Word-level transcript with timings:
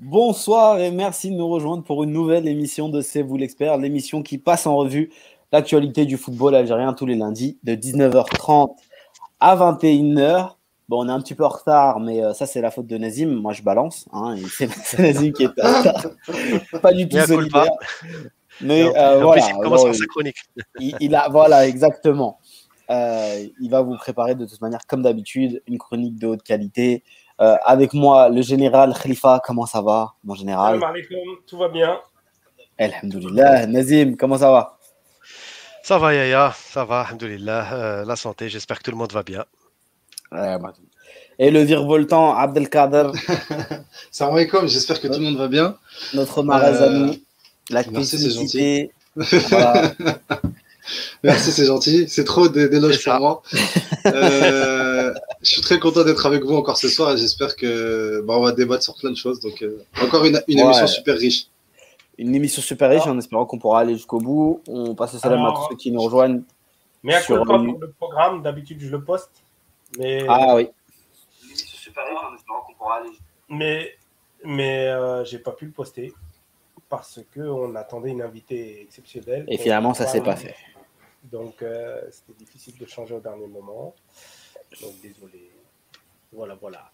Bonsoir 0.00 0.78
et 0.78 0.92
merci 0.92 1.28
de 1.28 1.34
nous 1.34 1.48
rejoindre 1.48 1.82
pour 1.82 2.04
une 2.04 2.12
nouvelle 2.12 2.46
émission 2.46 2.88
de 2.88 3.00
C'est 3.00 3.22
vous 3.22 3.36
l'expert, 3.36 3.76
l'émission 3.76 4.22
qui 4.22 4.38
passe 4.38 4.64
en 4.68 4.76
revue 4.76 5.10
l'actualité 5.50 6.06
du 6.06 6.16
football 6.16 6.54
algérien 6.54 6.92
tous 6.92 7.04
les 7.04 7.16
lundis 7.16 7.58
de 7.64 7.74
19h30 7.74 8.76
à 9.40 9.56
21h. 9.56 10.52
Bon, 10.88 11.04
on 11.04 11.08
est 11.08 11.12
un 11.12 11.20
petit 11.20 11.34
peu 11.34 11.44
en 11.44 11.48
retard, 11.48 11.98
mais 11.98 12.22
euh, 12.22 12.32
ça, 12.32 12.46
c'est 12.46 12.60
la 12.60 12.70
faute 12.70 12.86
de 12.86 12.96
Nazim. 12.96 13.26
Moi, 13.26 13.52
je 13.52 13.62
balance. 13.62 14.06
Hein, 14.12 14.36
c'est 14.56 15.00
Nazim 15.00 15.32
qui 15.32 15.42
est 15.42 15.60
en 15.60 15.78
retard. 15.78 16.10
Pas 16.80 16.92
du 16.92 17.08
tout 17.08 17.18
solidaire. 17.18 17.72
Mais 18.60 18.84
euh, 18.96 19.20
voilà, 19.20 19.48
il 19.50 19.56
commence 19.56 19.98
sa 19.98 20.06
chronique. 20.06 20.38
il, 20.78 21.14
a, 21.16 21.28
voilà, 21.28 21.66
exactement. 21.66 22.38
Euh, 22.88 23.46
il 23.60 23.68
va 23.68 23.82
vous 23.82 23.96
préparer 23.96 24.36
de 24.36 24.46
toute 24.46 24.60
manière, 24.60 24.86
comme 24.86 25.02
d'habitude, 25.02 25.60
une 25.66 25.76
chronique 25.76 26.20
de 26.20 26.28
haute 26.28 26.44
qualité. 26.44 27.02
Euh, 27.40 27.56
avec 27.64 27.94
moi, 27.94 28.28
le 28.28 28.42
général 28.42 28.92
Khalifa, 29.00 29.40
comment 29.44 29.66
ça 29.66 29.80
va, 29.80 30.14
mon 30.24 30.34
général 30.34 30.80
Tout 31.46 31.56
va 31.56 31.68
bien. 31.68 32.00
Alhamdulillah. 32.78 33.66
Nazim, 33.66 34.16
comment 34.16 34.38
ça 34.38 34.50
va 34.50 34.78
Ça 35.82 35.98
va, 35.98 36.14
Yaya, 36.14 36.52
ça 36.56 36.84
va, 36.84 37.00
alhamdulillah. 37.02 37.72
Euh, 37.72 38.04
la 38.04 38.16
santé, 38.16 38.48
j'espère 38.48 38.78
que 38.78 38.84
tout 38.84 38.90
le 38.90 38.96
monde 38.96 39.12
va 39.12 39.22
bien. 39.22 39.44
Et 41.38 41.50
le 41.52 41.62
virevoltant 41.62 42.34
Abdelkader. 42.34 43.10
Salam 44.10 44.34
alaikum, 44.34 44.66
j'espère 44.66 45.00
que 45.00 45.06
tout 45.06 45.20
le 45.20 45.26
monde 45.26 45.36
va 45.36 45.46
bien. 45.48 45.76
Notre 46.14 46.42
marazani, 46.42 47.10
euh, 47.10 47.14
la 47.70 47.82
Merci, 47.90 48.18
c'est 48.18 48.30
gentil. 48.30 48.90
Voilà. 49.50 49.92
Merci, 51.22 51.52
c'est 51.52 51.66
gentil. 51.66 52.08
C'est 52.08 52.24
trop 52.24 52.48
d'éloges 52.48 53.02
pour 53.04 53.20
moi. 53.20 53.42
Euh, 54.06 55.12
je 55.42 55.50
suis 55.50 55.60
très 55.60 55.78
content 55.78 56.04
d'être 56.04 56.24
avec 56.24 56.42
vous 56.42 56.54
encore 56.54 56.76
ce 56.78 56.88
soir 56.88 57.12
et 57.12 57.16
j'espère 57.16 57.56
que 57.56 58.22
bah, 58.26 58.34
on 58.36 58.42
va 58.42 58.52
débattre 58.52 58.82
sur 58.82 58.96
plein 58.96 59.10
de 59.10 59.16
choses. 59.16 59.40
Donc, 59.40 59.62
euh, 59.62 59.84
encore 60.02 60.24
une, 60.24 60.40
émission 60.46 60.86
super 60.86 61.16
riche. 61.16 61.48
Une 62.16 62.34
émission 62.34 62.62
super 62.62 62.90
riche 62.90 63.06
en 63.06 63.18
espérant 63.18 63.44
qu'on 63.46 63.58
pourra 63.58 63.80
aller 63.80 63.94
jusqu'au 63.94 64.18
bout. 64.18 64.62
On 64.66 64.94
passe 64.94 65.12
le 65.12 65.18
salam 65.18 65.44
à 65.44 65.52
tous 65.52 65.66
ceux 65.70 65.76
qui 65.76 65.90
nous 65.90 66.00
rejoignent. 66.00 66.42
Mais 67.02 67.14
à 67.14 67.20
sur 67.20 67.44
pour 67.44 67.58
le 67.58 67.92
programme, 67.98 68.42
d'habitude 68.42 68.80
je 68.80 68.90
le 68.90 69.02
poste. 69.02 69.30
Mais... 69.98 70.24
Ah 70.28 70.54
oui. 70.54 70.68
Super 71.54 72.04
riche 72.04 72.18
en 72.30 72.34
espérant 72.34 72.60
qu'on 72.66 72.74
pourra 72.74 72.96
aller. 72.96 73.10
Mais, 73.48 73.96
mais 74.44 74.88
euh, 74.88 75.24
j'ai 75.24 75.38
pas 75.38 75.52
pu 75.52 75.66
le 75.66 75.72
poster 75.72 76.12
parce 76.88 77.20
qu'on 77.34 77.74
attendait 77.74 78.10
une 78.10 78.22
invitée 78.22 78.82
exceptionnelle. 78.82 79.44
Et 79.48 79.58
finalement, 79.58 79.94
ça 79.94 80.06
s'est 80.06 80.20
pas 80.20 80.36
fait. 80.36 80.54
Donc, 81.32 81.62
euh, 81.62 82.00
c'était 82.10 82.38
difficile 82.38 82.74
de 82.80 82.86
changer 82.86 83.14
au 83.14 83.20
dernier 83.20 83.46
moment. 83.46 83.94
Donc, 84.80 84.92
désolé. 85.02 85.50
Voilà, 86.32 86.56
voilà. 86.60 86.90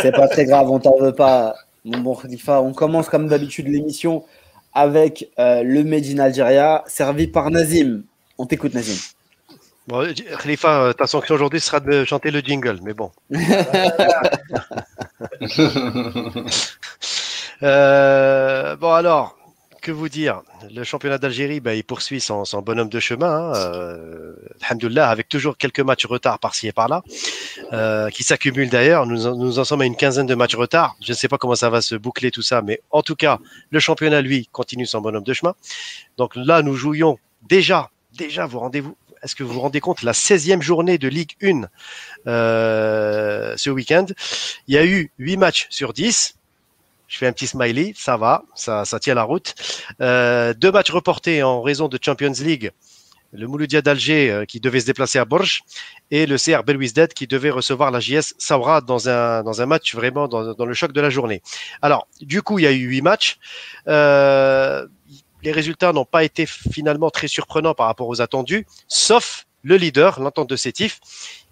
C'est 0.00 0.12
pas 0.12 0.28
très 0.28 0.46
grave, 0.46 0.70
on 0.70 0.78
t'en 0.78 0.96
veut 0.98 1.14
pas, 1.14 1.54
mon 1.84 1.98
bon 1.98 2.14
Khalifa. 2.14 2.62
On 2.62 2.72
commence 2.72 3.08
comme 3.08 3.28
d'habitude 3.28 3.68
l'émission 3.68 4.24
avec 4.72 5.30
euh, 5.38 5.62
le 5.62 5.84
Made 5.84 6.06
in 6.06 6.18
Algeria, 6.18 6.82
servi 6.86 7.26
par 7.26 7.50
Nazim. 7.50 8.04
On 8.38 8.46
t'écoute, 8.46 8.72
Nazim. 8.74 8.96
Bon, 9.86 10.06
Khalifa, 10.40 10.84
euh, 10.84 10.92
ta 10.94 11.06
sanction 11.06 11.34
aujourd'hui 11.34 11.60
sera 11.60 11.80
de 11.80 12.04
chanter 12.04 12.30
le 12.30 12.40
jingle, 12.40 12.78
mais 12.82 12.94
bon. 12.94 13.10
bon, 18.80 18.92
alors, 18.92 19.36
que 19.84 19.92
vous 19.92 20.08
dire? 20.08 20.42
Le 20.74 20.82
championnat 20.82 21.18
d'Algérie, 21.18 21.60
ben, 21.60 21.72
il 21.74 21.84
poursuit 21.84 22.20
son, 22.20 22.42
bonhomme 22.62 22.88
de 22.88 23.00
chemin. 23.00 23.52
Hein, 23.52 23.52
euh, 23.54 24.34
avec 24.96 25.28
toujours 25.28 25.58
quelques 25.58 25.80
matchs 25.80 26.06
retard 26.06 26.38
par-ci 26.38 26.66
et 26.68 26.72
par-là, 26.72 27.02
euh, 27.72 28.08
qui 28.08 28.24
s'accumulent 28.24 28.70
d'ailleurs. 28.70 29.06
Nous, 29.06 29.36
nous 29.36 29.58
en 29.58 29.64
sommes 29.64 29.82
à 29.82 29.84
une 29.84 29.96
quinzaine 29.96 30.26
de 30.26 30.34
matchs 30.34 30.56
retard. 30.56 30.96
Je 31.02 31.12
ne 31.12 31.16
sais 31.16 31.28
pas 31.28 31.36
comment 31.36 31.54
ça 31.54 31.68
va 31.68 31.82
se 31.82 31.94
boucler 31.94 32.30
tout 32.30 32.42
ça, 32.42 32.62
mais 32.62 32.80
en 32.90 33.02
tout 33.02 33.14
cas, 33.14 33.38
le 33.70 33.78
championnat, 33.78 34.22
lui, 34.22 34.48
continue 34.50 34.86
son 34.86 35.02
bonhomme 35.02 35.22
de 35.22 35.32
chemin. 35.34 35.54
Donc 36.16 36.34
là, 36.34 36.62
nous 36.62 36.74
jouions 36.74 37.18
déjà, 37.48 37.90
déjà, 38.16 38.46
vous 38.46 38.60
rendez-vous, 38.60 38.96
est-ce 39.22 39.34
que 39.34 39.42
vous 39.42 39.52
vous 39.52 39.60
rendez 39.60 39.80
compte, 39.80 40.02
la 40.02 40.12
16e 40.12 40.62
journée 40.62 40.96
de 40.96 41.08
Ligue 41.08 41.32
1 41.42 41.68
euh, 42.26 43.54
ce 43.56 43.70
week-end? 43.70 44.06
Il 44.66 44.74
y 44.74 44.78
a 44.78 44.84
eu 44.84 45.10
8 45.18 45.36
matchs 45.36 45.66
sur 45.68 45.92
10. 45.92 46.36
Je 47.06 47.18
fais 47.18 47.26
un 47.26 47.32
petit 47.32 47.46
smiley, 47.46 47.92
ça 47.96 48.16
va, 48.16 48.44
ça, 48.54 48.84
tient 49.00 49.14
la 49.14 49.24
route. 49.24 49.54
Euh, 50.00 50.54
deux 50.54 50.72
matchs 50.72 50.90
reportés 50.90 51.42
en 51.42 51.62
raison 51.62 51.88
de 51.88 51.98
Champions 52.00 52.32
League. 52.40 52.72
Le 53.32 53.48
Mouloudia 53.48 53.82
d'Alger 53.82 54.30
euh, 54.30 54.44
qui 54.44 54.60
devait 54.60 54.80
se 54.80 54.86
déplacer 54.86 55.18
à 55.18 55.24
Borges 55.24 55.62
et 56.12 56.24
le 56.24 56.38
CR 56.38 56.62
Belouizdad 56.62 57.12
qui 57.12 57.26
devait 57.26 57.50
recevoir 57.50 57.90
la 57.90 57.98
JS 57.98 58.34
Saoura 58.38 58.80
dans 58.80 59.08
un, 59.08 59.66
match 59.66 59.94
vraiment 59.94 60.28
dans, 60.28 60.54
dans, 60.54 60.66
le 60.66 60.74
choc 60.74 60.92
de 60.92 61.00
la 61.00 61.10
journée. 61.10 61.42
Alors, 61.82 62.06
du 62.20 62.42
coup, 62.42 62.60
il 62.60 62.62
y 62.62 62.66
a 62.66 62.72
eu 62.72 62.86
huit 62.86 63.02
matchs. 63.02 63.38
Euh, 63.88 64.86
les 65.42 65.52
résultats 65.52 65.92
n'ont 65.92 66.04
pas 66.04 66.24
été 66.24 66.46
finalement 66.46 67.10
très 67.10 67.28
surprenants 67.28 67.74
par 67.74 67.86
rapport 67.86 68.08
aux 68.08 68.20
attendus, 68.22 68.66
sauf 68.88 69.46
le 69.62 69.76
leader, 69.76 70.20
l'entente 70.20 70.48
de 70.48 70.56
Sétif, 70.56 71.00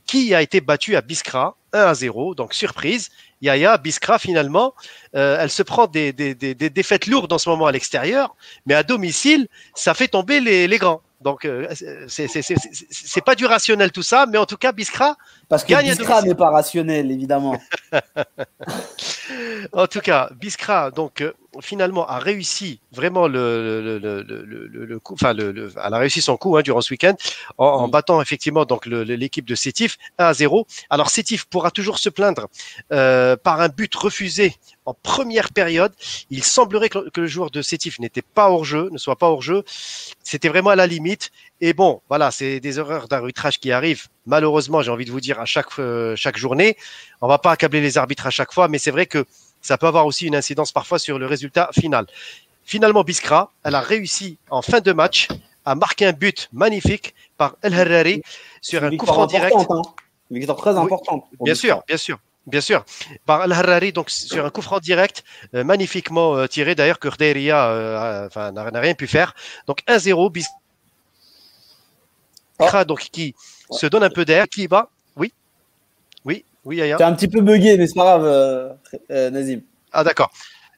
qui 0.07 0.35
a 0.35 0.43
été 0.43 0.61
battu 0.61 0.97
à 0.97 1.01
Biskra 1.01 1.57
1 1.73 1.81
à 1.81 1.95
0, 1.95 2.35
donc 2.35 2.55
surprise. 2.55 3.11
Yaya, 3.43 3.77
Biskra, 3.77 4.19
finalement, 4.19 4.73
euh, 5.17 5.37
elle 5.41 5.51
se 5.51 5.63
prend 5.63 5.89
des, 5.89 6.13
des, 6.13 6.35
des, 6.35 6.55
des, 6.55 6.71
défaites 6.71 7.07
lourdes 7.07 7.33
en 7.33 7.39
ce 7.39 7.51
moment 7.51 7.67
à 7.67 7.73
l'extérieur, 7.73 8.37
mais 8.67 8.75
à 8.75 8.85
domicile, 8.85 9.49
ça 9.75 9.95
fait 9.95 10.09
tomber 10.09 10.41
les, 10.41 10.69
les 10.69 10.79
grands. 10.79 11.03
Donc, 11.21 11.45
euh, 11.45 11.69
c'est 12.09 13.25
pas 13.25 13.35
du 13.35 13.47
rationnel 13.47 13.93
tout 13.93 14.03
ça, 14.03 14.27
mais 14.27 14.39
en 14.39 14.47
tout 14.47 14.57
cas, 14.57 14.73
Biskra. 14.73 15.17
Parce 15.49 15.65
que 15.65 15.75
Biskra 15.81 16.23
n'est 16.23 16.35
pas 16.35 16.51
rationnel, 16.51 17.11
évidemment. 17.11 17.57
en 19.73 19.87
tout 19.87 20.01
cas, 20.01 20.31
Biskra, 20.35 20.91
donc, 20.91 21.21
euh, 21.21 21.33
finalement, 21.61 22.07
a 22.07 22.19
réussi 22.19 22.81
vraiment 22.93 23.29
le, 23.29 23.99
le, 23.99 24.23
le, 24.23 24.67
le 24.87 24.99
coup, 24.99 25.15
enfin, 25.15 25.33
le, 25.35 25.73
elle 25.85 25.95
a 25.95 25.99
réussi 25.99 26.23
son 26.23 26.37
coup 26.37 26.57
hein, 26.57 26.63
durant 26.63 26.81
ce 26.81 26.93
week-end 26.93 27.15
en, 27.59 27.67
en, 27.67 27.89
battant 27.89 28.23
effectivement 28.23 28.65
donc 28.65 28.87
l'équipe 28.87 29.45
de 29.45 29.55
Sétif 29.55 29.99
1 30.19 30.25
à 30.25 30.35
0. 30.35 30.67
Alors, 30.91 31.11
Sétif 31.11 31.45
pourra 31.45 31.71
toujours 31.71 31.99
se 31.99 32.09
plaindre 32.09 32.49
euh, 32.93 33.37
par 33.37 33.61
un 33.61 33.69
but 33.69 33.95
refusé 33.95 34.57
en 34.87 34.95
première 34.95 35.53
période. 35.53 35.93
Il 36.31 36.43
semblerait 36.43 36.89
que, 36.89 36.99
le 37.15 37.27
joueur 37.27 37.51
de 37.51 37.63
Sétif 37.63 37.99
n'était 37.99 38.23
pas 38.23 38.51
hors 38.51 38.65
jeu, 38.65 38.89
ne 38.91 38.99
soit 38.99 39.17
pas 39.17 39.29
hors 39.29 39.43
jeu. 39.43 39.63
C'était 40.23 40.49
vraiment 40.49 40.71
à 40.71 40.77
la 40.77 40.87
limite. 40.87 41.31
Et 41.61 41.73
bon, 41.75 42.01
voilà, 42.09 42.31
c'est 42.31 42.61
des 42.61 42.79
erreurs 42.79 43.09
d'arbitrage 43.09 43.61
qui 43.61 43.71
arrivent. 43.71 44.09
Malheureusement, 44.27 44.83
j'ai 44.83 44.91
envie 44.91 45.05
de 45.05 45.11
vous 45.11 45.21
dire 45.21 45.41
à 45.41 45.45
chaque 45.45 45.79
euh, 45.79 46.17
chaque 46.17 46.37
journée. 46.37 46.77
On 47.21 47.29
va 47.29 47.39
pas 47.39 47.53
accabler 47.53 47.81
les 47.81 47.99
arbitres 47.99 48.27
à 48.27 48.31
chaque 48.31 48.53
fois, 48.53 48.69
mais 48.69 48.79
c'est 48.79 48.91
vrai 48.91 49.07
que 49.07 49.25
ça 49.63 49.79
peut 49.79 49.87
avoir 49.87 50.07
aussi 50.07 50.27
une 50.27 50.37
incidence 50.37 50.73
parfois 50.73 50.99
sur 50.99 51.19
le 51.19 51.27
résultat 51.27 51.71
final. 51.73 52.07
Finalement, 52.65 53.03
Biskra, 53.03 53.51
elle 53.65 53.75
a 53.75 53.81
réussi 53.81 54.39
en 54.51 54.63
fin 54.63 54.81
de 54.81 54.93
match 54.93 55.29
à 55.65 55.75
marquer 55.75 56.07
un 56.07 56.13
but 56.13 56.49
magnifique 56.53 57.15
par 57.37 57.57
El 57.63 57.75
Harari 57.75 58.23
sur 58.61 58.85
un 58.85 58.97
coup 58.97 59.07
franc 59.07 59.27
direct. 59.27 59.55
Hein. 59.57 59.83
Une 60.31 60.39
victoire 60.39 60.59
très 60.59 60.77
importante. 60.77 61.25
Bien 61.41 61.55
sûr, 61.55 61.83
bien 61.87 61.97
sûr. 61.97 62.19
Bien 62.47 62.61
sûr, 62.61 62.85
par 63.25 63.43
Al-Harari, 63.43 63.93
donc 63.93 64.11
sur 64.11 64.45
un 64.45 64.51
coup 64.51 64.63
franc 64.63 64.81
direct, 64.81 65.23
euh, 65.55 65.63
magnifiquement 65.63 66.35
euh, 66.35 66.49
tiré 66.49 66.75
d'ailleurs, 66.75 66.99
que 66.99 67.09
euh, 67.21 68.29
n'a 68.35 68.81
rien 68.81 68.95
pu 68.95 69.07
faire. 69.07 69.33
Donc 69.69 69.79
1-0, 69.87 70.33
Biskra, 70.33 70.53
oh. 72.59 72.85
donc 72.85 72.99
qui 73.13 73.37
se 73.71 73.87
donne 73.87 74.03
un 74.03 74.11
peu 74.11 74.25
d'air, 74.25 74.49
qui 74.49 74.67
va, 74.67 74.91
oui, 75.15 75.33
oui, 76.25 76.45
oui, 76.65 76.81
Aya. 76.81 76.97
T'es 76.97 77.05
un 77.05 77.15
petit 77.15 77.29
peu 77.29 77.41
bugué, 77.41 77.77
mais 77.77 77.87
c'est 77.87 77.95
pas 77.95 78.19
grave, 78.19 78.77
Nazim. 79.33 79.61
Ah 79.93 80.05
d'accord. 80.05 80.31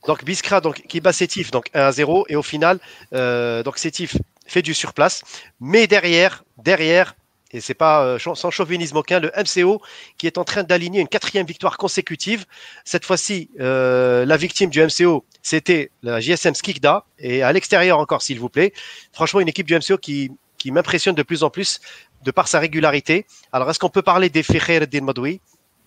Donc 0.06 0.25
Biskra, 0.25 0.61
donc 0.61 0.83
qui 0.87 1.00
bat 1.00 1.12
Sétif, 1.12 1.50
donc 1.50 1.71
1-0, 1.75 2.25
et 2.28 2.37
au 2.37 2.43
final, 2.43 2.78
donc 3.12 3.78
Sétif 3.78 4.17
fait 4.47 4.62
du 4.62 4.75
surplace, 4.75 5.22
mais 5.61 5.87
derrière, 5.87 6.45
derrière, 6.59 7.15
et 7.55 7.61
c'est 7.61 7.75
pas 7.75 8.05
euh, 8.05 8.19
sans 8.19 8.50
chauvinisme 8.50 8.97
aucun, 8.97 9.21
le 9.21 9.31
MCO 9.37 9.81
qui 10.19 10.27
est 10.27 10.39
en 10.39 10.45
train 10.45 10.65
d'aligner 10.65 11.00
une 11.00 11.09
quatrième 11.09 11.47
victoire 11.47 11.78
consécutive. 11.78 12.47
Cette 12.84 13.05
fois-ci, 13.05 13.49
euh, 13.61 14.27
la 14.27 14.37
victime 14.37 14.71
du 14.71 14.83
MCO, 14.83 15.25
c'était 15.41 15.92
la 16.03 16.21
JSM 16.21 16.54
Skikda, 16.54 17.04
et 17.21 17.45
à 17.45 17.53
l'extérieur 17.53 18.01
encore, 18.01 18.22
s'il 18.22 18.41
vous 18.41 18.48
plaît. 18.48 18.72
Franchement, 19.13 19.39
une 19.39 19.48
équipe 19.48 19.69
du 19.69 19.75
MCO 19.77 19.98
qui, 19.98 20.33
qui 20.59 20.72
m'impressionne 20.72 21.15
de 21.15 21.22
plus 21.22 21.45
en 21.45 21.51
plus 21.51 21.80
de 22.25 22.33
par 22.33 22.48
sa 22.48 22.59
régularité. 22.59 23.25
Alors, 23.53 23.71
est-ce 23.71 23.78
qu'on 23.78 23.91
peut 23.91 24.03
parler 24.03 24.30
des 24.30 24.42
Ferrer 24.42 24.87
Din 24.89 25.03
Madoui 25.03 25.41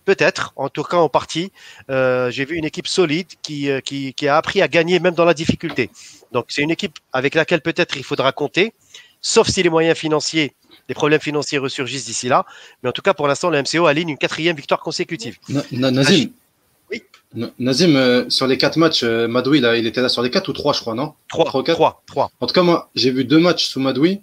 Peut-être, 0.08 0.54
en 0.56 0.70
tout 0.70 0.84
cas 0.84 0.96
en 0.96 1.10
partie. 1.10 1.52
Euh, 1.90 2.30
J'ai 2.30 2.46
vu 2.46 2.56
une 2.56 2.64
équipe 2.64 2.88
solide 2.88 3.26
qui, 3.42 3.68
euh, 3.68 3.82
qui, 3.82 4.14
qui, 4.14 4.26
a 4.26 4.38
appris 4.38 4.62
à 4.62 4.68
gagner 4.68 5.00
même 5.00 5.12
dans 5.12 5.26
la 5.26 5.34
difficulté. 5.34 5.90
Donc 6.32 6.46
c'est 6.48 6.62
une 6.62 6.70
équipe 6.70 6.96
avec 7.12 7.34
laquelle 7.34 7.60
peut-être 7.60 7.94
il 7.98 8.02
faudra 8.04 8.32
compter, 8.32 8.72
sauf 9.20 9.48
si 9.48 9.62
les 9.62 9.68
moyens 9.68 9.98
financiers 9.98 10.54
les 10.88 10.94
problèmes 10.94 11.20
financiers 11.20 11.58
ressurgissent 11.58 12.06
d'ici 12.06 12.26
là. 12.28 12.46
Mais 12.82 12.88
en 12.88 12.92
tout 12.92 13.02
cas, 13.02 13.12
pour 13.12 13.28
l'instant, 13.28 13.50
le 13.50 13.60
MCO 13.60 13.84
aligne 13.84 14.08
une 14.08 14.16
quatrième 14.16 14.56
victoire 14.56 14.80
consécutive. 14.80 15.36
Nazim, 15.72 16.30
oui. 16.90 17.02
Nazim, 17.58 17.94
euh, 17.96 18.30
sur 18.30 18.46
les 18.46 18.56
quatre 18.56 18.78
matchs, 18.78 19.02
euh, 19.02 19.28
Madoui, 19.28 19.58
il 19.58 19.86
était 19.86 20.00
là 20.00 20.08
sur 20.08 20.22
les 20.22 20.30
quatre 20.30 20.48
ou 20.48 20.54
trois, 20.54 20.72
je 20.72 20.80
crois, 20.80 20.94
non 20.94 21.12
Trois. 21.28 21.44
Trois, 21.44 22.02
trois, 22.06 22.30
En 22.40 22.46
tout 22.46 22.54
cas, 22.54 22.62
moi, 22.62 22.88
j'ai 22.94 23.10
vu 23.10 23.26
deux 23.26 23.40
matchs 23.40 23.66
sous 23.66 23.80
Madoui. 23.80 24.22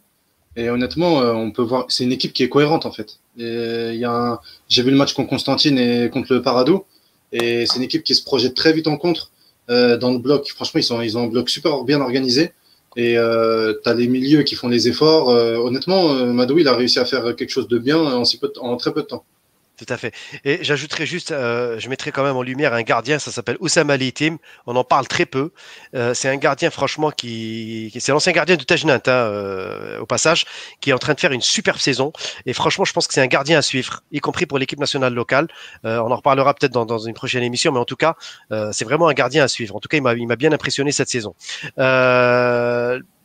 Et 0.56 0.70
honnêtement, 0.70 1.22
euh, 1.22 1.34
on 1.34 1.52
peut 1.52 1.62
voir, 1.62 1.86
c'est 1.90 2.04
une 2.04 2.12
équipe 2.12 2.34
qui 2.34 2.44
est 2.44 2.50
cohérente 2.50 2.86
en 2.86 2.92
fait. 2.92 3.20
il 3.38 4.06
a 4.06 4.42
j'ai 4.70 4.84
vu 4.84 4.92
le 4.92 4.98
match 4.98 5.14
contre 5.14 5.30
Constantine 5.30 5.78
et 5.78 6.10
contre 6.10 6.34
le 6.34 6.42
Paradou, 6.42 6.86
et 7.32 7.66
c'est 7.66 7.78
une 7.78 7.84
équipe 7.84 8.04
qui 8.04 8.16
se 8.16 8.24
projette 8.24 8.56
très 8.56 8.72
vite 8.74 8.88
en 8.88 8.98
contre. 8.98 9.32
dans 9.68 10.12
le 10.12 10.20
bloc. 10.20 10.48
Franchement, 10.50 10.80
ils, 10.80 10.84
sont, 10.84 11.02
ils 11.02 11.18
ont 11.18 11.24
un 11.24 11.28
bloc 11.28 11.50
super 11.50 11.84
bien 11.84 12.00
organisé. 12.02 12.54
Et 12.98 13.16
tu 13.16 13.90
as 13.90 13.94
les 13.94 14.08
milieux 14.08 14.44
qui 14.44 14.56
font 14.56 14.70
les 14.70 14.88
efforts. 14.88 15.28
honnêtement, 15.28 16.14
Madou, 16.34 16.60
il 16.60 16.68
a 16.68 16.76
réussi 16.76 17.00
à 17.00 17.06
faire 17.06 17.36
quelque 17.36 17.50
chose 17.50 17.68
de 17.68 17.78
bien 17.78 17.98
en, 17.98 18.24
en 18.62 18.78
très 18.78 18.94
peu 18.94 19.02
de 19.02 19.08
temps. 19.08 19.26
Tout 19.78 19.86
à 19.90 19.98
fait. 19.98 20.14
Et 20.46 20.64
j'ajouterais 20.64 21.06
juste, 21.06 21.32
euh, 21.32 21.78
je 21.80 21.90
mettrais 21.90 22.12
quand 22.14 22.24
même 22.24 22.38
en 22.38 22.44
lumière 22.44 22.74
un 22.74 22.82
gardien, 22.82 23.20
ça 23.20 23.30
s'appelle 23.30 23.58
Oussama 23.60 23.98
Tim. 23.98 24.38
On 24.68 24.76
en 24.78 24.86
parle 24.86 25.06
très 25.08 25.26
peu. 25.26 25.52
Euh, 25.96 26.14
c'est 26.14 26.30
un 26.30 26.38
gardien, 26.38 26.70
franchement, 26.70 27.12
qui, 27.12 27.92
c'est 28.00 28.14
l'ancien 28.14 28.32
gardien 28.32 28.56
de 28.56 28.64
Tajnant, 28.64 28.94
hein, 28.94 29.10
euh, 29.10 30.00
au 30.00 30.06
passage, 30.06 30.46
qui 30.80 30.92
est 30.92 30.94
en 30.94 30.98
train 30.98 31.14
de 31.14 31.20
faire 31.20 31.34
une 31.34 31.42
superbe 31.42 31.78
saison. 31.78 32.14
Et 32.46 32.54
franchement, 32.54 32.86
je 32.86 32.94
pense 32.94 33.06
que 33.06 33.14
c'est 33.14 33.22
un 33.22 33.28
gardien 33.28 33.58
à 33.58 33.62
suivre, 33.62 34.02
y 34.14 34.20
compris 34.20 34.46
pour 34.46 34.60
l'équipe 34.60 34.80
nationale 34.80 35.14
locale. 35.14 35.48
on 35.84 36.12
en 36.12 36.16
reparlera 36.16 36.54
peut-être 36.54 36.72
dans, 36.72 36.86
dans, 36.86 37.00
une 37.00 37.14
prochaine 37.14 37.44
émission, 37.44 37.74
mais 37.74 37.80
en 37.80 37.86
tout 37.86 37.98
cas, 37.98 38.16
c'est 38.72 38.86
vraiment 38.86 39.10
un 39.10 39.14
gardien 39.14 39.44
à 39.44 39.50
suivre. 39.50 39.76
En 39.76 39.80
tout 39.82 39.90
cas, 39.90 39.98
il 39.98 40.28
m'a 40.28 40.36
bien 40.38 40.54
impressionné 40.54 40.94
cette 40.94 41.10
saison. 41.10 41.36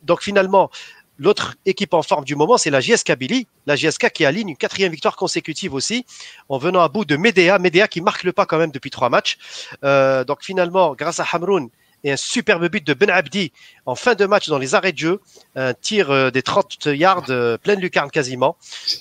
donc 0.03 0.21
finalement, 0.21 0.69
L'autre 1.17 1.55
équipe 1.65 1.93
en 1.93 2.01
forme 2.01 2.25
du 2.25 2.35
moment, 2.35 2.57
c'est 2.57 2.69
la 2.69 2.79
JSK 2.79 3.15
Billy. 3.15 3.47
La 3.67 3.75
JSK 3.75 4.09
qui 4.11 4.25
aligne 4.25 4.49
une 4.49 4.57
quatrième 4.57 4.91
victoire 4.91 5.15
consécutive 5.15 5.73
aussi, 5.73 6.05
en 6.49 6.57
venant 6.57 6.81
à 6.81 6.87
bout 6.87 7.05
de 7.05 7.15
Medea. 7.15 7.59
Medea 7.59 7.87
qui 7.87 8.01
marque 8.01 8.23
le 8.23 8.31
pas 8.31 8.45
quand 8.45 8.57
même 8.57 8.71
depuis 8.71 8.89
trois 8.89 9.09
matchs. 9.09 9.37
Euh, 9.83 10.23
donc 10.23 10.39
finalement, 10.41 10.95
grâce 10.95 11.19
à 11.19 11.25
Hamroun 11.31 11.69
et 12.03 12.11
un 12.11 12.17
superbe 12.17 12.67
but 12.67 12.85
de 12.85 12.95
Ben 12.95 13.11
Abdi 13.11 13.51
en 13.85 13.93
fin 13.93 14.15
de 14.15 14.25
match 14.25 14.47
dans 14.47 14.57
les 14.57 14.73
arrêts 14.73 14.93
de 14.93 14.97
jeu, 14.97 15.21
un 15.55 15.75
tir 15.75 16.09
euh, 16.09 16.31
des 16.31 16.41
30 16.41 16.87
yards, 16.87 17.25
euh, 17.29 17.57
pleine 17.59 17.79
lucarne 17.79 18.09
quasiment. 18.09 18.57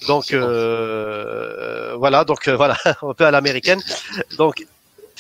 Donc 0.07 0.35
voilà, 0.35 2.25
donc 2.27 2.49
voilà, 2.49 2.77
un 3.03 3.15
peu 3.15 3.25
à 3.25 3.31
l'américaine. 3.31 3.81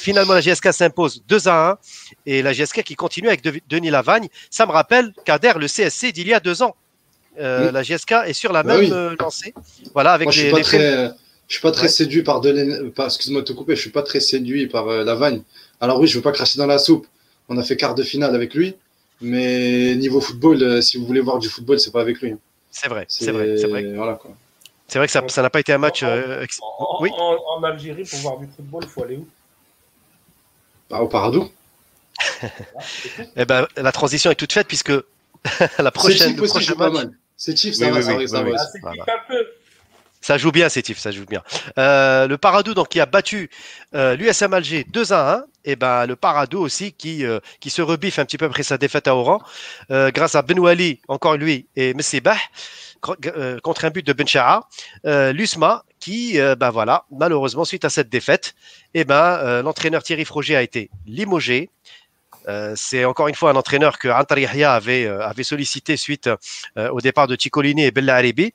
Finalement, 0.00 0.32
la 0.32 0.40
GSK 0.40 0.72
s'impose 0.72 1.22
2 1.28 1.46
à 1.46 1.72
1 1.72 1.78
et 2.24 2.40
la 2.40 2.54
GSK 2.54 2.82
qui 2.82 2.94
continue 2.94 3.28
avec 3.28 3.42
Denis 3.68 3.90
Lavagne. 3.90 4.28
Ça 4.48 4.64
me 4.64 4.72
rappelle 4.72 5.12
Kader, 5.26 5.52
le 5.56 5.66
CSC 5.66 6.10
d'il 6.12 6.26
y 6.26 6.32
a 6.32 6.40
deux 6.40 6.62
ans. 6.62 6.74
Euh, 7.38 7.70
la 7.70 7.82
GSK 7.82 8.12
est 8.26 8.32
sur 8.32 8.50
la 8.50 8.62
bah 8.62 8.78
même 8.78 8.90
euh, 8.90 9.14
lancée. 9.20 9.52
Voilà, 9.92 10.12
avec 10.12 10.30
je 10.30 10.40
suis 10.40 10.62
très, 10.62 11.10
je 11.48 11.54
suis 11.54 11.60
pas 11.60 11.70
très 11.70 11.88
séduit 11.88 12.22
par 12.22 12.40
de 12.40 12.50
excuse-moi 13.04 13.42
de 13.42 13.46
te 13.46 13.52
couper, 13.52 13.76
je 13.76 13.80
suis 13.82 13.90
pas 13.90 14.02
très 14.02 14.20
séduit 14.20 14.68
par 14.68 14.88
euh, 14.88 15.04
Lavagne. 15.04 15.42
Alors 15.82 16.00
oui, 16.00 16.06
je 16.06 16.16
veux 16.16 16.22
pas 16.22 16.32
cracher 16.32 16.58
dans 16.58 16.66
la 16.66 16.78
soupe. 16.78 17.06
On 17.50 17.58
a 17.58 17.62
fait 17.62 17.76
quart 17.76 17.94
de 17.94 18.02
finale 18.02 18.34
avec 18.34 18.54
lui, 18.54 18.76
mais 19.20 19.94
niveau 19.96 20.22
football, 20.22 20.82
si 20.82 20.96
vous 20.96 21.04
voulez 21.04 21.20
voir 21.20 21.38
du 21.38 21.50
football, 21.50 21.78
c'est 21.78 21.92
pas 21.92 22.00
avec 22.00 22.22
lui. 22.22 22.32
Hein. 22.32 22.38
C'est 22.70 22.88
vrai, 22.88 23.04
c'est 23.06 23.32
vrai, 23.32 23.56
c'est 23.58 23.66
vrai. 23.66 23.84
C'est 24.88 24.98
vrai 24.98 25.06
que 25.06 25.12
ça 25.12 25.42
n'a 25.42 25.50
pas 25.50 25.60
été 25.60 25.74
un 25.74 25.78
match. 25.78 26.02
oui. 27.00 27.10
en, 27.12 27.62
Algérie, 27.62 28.04
pour 28.04 28.18
voir 28.20 28.38
du 28.38 28.46
football, 28.46 28.82
il 28.84 28.88
faut 28.88 29.04
aller 29.04 29.16
où? 29.16 29.26
Bah, 30.90 31.00
au 31.00 31.08
Paradou. 31.08 31.50
eh 33.36 33.44
ben, 33.44 33.66
la 33.76 33.92
transition 33.92 34.30
est 34.30 34.34
toute 34.34 34.52
faite 34.52 34.68
puisque 34.68 34.92
la 35.78 35.90
prochaine. 35.90 36.36
C'est 36.36 36.40
aussi, 36.40 36.72
pas 36.74 36.90
mal. 36.90 37.12
C'est 37.36 37.56
Chief, 37.56 37.74
ça 37.74 37.90
va, 37.90 38.02
ça, 38.02 38.42
va, 38.42 38.52
ça 40.20 40.36
joue 40.36 40.52
bien, 40.52 40.68
c'est 40.68 40.86
ça 40.94 41.10
joue 41.10 41.24
bien. 41.24 41.42
Euh, 41.78 42.28
le 42.28 42.36
Paradou, 42.36 42.74
donc, 42.74 42.88
qui 42.88 43.00
a 43.00 43.06
battu 43.06 43.48
euh, 43.94 44.16
l'USM 44.16 44.52
Alger 44.52 44.84
2 44.90 45.12
à 45.12 45.36
1, 45.36 45.44
et 45.64 45.76
ben 45.76 46.06
le 46.06 46.16
Paradou 46.16 46.58
aussi 46.58 46.92
qui, 46.92 47.24
euh, 47.24 47.40
qui 47.60 47.70
se 47.70 47.80
rebiffe 47.80 48.18
un 48.18 48.26
petit 48.26 48.36
peu 48.36 48.44
après 48.44 48.62
sa 48.62 48.76
défaite 48.76 49.08
à 49.08 49.16
Oran, 49.16 49.40
euh, 49.90 50.10
grâce 50.10 50.34
à 50.34 50.42
Benouali, 50.42 51.00
encore 51.08 51.36
lui, 51.36 51.66
et 51.76 51.94
Messibah, 51.94 52.36
contre 53.00 53.84
un 53.84 53.90
but 53.90 54.06
de 54.06 54.12
Benchara. 54.12 54.68
L'USMA, 55.04 55.84
qui, 55.98 56.38
ben 56.58 56.70
voilà, 56.70 57.04
malheureusement, 57.10 57.64
suite 57.64 57.84
à 57.84 57.90
cette 57.90 58.08
défaite, 58.08 58.54
et 58.94 59.04
ben 59.04 59.62
l'entraîneur 59.62 60.02
Thierry 60.02 60.24
Froger 60.24 60.56
a 60.56 60.62
été 60.62 60.90
limogé. 61.06 61.70
c'est 62.74 63.04
encore 63.04 63.28
une 63.28 63.34
fois 63.34 63.50
un 63.50 63.56
entraîneur 63.56 63.98
que 63.98 64.08
Antar 64.08 64.38
avait, 64.64 65.42
sollicité 65.42 65.96
suite 65.96 66.30
au 66.76 67.00
départ 67.00 67.26
de 67.26 67.36
Ticolini 67.36 67.84
et 67.84 67.90
Bella 67.90 68.16
Aribi. 68.16 68.52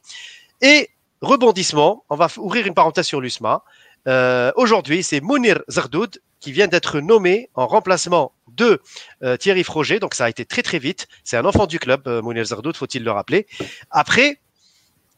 Et 0.61 0.89
rebondissement, 1.21 2.03
on 2.09 2.15
va 2.15 2.27
ouvrir 2.37 2.67
une 2.67 2.73
parenthèse 2.73 3.05
sur 3.05 3.21
l'USMA. 3.21 3.63
Euh, 4.07 4.51
aujourd'hui, 4.55 5.03
c'est 5.03 5.19
Mounir 5.19 5.61
Zardoud 5.69 6.19
qui 6.45 6.51
vient 6.51 6.67
d'être 6.67 6.99
nommé 6.99 7.49
en 7.55 7.65
remplacement 7.65 8.31
de 8.49 8.79
euh, 9.23 9.35
Thierry 9.35 9.63
Froger. 9.63 9.99
Donc 9.99 10.13
ça 10.13 10.25
a 10.25 10.29
été 10.29 10.45
très 10.45 10.61
très 10.61 10.77
vite. 10.77 11.07
C'est 11.23 11.37
un 11.37 11.45
enfant 11.45 11.65
du 11.65 11.79
club, 11.79 12.07
euh, 12.07 12.21
Mounir 12.21 12.45
Zardoud, 12.45 12.77
faut-il 12.77 13.03
le 13.03 13.09
rappeler. 13.09 13.47
Après, 13.89 14.39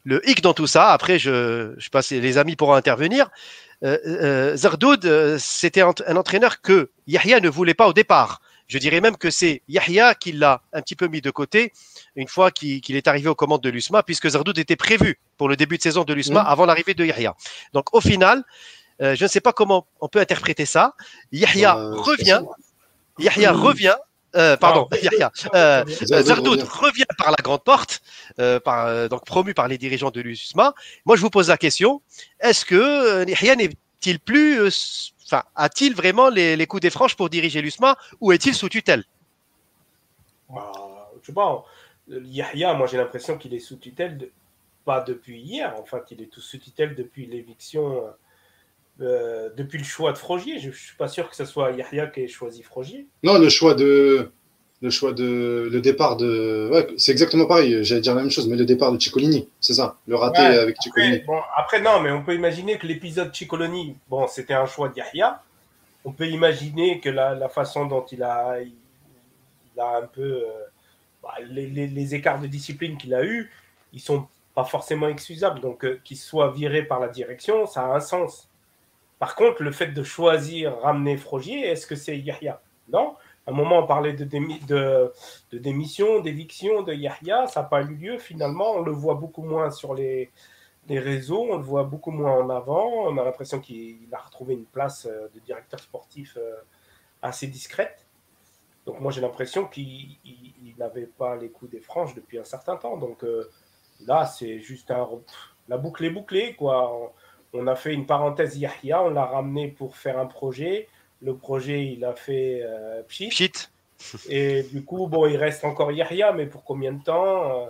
le 0.06 0.21
hic 0.29 0.39
dans 0.39 0.53
tout 0.53 0.68
ça, 0.68 0.91
après, 0.94 1.19
je, 1.19 1.74
je 1.77 1.89
passe, 1.89 2.12
les 2.12 2.38
amis 2.38 2.56
pourront 2.56 2.75
intervenir. 2.75 3.29
Zardoud, 3.83 5.38
c'était 5.38 5.81
un 5.81 6.15
entraîneur 6.15 6.62
que 6.62 6.91
Yahya 7.07 7.41
ne 7.41 7.50
voulait 7.50 7.74
pas 7.74 7.89
au 7.89 7.94
départ. 7.94 8.39
Je 8.68 8.77
dirais 8.77 9.01
même 9.01 9.18
que 9.18 9.29
c'est 9.29 9.62
Yahya 9.68 10.15
qui 10.15 10.31
l'a 10.31 10.62
un 10.71 10.81
petit 10.81 10.95
peu 10.95 11.07
mis 11.07 11.21
de 11.21 11.29
côté 11.29 11.74
une 12.15 12.27
fois 12.27 12.51
qu'il 12.51 12.95
est 12.95 13.07
arrivé 13.07 13.27
aux 13.27 13.35
commandes 13.35 13.62
de 13.62 13.69
l'USMA, 13.69 14.01
puisque 14.03 14.29
Zardoud 14.29 14.57
était 14.57 14.75
prévu 14.77 15.19
pour 15.38 15.50
le 15.50 15.57
début 15.57 15.77
de 15.77 15.83
saison 15.83 16.03
de 16.06 16.13
l'USMA 16.13 16.44
mmh. 16.44 16.47
avant 16.47 16.65
l'arrivée 16.65 16.94
de 16.94 17.06
Yahya. 17.06 17.35
Donc 17.74 17.94
au 17.94 18.01
final, 18.01 18.44
euh, 19.01 19.15
je 19.15 19.23
ne 19.23 19.27
sais 19.29 19.41
pas 19.41 19.53
comment 19.53 19.88
on 20.01 20.07
peut 20.07 20.19
interpréter 20.19 20.65
ça. 20.65 20.95
Yahya 21.31 21.75
bah, 21.75 21.91
revient. 21.95 22.41
Yahya 23.19 23.51
revient. 23.51 23.95
Euh, 24.35 24.57
pardon, 24.57 24.88
Yahya. 25.01 25.31
Euh, 25.55 25.83
Zardoud 26.01 26.61
revient 26.61 27.05
par 27.17 27.31
la 27.31 27.38
grande 27.41 27.63
porte, 27.63 28.01
par, 28.63 29.09
donc 29.09 29.25
promu 29.25 29.53
par 29.53 29.67
les 29.67 29.77
dirigeants 29.77 30.11
de 30.11 30.21
l'USMA. 30.21 30.73
Moi, 31.05 31.15
je 31.15 31.21
vous 31.21 31.29
pose 31.29 31.49
la 31.49 31.57
question 31.57 32.01
est-ce 32.39 32.65
que 32.65 33.27
Yahya 33.27 33.55
n'est-il 33.55 34.19
plus 34.19 35.13
enfin, 35.25 35.43
a-t-il 35.55 35.95
vraiment 35.95 36.29
les, 36.29 36.67
coups 36.67 36.81
des 36.81 36.89
franches 36.89 37.15
pour 37.15 37.29
diriger 37.29 37.61
l'USMA 37.61 37.97
ou 38.19 38.31
est-il 38.31 38.53
sous 38.53 38.69
tutelle? 38.69 39.05
Bah, 40.50 40.71
Je 41.21 41.27
sais 41.27 41.33
pas. 41.33 41.63
Yahya, 42.09 42.73
moi 42.73 42.88
j'ai 42.88 42.97
l'impression 42.97 43.38
qu'il 43.38 43.53
est 43.53 43.59
sous 43.59 43.77
tutelle, 43.77 44.29
pas 44.85 45.01
depuis 45.01 45.39
hier, 45.41 45.73
enfin 45.79 46.00
qu'il 46.00 46.21
est 46.21 46.27
tout 46.27 46.41
sous 46.41 46.57
tutelle 46.57 46.95
depuis 46.95 47.25
l'éviction, 47.25 48.03
euh, 49.01 49.49
depuis 49.55 49.77
le 49.77 49.83
choix 49.83 50.11
de 50.11 50.17
Frogier. 50.17 50.59
Je 50.59 50.67
ne 50.67 50.73
suis 50.73 50.95
pas 50.95 51.07
sûr 51.07 51.29
que 51.29 51.35
ce 51.35 51.45
soit 51.45 51.71
Yahya 51.71 52.07
qui 52.07 52.21
ait 52.21 52.27
choisi 52.27 52.63
Frogier. 52.63 53.07
Non, 53.23 53.38
le 53.38 53.49
choix 53.49 53.73
de, 53.75 54.31
le 54.81 54.89
choix 54.89 55.11
de 55.11 55.69
le 55.71 55.81
départ 55.81 56.17
de 56.17 56.69
ouais, 56.71 56.88
c'est 56.97 57.11
exactement 57.11 57.45
pareil 57.45 57.83
j'allais 57.83 58.01
dire 58.01 58.13
la 58.13 58.21
même 58.21 58.29
chose 58.29 58.47
mais 58.47 58.55
le 58.55 58.65
départ 58.65 58.91
de 58.91 58.99
Ciccolini 58.99 59.49
c'est 59.59 59.73
ça 59.73 59.97
le 60.05 60.15
raté 60.15 60.39
avec 60.39 60.77
Ciccolini 60.79 61.19
bon, 61.25 61.39
après 61.55 61.81
non 61.81 61.99
mais 61.99 62.11
on 62.11 62.23
peut 62.23 62.35
imaginer 62.35 62.77
que 62.77 62.85
l'épisode 62.85 63.33
Ciccolini 63.33 63.95
bon 64.07 64.27
c'était 64.27 64.53
un 64.53 64.67
choix 64.67 64.89
d'Yahya 64.89 65.41
on 66.05 66.11
peut 66.11 66.27
imaginer 66.27 67.00
que 67.00 67.09
la, 67.09 67.33
la, 67.33 67.50
façon 67.50 67.85
dont 67.85 68.05
il 68.05 68.21
a 68.21 68.59
il, 68.61 69.79
a 69.79 69.97
un 69.97 70.05
peu 70.07 70.21
euh, 70.21 70.45
bah, 71.24 71.33
les, 71.50 71.67
les, 71.67 72.15
écarts 72.15 72.39
de 72.39 72.48
discipline 72.48 72.98
qu'il 72.98 73.13
a 73.15 73.25
eu 73.25 73.51
ils 73.93 74.00
sont 74.00 74.27
pas 74.53 74.63
forcément 74.63 75.07
excusables 75.07 75.60
donc 75.60 75.86
euh, 75.86 76.00
qu'il 76.03 76.17
soit 76.17 76.51
viré 76.51 76.83
par 76.83 77.00
la 77.00 77.07
direction 77.07 77.65
ça 77.65 77.81
a 77.81 77.95
un 77.95 78.00
sens 78.00 78.48
par 79.19 79.36
contre 79.36 79.63
le 79.63 79.71
fait 79.71 79.88
de 79.88 80.03
choisir 80.03 80.79
ramener 80.79 81.17
Frogier 81.17 81.67
est-ce 81.67 81.88
que 81.88 81.95
c'est 81.95 82.17
Yahya? 82.17 82.62
Non 82.89 83.15
à 83.47 83.51
un 83.51 83.53
moment, 83.53 83.79
on 83.79 83.88
parlait 83.88 84.12
de, 84.12 84.25
démission, 85.53 86.19
d'éviction 86.19 86.83
de 86.83 86.93
Yahya. 86.93 87.47
Ça 87.47 87.62
n'a 87.62 87.67
pas 87.67 87.81
eu 87.81 87.95
lieu 87.95 88.17
finalement. 88.17 88.74
On 88.74 88.81
le 88.81 88.91
voit 88.91 89.15
beaucoup 89.15 89.41
moins 89.41 89.71
sur 89.71 89.93
les, 89.93 90.31
les, 90.89 91.00
réseaux, 91.00 91.47
on 91.50 91.55
le 91.55 91.63
voit 91.63 91.86
beaucoup 91.86 92.12
moins 92.12 92.33
en 92.33 92.50
avant. 92.50 93.07
On 93.07 93.17
a 93.17 93.24
l'impression 93.24 93.62
qu'il 93.62 94.09
a 94.12 94.17
retrouvé 94.17 94.53
une 94.53 94.65
place 94.65 95.05
euh, 95.05 95.29
de 95.33 95.39
directeur 95.39 95.79
sportif 95.79 96.38
euh, 96.38 96.55
assez 97.21 97.47
discrète. 97.47 98.05
Donc 98.86 99.00
moi, 99.00 99.13
j'ai 99.13 99.21
l'impression 99.21 99.65
qu'il 99.65 100.17
n'avait 100.77 101.07
pas 101.07 101.38
les 101.38 101.50
coups 101.50 101.71
des 101.71 101.79
franges 101.79 102.15
depuis 102.15 102.39
un 102.39 102.43
certain 102.43 102.75
temps. 102.75 102.97
Donc 102.97 103.24
euh, 103.24 103.50
là, 104.05 104.25
c'est 104.25 104.59
juste 104.59 104.91
un... 104.91 105.07
La 105.69 105.77
boucle 105.77 106.03
est 106.03 106.09
bouclée. 106.09 106.53
Quoi. 106.53 107.13
On, 107.54 107.68
a 107.68 107.75
fait 107.75 107.94
une 107.94 108.06
parenthèse 108.06 108.58
Yahya, 108.58 109.04
on 109.04 109.10
l'a 109.10 109.25
ramené 109.25 109.68
pour 109.70 109.98
faire 109.98 110.20
un 110.20 110.25
projet 110.25 110.88
le 111.22 111.36
projet, 111.36 111.86
il 111.86 112.06
a 112.06 112.13
fait 112.13 112.62
euh, 112.63 113.01
Pchit. 113.04 113.70
Et 114.30 114.63
du 114.63 114.84
coup, 114.84 115.08
bon, 115.08 115.27
il 115.27 115.38
reste 115.38 115.63
encore 115.63 115.92
Yahya, 115.92 116.32
mais 116.34 116.46
pour 116.46 116.63
combien 116.63 116.94
de 116.94 117.04
temps 117.04 117.51
euh, 117.51 117.66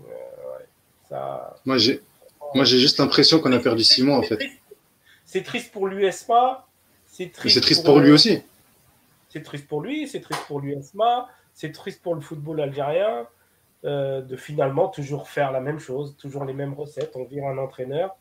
euh, 0.00 0.12
ça... 1.08 1.56
Moi, 1.64 1.78
j'ai 1.78 2.00
moi, 2.54 2.64
j'ai 2.64 2.78
juste 2.78 2.98
l'impression 2.98 3.40
qu'on 3.40 3.52
a 3.52 3.58
perdu 3.58 3.82
six 3.82 4.02
mois, 4.02 4.16
en 4.16 4.22
fait. 4.22 4.38
C'est 5.24 5.42
triste 5.42 5.72
pour 5.72 5.88
l'USMA. 5.88 6.64
C'est 7.06 7.32
triste, 7.32 7.60
triste, 7.60 7.84
pour, 7.84 7.98
lui 7.98 8.12
aussi. 8.12 8.40
C'est 9.28 9.42
triste 9.42 9.66
pour 9.66 9.80
lui, 9.80 10.06
c'est 10.06 10.20
triste 10.20 10.42
pour 10.46 10.60
l'USMA, 10.60 11.28
c'est 11.54 11.72
triste 11.72 12.02
pour 12.02 12.14
le 12.14 12.20
football 12.20 12.60
algérien 12.60 13.26
de 13.82 14.36
finalement 14.36 14.88
toujours 14.88 15.28
faire 15.28 15.50
la 15.52 15.60
même 15.60 15.78
chose, 15.78 16.16
toujours 16.18 16.44
les 16.44 16.52
mêmes 16.52 16.74
recettes. 16.74 17.12
On 17.14 17.24
vire 17.24 17.44
un 17.46 17.58
entraîneur 17.58 18.16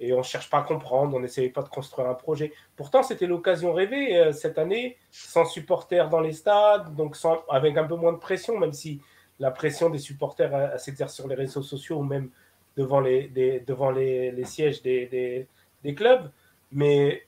et 0.00 0.12
on 0.12 0.18
ne 0.18 0.22
cherche 0.22 0.50
pas 0.50 0.58
à 0.58 0.62
comprendre, 0.62 1.16
on 1.16 1.20
n'essayait 1.20 1.50
pas 1.50 1.62
de 1.62 1.68
construire 1.68 2.08
un 2.08 2.14
projet. 2.14 2.52
Pourtant, 2.76 3.02
c'était 3.02 3.26
l'occasion 3.26 3.72
rêvée 3.72 4.16
euh, 4.16 4.32
cette 4.32 4.58
année, 4.58 4.96
sans 5.10 5.44
supporters 5.44 6.08
dans 6.08 6.20
les 6.20 6.32
stades, 6.32 6.94
donc 6.94 7.16
sans, 7.16 7.44
avec 7.48 7.76
un 7.76 7.84
peu 7.84 7.94
moins 7.94 8.12
de 8.12 8.18
pression, 8.18 8.58
même 8.58 8.72
si 8.72 9.00
la 9.38 9.50
pression 9.50 9.90
des 9.90 9.98
supporters 9.98 10.78
s'exerce 10.78 11.14
sur 11.14 11.28
les 11.28 11.34
réseaux 11.34 11.62
sociaux 11.62 11.98
ou 11.98 12.02
même 12.02 12.30
devant 12.76 13.00
les, 13.00 13.28
devant 13.66 13.90
les, 13.90 14.44
sièges 14.44 14.82
des, 14.82 15.48
des, 15.82 15.94
clubs. 15.94 16.30
Mais 16.70 17.26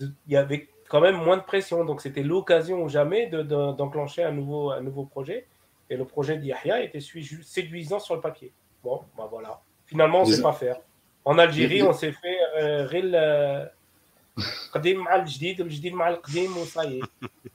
il 0.00 0.12
y 0.28 0.36
avait 0.36 0.68
quand 0.88 1.00
même 1.00 1.16
moins 1.16 1.36
de 1.36 1.42
pression. 1.42 1.84
Donc 1.84 2.00
c'était 2.00 2.22
l'occasion 2.22 2.82
ou 2.82 2.88
jamais 2.88 3.26
d'enclencher 3.26 4.24
un, 4.24 4.32
nouveau, 4.32 4.70
un 4.70 4.80
nouveau 4.80 5.04
projet. 5.04 5.46
Et 5.90 5.96
le 5.96 6.04
projet 6.06 6.38
d'Yahya 6.38 6.82
était 6.82 7.00
séduisant 7.00 7.98
sur 7.98 8.14
le 8.14 8.20
papier. 8.20 8.52
Bon, 8.82 9.02
ben 9.16 9.26
voilà. 9.30 9.60
Finalement, 9.86 10.22
on 10.22 10.26
ne 10.26 10.32
sait 10.32 10.42
pas 10.42 10.52
faire. 10.52 10.80
En 11.24 11.38
Algérie, 11.38 11.82
on 11.82 11.92
s'est 11.92 12.12
fait 12.12 12.38
euh, 12.60 12.86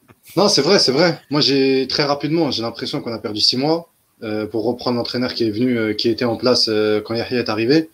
non, 0.36 0.48
c'est 0.48 0.62
vrai, 0.62 0.80
c'est 0.80 0.92
vrai. 0.92 1.22
Moi, 1.30 1.42
j'ai 1.42 1.88
très 1.88 2.04
rapidement, 2.04 2.52
j'ai 2.52 2.62
l'impression 2.62 3.02
qu'on 3.02 3.14
a 3.14 3.20
perdu 3.20 3.42
six 3.42 3.58
mois 3.58 3.90
euh, 4.24 4.48
pour 4.48 4.66
reprendre 4.66 4.98
l'entraîneur 4.98 5.34
qui 5.34 5.46
est 5.46 5.52
venu, 5.52 5.78
euh, 5.78 5.94
qui 5.94 6.10
était 6.10 6.26
en 6.26 6.36
place 6.36 6.68
euh, 6.68 7.02
quand 7.02 7.14
Yahya 7.14 7.40
est 7.40 7.50
arrivé. 7.50 7.90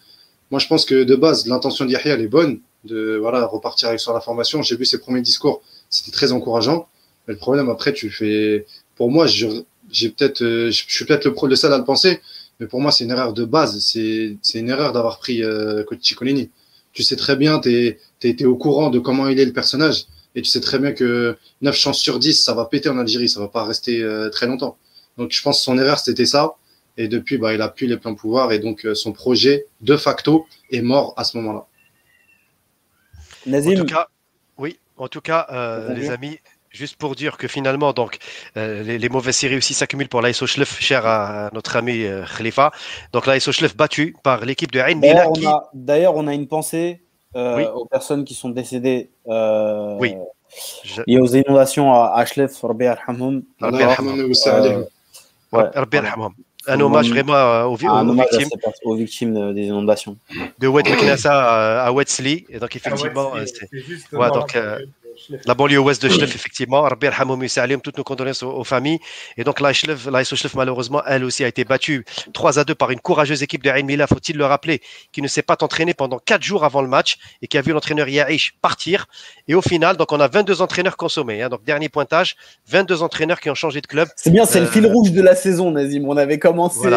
Moi, 0.52 0.60
je 0.60 0.68
pense 0.68 0.86
que 0.86 1.04
de 1.04 1.16
base, 1.16 1.48
l'intention 1.48 1.86
d'Yahya, 1.86 2.14
elle 2.14 2.22
est 2.22 2.28
bonne, 2.28 2.60
de 2.84 3.18
voilà, 3.20 3.46
repartir 3.46 4.00
sur 4.00 4.14
la 4.14 4.22
formation. 4.22 4.62
J'ai 4.62 4.76
vu 4.76 4.86
ses 4.86 5.00
premiers 5.00 5.22
discours, 5.22 5.62
c'était 5.90 6.12
très 6.12 6.32
encourageant. 6.32 6.88
Mais 7.28 7.34
le 7.34 7.40
problème, 7.40 7.70
après, 7.70 7.94
tu 7.94 8.10
fais. 8.12 8.66
Pour 8.96 9.12
moi, 9.12 9.26
j'ai 9.28 10.10
peut-être, 10.10 10.44
je 10.44 10.86
suis 10.88 11.06
peut-être 11.06 11.26
le, 11.26 11.48
le 11.48 11.56
seul 11.56 11.74
à 11.74 11.78
le 11.78 11.84
penser, 11.84 12.22
mais 12.60 12.68
pour 12.68 12.82
moi, 12.82 12.92
c'est 12.92 13.04
une 13.04 13.12
erreur 13.12 13.34
de 13.34 13.46
base. 13.46 13.80
C'est 13.80 14.38
une 14.54 14.70
erreur 14.70 14.94
d'avoir 14.94 15.20
pris 15.20 15.42
Coach 15.88 16.00
Ciccolini. 16.02 16.52
Tu 16.94 17.04
sais 17.04 17.16
très 17.16 17.36
bien, 17.36 17.60
tu 17.60 17.98
es, 18.24 18.46
au 18.46 18.56
courant 18.56 18.90
de 18.90 19.00
comment 19.00 19.28
il 19.28 19.40
est 19.40 19.46
le 19.46 19.54
personnage, 19.54 20.06
et 20.36 20.42
tu 20.42 20.50
sais 20.50 20.62
très 20.62 20.80
bien 20.80 20.94
que 20.94 21.38
9 21.62 21.76
chances 21.76 22.00
sur 22.00 22.20
10, 22.20 22.42
ça 22.42 22.54
va 22.54 22.66
péter 22.66 22.90
en 22.90 22.98
Algérie, 22.98 23.28
ça 23.28 23.40
va 23.40 23.50
pas 23.50 23.66
rester 23.66 24.06
très 24.32 24.48
longtemps. 24.48 24.78
Donc 25.18 25.32
je 25.32 25.42
pense 25.42 25.60
que 25.60 25.64
son 25.64 25.78
erreur, 25.78 26.00
c'était 26.00 26.26
ça. 26.26 26.56
Et 26.98 27.08
depuis, 27.08 27.38
bah, 27.38 27.54
il 27.54 27.62
a 27.62 27.70
plus 27.70 27.88
les 27.88 27.98
pleins 27.98 28.14
pouvoirs 28.14 28.52
et 28.52 28.60
donc 28.60 28.86
euh, 28.86 28.96
son 28.96 29.12
projet, 29.12 29.68
de 29.82 29.98
facto, 29.98 30.46
est 30.72 30.82
mort 30.82 31.14
à 31.18 31.24
ce 31.24 31.38
moment-là. 31.38 31.66
Nazim. 33.46 33.74
En 33.74 33.76
tout 33.76 33.86
cas, 33.86 34.08
oui, 34.58 34.80
en 34.96 35.08
tout 35.08 35.22
cas, 35.22 35.46
euh, 35.52 35.94
les 35.94 36.10
amis, 36.10 36.40
juste 36.76 36.98
pour 36.98 37.16
dire 37.16 37.38
que 37.38 37.48
finalement, 37.48 37.94
donc, 37.94 38.18
euh, 38.58 38.84
les, 38.84 39.10
mauvaises 39.10 39.36
séries 39.36 39.58
aussi 39.58 39.74
s'accumulent 39.74 40.10
pour 40.10 40.22
l'ASO 40.22 40.46
Schlef, 40.46 40.80
cher 40.80 41.06
à, 41.06 41.50
notre 41.54 41.76
ami 41.76 42.06
Khalifa. 42.38 42.72
Donc 43.14 43.26
l'ASO 43.26 43.52
Schlef 43.52 43.76
battu 43.76 44.16
par 44.24 44.46
l'équipe 44.46 44.72
de 44.72 44.80
Ain 44.80 45.00
D'ailleurs, 45.74 46.16
on, 46.16 46.28
a 46.28 46.34
une 46.34 46.48
pensée 46.48 47.02
aux 47.34 47.86
personnes 47.86 48.26
qui 48.26 48.34
sont 48.34 48.50
décédées. 48.50 49.12
oui. 49.26 50.16
Et 51.08 51.20
aux 51.20 51.28
inondations 51.28 51.94
à 51.94 52.24
Schlef, 52.26 52.62
Rabbi 52.62 52.88
un 56.68 56.80
hommage 56.80 57.10
vraiment 57.10 57.34
euh, 57.34 57.64
aux, 57.66 57.76
victimes. 57.76 58.50
aux 58.84 58.96
victimes 58.96 59.54
des 59.54 59.64
inondations. 59.64 60.18
De 60.60 60.68
Wet 60.68 60.84
à 61.26 61.92
Wesley. 61.94 62.46
Et 62.50 62.60
donc, 62.60 62.76
effectivement, 62.76 63.34
c'est. 63.46 63.70
Ouais, 64.16 64.30
donc, 64.30 64.58
la 65.46 65.54
banlieue 65.54 65.80
ouest 65.80 66.02
de 66.02 66.10
Schleff, 66.10 66.36
effectivement. 66.36 66.82
Rabbi 66.82 67.08
Salim, 67.48 67.82
toutes 67.82 67.98
nos 67.98 68.04
condoléances 68.04 68.44
aux, 68.44 68.64
familles. 68.64 69.00
Et 69.38 69.44
donc, 69.44 69.60
la 69.60 69.74
Schleff, 69.74 70.08
malheureusement, 70.56 71.02
elle 71.06 71.24
aussi 71.24 71.44
a 71.44 71.48
été 71.48 71.64
battue 71.64 72.06
3 72.34 72.60
à 72.60 72.64
2 72.64 72.76
par 72.76 72.92
une 72.92 73.00
courageuse 73.00 73.44
équipe 73.44 73.64
de 73.64 73.70
Ain 73.70 73.84
Mila, 73.84 74.08
faut-il 74.08 74.38
le 74.38 74.46
rappeler, 74.46 74.82
qui 75.12 75.22
ne 75.22 75.28
s'est 75.28 75.42
pas 75.42 75.58
entraînée 75.62 75.94
pendant 75.94 76.20
4 76.20 76.42
jours 76.44 76.64
avant 76.64 76.82
le 76.82 76.88
match 76.88 77.18
et 77.42 77.48
qui 77.48 77.58
a 77.58 77.62
vu 77.62 77.72
l'entraîneur 77.72 78.08
Yahish 78.08 78.56
partir. 78.62 79.08
Et 79.48 79.56
au 79.56 79.62
final, 79.62 79.98
donc, 79.98 80.12
on 80.12 80.20
a 80.20 80.28
22 80.28 80.62
entraîneurs 80.62 80.98
consommés. 80.98 81.42
Hein. 81.42 81.50
donc, 81.50 81.64
dernier 81.64 81.90
pointage, 81.90 82.36
22 82.68 83.02
entraîneurs 83.02 83.40
qui 83.40 83.50
ont 83.50 83.56
changé 83.56 83.82
de 83.82 83.88
club. 83.88 84.08
C'est 84.16 84.32
bien, 84.32 84.46
c'est 84.46 84.60
le 84.60 84.68
fil 84.68 84.86
euh, 84.86 84.92
rouge 84.92 85.12
de 85.12 85.22
la 85.22 85.36
saison, 85.36 85.72
Nazim. 85.72 86.06
On 86.08 86.18
avait 86.18 86.40
commencé 86.40 86.88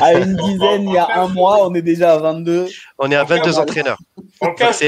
à 0.00 0.14
une 0.14 0.36
dizaine 0.36 0.88
il 0.88 0.94
y 0.94 0.98
a 0.98 1.20
un 1.20 1.28
mois, 1.28 1.66
on 1.66 1.74
est 1.74 1.82
déjà 1.82 2.14
à 2.14 2.18
22. 2.18 2.66
On 2.98 3.10
est 3.10 3.16
à 3.16 3.24
22 3.24 3.58
entraîneurs. 3.58 3.98
En 4.40 4.52
15 4.52 4.82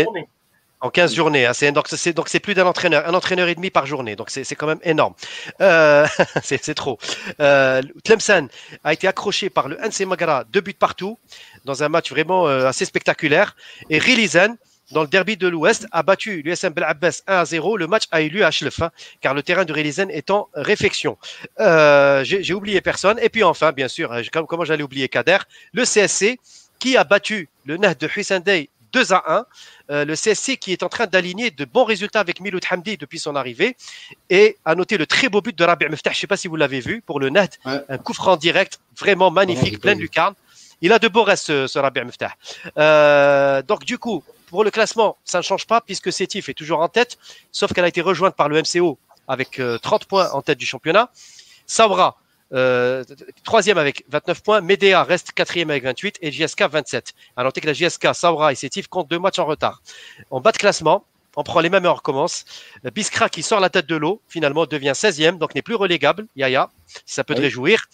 en 0.80 0.90
15 0.90 1.14
journées. 1.14 1.46
Hein, 1.46 1.52
donc, 1.72 1.88
c'est, 1.88 2.12
donc, 2.12 2.28
c'est 2.28 2.40
plus 2.40 2.54
d'un 2.54 2.66
entraîneur, 2.66 3.06
un 3.06 3.14
entraîneur 3.14 3.48
et 3.48 3.54
demi 3.54 3.70
par 3.70 3.86
journée. 3.86 4.16
Donc, 4.16 4.30
c'est, 4.30 4.54
quand 4.54 4.66
même 4.66 4.80
énorme. 4.82 5.14
Euh, 5.60 6.06
c'est, 6.42 6.74
trop. 6.74 6.98
Euh, 7.40 7.82
Tlemcen 8.04 8.48
a 8.84 8.92
été 8.92 9.08
accroché 9.08 9.50
par 9.50 9.68
le 9.68 9.78
NC 9.78 10.06
Magara, 10.06 10.44
deux 10.44 10.60
buts 10.60 10.74
partout, 10.74 11.18
dans 11.64 11.82
un 11.82 11.88
match 11.88 12.10
vraiment 12.10 12.48
euh, 12.48 12.66
assez 12.66 12.84
spectaculaire. 12.84 13.56
Et 13.90 13.98
Rilizen, 13.98 14.56
dans 14.92 15.02
le 15.02 15.08
derby 15.08 15.36
de 15.36 15.48
l'Ouest, 15.48 15.86
a 15.90 16.02
battu 16.02 16.42
l'USM 16.42 16.72
Bel 16.72 16.84
Abbas 16.84 17.22
1 17.26 17.38
à 17.38 17.44
0. 17.44 17.76
Le 17.76 17.86
match 17.86 18.04
a 18.12 18.22
eu 18.22 18.28
lieu 18.28 18.44
à 18.44 18.50
Schlef, 18.50 18.82
hein, 18.82 18.90
car 19.20 19.34
le 19.34 19.42
terrain 19.42 19.64
de 19.64 19.72
Rilizen 19.72 20.10
est 20.10 20.30
en 20.30 20.48
réfection. 20.54 21.18
Euh, 21.58 22.22
j'ai, 22.24 22.54
oublié 22.54 22.80
personne. 22.80 23.18
Et 23.20 23.28
puis 23.28 23.42
enfin, 23.42 23.72
bien 23.72 23.88
sûr, 23.88 24.12
hein, 24.12 24.22
comment 24.32 24.64
j'allais 24.64 24.84
oublier 24.84 25.08
Kader, 25.08 25.38
le 25.72 25.84
CSC 25.84 26.38
qui 26.78 26.96
a 26.96 27.04
battu 27.04 27.48
le 27.64 27.78
Nahd 27.78 27.98
de 27.98 28.08
Hussein 28.14 28.40
2 28.96 29.12
à 29.12 29.22
1. 29.26 29.46
Euh, 29.90 30.04
le 30.06 30.14
CSC 30.14 30.56
qui 30.56 30.72
est 30.72 30.82
en 30.82 30.88
train 30.88 31.06
d'aligner 31.06 31.50
de 31.50 31.66
bons 31.66 31.84
résultats 31.84 32.20
avec 32.20 32.40
Miloud 32.40 32.64
Hamdi 32.70 32.96
depuis 32.96 33.18
son 33.18 33.36
arrivée. 33.36 33.76
Et 34.30 34.56
à 34.64 34.74
noter 34.74 34.96
le 34.96 35.06
très 35.06 35.28
beau 35.28 35.42
but 35.42 35.56
de 35.56 35.64
Rabi 35.64 35.86
Meftah, 35.86 36.12
je 36.12 36.16
ne 36.16 36.20
sais 36.20 36.26
pas 36.26 36.38
si 36.38 36.48
vous 36.48 36.56
l'avez 36.56 36.80
vu, 36.80 37.02
pour 37.02 37.20
le 37.20 37.28
net, 37.28 37.58
un 37.66 37.98
coup 37.98 38.14
franc 38.14 38.36
direct, 38.36 38.80
vraiment 38.98 39.30
magnifique, 39.30 39.80
plein 39.80 39.94
de 39.94 40.00
lucarne. 40.00 40.34
Il 40.80 40.92
a 40.94 40.98
de 40.98 41.08
beaux 41.08 41.24
restes, 41.24 41.46
ce, 41.46 41.66
ce 41.66 41.78
Rabi 41.78 42.00
Meftah. 42.00 42.32
Euh, 42.78 43.62
donc 43.62 43.84
du 43.84 43.98
coup, 43.98 44.24
pour 44.46 44.64
le 44.64 44.70
classement, 44.70 45.18
ça 45.24 45.38
ne 45.38 45.42
change 45.42 45.66
pas 45.66 45.82
puisque 45.82 46.10
Sétif 46.10 46.48
est 46.48 46.54
toujours 46.54 46.80
en 46.80 46.88
tête, 46.88 47.18
sauf 47.52 47.74
qu'elle 47.74 47.84
a 47.84 47.88
été 47.88 48.00
rejointe 48.00 48.34
par 48.34 48.48
le 48.48 48.62
MCO 48.62 48.98
avec 49.28 49.60
30 49.60 49.60
euh, 49.60 50.06
points 50.08 50.30
en 50.30 50.40
tête 50.40 50.58
du 50.58 50.66
championnat. 50.66 51.10
Sabra 51.66 52.16
euh, 52.52 53.04
troisième 53.44 53.78
avec 53.78 54.04
29 54.08 54.42
points. 54.42 54.60
Medea 54.60 55.02
reste 55.02 55.32
quatrième 55.32 55.70
avec 55.70 55.84
28 55.84 56.18
et 56.22 56.30
JSK 56.30 56.62
27. 56.62 57.14
À 57.36 57.44
noter 57.44 57.60
que 57.60 57.66
la 57.66 57.72
JSK, 57.72 58.14
Saura 58.14 58.52
et 58.52 58.54
Sétif 58.54 58.88
comptent 58.88 59.10
deux 59.10 59.18
matchs 59.18 59.38
en 59.38 59.46
retard. 59.46 59.82
En 60.30 60.40
bas 60.40 60.52
de 60.52 60.58
classement, 60.58 61.04
on 61.36 61.42
prend 61.42 61.60
les 61.60 61.68
mêmes 61.68 61.84
et 61.84 61.88
on 61.88 61.94
recommence. 61.94 62.44
Biskra 62.94 63.28
qui 63.28 63.42
sort 63.42 63.60
la 63.60 63.68
tête 63.68 63.86
de 63.86 63.96
l'eau, 63.96 64.22
finalement 64.26 64.64
devient 64.64 64.92
16e, 64.94 65.36
donc 65.36 65.54
n'est 65.54 65.62
plus 65.62 65.74
relégable. 65.74 66.26
Yaya, 66.34 66.70
si 66.86 67.14
ça 67.14 67.24
peut 67.24 67.34
te 67.34 67.40
réjouir. 67.40 67.84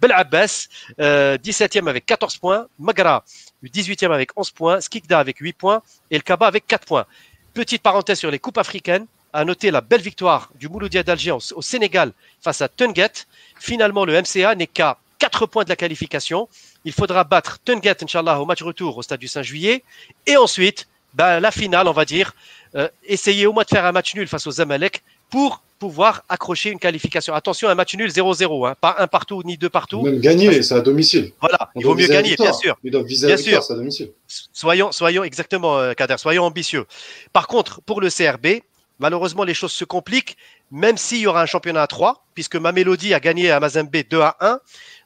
Bel 0.00 0.12
Abbas, 0.12 0.68
17e 0.98 1.86
euh, 1.86 1.90
avec 1.90 2.06
14 2.06 2.36
points. 2.36 2.68
Magara, 2.78 3.24
18e 3.64 4.12
avec 4.12 4.30
11 4.36 4.50
points. 4.52 4.80
Skikda 4.80 5.18
avec 5.18 5.38
8 5.38 5.54
points. 5.54 5.82
Et 6.10 6.16
le 6.16 6.22
Kaba 6.22 6.46
avec 6.46 6.66
4 6.68 6.86
points. 6.86 7.06
Petite 7.52 7.82
parenthèse 7.82 8.18
sur 8.18 8.30
les 8.30 8.38
coupes 8.38 8.58
africaines. 8.58 9.06
À 9.34 9.44
noter 9.44 9.72
la 9.72 9.80
belle 9.80 10.00
victoire 10.00 10.48
du 10.54 10.68
Mouloudia 10.68 11.02
d'Alger 11.02 11.32
au 11.32 11.60
Sénégal 11.60 12.12
face 12.40 12.62
à 12.62 12.68
Tunget. 12.68 13.26
Finalement, 13.58 14.04
le 14.04 14.12
MCA 14.12 14.54
n'est 14.54 14.68
qu'à 14.68 14.96
4 15.18 15.46
points 15.46 15.64
de 15.64 15.68
la 15.70 15.74
qualification. 15.74 16.48
Il 16.84 16.92
faudra 16.92 17.24
battre 17.24 17.58
Tunget, 17.64 17.96
Inch'Allah, 18.00 18.40
au 18.40 18.46
match 18.46 18.62
retour 18.62 18.96
au 18.96 19.02
stade 19.02 19.18
du 19.18 19.26
5 19.26 19.42
juillet. 19.42 19.82
Et 20.28 20.36
ensuite, 20.36 20.86
ben, 21.14 21.40
la 21.40 21.50
finale, 21.50 21.88
on 21.88 21.92
va 21.92 22.04
dire, 22.04 22.32
euh, 22.76 22.88
essayer 23.08 23.46
au 23.46 23.52
moins 23.52 23.64
de 23.64 23.68
faire 23.70 23.84
un 23.84 23.90
match 23.90 24.14
nul 24.14 24.28
face 24.28 24.46
aux 24.46 24.52
Zamalek 24.52 25.02
pour 25.30 25.64
pouvoir 25.80 26.22
accrocher 26.28 26.70
une 26.70 26.78
qualification. 26.78 27.34
Attention, 27.34 27.68
un 27.68 27.74
match 27.74 27.96
nul 27.96 28.10
0-0, 28.10 28.68
hein, 28.68 28.76
pas 28.80 28.94
un 29.00 29.08
partout 29.08 29.42
ni 29.44 29.58
deux 29.58 29.68
partout. 29.68 30.02
Même 30.02 30.20
gagner, 30.20 30.62
c'est 30.62 30.74
à 30.74 30.80
domicile. 30.80 31.32
Voilà, 31.40 31.70
il 31.74 31.84
vaut 31.84 31.96
mieux 31.96 32.06
gagner, 32.06 32.36
bien 32.36 32.52
sûr. 32.52 32.76
Ils 32.84 32.92
doivent 32.92 33.04
viser 33.04 33.26
bien 33.26 33.36
sûr. 33.36 33.60
à 33.68 33.74
domicile. 33.74 34.12
Soyons, 34.28 34.92
soyons 34.92 35.24
exactement, 35.24 35.76
euh, 35.76 35.92
Kader, 35.92 36.18
soyons 36.18 36.44
ambitieux. 36.44 36.86
Par 37.32 37.48
contre, 37.48 37.80
pour 37.80 38.00
le 38.00 38.10
CRB, 38.10 38.62
malheureusement, 38.98 39.44
les 39.44 39.54
choses 39.54 39.72
se 39.72 39.84
compliquent 39.84 40.36
même 40.70 40.96
s'il 40.96 41.18
y 41.18 41.26
aura 41.26 41.42
un 41.42 41.46
championnat 41.46 41.82
à 41.82 41.86
3, 41.86 42.24
puisque 42.34 42.56
ma 42.56 42.72
mélodie 42.72 43.14
a 43.14 43.20
gagné 43.20 43.50
à 43.50 43.60
Mazembe 43.60 43.94
2 44.10 44.20
à 44.20 44.36
1. 44.40 44.58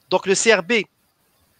Donc 0.09 0.25
le 0.25 0.33
CRB, 0.33 0.85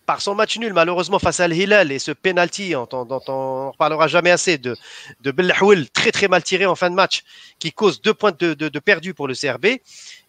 par 0.07 0.21
son 0.21 0.33
match 0.33 0.57
nul, 0.57 0.73
malheureusement, 0.73 1.19
face 1.19 1.39
à 1.39 1.43
Al 1.43 1.53
Hilal 1.53 1.91
et 1.91 1.99
ce 1.99 2.11
penalty 2.11 2.71
dont, 2.71 2.87
on 2.91 3.05
ne 3.05 3.71
reparlera 3.71 4.07
jamais 4.07 4.31
assez 4.31 4.57
de, 4.57 4.75
de 5.21 5.83
très 5.93 6.11
très 6.11 6.27
mal 6.27 6.41
tiré 6.41 6.65
en 6.65 6.73
fin 6.75 6.89
de 6.89 6.95
match, 6.95 7.23
qui 7.59 7.71
cause 7.71 8.01
deux 8.01 8.15
points 8.15 8.31
de, 8.31 8.79
perdu 8.79 9.13
pour 9.13 9.27
le 9.27 9.35
CRB, 9.35 9.65
et 9.65 9.81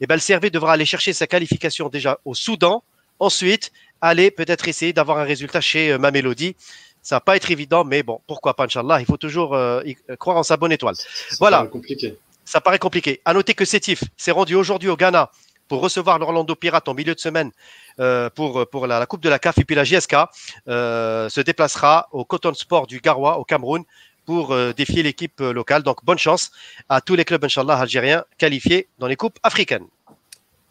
eh 0.03 0.07
ben, 0.07 0.17
le 0.17 0.21
CRB 0.21 0.51
devra 0.51 0.75
aller 0.75 0.85
chercher 0.85 1.15
sa 1.15 1.27
qualification 1.27 1.89
déjà 1.89 2.19
au 2.27 2.35
Soudan. 2.35 2.85
Ensuite, 3.19 3.73
aller 4.03 4.31
peut-être 4.31 4.69
essayer 4.69 4.93
d'avoir 4.93 5.19
un 5.19 5.25
résultat 5.25 5.61
chez 5.61 5.93
euh, 5.93 5.99
ma 5.99 6.11
mélodie. 6.11 6.57
Ça 7.03 7.17
va 7.17 7.21
pas 7.21 7.37
être 7.37 7.51
évident, 7.51 7.85
mais 7.85 8.03
bon, 8.03 8.21
pourquoi 8.27 8.55
pas, 8.55 8.65
Inch'Allah, 8.65 9.01
il 9.01 9.07
faut 9.07 9.17
toujours 9.17 9.55
euh, 9.55 9.83
croire 10.19 10.37
en 10.37 10.43
sa 10.43 10.57
bonne 10.57 10.73
étoile. 10.73 10.95
voilà. 11.39 11.67
compliqué 11.67 12.17
ça 12.51 12.61
paraît 12.61 12.81
compliqué. 12.81 13.21
À 13.25 13.33
noter 13.33 13.55
que 13.55 13.65
Sétif 13.65 14.03
s'est 14.17 14.33
rendu 14.33 14.57
aujourd'hui 14.57 14.89
au 14.89 14.97
Ghana 14.97 15.31
pour 15.69 15.81
recevoir 15.81 16.19
l'Orlando 16.19 16.57
Pirates 16.57 16.89
en 16.89 16.95
milieu 16.95 17.15
de 17.15 17.21
semaine 17.21 17.53
euh, 18.01 18.29
pour, 18.29 18.69
pour 18.69 18.89
la, 18.89 19.07
Coupe 19.07 19.23
de 19.23 19.29
la 19.29 19.39
CAF. 19.39 19.59
Et 19.59 19.65
puis 19.65 19.77
la 19.77 19.85
JSK 19.85 20.17
euh, 20.67 21.29
se 21.29 21.41
déplacera 21.41 22.09
au 22.11 22.25
Cotton 22.25 22.55
Sport 22.55 22.89
du 22.89 23.01
Garoua 23.01 23.39
au 23.39 23.45
Cameroun 23.45 23.85
pour 24.27 24.53
euh, 24.53 24.73
défier 24.73 25.05
l'équipe 25.05 25.39
locale. 25.39 25.85
Donc 25.85 26.05
bonne 26.05 26.19
chance 26.19 26.51
à 26.89 27.01
tous 27.01 27.15
les 27.15 27.25
clubs, 27.25 27.45
Inch'Allah, 27.45 27.79
algériens 27.79 28.25
qualifiés 28.37 28.89
dans 28.99 29.07
les 29.07 29.17
coupes 29.17 29.39
africaines. 29.45 29.87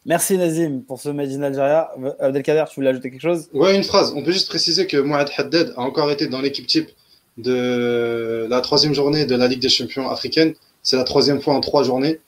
Merci 0.10 0.40
Nazim 0.40 0.82
pour 0.82 1.00
ce 1.00 1.10
Made 1.10 1.30
in 1.30 1.44
Algeria. 1.44 1.92
Abdelkader, 2.20 2.64
tu 2.68 2.78
voulais 2.78 2.90
ajouter 2.90 3.12
quelque 3.12 3.22
chose? 3.22 3.48
Ouais, 3.54 3.76
une 3.76 3.84
phrase. 3.84 4.12
On 4.16 4.24
peut 4.24 4.32
juste 4.32 4.50
préciser 4.50 4.88
que 4.88 4.98
Mohamed 4.98 5.30
Haddad 5.38 5.76
a 5.78 5.82
encore 5.82 6.10
été 6.10 6.26
dans 6.26 6.42
l'équipe 6.42 6.66
type 6.66 6.90
de 7.38 8.48
la 8.50 8.60
troisième 8.62 8.96
journée 8.96 9.28
de 9.28 9.36
la 9.36 9.48
Ligue 9.48 9.62
des 9.62 9.70
champions 9.70 10.10
africaine. 10.10 10.56
C'est 10.82 10.98
la 10.98 11.04
troisième 11.04 11.40
fois 11.42 11.54
en 11.54 11.60
trois 11.60 11.84
journées. 11.84 12.20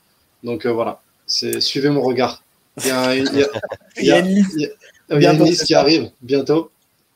Donc 0.44 0.68
euh, 0.68 0.72
voilà, 0.72 1.02
c'est 1.26 1.60
suivez 1.60 1.90
mon 1.90 2.02
regard. 2.04 2.44
Il 2.78 2.86
y 2.86 4.12
a, 4.12 4.20
une 4.20 5.44
liste 5.44 5.66
qui 5.66 5.74
arrive 5.74 6.12
bientôt. 6.22 6.70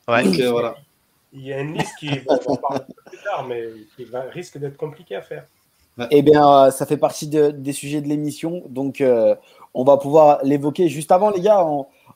Donc, 0.07 0.39
euh, 0.39 0.49
voilà. 0.49 0.77
Il 1.31 1.45
y 1.45 1.53
a 1.53 1.59
une 1.59 1.77
liste 1.77 1.93
qui, 1.99 2.09
va 2.09 2.39
plus 2.39 3.19
tard, 3.23 3.45
mais 3.47 3.65
qui 3.95 4.07
risque 4.33 4.57
d'être 4.57 4.77
compliquée 4.77 5.15
à 5.15 5.21
faire. 5.21 5.45
Eh 6.09 6.23
bien, 6.23 6.71
ça 6.71 6.87
fait 6.87 6.97
partie 6.97 7.27
des 7.27 7.71
sujets 7.71 8.01
de 8.01 8.07
l'émission. 8.07 8.63
Donc, 8.67 9.01
on 9.75 9.83
va 9.83 9.97
pouvoir 9.97 10.39
l'évoquer. 10.43 10.87
Juste 10.87 11.11
avant, 11.11 11.29
les 11.29 11.41
gars, 11.41 11.67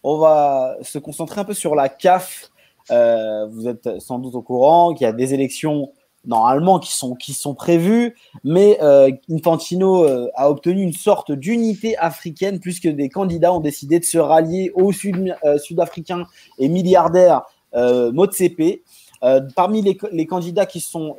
on, 0.04 0.18
va 0.18 0.78
se 0.82 0.98
concentrer 0.98 1.42
un 1.42 1.44
peu 1.44 1.54
sur 1.54 1.76
la 1.76 1.90
CAF. 1.90 2.50
Euh, 2.90 3.46
vous 3.48 3.68
êtes 3.68 4.00
sans 4.00 4.18
doute 4.18 4.34
au 4.34 4.42
courant 4.42 4.94
qu'il 4.94 5.06
y 5.06 5.08
a 5.08 5.12
des 5.12 5.34
élections 5.36 5.92
normalement 6.26 6.80
qui 6.80 6.92
sont, 6.92 7.16
qui 7.16 7.34
sont 7.34 7.54
prévues, 7.54 8.16
mais 8.44 8.78
euh, 8.82 9.12
Infantino 9.30 10.04
euh, 10.04 10.28
a 10.36 10.50
obtenu 10.50 10.82
une 10.82 10.94
sorte 10.94 11.32
d'unité 11.32 11.98
africaine 11.98 12.60
puisque 12.60 12.88
des 12.88 13.10
candidats 13.10 13.54
ont 13.54 13.60
décidé 13.60 14.00
de 14.00 14.06
se 14.06 14.18
rallier 14.18 14.72
au 14.74 14.92
sud, 14.92 15.36
sud-africain 15.62 16.26
et 16.58 16.68
milliardaire 16.68 17.44
Motsepe. 17.74 18.82
parmi 19.56 19.82
les, 19.82 20.26
candidats 20.26 20.66
qui 20.66 20.80
sont 20.80 21.16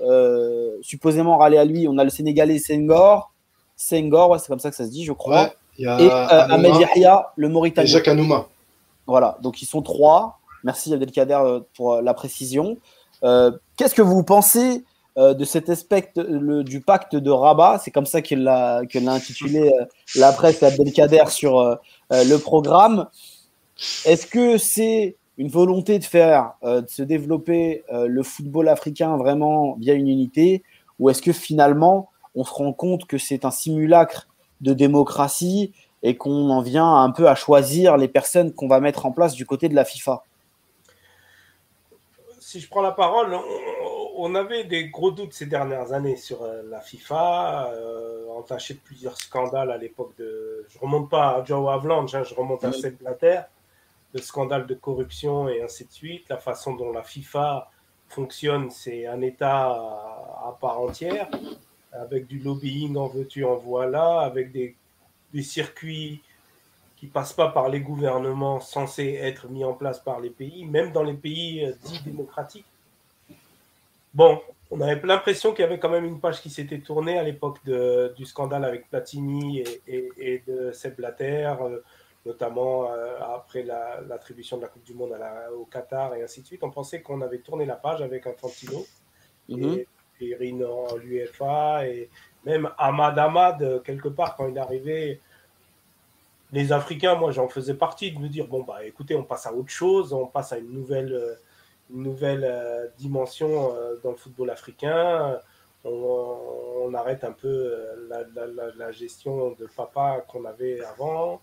supposément 0.83 1.39
ralliés 1.39 1.59
à 1.59 1.65
lui, 1.65 1.87
on 1.87 1.97
a 1.99 2.05
le 2.05 2.11
Sénégalais 2.11 2.59
Senghor. 2.59 3.33
Senghor, 3.77 4.39
c'est 4.39 4.49
comme 4.49 4.59
ça 4.59 4.71
que 4.71 4.77
ça 4.77 4.85
se 4.85 4.91
dit, 4.91 5.05
je 5.05 5.13
crois 5.13 5.55
et 5.81 5.87
euh, 5.87 6.27
Ahmed 6.27 6.75
Yahya, 6.77 7.33
le 7.37 7.49
Mauritanien. 7.49 7.87
Et 7.87 7.91
Jacques 7.91 8.09
Anouma. 8.09 8.49
Voilà, 9.07 9.39
donc 9.43 9.63
ils 9.63 9.67
sont 9.67 9.83
trois. 9.83 10.39
Merci 10.63 10.93
Abdelkader 10.93 11.39
euh, 11.41 11.61
pour 11.75 11.95
euh, 11.95 12.03
la 12.03 12.15
précision. 12.15 12.77
Qu'est-ce 13.77 13.95
que 13.95 14.03
vous 14.03 14.23
pensez 14.23 14.85
de 15.17 15.45
cet 15.45 15.69
aspect 15.69 16.11
du 16.17 16.81
pacte 16.81 17.15
de 17.15 17.31
Rabat? 17.31 17.79
C'est 17.85 17.91
comme 17.91 18.07
ça 18.07 18.23
qu'il 18.23 18.45
l'a 18.45 18.81
intitulé 19.09 19.71
la 20.17 20.33
presse 20.33 20.63
Abdelkader 20.63 21.25
sur 21.29 21.79
le 22.11 22.37
programme. 22.39 23.09
Est-ce 24.07 24.27
que 24.27 24.57
c'est 24.57 25.17
une 25.37 25.49
volonté 25.49 25.99
de 25.99 26.05
faire, 26.05 26.53
de 26.63 26.87
se 26.89 27.03
développer 27.03 27.85
le 27.93 28.23
football 28.23 28.71
africain 28.71 29.19
vraiment 29.19 29.77
via 29.79 29.93
une 29.93 30.09
unité? 30.09 30.63
Ou 30.99 31.11
est-ce 31.11 31.21
que 31.21 31.35
finalement, 31.35 32.09
on 32.35 32.43
se 32.43 32.55
rend 32.55 32.73
compte 32.73 33.05
que 33.05 33.19
c'est 33.19 33.45
un 33.45 33.51
simulacre 33.51 34.30
de 34.61 34.73
démocratie 34.73 35.73
et 36.03 36.17
qu'on 36.17 36.51
en 36.51 36.63
vient 36.63 36.97
un 36.97 37.11
peu 37.11 37.29
à 37.29 37.35
choisir 37.35 37.97
les 37.97 38.09
personnes 38.09 38.55
qu'on 38.55 38.69
va 38.69 38.81
mettre 38.81 39.07
en 39.07 39.13
place 39.13 39.35
du 39.35 39.47
côté 39.47 39.69
de 39.69 39.75
la 39.75 39.85
FIFA. 39.85 40.25
Si 42.39 42.59
je 42.61 42.69
prends 42.69 42.83
la 42.83 42.93
parole, 42.93 43.37
on, 44.17 44.35
avait 44.35 44.65
des 44.65 44.89
gros 44.89 45.13
doutes 45.13 45.33
ces 45.33 45.47
dernières 45.47 45.93
années 45.93 46.17
sur 46.17 46.43
euh, 46.43 46.63
la 46.69 46.81
FIFA, 46.81 47.71
euh, 47.73 48.27
entaché 48.37 48.75
de 48.75 48.81
plusieurs 48.81 49.17
scandales 49.17 49.71
à 49.71 49.77
l'époque 49.77 50.17
de... 50.19 50.67
Je 50.69 50.79
remonte 50.79 51.09
pas 51.09 51.37
à 51.37 51.45
Joe 51.45 51.71
Avalanche, 51.71 52.15
hein, 52.15 52.25
je 52.25 52.35
remonte 52.35 52.65
à 52.65 52.73
Sepp 52.73 52.99
Blatter, 52.99 53.41
le 54.13 54.21
scandale 54.21 54.67
de 54.67 54.75
corruption 54.75 55.49
et 55.49 55.63
ainsi 55.63 55.85
de 55.85 55.93
suite, 55.93 56.29
la 56.29 56.39
façon 56.39 56.75
dont 56.75 56.93
la 56.93 57.05
FIFA 57.05 57.71
fonctionne, 58.09 58.71
c'est 58.71 59.07
un 59.07 59.21
État 59.21 59.67
à 59.69 60.57
part 60.61 60.81
entière 60.81 61.29
avec 61.93 62.27
du 62.27 62.39
lobbying 62.39 62.97
en 62.97 63.09
veux-tu, 63.09 63.45
en 63.45 63.57
voilà, 63.57 64.21
avec 64.21 64.53
des, 64.53 64.75
des 65.33 65.43
circuits 65.43 66.23
qui 66.97 67.07
passent 67.07 67.33
pas 67.33 67.49
par 67.49 67.69
les 67.69 67.81
gouvernements 67.81 68.61
censés 68.61 69.15
être 69.15 69.49
mis 69.49 69.65
en 69.65 69.73
place 69.73 69.99
par 69.99 70.21
les 70.21 70.31
pays, 70.31 70.67
même 70.67 70.93
dans 70.93 71.03
les 71.03 71.15
pays 71.15 71.65
euh, 71.65 71.73
dits 71.85 72.03
démocratiques. 72.05 72.67
Bon, 74.13 74.41
on 74.71 74.81
avait 74.81 75.01
l'impression 75.07 75.53
qu'il 75.53 75.63
y 75.63 75.65
avait 75.65 75.79
quand 75.79 75.89
même 75.89 76.05
une 76.05 76.21
page 76.21 76.43
qui 76.43 76.51
s'était 76.51 76.81
tournée 76.81 77.19
à 77.19 77.23
l'époque 77.23 77.59
du 77.65 78.25
scandale 78.27 78.65
avec 78.65 78.89
Platini 78.91 79.61
et, 79.87 80.11
et, 80.19 80.43
de 80.47 80.73
Seb 80.73 80.97
Blatter, 80.97 81.55
euh, 81.61 81.81
notamment 82.27 82.91
euh, 82.91 83.19
après 83.35 83.63
l'attribution 83.63 84.59
de 84.59 84.63
la 84.63 84.69
Coupe 84.69 84.85
du 84.85 84.93
Monde 84.93 85.17
au 85.59 85.65
Qatar 85.65 86.15
et 86.15 86.23
ainsi 86.23 86.43
de 86.43 86.47
suite. 86.47 86.63
On 86.63 86.71
pensait 86.71 87.01
qu'on 87.01 87.21
avait 87.23 87.39
tourné 87.39 87.65
la 87.65 87.77
page 87.77 88.03
avec 88.03 88.27
Infantino. 88.27 88.87
Mm 89.49 89.79
Irine 90.21 90.65
en 90.65 90.97
l'UFA 90.97 91.87
et 91.87 92.09
même 92.45 92.71
Ahmad 92.79 93.19
Ahmad, 93.19 93.83
quelque 93.85 94.09
part, 94.09 94.37
quand 94.37 94.49
il 94.49 94.57
est 94.57 94.61
arrivé, 94.61 95.21
les 96.53 96.73
Africains, 96.73 97.15
moi 97.15 97.31
j'en 97.31 97.49
faisais 97.49 97.75
partie, 97.75 98.13
de 98.13 98.19
me 98.19 98.29
dire 98.29 98.47
bon, 98.47 98.63
bah 98.63 98.85
écoutez, 98.85 99.15
on 99.15 99.23
passe 99.23 99.47
à 99.47 99.53
autre 99.53 99.71
chose, 99.71 100.13
on 100.13 100.27
passe 100.27 100.53
à 100.53 100.59
une 100.59 100.73
nouvelle, 100.73 101.13
euh, 101.13 101.35
une 101.91 102.03
nouvelle 102.03 102.45
euh, 102.45 102.89
dimension 102.99 103.75
euh, 103.75 103.97
dans 104.03 104.11
le 104.11 104.17
football 104.17 104.51
africain. 104.51 105.39
On, 105.85 106.93
arrête 106.93 107.23
un 107.23 107.31
peu 107.31 107.73
la, 108.09 108.91
gestion 108.91 109.53
de 109.53 109.67
papa 109.77 110.25
qu'on 110.27 110.45
avait 110.45 110.81
avant. 110.85 111.41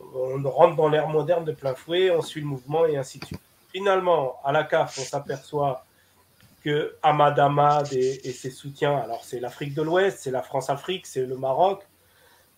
On 0.00 0.42
rentre 0.42 0.74
dans 0.74 0.88
l'ère 0.88 1.08
moderne 1.08 1.44
de 1.44 1.52
plein 1.52 1.74
fouet, 1.74 2.10
on 2.10 2.20
suit 2.20 2.40
le 2.40 2.48
mouvement 2.48 2.84
et 2.84 2.96
ainsi 2.96 3.20
de 3.20 3.26
suite. 3.26 3.40
Finalement, 3.70 4.40
à 4.44 4.50
la 4.50 4.64
CAF, 4.64 4.98
on 4.98 5.02
s'aperçoit 5.02 5.84
que 6.62 6.96
Ahmad 7.02 7.38
Ahmad 7.38 7.92
et, 7.92 8.32
ses 8.32 8.50
soutiens, 8.50 8.96
alors 8.96 9.24
c'est 9.24 9.40
l'Afrique 9.40 9.74
de 9.74 9.82
l'Ouest, 9.82 10.18
c'est 10.20 10.30
la 10.30 10.42
France-Afrique, 10.42 11.06
c'est 11.06 11.24
le 11.24 11.36
Maroc, 11.36 11.86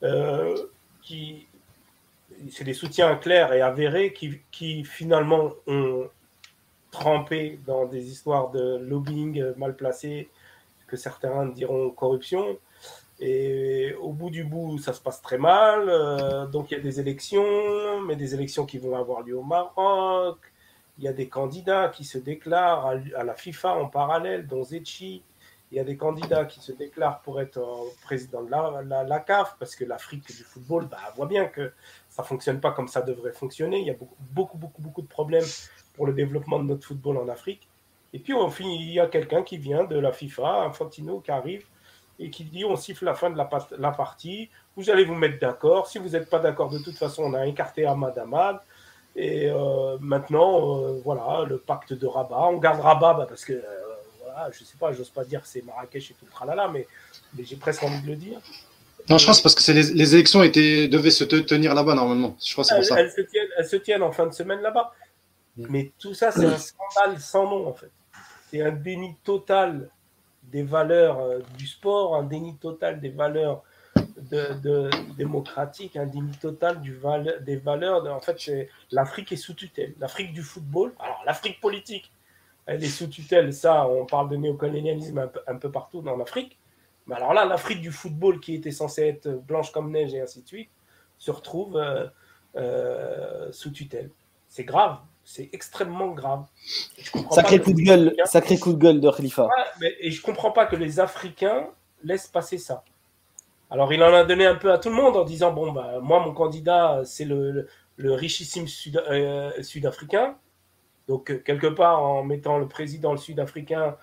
euh, 0.02 0.56
qui, 1.02 1.46
c'est 2.50 2.64
des 2.64 2.74
soutiens 2.74 3.16
clairs 3.16 3.52
et 3.52 3.60
avérés 3.60 4.12
qui, 4.12 4.40
qui, 4.50 4.84
finalement 4.84 5.52
ont 5.66 6.08
trempé 6.90 7.60
dans 7.66 7.86
des 7.86 8.10
histoires 8.10 8.50
de 8.50 8.76
lobbying 8.76 9.54
mal 9.56 9.76
placé, 9.76 10.28
que 10.88 10.96
certains 10.96 11.46
diront 11.46 11.90
corruption. 11.90 12.58
Et 13.20 13.94
au 14.00 14.12
bout 14.12 14.30
du 14.30 14.44
bout, 14.44 14.78
ça 14.78 14.92
se 14.92 15.00
passe 15.00 15.22
très 15.22 15.38
mal. 15.38 15.88
Euh, 15.88 16.46
donc 16.46 16.70
il 16.70 16.74
y 16.74 16.80
a 16.80 16.82
des 16.82 16.98
élections, 16.98 18.00
mais 18.02 18.16
des 18.16 18.34
élections 18.34 18.66
qui 18.66 18.78
vont 18.78 18.96
avoir 18.96 19.22
lieu 19.22 19.38
au 19.38 19.44
Maroc 19.44 20.51
il 20.98 21.04
y 21.04 21.08
a 21.08 21.12
des 21.12 21.28
candidats 21.28 21.88
qui 21.88 22.04
se 22.04 22.18
déclarent 22.18 22.86
à, 23.16 23.24
la 23.24 23.34
FIFA 23.34 23.74
en 23.74 23.88
parallèle, 23.88 24.46
dont 24.46 24.62
Zetchi. 24.62 25.22
Il 25.70 25.76
y 25.76 25.80
a 25.80 25.84
des 25.84 25.96
candidats 25.96 26.44
qui 26.44 26.60
se 26.60 26.70
déclarent 26.70 27.22
pour 27.22 27.40
être 27.40 27.62
président 28.02 28.42
de 28.42 28.50
la, 28.50 29.20
CAF, 29.20 29.56
parce 29.58 29.74
que 29.74 29.86
l'Afrique 29.86 30.26
du 30.26 30.44
football 30.44 30.86
bah, 30.86 30.98
voit 31.16 31.26
bien 31.26 31.46
que 31.46 31.72
ça 32.10 32.22
ne 32.22 32.26
fonctionne 32.26 32.60
pas 32.60 32.72
comme 32.72 32.88
ça 32.88 33.00
devrait 33.00 33.32
fonctionner. 33.32 33.80
Il 33.80 33.86
y 33.86 33.90
a 33.90 33.94
beaucoup, 34.32 34.58
beaucoup, 34.58 34.82
beaucoup, 34.82 35.00
de 35.00 35.06
problèmes 35.06 35.46
pour 35.94 36.06
le 36.06 36.12
développement 36.12 36.58
de 36.58 36.64
notre 36.64 36.86
football 36.86 37.16
en 37.16 37.28
Afrique. 37.28 37.68
Et 38.12 38.18
puis, 38.18 38.34
on 38.34 38.50
finit, 38.50 38.82
il 38.82 38.92
y 38.92 39.00
a 39.00 39.06
quelqu'un 39.06 39.42
qui 39.42 39.56
vient 39.56 39.84
de 39.84 39.98
la 39.98 40.12
FIFA, 40.12 40.64
Infantino, 40.64 41.20
qui 41.20 41.30
arrive 41.30 41.64
et 42.18 42.30
qui 42.30 42.44
dit 42.44 42.66
on 42.66 42.76
siffle 42.76 43.06
la 43.06 43.14
fin 43.14 43.30
de 43.30 43.38
la, 43.38 43.48
la 43.78 43.90
partie, 43.90 44.50
vous 44.76 44.90
allez 44.90 45.04
vous 45.04 45.14
mettre 45.14 45.38
d'accord. 45.38 45.86
Si 45.86 45.98
vous 45.98 46.10
n'êtes 46.10 46.28
pas 46.28 46.38
d'accord, 46.38 46.68
de 46.68 46.78
toute 46.78 46.96
façon, 46.96 47.24
on 47.24 47.34
a 47.34 47.46
écarté 47.46 47.86
Ahmad 47.86 48.16
Ahmad. 48.18 48.60
Et 49.14 49.50
euh, 49.50 49.98
maintenant, 50.00 50.84
euh, 50.84 51.00
voilà, 51.04 51.44
le 51.46 51.58
pacte 51.58 51.92
de 51.92 52.06
Rabat. 52.06 52.48
On 52.48 52.58
garde 52.58 52.80
Rabat 52.80 53.14
bah, 53.14 53.26
parce 53.28 53.44
que, 53.44 53.52
euh, 53.52 53.62
voilà, 54.22 54.50
je 54.52 54.64
sais 54.64 54.76
pas, 54.78 54.92
j'ose 54.92 55.10
pas 55.10 55.24
dire 55.24 55.42
que 55.42 55.48
c'est 55.48 55.62
Marrakech 55.62 56.10
et 56.10 56.14
tout 56.14 56.24
le 56.24 56.30
tralala, 56.30 56.68
mais, 56.68 56.86
mais 57.36 57.44
j'ai 57.44 57.56
presque 57.56 57.82
envie 57.82 58.00
de 58.00 58.06
le 58.06 58.16
dire. 58.16 58.40
Non, 59.10 59.18
je 59.18 59.26
pense 59.26 59.42
parce 59.42 59.54
que 59.54 59.72
les, 59.72 59.82
les, 59.82 60.14
élections 60.14 60.42
étaient, 60.42 60.88
devaient 60.88 61.10
se 61.10 61.24
tenir 61.24 61.74
là-bas 61.74 61.94
normalement. 61.94 62.36
Je 62.42 62.52
crois 62.52 62.64
c'est 62.64 62.76
pour 62.76 62.84
ça. 62.84 63.00
Elles 63.00 63.10
se, 63.10 63.20
tiennent, 63.20 63.48
elles 63.58 63.66
se, 63.66 63.76
tiennent, 63.76 64.02
en 64.02 64.12
fin 64.12 64.26
de 64.26 64.32
semaine 64.32 64.60
là-bas. 64.60 64.94
Mm. 65.56 65.66
Mais 65.68 65.92
tout 65.98 66.14
ça, 66.14 66.30
c'est 66.30 66.46
un 66.46 66.56
scandale 66.56 67.20
sans 67.20 67.50
nom 67.50 67.66
en 67.66 67.74
fait. 67.74 67.90
C'est 68.50 68.62
un 68.62 68.70
déni 68.70 69.16
total 69.24 69.90
des 70.44 70.62
valeurs 70.62 71.40
du 71.58 71.66
sport, 71.66 72.16
un 72.16 72.22
déni 72.22 72.56
total 72.56 73.00
des 73.00 73.08
valeurs 73.08 73.62
de, 74.32 74.90
démocratique, 75.16 75.96
un 75.96 76.06
déni 76.06 76.32
total 76.32 76.80
du 76.80 76.98
des 77.42 77.56
valeurs. 77.56 78.06
en 78.06 78.20
fait, 78.20 78.68
l'Afrique 78.90 79.32
est 79.32 79.36
sous 79.36 79.54
tutelle. 79.54 79.94
L'Afrique 80.00 80.32
du 80.32 80.42
football, 80.42 80.94
alors 80.98 81.22
l'Afrique 81.26 81.60
politique, 81.60 82.10
elle 82.66 82.82
est 82.82 82.88
sous 82.88 83.08
tutelle. 83.08 83.52
Ça, 83.52 83.86
on 83.86 84.06
parle 84.06 84.30
de 84.30 84.36
néocolonialisme 84.36 85.30
un 85.46 85.56
peu, 85.56 85.70
partout 85.70 86.00
dans 86.00 86.16
l'Afrique. 86.16 86.58
Mais 87.06 87.16
alors 87.16 87.34
là, 87.34 87.44
l'Afrique 87.44 87.80
du 87.80 87.92
football, 87.92 88.40
qui 88.40 88.54
était 88.54 88.70
censée 88.70 89.02
être 89.02 89.28
blanche 89.28 89.70
comme 89.72 89.90
neige 89.90 90.14
et 90.14 90.20
ainsi 90.20 90.42
de 90.42 90.46
suite, 90.46 90.70
se 91.18 91.30
retrouve 91.30 91.76
euh, 91.76 92.06
euh, 92.56 93.52
sous 93.52 93.70
tutelle. 93.70 94.10
C'est 94.48 94.64
grave. 94.64 94.98
C'est 95.24 95.50
extrêmement 95.52 96.08
grave. 96.08 96.46
Sacré 97.30 97.60
coup, 97.60 97.72
de 97.72 97.80
gueule, 97.80 98.14
sacré 98.24 98.58
coup 98.58 98.72
de 98.72 98.78
gueule 98.78 99.00
de 99.00 99.08
Khalifa. 99.08 99.48
et 100.00 100.10
je 100.10 100.20
comprends 100.20 100.50
pas 100.50 100.66
que 100.66 100.74
les 100.74 100.98
Africains 100.98 101.68
laissent 102.02 102.26
passer 102.26 102.58
ça. 102.58 102.82
Alors, 103.72 103.90
il 103.90 104.02
en 104.02 104.12
a 104.12 104.22
donné 104.22 104.44
un 104.44 104.54
peu 104.54 104.70
à 104.70 104.76
tout 104.76 104.90
le 104.90 104.94
monde 104.94 105.16
en 105.16 105.24
disant 105.24 105.50
Bon, 105.50 105.72
bah, 105.72 105.98
moi, 106.02 106.20
mon 106.20 106.34
candidat, 106.34 107.00
c'est 107.06 107.24
le, 107.24 107.66
richissime 107.98 108.66
euh, 109.08 109.50
sud-africain. 109.62 110.36
Donc, 111.08 111.30
euh, 111.30 111.38
quelque 111.38 111.68
part, 111.68 112.02
en 112.02 112.22
mettant 112.22 112.58
le 112.58 112.68
président 112.68 113.16
sud-africain, 113.16 113.96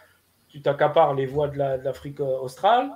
tu 0.47 0.63
t'accapares 0.63 1.13
les 1.13 1.27
voix 1.27 1.49
de 1.49 1.59
l'Afrique 1.59 2.19
euh, 2.19 2.39
australe. 2.39 2.89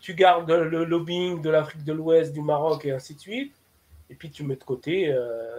tu 0.00 0.14
gardes 0.14 0.50
le 0.50 0.84
lobbying 0.86 1.42
de 1.42 1.50
l'Afrique 1.50 1.84
de 1.84 1.92
l'Ouest, 1.92 2.32
du 2.32 2.40
Maroc 2.40 2.86
et 2.86 2.92
ainsi 2.92 3.14
de 3.14 3.20
suite. 3.20 3.54
Et 4.08 4.14
puis, 4.14 4.30
tu 4.30 4.42
mets 4.42 4.56
de 4.56 4.64
côté 4.64 5.14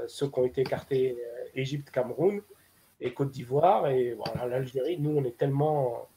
ceux 0.08 0.28
qui 0.28 0.40
ont 0.40 0.46
été 0.46 0.62
écartés 0.62 1.18
Égypte, 1.54 1.92
Cameroun 1.92 2.42
et 3.00 3.14
Côte 3.14 3.30
d'Ivoire. 3.30 3.88
Et 3.90 4.16
voilà, 4.16 4.48
l'Algérie, 4.48 4.98
nous, 5.00 5.18
on 5.18 5.24
est 5.24 5.38
tellement 5.38 6.08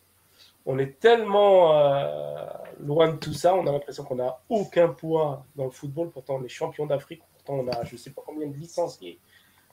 on 0.67 0.79
est 0.79 0.99
tellement 1.01 1.77
euh, 1.77 2.47
loin 2.81 3.13
de 3.13 3.17
tout 3.17 3.33
ça, 3.33 3.55
on 3.55 3.67
a 3.67 3.73
l'impression 3.73 4.05
qu'on 4.05 4.17
n'a 4.17 4.39
aucun 4.49 4.89
poids 4.89 5.45
dans 5.57 5.65
le 5.65 5.71
football. 5.71 6.11
Pourtant, 6.11 6.37
on 6.41 6.45
est 6.45 6.49
champion 6.49 6.87
d'Afrique. 6.87 7.23
Pourtant, 7.35 7.55
on 7.55 7.69
a 7.69 7.85
je 7.85 7.95
ne 7.95 7.99
sais 7.99 8.11
pas 8.11 8.23
combien 8.25 8.47
de 8.47 8.55
licenciés 8.55 9.19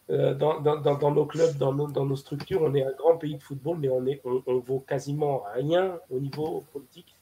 euh, 0.09 0.33
dans, 0.33 1.11
nos 1.11 1.25
clubs, 1.25 1.57
dans 1.57 1.73
nos, 1.73 2.15
structures. 2.15 2.61
On 2.61 2.73
est 2.73 2.83
un 2.83 2.93
grand 2.93 3.17
pays 3.17 3.35
de 3.35 3.43
football, 3.43 3.77
mais 3.79 3.89
on, 4.23 4.59
vaut 4.59 4.79
quasiment 4.79 5.43
rien 5.53 5.99
au 6.09 6.19
niveau 6.19 6.63
politique. 6.71 7.13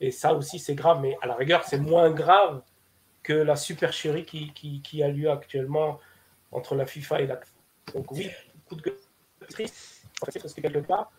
Et 0.00 0.10
ça 0.10 0.34
aussi, 0.34 0.58
c'est 0.58 0.74
grave. 0.74 1.00
Mais 1.00 1.16
à 1.22 1.26
la 1.26 1.34
rigueur, 1.34 1.62
c'est 1.64 1.78
moins 1.78 2.10
grave 2.10 2.62
que 3.22 3.32
la 3.32 3.56
supercherie 3.56 4.24
qui, 4.24 5.02
a 5.02 5.08
lieu 5.08 5.30
actuellement 5.30 6.00
entre 6.50 6.74
la 6.74 6.86
FIFA 6.86 7.20
et 7.20 7.26
la. 7.26 7.40
Donc, 7.94 8.10
oui, 8.10 8.28
coup 8.68 8.74
de 8.74 8.82
parce 10.20 10.54
que 10.54 10.60
quelque 10.60 10.78
part, 10.78 11.12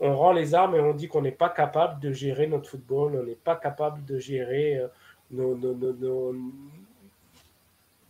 on 0.00 0.16
rend 0.16 0.32
les 0.32 0.54
armes 0.54 0.74
et 0.74 0.80
on 0.80 0.94
dit 0.94 1.08
qu'on 1.08 1.22
n'est 1.22 1.30
pas 1.30 1.50
capable 1.50 2.00
de 2.00 2.12
gérer 2.12 2.46
notre 2.46 2.70
football, 2.70 3.18
on 3.20 3.24
n'est 3.24 3.34
pas 3.34 3.56
capable 3.56 4.04
de 4.06 4.18
gérer 4.18 4.78
euh, 4.78 4.88
nos, 5.30 5.54
nos, 5.54 5.74
nos, 5.74 6.34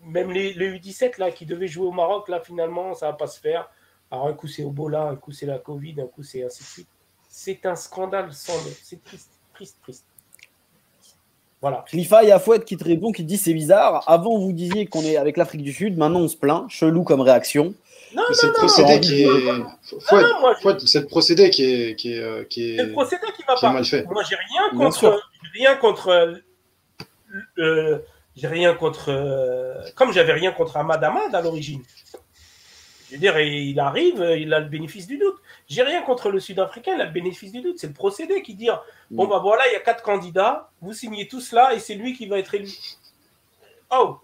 même 0.07 0.31
les, 0.31 0.55
les, 0.55 0.79
U17 0.79 1.18
là, 1.18 1.31
qui 1.31 1.46
devaient 1.46 1.66
jouer 1.66 1.87
au 1.87 1.92
Maroc, 1.92 2.29
là 2.29 2.40
finalement, 2.40 2.94
ça 2.94 3.07
va 3.07 3.12
pas 3.14 3.26
se 3.26 3.40
faire. 3.40 3.68
Alors 4.11 4.29
un 4.29 4.33
coup 4.33 4.46
c'est 4.46 4.64
Obola, 4.64 5.03
un 5.03 5.16
coup 5.16 5.33
c'est 5.33 5.46
la 5.46 5.59
Covid, 5.59 6.00
un 6.00 6.07
coup 6.07 6.22
c'est 6.22 6.44
ainsi 6.44 6.62
de 6.62 6.68
suite. 6.68 6.88
C'est 7.29 7.66
un 7.66 7.76
scandale 7.76 8.33
sans 8.33 8.59
C'est 8.83 9.03
triste, 9.03 9.31
triste, 9.53 9.79
triste. 9.83 10.07
Voilà. 11.61 11.85
Khalifa 11.90 12.24
Yafouet 12.24 12.64
qui 12.64 12.76
te 12.76 12.85
répond, 12.85 13.12
qui 13.12 13.22
dit 13.22 13.37
c'est 13.37 13.53
bizarre. 13.53 14.03
Avant 14.09 14.38
vous 14.38 14.53
disiez 14.53 14.87
qu'on 14.87 15.03
est 15.03 15.16
avec 15.16 15.37
l'Afrique 15.37 15.62
du 15.62 15.72
Sud, 15.72 15.96
maintenant 15.98 16.20
on 16.20 16.29
se 16.29 16.37
plaint. 16.37 16.68
Chelou 16.70 17.05
comme 17.05 17.20
réaction. 17.20 17.74
Non, 18.14 18.23
c'est 18.33 18.49
le 18.49 18.53
procédé 18.53 19.01
qui 19.01 19.23
est. 19.23 19.29
c'est 20.87 21.01
le 21.01 21.07
procédé 21.07 21.51
qui 21.51 21.64
est. 21.64 21.94
Qui 21.96 22.14
est, 22.14 22.49
qui 22.49 22.73
est... 22.73 22.77
C'est 22.77 22.85
le 22.87 22.92
procédé 22.92 23.27
qui 23.37 23.42
va 23.46 23.55
pas. 23.55 23.73
Mal 23.73 23.85
fait. 23.85 24.05
Moi, 24.05 24.23
j'ai 24.29 24.37
rien 24.37 24.70
contre. 24.77 25.23
Rien 25.55 25.77
contre. 25.77 26.40
Euh, 27.59 27.99
j'ai 28.37 28.46
rien 28.46 28.75
contre. 28.75 29.11
Euh, 29.11 29.75
comme 29.94 30.12
j'avais 30.12 30.33
rien 30.33 30.53
contre 30.53 30.77
Ahmad 30.77 31.03
Ahmad 31.03 31.35
à 31.35 31.40
l'origine. 31.40 31.83
Je 33.09 33.16
veux 33.16 33.20
dire, 33.20 33.40
il 33.40 33.79
arrive, 33.81 34.25
il 34.38 34.55
a 34.55 34.61
le 34.61 34.68
bénéfice 34.68 35.09
du 35.09 35.18
doute. 35.18 35.35
J'ai 35.68 35.83
rien 35.83 36.03
contre 36.03 36.31
le 36.31 36.38
Sud-Africain, 36.38 36.94
il 36.94 37.01
a 37.01 37.07
le 37.07 37.11
bénéfice 37.11 37.51
du 37.51 37.61
doute. 37.61 37.79
C'est 37.79 37.88
le 37.88 37.92
procédé 37.92 38.40
qui 38.42 38.55
dit 38.55 38.68
bon, 39.11 39.27
bah 39.27 39.40
voilà, 39.42 39.66
il 39.68 39.73
y 39.73 39.77
a 39.77 39.81
quatre 39.81 40.05
candidats, 40.05 40.70
vous 40.81 40.92
signez 40.92 41.27
tous 41.27 41.51
là 41.51 41.75
et 41.75 41.81
c'est 41.81 41.96
lui 41.96 42.16
qui 42.16 42.27
va 42.27 42.38
être 42.38 42.55
élu. 42.55 42.70
Oh 43.90 44.18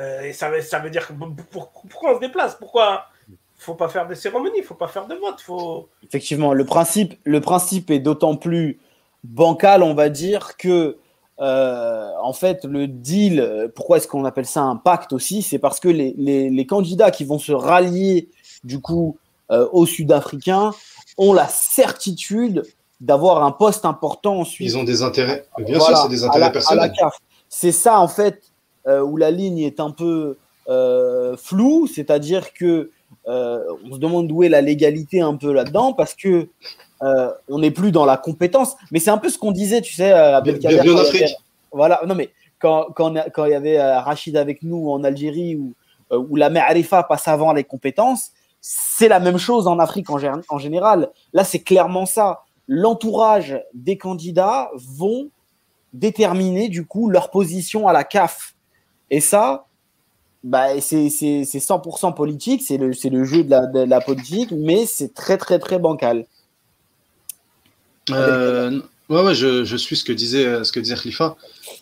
euh, 0.00 0.22
et 0.22 0.32
ça, 0.32 0.50
ça 0.62 0.78
veut 0.78 0.90
dire 0.90 1.08
pourquoi 1.50 2.12
on 2.12 2.14
se 2.16 2.20
déplace? 2.20 2.56
Pourquoi 2.56 3.06
faut 3.58 3.74
pas 3.74 3.88
faire 3.90 4.08
de 4.08 4.14
cérémonie, 4.14 4.62
faut 4.62 4.74
pas 4.74 4.88
faire 4.88 5.06
de 5.06 5.14
vote, 5.14 5.40
faut. 5.40 5.88
Effectivement, 6.02 6.54
le 6.54 6.64
principe, 6.64 7.14
le 7.24 7.42
principe 7.42 7.90
est 7.90 7.98
d'autant 7.98 8.36
plus 8.36 8.80
bancal, 9.22 9.82
on 9.82 9.92
va 9.92 10.08
dire, 10.08 10.56
que 10.56 10.96
euh, 11.40 12.10
en 12.22 12.32
fait, 12.32 12.64
le 12.64 12.86
deal, 12.86 13.70
pourquoi 13.74 13.98
est-ce 13.98 14.08
qu'on 14.08 14.24
appelle 14.24 14.46
ça 14.46 14.62
un 14.62 14.76
pacte 14.76 15.12
aussi? 15.12 15.42
C'est 15.42 15.58
parce 15.58 15.78
que 15.78 15.88
les, 15.88 16.14
les, 16.16 16.66
candidats 16.66 17.10
qui 17.10 17.24
vont 17.24 17.38
se 17.38 17.52
rallier 17.52 18.28
du 18.64 18.80
coup 18.80 19.18
euh, 19.50 19.68
aux 19.72 19.86
Sud-Africains 19.86 20.72
ont 21.18 21.32
la 21.32 21.48
certitude 21.48 22.62
d'avoir 23.00 23.42
un 23.42 23.52
poste 23.52 23.84
important 23.84 24.40
ensuite. 24.40 24.68
Ils 24.68 24.76
ont 24.76 24.84
des 24.84 25.02
intérêts. 25.02 25.46
Bien 25.58 25.80
sûr, 25.80 25.96
c'est 25.96 26.08
des 26.08 26.24
intérêts 26.24 26.52
personnels. 26.52 26.92
C'est 27.48 27.72
ça 27.72 27.98
en 27.98 28.08
fait 28.08 28.49
où 28.86 29.16
la 29.16 29.30
ligne 29.30 29.58
est 29.60 29.80
un 29.80 29.90
peu 29.90 30.36
floue, 31.36 31.86
c'est-à-dire 31.86 32.52
que 32.52 32.90
on 33.26 33.92
se 33.92 33.98
demande 33.98 34.30
où 34.32 34.42
est 34.42 34.48
la 34.48 34.60
légalité 34.60 35.20
un 35.20 35.36
peu 35.36 35.52
là-dedans 35.52 35.92
parce 35.92 36.14
que 36.14 36.48
euh, 37.02 37.30
on 37.48 37.60
n'est 37.60 37.70
plus 37.70 37.92
dans 37.92 38.04
la 38.04 38.16
compétence. 38.16 38.76
Mais 38.90 38.98
c'est 38.98 39.10
un 39.10 39.18
peu 39.18 39.30
ce 39.30 39.38
qu'on 39.38 39.52
disait, 39.52 39.80
tu 39.80 39.94
sais, 39.94 40.12
à 40.12 40.40
Belkader. 40.40 40.82
Voilà, 41.72 42.00
non, 42.06 42.14
mais 42.14 42.30
quand, 42.58 42.88
quand, 42.94 43.14
quand 43.32 43.44
il 43.46 43.52
y 43.52 43.54
avait 43.54 43.78
euh, 43.78 44.00
Rachid 44.00 44.36
avec 44.36 44.62
nous 44.62 44.90
en 44.90 45.02
Algérie, 45.04 45.56
où, 45.56 45.72
euh, 46.12 46.18
où 46.18 46.36
la 46.36 46.50
Arifa 46.66 47.02
passe 47.04 47.28
avant 47.28 47.52
les 47.52 47.64
compétences, 47.64 48.32
c'est 48.60 49.08
la 49.08 49.20
même 49.20 49.38
chose 49.38 49.66
en 49.66 49.78
Afrique 49.78 50.10
en, 50.10 50.18
en 50.48 50.58
général. 50.58 51.10
Là, 51.32 51.44
c'est 51.44 51.60
clairement 51.60 52.06
ça. 52.06 52.42
L'entourage 52.68 53.58
des 53.72 53.96
candidats 53.96 54.70
vont 54.74 55.28
déterminer 55.92 56.68
du 56.68 56.84
coup 56.86 57.08
leur 57.08 57.30
position 57.30 57.88
à 57.88 57.92
la 57.92 58.04
CAF. 58.04 58.54
Et 59.10 59.20
ça, 59.20 59.66
bah, 60.42 60.80
c'est 60.80 61.08
100% 61.08 62.14
politique, 62.14 62.62
c'est 62.64 62.78
le, 62.78 62.88
le, 62.88 63.24
jeu 63.24 63.44
de 63.44 63.84
la, 63.84 64.00
politique, 64.00 64.50
mais 64.52 64.86
c'est 64.86 65.12
très 65.12 65.36
très 65.36 65.58
très 65.58 65.78
bancal. 65.78 66.26
Euh, 68.10 68.80
ouais, 69.08 69.22
ouais, 69.22 69.34
je, 69.34 69.64
je, 69.64 69.76
suis 69.76 69.96
ce 69.96 70.04
que 70.04 70.12
disait 70.12 70.64
ce 70.64 70.72
que 70.72 70.80
disait 70.80 70.94
Khalifa. 70.94 71.36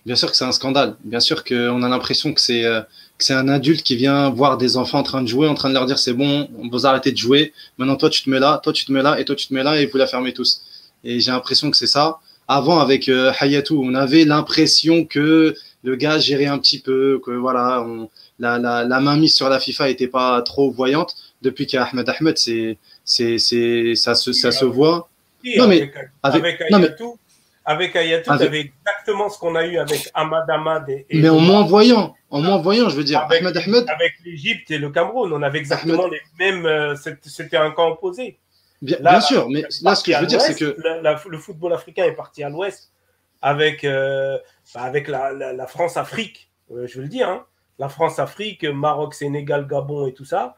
Bien 0.04 0.16
sûr 0.16 0.30
que 0.30 0.36
c'est 0.36 0.44
un 0.44 0.52
scandale. 0.52 0.96
Bien 1.04 1.20
sûr 1.20 1.44
qu'on 1.44 1.82
a 1.82 1.88
l'impression 1.88 2.32
que 2.32 2.40
c'est 2.40 2.64
euh, 2.64 2.80
c'est 3.18 3.34
un 3.34 3.48
adulte 3.48 3.82
qui 3.82 3.96
vient 3.96 4.30
voir 4.30 4.58
des 4.58 4.76
enfants 4.76 4.98
en 4.98 5.02
train 5.04 5.22
de 5.22 5.28
jouer, 5.28 5.48
en 5.48 5.54
train 5.54 5.68
de 5.68 5.74
leur 5.74 5.86
dire 5.86 5.98
c'est 5.98 6.12
bon, 6.12 6.48
vous 6.70 6.86
arrêtez 6.86 7.12
de 7.12 7.16
jouer. 7.16 7.52
Maintenant 7.78 7.96
toi 7.96 8.10
tu 8.10 8.22
te 8.22 8.30
mets 8.30 8.40
là, 8.40 8.60
toi 8.62 8.72
tu 8.72 8.84
te 8.84 8.92
mets 8.92 9.02
là 9.02 9.18
et 9.20 9.24
toi 9.24 9.36
tu 9.36 9.46
te 9.46 9.54
mets 9.54 9.62
là 9.62 9.80
et 9.80 9.86
vous 9.86 9.98
la 9.98 10.06
fermez 10.06 10.32
tous. 10.32 10.62
Et 11.04 11.20
j'ai 11.20 11.30
l'impression 11.30 11.70
que 11.70 11.76
c'est 11.76 11.86
ça. 11.86 12.18
Avant 12.48 12.80
avec 12.80 13.08
euh, 13.08 13.32
Hayatou, 13.38 13.80
on 13.84 13.94
avait 13.94 14.24
l'impression 14.24 15.04
que 15.04 15.54
le 15.84 15.96
gars 15.96 16.18
gérait 16.18 16.46
un 16.46 16.58
petit 16.58 16.80
peu, 16.80 17.20
que 17.24 17.30
voilà, 17.30 17.82
on, 17.82 18.08
la, 18.38 18.58
la, 18.58 18.84
la 18.84 19.00
main 19.00 19.16
mise 19.16 19.34
sur 19.34 19.48
la 19.48 19.60
FIFA 19.60 19.90
était 19.90 20.08
pas 20.08 20.42
trop 20.42 20.70
voyante. 20.70 21.14
Depuis 21.42 21.66
qu'Ahmed 21.66 22.08
Ahmed, 22.08 22.36
c'est 22.36 22.78
c'est 23.04 23.38
c'est 23.38 23.94
ça 23.94 24.14
se 24.14 24.32
ça 24.32 24.50
se 24.50 24.64
voit 24.64 25.08
non, 25.56 25.68
mais 25.68 25.90
avec, 26.22 26.60
Ayatou, 26.60 27.18
avec 27.64 27.96
Ayatou, 27.96 28.32
exactement 28.32 29.28
ce 29.28 29.38
qu'on 29.38 29.54
a 29.54 29.64
eu 29.64 29.78
avec 29.78 30.10
Ahmad 30.14 30.48
Ahmad. 30.50 30.88
Et, 30.88 31.06
mais 31.12 31.28
en 31.28 31.38
moins 31.38 31.64
voyant, 31.64 32.14
en 32.30 32.40
moins 32.40 32.58
voyant, 32.58 32.88
je 32.88 32.96
veux 32.96 33.04
dire, 33.04 33.20
avec, 33.20 33.40
Ahmed 33.40 33.56
Ahmed. 33.56 33.84
Avec 33.88 34.14
l'Égypte 34.24 34.70
et 34.70 34.78
le 34.78 34.90
Cameroun, 34.90 35.32
on 35.32 35.42
avait 35.42 35.58
exactement 35.58 36.08
les 36.08 36.20
mêmes. 36.38 36.66
Euh, 36.66 36.96
c'était 37.22 37.56
un 37.56 37.70
camp 37.70 37.90
opposé. 37.92 38.38
Bien, 38.82 39.20
sûr, 39.20 39.48
mais 39.48 39.64
là, 39.82 39.94
ce 39.94 40.04
que 40.04 40.12
je 40.12 40.18
veux 40.18 40.26
dire, 40.26 40.40
c'est 40.40 40.54
que. 40.54 40.76
le 41.28 41.38
football 41.38 41.72
africain 41.72 42.04
est 42.04 42.12
parti 42.12 42.42
à 42.42 42.48
l'ouest 42.48 42.90
avec, 43.40 43.84
euh, 43.84 44.36
bah, 44.74 44.82
avec 44.82 45.08
la, 45.08 45.66
France-Afrique, 45.66 46.50
euh, 46.70 46.86
je 46.86 46.96
veux 46.96 47.02
le 47.02 47.08
dire. 47.08 47.28
Hein. 47.28 47.46
La 47.78 47.88
France-Afrique, 47.88 48.64
Maroc, 48.64 49.14
Sénégal, 49.14 49.66
Gabon 49.66 50.06
et 50.06 50.14
tout 50.14 50.24
ça. 50.24 50.56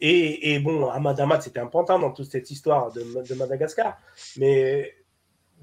Et, 0.00 0.58
bon, 0.58 0.88
Ahmad 0.90 1.18
Ahmad, 1.18 1.40
c'était 1.40 1.60
important 1.60 1.98
dans 1.98 2.10
toute 2.10 2.30
cette 2.30 2.50
histoire 2.50 2.92
de, 2.92 3.34
Madagascar. 3.34 3.98
Mais 4.36 4.94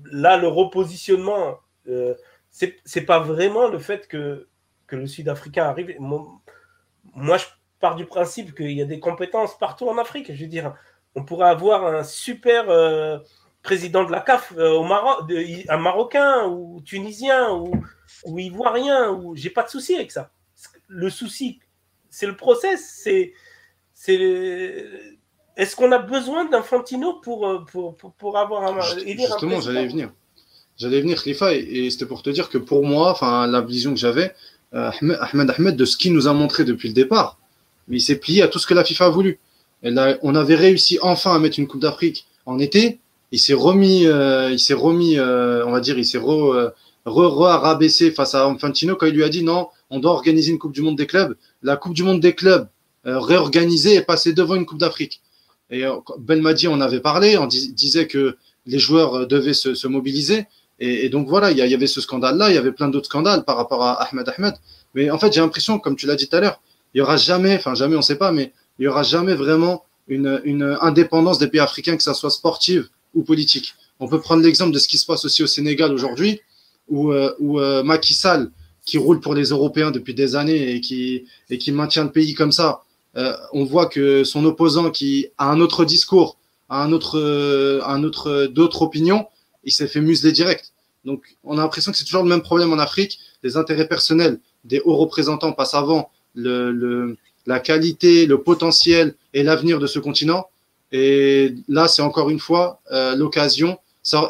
là, 0.05 0.37
le 0.37 0.47
repositionnement, 0.47 1.59
euh, 1.87 2.15
c'est 2.49 3.05
pas 3.05 3.19
vraiment 3.19 3.67
le 3.67 3.77
fait 3.77 4.07
que, 4.07 4.47
que 4.87 4.95
le 4.95 5.05
Sud-Africain 5.05 5.65
arrive. 5.65 5.95
Moi, 5.99 7.37
je 7.37 7.45
pars 7.79 7.95
du 7.95 8.05
principe 8.05 8.55
qu'il 8.55 8.71
y 8.71 8.81
a 8.81 8.85
des 8.85 8.99
compétences 8.99 9.57
partout 9.57 9.87
en 9.87 9.97
Afrique. 9.97 10.33
Je 10.33 10.41
veux 10.41 10.49
dire, 10.49 10.75
on 11.15 11.23
pourrait 11.23 11.49
avoir 11.49 11.85
un 11.85 12.03
super 12.03 12.69
euh, 12.69 13.19
président 13.63 14.03
de 14.03 14.11
la 14.11 14.21
CAF 14.21 14.53
euh, 14.57 14.71
au 14.71 14.83
Maroc, 14.83 15.31
un 15.69 15.77
Marocain 15.77 16.47
ou 16.47 16.81
Tunisien 16.81 17.51
ou, 17.53 17.71
ou 18.25 18.39
Ivoirien. 18.39 19.11
Ou... 19.11 19.35
J'ai 19.35 19.49
pas 19.49 19.63
de 19.63 19.69
souci 19.69 19.95
avec 19.95 20.11
ça. 20.11 20.31
Le 20.87 21.09
souci, 21.09 21.59
c'est 22.09 22.27
le 22.27 22.35
process, 22.35 22.99
c'est 23.03 23.33
c'est 23.93 24.17
est-ce 25.57 25.75
qu'on 25.75 25.91
a 25.91 25.99
besoin 25.99 26.45
d'Infantino 26.45 27.19
pour, 27.21 27.47
euh, 27.47 27.59
pour, 27.71 27.95
pour, 27.97 28.13
pour, 28.13 28.37
avoir 28.37 28.63
un 28.63 28.81
Justement, 28.81 29.61
j'allais 29.61 29.87
venir. 29.87 30.11
J'allais 30.77 31.01
venir, 31.01 31.21
Khalifa, 31.21 31.53
et, 31.53 31.89
c'était 31.91 32.05
pour 32.05 32.23
te 32.23 32.29
dire 32.29 32.49
que 32.49 32.57
pour 32.57 32.85
moi, 32.85 33.11
enfin, 33.11 33.45
la 33.47 33.61
vision 33.61 33.91
que 33.91 33.99
j'avais, 33.99 34.33
euh, 34.73 34.89
Ahmed 35.01 35.51
Ahmed, 35.51 35.75
de 35.75 35.85
ce 35.85 35.97
qu'il 35.97 36.13
nous 36.13 36.27
a 36.27 36.33
montré 36.33 36.63
depuis 36.63 36.87
le 36.87 36.93
départ, 36.93 37.37
mais 37.87 37.97
il 37.97 38.01
s'est 38.01 38.15
plié 38.17 38.41
à 38.41 38.47
tout 38.47 38.57
ce 38.57 38.65
que 38.65 38.73
la 38.73 38.83
FIFA 38.83 39.05
a 39.05 39.09
voulu. 39.09 39.39
Et 39.83 39.93
on 40.21 40.35
avait 40.35 40.55
réussi 40.55 40.99
enfin 41.01 41.35
à 41.35 41.39
mettre 41.39 41.59
une 41.59 41.67
Coupe 41.67 41.81
d'Afrique 41.81 42.25
en 42.45 42.59
été. 42.59 42.99
Il 43.31 43.39
s'est 43.39 43.53
remis, 43.53 44.05
euh, 44.07 44.51
il 44.51 44.59
s'est 44.59 44.73
remis, 44.73 45.19
on 45.19 45.71
va 45.71 45.79
dire, 45.79 45.97
il 45.97 46.05
s'est 46.05 46.17
re, 46.17 46.73
re, 47.05 48.13
face 48.15 48.35
à 48.35 48.45
Infantino 48.45 48.95
quand 48.95 49.05
il 49.05 49.13
lui 49.13 49.23
a 49.23 49.29
dit 49.29 49.43
non, 49.43 49.67
on 49.89 49.99
doit 49.99 50.11
organiser 50.11 50.51
une 50.51 50.59
Coupe 50.59 50.73
du 50.73 50.81
Monde 50.81 50.97
des 50.97 51.05
clubs. 51.05 51.35
La 51.61 51.77
Coupe 51.77 51.93
du 51.93 52.03
Monde 52.03 52.19
des 52.19 52.33
clubs, 52.33 52.67
euh, 53.07 53.19
réorganiser 53.19 53.95
et 53.95 54.01
passer 54.01 54.31
devant 54.33 54.55
une 54.55 54.65
Coupe 54.65 54.79
d'Afrique. 54.79 55.21
Et 55.71 55.85
euh, 55.85 55.95
Belmadi 56.19 56.67
on 56.67 56.79
avait 56.81 56.99
parlé, 56.99 57.37
on 57.37 57.47
disait 57.47 58.05
que 58.05 58.37
les 58.67 58.77
joueurs 58.77 59.15
euh, 59.15 59.25
devaient 59.25 59.53
se, 59.53 59.87
mobiliser. 59.87 60.45
Et, 60.79 61.09
donc 61.09 61.27
voilà, 61.27 61.51
il 61.51 61.57
y, 61.57 61.73
avait 61.75 61.87
ce 61.87 62.01
scandale-là, 62.01 62.49
il 62.49 62.55
y 62.55 62.57
avait 62.57 62.71
plein 62.71 62.89
d'autres 62.89 63.05
scandales 63.05 63.43
par 63.43 63.55
rapport 63.55 63.83
à 63.83 64.01
Ahmed 64.03 64.27
Ahmed. 64.35 64.55
Mais 64.95 65.11
en 65.11 65.19
fait, 65.19 65.31
j'ai 65.31 65.41
l'impression, 65.41 65.77
comme 65.77 65.95
tu 65.95 66.07
l'as 66.07 66.15
dit 66.15 66.27
tout 66.27 66.35
à 66.35 66.39
l'heure, 66.39 66.59
il 66.93 66.99
y 66.99 67.01
aura 67.01 67.17
jamais, 67.17 67.55
enfin 67.55 67.75
jamais, 67.75 67.95
on 67.95 67.99
ne 67.99 68.03
sait 68.03 68.17
pas, 68.17 68.31
mais 68.31 68.51
il 68.79 68.85
y 68.85 68.87
aura 68.87 69.03
jamais 69.03 69.35
vraiment 69.35 69.83
une, 70.07 70.41
une, 70.43 70.77
indépendance 70.81 71.37
des 71.37 71.47
pays 71.47 71.59
africains, 71.59 71.97
que 71.97 72.03
ça 72.03 72.15
soit 72.15 72.31
sportive 72.31 72.89
ou 73.13 73.23
politique. 73.23 73.75
On 73.99 74.07
peut 74.07 74.19
prendre 74.19 74.43
l'exemple 74.43 74.73
de 74.73 74.79
ce 74.79 74.87
qui 74.87 74.97
se 74.97 75.05
passe 75.05 75.25
aussi 75.25 75.43
au 75.43 75.47
Sénégal 75.47 75.93
aujourd'hui, 75.93 76.41
où, 76.87 77.13
où 77.39 77.59
Macky 77.83 78.13
Sall, 78.13 78.51
qui 78.85 78.97
roule 78.97 79.19
pour 79.19 79.35
les 79.35 79.45
Européens 79.45 79.91
depuis 79.91 80.13
des 80.13 80.35
années 80.35 80.73
et 80.73 80.81
qui, 80.81 81.25
et 81.49 81.57
qui 81.57 81.71
maintient 81.71 82.03
le 82.03 82.11
pays 82.11 82.33
comme 82.33 82.51
ça, 82.51 82.83
euh, 83.17 83.35
on 83.51 83.63
voit 83.65 83.87
que 83.87 84.23
son 84.23 84.45
opposant 84.45 84.89
qui 84.89 85.27
a 85.37 85.51
un 85.51 85.59
autre 85.59 85.85
discours, 85.85 86.37
a 86.69 86.83
un 86.83 86.91
autre, 86.91 87.19
euh, 87.19 87.81
un 87.85 88.03
autre, 88.03 88.47
d'autres 88.47 88.81
opinions, 88.81 89.27
il 89.63 89.71
s'est 89.71 89.87
fait 89.87 90.01
museler 90.01 90.31
direct. 90.31 90.73
Donc, 91.03 91.23
on 91.43 91.57
a 91.57 91.61
l'impression 91.61 91.91
que 91.91 91.97
c'est 91.97 92.05
toujours 92.05 92.23
le 92.23 92.29
même 92.29 92.41
problème 92.41 92.71
en 92.71 92.79
Afrique. 92.79 93.19
Les 93.43 93.57
intérêts 93.57 93.87
personnels 93.87 94.39
des 94.63 94.81
hauts 94.85 94.95
représentants 94.95 95.51
passent 95.51 95.73
avant 95.73 96.09
le, 96.35 96.71
le, 96.71 97.17
la 97.45 97.59
qualité, 97.59 98.25
le 98.25 98.41
potentiel 98.41 99.15
et 99.33 99.43
l'avenir 99.43 99.79
de 99.79 99.87
ce 99.87 99.99
continent. 99.99 100.47
Et 100.91 101.55
là, 101.67 101.87
c'est 101.87 102.01
encore 102.01 102.29
une 102.29 102.39
fois 102.39 102.81
euh, 102.91 103.15
l'occasion 103.15 103.77
ça, 104.03 104.29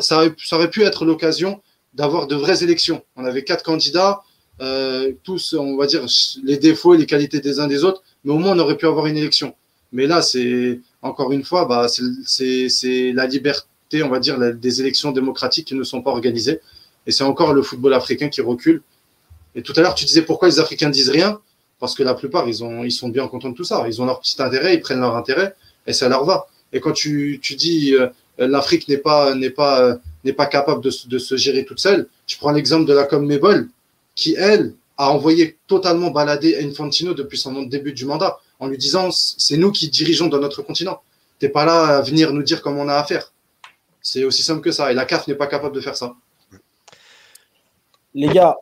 aurait 0.51 0.69
pu 0.69 0.83
être 0.83 1.05
l'occasion 1.05 1.61
d'avoir 1.93 2.27
de 2.27 2.35
vraies 2.35 2.63
élections. 2.63 3.03
On 3.15 3.25
avait 3.25 3.43
quatre 3.43 3.63
candidats, 3.63 4.21
euh, 4.61 5.13
tous, 5.23 5.53
on 5.53 5.77
va 5.77 5.85
dire, 5.87 6.05
les 6.43 6.57
défauts 6.57 6.93
et 6.93 6.97
les 6.97 7.05
qualités 7.05 7.39
des 7.39 7.59
uns 7.59 7.67
des 7.67 7.83
autres, 7.83 8.03
mais 8.23 8.33
au 8.33 8.37
moins 8.37 8.55
on 8.55 8.59
aurait 8.59 8.77
pu 8.77 8.85
avoir 8.85 9.07
une 9.07 9.17
élection. 9.17 9.55
Mais 9.91 10.07
là, 10.07 10.21
c'est 10.21 10.79
encore 11.01 11.31
une 11.31 11.43
fois, 11.43 11.65
bah, 11.65 11.87
c'est 11.89 13.11
la 13.13 13.25
liberté, 13.27 14.03
on 14.03 14.09
va 14.09 14.19
dire, 14.19 14.39
des 14.55 14.81
élections 14.81 15.11
démocratiques 15.11 15.67
qui 15.67 15.75
ne 15.75 15.83
sont 15.83 16.01
pas 16.01 16.11
organisées. 16.11 16.61
Et 17.07 17.11
c'est 17.11 17.23
encore 17.23 17.53
le 17.53 17.61
football 17.61 17.93
africain 17.93 18.29
qui 18.29 18.41
recule. 18.41 18.83
Et 19.55 19.63
tout 19.63 19.73
à 19.75 19.81
l'heure, 19.81 19.95
tu 19.95 20.05
disais 20.05 20.21
pourquoi 20.21 20.47
les 20.47 20.59
Africains 20.59 20.89
disent 20.89 21.09
rien? 21.09 21.39
Parce 21.79 21.95
que 21.95 22.03
la 22.03 22.13
plupart, 22.13 22.47
ils 22.47 22.91
sont 22.91 23.09
bien 23.09 23.27
contents 23.27 23.49
de 23.49 23.55
tout 23.55 23.63
ça. 23.63 23.85
Ils 23.87 24.01
ont 24.01 24.05
leur 24.05 24.21
petit 24.21 24.41
intérêt, 24.41 24.75
ils 24.75 24.81
prennent 24.81 24.99
leur 24.99 25.17
intérêt 25.17 25.55
et 25.87 25.93
ça 25.93 26.07
leur 26.07 26.23
va. 26.23 26.47
Et 26.73 26.79
quand 26.79 26.93
tu, 26.93 27.39
tu 27.41 27.55
dis 27.55 27.93
euh, 27.93 28.07
l'Afrique 28.37 28.87
n'est 28.87 28.97
pas, 28.97 29.35
n'est 29.35 29.49
pas, 29.49 29.97
n'est 30.23 30.33
pas 30.33 30.45
capable 30.45 30.81
de, 30.81 30.91
de, 31.07 31.17
se 31.17 31.35
gérer 31.35 31.65
toute 31.65 31.79
seule, 31.79 32.07
je 32.27 32.37
prends 32.37 32.51
l'exemple 32.51 32.85
de 32.85 32.93
la 32.93 33.03
CONMEBOL 33.03 33.69
qui, 34.15 34.35
elle, 34.35 34.73
a 34.97 35.09
envoyé 35.09 35.57
totalement 35.67 36.11
balader 36.11 36.63
Infantino 36.63 37.13
depuis 37.13 37.37
son 37.37 37.63
début 37.63 37.93
du 37.93 38.05
mandat 38.05 38.39
en 38.59 38.67
lui 38.67 38.77
disant 38.77 39.09
c'est 39.11 39.57
nous 39.57 39.71
qui 39.71 39.89
dirigeons 39.89 40.27
dans 40.27 40.39
notre 40.39 40.61
continent. 40.61 41.01
T'es 41.39 41.49
pas 41.49 41.65
là 41.65 41.97
à 41.97 42.01
venir 42.01 42.31
nous 42.31 42.43
dire 42.43 42.61
comment 42.61 42.81
on 42.81 42.87
a 42.87 42.95
à 42.95 43.03
faire. 43.03 43.33
C'est 44.01 44.23
aussi 44.23 44.43
simple 44.43 44.61
que 44.61 44.71
ça. 44.71 44.91
Et 44.91 44.93
la 44.93 45.05
CAF 45.05 45.27
n'est 45.27 45.35
pas 45.35 45.47
capable 45.47 45.75
de 45.75 45.81
faire 45.81 45.95
ça. 45.95 46.13
Les 48.13 48.27
gars, 48.27 48.55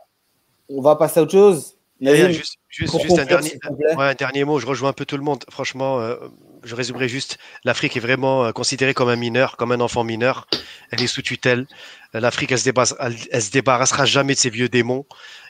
on 0.70 0.82
va 0.82 0.96
passer 0.96 1.20
à 1.20 1.24
autre 1.24 1.32
chose. 1.32 1.74
juste, 2.00 2.58
un, 2.72 3.26
dernier, 3.26 3.60
un, 3.98 4.14
dernier, 4.14 4.44
mot, 4.46 4.60
je 4.60 4.66
rejoins 4.66 4.90
un 4.90 4.94
peu 4.94 5.06
tout 5.06 5.18
le 5.18 5.24
monde. 5.24 5.44
Franchement, 5.50 6.00
euh, 6.00 6.16
je 6.64 6.76
résumerai 6.76 7.10
juste, 7.10 7.38
l'Afrique 7.64 7.98
est 7.98 8.02
vraiment 8.02 8.46
euh, 8.46 8.52
considérée 8.52 8.94
comme 8.94 9.10
un 9.10 9.16
mineur, 9.16 9.58
comme 9.58 9.72
un 9.72 9.80
enfant 9.80 10.04
mineur. 10.04 10.48
Elle 10.92 11.02
est 11.02 11.08
sous 11.08 11.22
tutelle. 11.22 11.68
L'Afrique, 12.14 12.52
elle, 12.52 12.60
se 12.60 13.52
débarrassera 13.52 14.06
jamais 14.06 14.34
de 14.34 14.40
ses 14.40 14.50
vieux 14.50 14.70
démons 14.70 15.06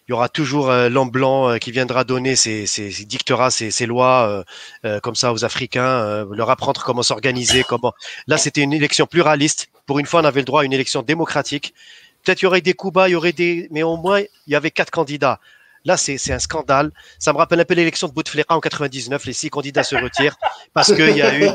il 0.09 0.13
y 0.13 0.15
aura 0.15 0.27
toujours 0.27 0.71
euh, 0.71 0.89
l'homme 0.89 1.11
blanc 1.11 1.49
euh, 1.51 1.57
qui 1.59 1.71
viendra 1.71 2.03
donner 2.03 2.35
ses, 2.35 2.65
ses, 2.65 2.89
ses 2.89 3.05
dictera 3.05 3.51
ses, 3.51 3.85
lois 3.85 4.43
euh, 4.83 4.99
comme 5.01 5.13
ça 5.13 5.31
aux 5.31 5.45
Africains, 5.45 6.25
leur 6.31 6.49
apprendre 6.49 6.83
comment 6.83 7.03
s'organiser, 7.03 7.63
comment. 7.63 7.93
Là, 8.25 8.39
c'était 8.39 8.61
une 8.61 8.73
élection 8.73 9.05
pluraliste. 9.05 9.69
Pour 9.85 9.99
une 9.99 10.07
fois, 10.07 10.21
on 10.21 10.25
avait 10.25 10.39
le 10.41 10.45
droit 10.45 10.61
à 10.61 10.65
une 10.65 10.73
élection 10.73 11.03
démocratique. 11.03 11.75
Peut-être 12.23 12.41
y 12.41 12.47
aurait 12.47 12.61
des 12.61 12.73
coups 12.73 12.91
bas, 12.91 13.07
il 13.07 13.11
y 13.11 13.15
aurait 13.15 13.33
des, 13.33 13.67
mais 13.69 13.83
au 13.83 13.97
moins 13.97 14.21
il 14.21 14.51
y 14.51 14.55
avait 14.55 14.71
quatre 14.71 14.89
candidats. 14.89 15.39
Là, 15.85 15.97
c'est 15.97 16.17
un 16.31 16.39
scandale. 16.39 16.91
Ça 17.19 17.33
me 17.33 17.37
rappelle 17.37 17.59
un 17.59 17.65
peu 17.65 17.73
l'élection 17.73 18.07
de 18.07 18.13
Bouteflika 18.13 18.53
en 18.53 18.59
99. 18.59 19.25
Les 19.25 19.33
six 19.33 19.49
candidats 19.49 19.83
se 19.83 19.95
retirent 19.95 20.35
parce 20.73 20.93
qu'il 20.93 21.15
y 21.15 21.21
a 21.21 21.37
eu, 21.37 21.49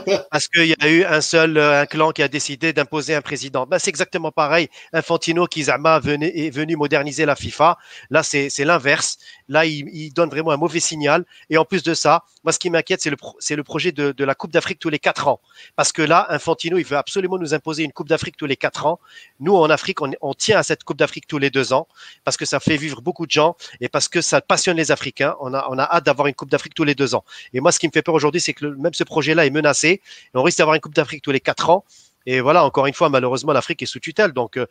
y 0.57 0.75
a 0.81 0.89
eu 0.89 1.05
un 1.05 1.21
seul, 1.21 1.59
euh, 1.59 1.85
clan 1.85 2.13
qui 2.13 2.23
a 2.23 2.29
décidé 2.29 2.73
d'imposer 2.73 3.15
un 3.15 3.23
président. 3.23 3.67
Ben, 3.67 3.79
c'est 3.79 3.91
exactement 3.91 4.33
pareil. 4.33 4.69
Infantino 4.93 5.47
qui 5.47 5.63
est 5.63 6.51
venu 6.51 6.77
moderniser 6.77 7.25
la 7.25 7.37
FIFA. 7.37 7.79
Là, 8.11 8.23
c'est 8.23 8.51
l'inverse. 8.65 9.19
Là, 9.49 9.65
il, 9.65 10.13
donne 10.13 10.31
vraiment 10.31 10.51
un 10.53 10.57
mauvais 10.57 10.81
signal. 10.81 11.25
Et 11.51 11.59
en 11.59 11.65
plus 11.65 11.83
de 11.83 11.95
ça, 11.95 12.25
moi, 12.45 12.53
ce 12.53 12.59
qui 12.59 12.71
m'inquiète, 12.71 13.01
c'est 13.03 13.11
le, 13.11 13.17
c'est 13.39 13.57
le 13.57 13.65
projet 13.65 13.93
de, 13.93 14.13
de 14.13 14.25
la 14.25 14.35
Coupe 14.35 14.53
d'Afrique 14.53 14.79
tous 14.79 14.91
les 14.91 14.99
quatre 14.99 15.29
ans. 15.29 15.41
Parce 15.77 15.93
que 15.93 16.03
là, 16.03 16.27
Infantino, 16.31 16.79
il 16.79 16.85
veut 16.85 16.97
absolument 16.97 17.39
nous 17.39 17.55
imposer 17.55 17.83
une 17.83 17.93
Coupe 17.93 18.09
d'Afrique 18.09 18.37
tous 18.37 18.47
les 18.47 18.57
quatre 18.57 18.87
ans. 18.87 19.01
Nous, 19.41 19.55
en 19.55 19.71
Afrique, 19.71 20.01
on, 20.03 20.11
on 20.21 20.35
tient 20.35 20.59
à 20.59 20.63
cette 20.63 20.85
Coupe 20.85 20.99
d'Afrique 20.99 21.27
tous 21.27 21.39
les 21.39 21.51
deux 21.51 21.73
ans 21.73 21.89
parce 22.25 22.37
que 22.37 22.45
ça 22.45 22.61
fait 22.61 22.77
vivre 22.77 23.01
beaucoup 23.03 23.27
de 23.27 23.31
gens 23.31 23.57
et 23.81 23.89
parce 23.89 24.09
que 24.09 24.14
ça 24.21 24.41
passionne 24.41 24.77
les 24.77 24.91
Africains. 24.93 25.37
On 25.41 25.55
a, 25.55 25.67
on 25.71 25.79
a 25.79 25.85
hâte 25.85 26.05
d'avoir 26.05 26.29
une 26.29 26.35
Coupe 26.35 26.51
d'Afrique 26.51 26.75
tous 26.75 26.85
les 26.85 26.95
deux 26.95 27.15
ans. 27.15 27.25
Et 27.53 27.61
moi, 27.61 27.73
ce 27.73 27.79
qui 27.79 27.87
me 27.87 27.93
fait 27.93 28.03
peur 28.03 28.15
aujourd'hui, 28.15 28.41
c'est 28.41 28.55
que 28.55 28.67
même 28.67 28.95
ce 28.95 29.05
projet-là 29.05 29.47
est 29.47 29.51
menacé. 29.51 29.89
Et 29.89 30.01
on 30.35 30.43
risque 30.43 30.59
d'avoir 30.59 30.75
une 30.75 30.81
Coupe 30.81 30.95
d'Afrique 30.95 31.23
tous 31.23 31.33
les 31.33 31.41
quatre 31.41 31.71
ans. 31.71 31.85
Et 32.27 32.41
voilà, 32.41 32.65
encore 32.65 32.87
une 32.87 32.95
fois, 32.95 33.09
malheureusement, 33.09 33.53
l'Afrique 33.53 33.83
est 33.83 33.87
sous 33.87 34.01
tutelle. 34.01 34.33
Donc, 34.33 34.57
euh, 34.57 34.67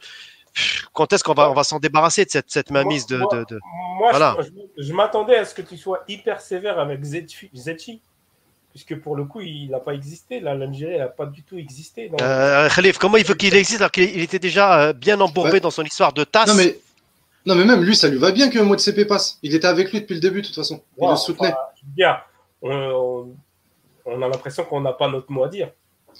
quand 0.93 1.13
est-ce 1.13 1.23
qu'on 1.23 1.33
va, 1.33 1.49
on 1.51 1.53
va 1.53 1.63
s'en 1.63 1.79
débarrasser 1.79 2.25
de 2.25 2.29
cette, 2.29 2.51
cette 2.51 2.71
mainmise 2.71 3.05
de, 3.05 3.17
moi, 3.17 3.43
de, 3.47 3.59
moi, 3.97 4.09
voilà. 4.11 4.37
je, 4.39 4.83
je 4.83 4.93
m'attendais 4.93 5.37
à 5.37 5.45
ce 5.45 5.53
que 5.53 5.61
tu 5.61 5.77
sois 5.77 6.03
hyper 6.07 6.41
sévère 6.41 6.79
avec 6.79 7.03
Zetchi, 7.03 8.01
puisque 8.71 8.99
pour 8.99 9.15
le 9.15 9.25
coup, 9.25 9.41
il 9.41 9.69
n'a 9.69 9.79
pas 9.79 9.93
existé. 9.93 10.39
L'Algérie 10.39 10.97
n'a 10.97 11.07
pas 11.07 11.25
du 11.25 11.43
tout 11.43 11.57
existé. 11.57 12.09
Donc... 12.09 12.21
Euh, 12.21 12.69
Khalif, 12.69 12.97
comment 12.97 13.17
il 13.17 13.25
veut 13.25 13.35
qu'il 13.35 13.55
existe 13.55 13.81
alors 13.81 13.91
qu'il 13.91 14.21
était 14.21 14.39
déjà 14.39 14.79
euh, 14.81 14.93
bien 14.93 15.19
embourbé 15.21 15.53
ouais. 15.53 15.59
dans 15.59 15.71
son 15.71 15.83
histoire 15.83 16.13
de 16.13 16.23
tasse? 16.23 16.47
non 16.47 16.55
mais, 16.55 16.79
non, 17.45 17.55
mais 17.55 17.65
même 17.65 17.83
lui, 17.83 17.95
ça 17.95 18.07
lui 18.07 18.17
va 18.17 18.31
bien 18.31 18.49
que 18.49 18.57
le 18.57 18.63
mot 18.63 18.75
de 18.75 18.81
CP 18.81 19.05
passe. 19.05 19.37
Il 19.43 19.53
était 19.53 19.67
avec 19.67 19.91
lui 19.91 20.01
depuis 20.01 20.15
le 20.15 20.19
début, 20.19 20.41
de 20.41 20.47
toute 20.47 20.55
façon. 20.55 20.81
Il 20.97 21.03
wow, 21.03 21.11
le 21.11 21.15
soutenait. 21.17 21.49
Enfin, 21.49 21.57
bien. 21.95 22.17
On, 22.61 23.27
on 24.05 24.21
a 24.21 24.27
l'impression 24.27 24.63
qu'on 24.63 24.81
n'a 24.81 24.93
pas 24.93 25.09
notre 25.09 25.31
mot 25.31 25.43
à 25.43 25.49
dire. 25.49 25.71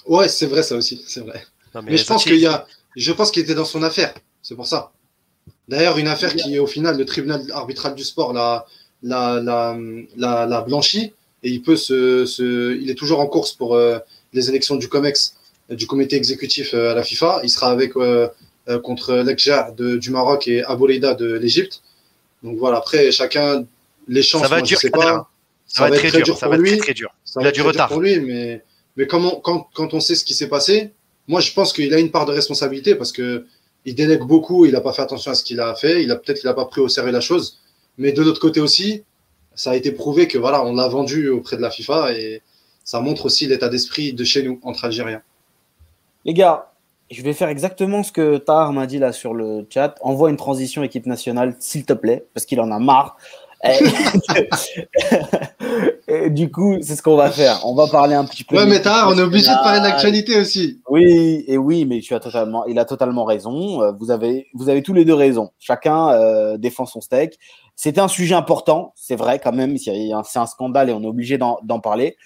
Ouais, 0.06 0.28
c'est 0.28 0.46
vrai, 0.46 0.62
ça 0.62 0.76
aussi. 0.76 1.02
C'est 1.06 1.20
vrai. 1.20 1.42
Non, 1.74 1.82
mais, 1.82 1.92
mais 1.92 1.96
je 1.96 2.06
pense 2.06 2.24
qu'il 2.24 2.36
y 2.36 2.46
a. 2.46 2.66
Je 2.96 3.12
pense 3.12 3.30
qu'il 3.30 3.42
était 3.42 3.54
dans 3.54 3.64
son 3.64 3.82
affaire. 3.82 4.14
C'est 4.42 4.54
pour 4.54 4.66
ça. 4.66 4.92
D'ailleurs, 5.68 5.98
une 5.98 6.08
affaire 6.08 6.34
qui, 6.34 6.58
au 6.58 6.66
final, 6.66 6.98
le 6.98 7.04
tribunal 7.04 7.42
arbitral 7.52 7.94
du 7.94 8.04
sport 8.04 8.32
l'a, 8.32 8.66
l'a, 9.02 9.40
l'a, 9.40 9.76
l'a, 10.16 10.46
l'a 10.46 10.60
blanchi 10.60 11.14
et 11.42 11.50
il 11.50 11.62
peut 11.62 11.76
se, 11.76 12.26
se, 12.26 12.76
il 12.76 12.90
est 12.90 12.94
toujours 12.94 13.20
en 13.20 13.26
course 13.26 13.52
pour 13.52 13.74
euh, 13.74 13.98
les 14.32 14.48
élections 14.48 14.76
du 14.76 14.88
COMEX, 14.88 15.36
du 15.70 15.86
comité 15.86 16.16
exécutif 16.16 16.74
euh, 16.74 16.92
à 16.92 16.94
la 16.94 17.02
FIFA. 17.02 17.40
Il 17.44 17.50
sera 17.50 17.70
avec 17.70 17.96
euh, 17.96 18.28
contre 18.82 19.14
l'Ekja 19.16 19.72
du 19.76 20.10
Maroc 20.10 20.48
et 20.48 20.62
Aboulida 20.62 21.14
de 21.14 21.34
l'Égypte. 21.34 21.82
Donc 22.42 22.58
voilà, 22.58 22.78
après, 22.78 23.10
chacun, 23.10 23.64
les 24.08 24.22
chances, 24.22 24.42
ça 24.42 24.48
va 24.48 24.56
moi, 24.58 24.66
dur, 24.66 24.76
je 24.76 24.80
sais 24.80 24.90
pas. 24.90 25.28
Ça, 25.66 25.84
ça, 25.84 25.88
va 25.88 25.96
être 25.96 26.08
très 26.08 26.22
dur, 26.22 26.38
pour 26.38 26.48
va. 26.48 26.56
Être 26.56 26.64
très, 26.64 26.76
très 26.76 26.94
dur. 26.94 27.14
Ça 27.24 27.40
il 27.40 27.46
a 27.46 27.52
du 27.52 27.62
retard. 27.62 27.88
Pour 27.88 28.00
lui, 28.00 28.20
mais, 28.20 28.62
mais 28.96 29.06
comment, 29.06 29.36
quand, 29.36 29.68
quand 29.74 29.94
on 29.94 30.00
sait 30.00 30.14
ce 30.14 30.24
qui 30.24 30.34
s'est 30.34 30.48
passé, 30.48 30.92
moi, 31.26 31.40
je 31.40 31.52
pense 31.52 31.72
qu'il 31.72 31.92
a 31.94 31.98
une 31.98 32.10
part 32.10 32.26
de 32.26 32.32
responsabilité 32.32 32.94
parce 32.94 33.12
que 33.12 33.46
il 33.86 33.94
délègue 33.94 34.22
beaucoup, 34.22 34.64
il 34.66 34.72
n'a 34.72 34.80
pas 34.80 34.92
fait 34.92 35.02
attention 35.02 35.30
à 35.30 35.34
ce 35.34 35.44
qu'il 35.44 35.60
a 35.60 35.74
fait, 35.74 36.02
il 36.02 36.10
a 36.10 36.16
peut-être 36.16 36.40
qu'il 36.40 36.48
n'a 36.48 36.54
pas 36.54 36.64
pris 36.64 36.80
au 36.80 36.88
sérieux 36.88 37.12
la 37.12 37.20
chose. 37.20 37.60
Mais 37.98 38.12
de 38.12 38.22
l'autre 38.22 38.40
côté 38.40 38.60
aussi, 38.60 39.04
ça 39.54 39.70
a 39.70 39.76
été 39.76 39.92
prouvé 39.92 40.26
que 40.26 40.38
voilà, 40.38 40.64
on 40.64 40.74
l'a 40.74 40.88
vendu 40.88 41.28
auprès 41.28 41.56
de 41.56 41.62
la 41.62 41.70
FIFA 41.70 42.12
et 42.12 42.42
ça 42.82 43.00
montre 43.00 43.26
aussi 43.26 43.46
l'état 43.46 43.68
d'esprit 43.68 44.12
de 44.12 44.24
chez 44.24 44.42
nous 44.42 44.58
entre 44.62 44.84
Algériens. 44.84 45.22
Les 46.24 46.34
gars, 46.34 46.72
je 47.14 47.22
vais 47.22 47.32
faire 47.32 47.48
exactement 47.48 48.02
ce 48.02 48.12
que 48.12 48.38
Tahar 48.38 48.72
m'a 48.72 48.86
dit 48.86 48.98
là 48.98 49.12
sur 49.12 49.34
le 49.34 49.66
chat. 49.70 49.94
Envoie 50.00 50.30
une 50.30 50.36
transition 50.36 50.82
équipe 50.82 51.06
nationale, 51.06 51.54
s'il 51.60 51.84
te 51.84 51.92
plaît, 51.92 52.26
parce 52.34 52.44
qu'il 52.44 52.60
en 52.60 52.70
a 52.70 52.78
marre. 52.78 53.16
Et 56.06 56.28
du 56.30 56.50
coup, 56.50 56.76
c'est 56.82 56.96
ce 56.96 57.02
qu'on 57.02 57.16
va 57.16 57.30
faire. 57.30 57.60
On 57.64 57.74
va 57.74 57.86
parler 57.86 58.14
un 58.14 58.24
petit 58.24 58.44
peu. 58.44 58.56
Ouais, 58.56 58.66
mais 58.66 58.82
tard, 58.82 59.08
on 59.10 59.18
est 59.18 59.22
obligé 59.22 59.48
de 59.50 59.62
parler 59.62 59.80
d'actualité 59.80 60.38
aussi. 60.38 60.82
Oui, 60.90 61.44
et 61.46 61.56
oui, 61.56 61.86
mais 61.86 62.00
tu 62.00 62.14
as 62.14 62.20
totalement, 62.20 62.66
il 62.66 62.78
a 62.78 62.84
totalement 62.84 63.24
raison. 63.24 63.82
Euh, 63.82 63.92
vous 63.98 64.10
avez, 64.10 64.48
vous 64.54 64.68
avez 64.68 64.82
tous 64.82 64.92
les 64.92 65.04
deux 65.04 65.14
raison. 65.14 65.50
Chacun 65.58 66.10
euh, 66.10 66.58
défend 66.58 66.84
son 66.84 67.00
steak. 67.00 67.38
C'était 67.76 68.00
un 68.00 68.08
sujet 68.08 68.34
important, 68.34 68.92
c'est 68.96 69.16
vrai 69.16 69.40
quand 69.42 69.52
même. 69.52 69.76
C'est 69.78 70.12
un 70.38 70.46
scandale 70.46 70.90
et 70.90 70.92
on 70.92 71.02
est 71.02 71.06
obligé 71.06 71.38
d'en 71.38 71.80
parler. 71.80 72.16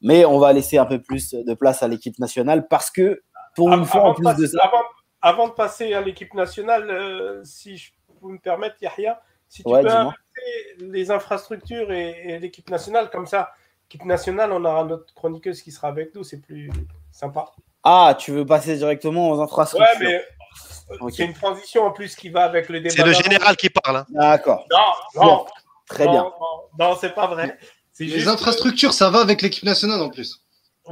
Mais 0.00 0.24
on 0.24 0.38
va 0.38 0.52
laisser 0.52 0.78
un 0.78 0.86
peu 0.86 1.00
plus 1.00 1.34
de 1.34 1.54
place 1.54 1.82
à 1.82 1.88
l'équipe 1.88 2.18
nationale 2.18 2.66
parce 2.68 2.90
que 2.90 3.20
pour 3.58 3.68
une 3.68 3.74
avant, 3.74 3.84
fois, 3.84 4.02
en 4.04 4.14
plus 4.14 4.24
passer, 4.24 4.42
de 4.42 4.46
ça. 4.46 4.58
Avant, 4.62 4.82
avant, 5.20 5.48
de 5.48 5.52
passer 5.52 5.92
à 5.94 6.00
l'équipe 6.00 6.32
nationale, 6.34 6.88
euh, 6.90 7.42
si 7.44 7.76
je 7.76 7.90
peux 8.20 8.28
me 8.28 8.38
permettre, 8.38 8.76
Yahya, 8.80 9.20
si 9.48 9.62
tu 9.62 9.68
Ouais, 9.68 9.82
peux 9.82 10.84
les 10.86 11.10
infrastructures 11.10 11.90
et, 11.92 12.10
et 12.26 12.38
l'équipe 12.38 12.70
nationale, 12.70 13.10
comme 13.10 13.26
ça, 13.26 13.50
l'équipe 13.84 14.04
nationale, 14.06 14.52
on 14.52 14.64
aura 14.64 14.84
notre 14.84 15.12
chroniqueuse 15.14 15.60
qui 15.62 15.72
sera 15.72 15.88
avec 15.88 16.14
nous, 16.14 16.22
c'est 16.24 16.40
plus 16.40 16.70
sympa. 17.10 17.50
Ah, 17.82 18.14
tu 18.18 18.32
veux 18.32 18.46
passer 18.46 18.76
directement 18.76 19.30
aux 19.30 19.40
infrastructures 19.40 19.88
Ouais, 20.00 20.06
mais 20.88 20.96
Ok. 21.00 21.12
c'est 21.14 21.24
une 21.24 21.34
transition 21.34 21.84
en 21.84 21.90
plus 21.90 22.14
qui 22.16 22.28
va 22.28 22.44
avec 22.44 22.68
le 22.68 22.80
débat. 22.80 22.94
C'est 22.94 23.04
le 23.04 23.12
général 23.12 23.56
qui 23.56 23.70
parle. 23.70 23.96
Hein. 23.98 24.06
D'accord. 24.10 24.66
Non, 24.70 24.78
non, 25.22 25.22
Bon, 25.36 25.46
Très 25.86 26.04
non, 26.06 26.10
bien. 26.12 26.22
Non, 26.22 26.90
non, 26.90 26.96
c'est 27.00 27.14
pas 27.14 27.26
vrai. 27.26 27.58
Les 27.98 28.06
juste- 28.08 28.28
infrastructures, 28.28 28.92
ça 28.92 29.10
va 29.10 29.20
avec 29.20 29.42
l'équipe 29.42 29.64
nationale 29.64 30.00
en 30.00 30.08
plus. 30.10 30.42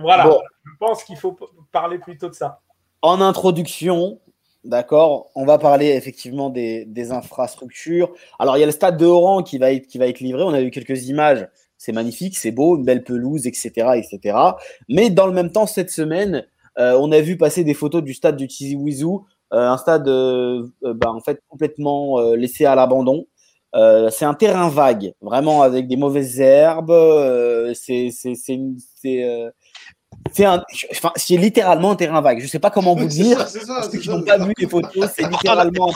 Voilà, 0.00 0.24
Bon. 0.28 0.38
je 0.64 0.70
pense 0.78 1.04
qu'il 1.04 1.16
faut 1.16 1.36
parler 1.72 1.98
plutôt 1.98 2.28
de 2.28 2.34
ça. 2.34 2.60
En 3.02 3.20
introduction, 3.20 4.20
d'accord, 4.64 5.30
on 5.34 5.44
va 5.44 5.58
parler 5.58 5.88
effectivement 5.90 6.50
des, 6.50 6.84
des 6.86 7.12
infrastructures. 7.12 8.12
Alors, 8.38 8.56
il 8.56 8.60
y 8.60 8.62
a 8.62 8.66
le 8.66 8.72
stade 8.72 8.96
de 8.96 9.06
Oran 9.06 9.42
qui 9.42 9.58
va 9.58 9.72
être, 9.72 9.86
qui 9.86 9.98
va 9.98 10.06
être 10.06 10.20
livré. 10.20 10.42
On 10.42 10.52
a 10.52 10.60
eu 10.60 10.70
quelques 10.70 11.08
images. 11.08 11.48
C'est 11.78 11.92
magnifique, 11.92 12.36
c'est 12.38 12.52
beau, 12.52 12.76
une 12.76 12.84
belle 12.84 13.04
pelouse, 13.04 13.46
etc., 13.46 13.70
etc. 13.96 14.36
Mais 14.88 15.10
dans 15.10 15.26
le 15.26 15.32
même 15.32 15.52
temps, 15.52 15.66
cette 15.66 15.90
semaine, 15.90 16.46
euh, 16.78 16.98
on 17.00 17.12
a 17.12 17.20
vu 17.20 17.36
passer 17.36 17.64
des 17.64 17.74
photos 17.74 18.02
du 18.02 18.14
stade 18.14 18.36
du 18.36 18.48
Tizi 18.48 18.76
Ouzou, 18.76 19.26
euh, 19.52 19.58
un 19.68 19.76
stade 19.76 20.08
euh, 20.08 20.66
euh, 20.84 20.94
bah, 20.94 21.12
en 21.12 21.20
fait 21.20 21.40
complètement 21.48 22.18
laissé 22.34 22.64
à 22.64 22.74
l'abandon. 22.74 23.26
Euh, 23.74 24.08
c'est 24.10 24.24
un 24.24 24.32
terrain 24.32 24.70
vague, 24.70 25.12
vraiment 25.20 25.60
avec 25.60 25.86
des 25.86 25.96
mauvaises 25.96 26.40
herbes. 26.40 26.90
euh, 26.90 27.74
c'est 27.74 28.08
euh, 29.06 29.50
c'est 30.32 30.44
un, 30.44 30.62
enfin, 30.90 31.12
c'est 31.16 31.36
littéralement 31.36 31.92
un 31.92 31.96
terrain 31.96 32.20
vague. 32.20 32.40
Je 32.40 32.46
sais 32.46 32.58
pas 32.58 32.70
comment 32.70 32.94
vous 32.94 33.06
dire. 33.06 33.38
ça, 33.38 33.46
c'est 33.46 33.60
ça, 33.60 33.74
Parce 33.74 33.88
que 33.88 33.96
c'est 33.96 34.02
qui 34.02 34.08
n'ont 34.08 34.22
pas 34.22 34.38
vu 34.38 34.52
les 34.58 34.68
photos, 34.68 35.10
c'est 35.14 35.28
pourtant, 35.28 35.54
littéralement. 35.54 35.92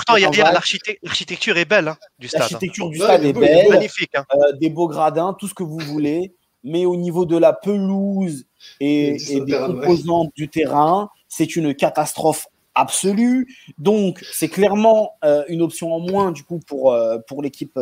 l'architecture 1.02 1.56
est 1.56 1.64
belle 1.64 1.88
hein, 1.88 1.96
du 2.18 2.28
stade. 2.28 2.40
L'architecture 2.40 2.88
du 2.88 2.98
stade 2.98 3.24
est 3.24 3.32
belle. 3.32 3.68
Magnifique. 3.68 4.14
Hein. 4.14 4.24
euh, 4.34 4.52
des 4.52 4.70
beaux 4.70 4.88
gradins, 4.88 5.34
tout 5.38 5.48
ce 5.48 5.54
que 5.54 5.62
vous 5.62 5.78
voulez. 5.78 6.32
Mais 6.62 6.84
au 6.84 6.96
niveau 6.96 7.24
de 7.24 7.38
la 7.38 7.54
pelouse 7.54 8.44
et, 8.80 9.16
des 9.16 9.40
ouais. 9.40 9.66
composantes 9.66 10.30
du 10.36 10.48
terrain, 10.48 11.08
c'est 11.28 11.56
une 11.56 11.74
catastrophe 11.74 12.48
absolue. 12.74 13.48
Donc, 13.78 14.22
c'est 14.32 14.48
clairement 14.48 15.14
euh, 15.24 15.42
une 15.48 15.62
option 15.62 15.94
en 15.94 16.00
moins, 16.00 16.32
du 16.32 16.44
coup, 16.44 16.60
pour, 16.66 16.92
euh, 16.92 17.16
pour 17.26 17.42
l'équipe 17.42 17.78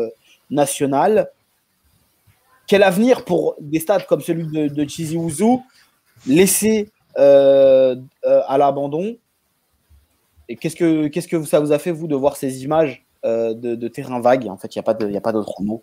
nationale. 0.50 1.28
Quel 2.68 2.84
avenir 2.84 3.24
pour 3.24 3.56
des 3.60 3.80
stades 3.80 4.06
comme 4.06 4.20
celui 4.20 4.46
de, 4.46 4.68
de 4.68 4.88
Chizi 4.88 5.16
Ouzou, 5.16 5.64
laissés 6.26 6.90
à 7.16 8.56
l'abandon 8.58 9.16
Et 10.48 10.56
qu'est-ce 10.56 10.76
que, 10.76 11.08
qu'est-ce 11.08 11.28
que 11.28 11.44
ça 11.44 11.60
vous 11.60 11.72
a 11.72 11.78
fait, 11.78 11.90
vous, 11.90 12.06
de 12.06 12.14
voir 12.14 12.36
ces 12.36 12.62
images 12.62 13.04
de, 13.24 13.74
de 13.74 13.88
terrain 13.88 14.20
vague? 14.20 14.46
En 14.48 14.56
fait, 14.56 14.74
il 14.74 14.82
n'y 15.08 15.16
a 15.16 15.20
pas 15.20 15.32
d'autre 15.32 15.62
mot. 15.62 15.82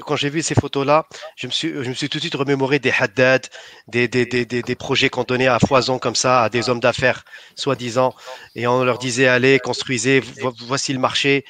quand 0.00 0.16
j'ai 0.16 0.30
vu 0.30 0.42
ces 0.42 0.54
photos-là, 0.54 1.06
je 1.36 1.46
me 1.46 1.52
suis, 1.52 1.68
je 1.70 1.88
me 1.88 1.94
suis 1.94 2.08
tout 2.08 2.18
de 2.18 2.22
suite 2.22 2.34
remémoré 2.34 2.78
des 2.78 2.92
Haddad, 2.96 3.46
des, 3.88 4.08
des, 4.08 4.26
des, 4.26 4.44
des, 4.44 4.74
projets 4.74 5.08
qu'on 5.08 5.24
donnait 5.24 5.48
à 5.48 5.58
foison 5.58 5.98
comme 5.98 6.14
ça 6.14 6.42
à 6.42 6.48
des 6.48 6.68
hommes 6.68 6.80
d'affaires, 6.80 7.24
soi-disant, 7.54 8.14
et 8.54 8.66
on 8.66 8.84
leur 8.84 8.98
disait 8.98 9.28
allez, 9.28 9.58
construisez, 9.58 10.22
voici 10.66 10.92
le 10.92 10.98
marché. 10.98 11.44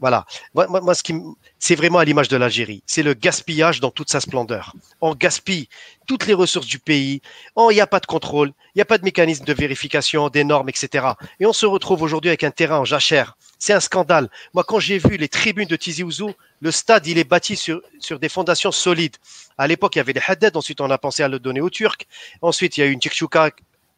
Voilà. 0.00 0.26
Moi, 0.54 0.94
ce 0.94 1.02
qui, 1.02 1.14
c'est 1.58 1.74
vraiment 1.74 1.98
à 1.98 2.04
l'image 2.04 2.28
de 2.28 2.36
l'Algérie. 2.36 2.82
C'est 2.86 3.02
le 3.02 3.14
gaspillage 3.14 3.80
dans 3.80 3.90
toute 3.90 4.10
sa 4.10 4.20
splendeur. 4.20 4.74
On 5.00 5.14
gaspille 5.14 5.68
toutes 6.06 6.26
les 6.26 6.34
ressources 6.34 6.66
du 6.66 6.78
pays. 6.78 7.20
Oh, 7.56 7.70
il 7.70 7.74
n'y 7.74 7.80
a 7.80 7.86
pas 7.86 8.00
de 8.00 8.06
contrôle, 8.06 8.52
il 8.74 8.78
n'y 8.78 8.82
a 8.82 8.84
pas 8.84 8.98
de 8.98 9.04
mécanisme 9.04 9.44
de 9.44 9.52
vérification, 9.52 10.28
des 10.28 10.44
normes, 10.44 10.68
etc. 10.68 11.06
Et 11.40 11.46
on 11.46 11.52
se 11.52 11.66
retrouve 11.66 12.02
aujourd'hui 12.02 12.30
avec 12.30 12.44
un 12.44 12.50
terrain 12.50 12.78
en 12.78 12.84
jachère. 12.84 13.36
C'est 13.58 13.72
un 13.72 13.80
scandale. 13.80 14.28
Moi, 14.54 14.64
quand 14.64 14.80
j'ai 14.80 14.98
vu 14.98 15.16
les 15.16 15.28
tribunes 15.28 15.68
de 15.68 15.76
Tizi 15.76 16.02
Ouzou, 16.02 16.32
le 16.60 16.70
stade, 16.72 17.06
il 17.06 17.18
est 17.18 17.24
bâti 17.24 17.56
sur, 17.56 17.80
des 18.20 18.28
fondations 18.28 18.72
solides. 18.72 19.16
À 19.56 19.68
l'époque, 19.68 19.94
il 19.94 19.98
y 19.98 20.00
avait 20.00 20.12
les 20.12 20.22
Haddad. 20.26 20.56
Ensuite, 20.56 20.80
on 20.80 20.90
a 20.90 20.98
pensé 20.98 21.22
à 21.22 21.28
le 21.28 21.38
donner 21.38 21.60
aux 21.60 21.70
Turcs. 21.70 22.06
Ensuite, 22.40 22.76
il 22.76 22.80
y 22.80 22.82
a 22.82 22.86
eu 22.86 22.92
une 22.92 23.00
Tchouka 23.00 23.50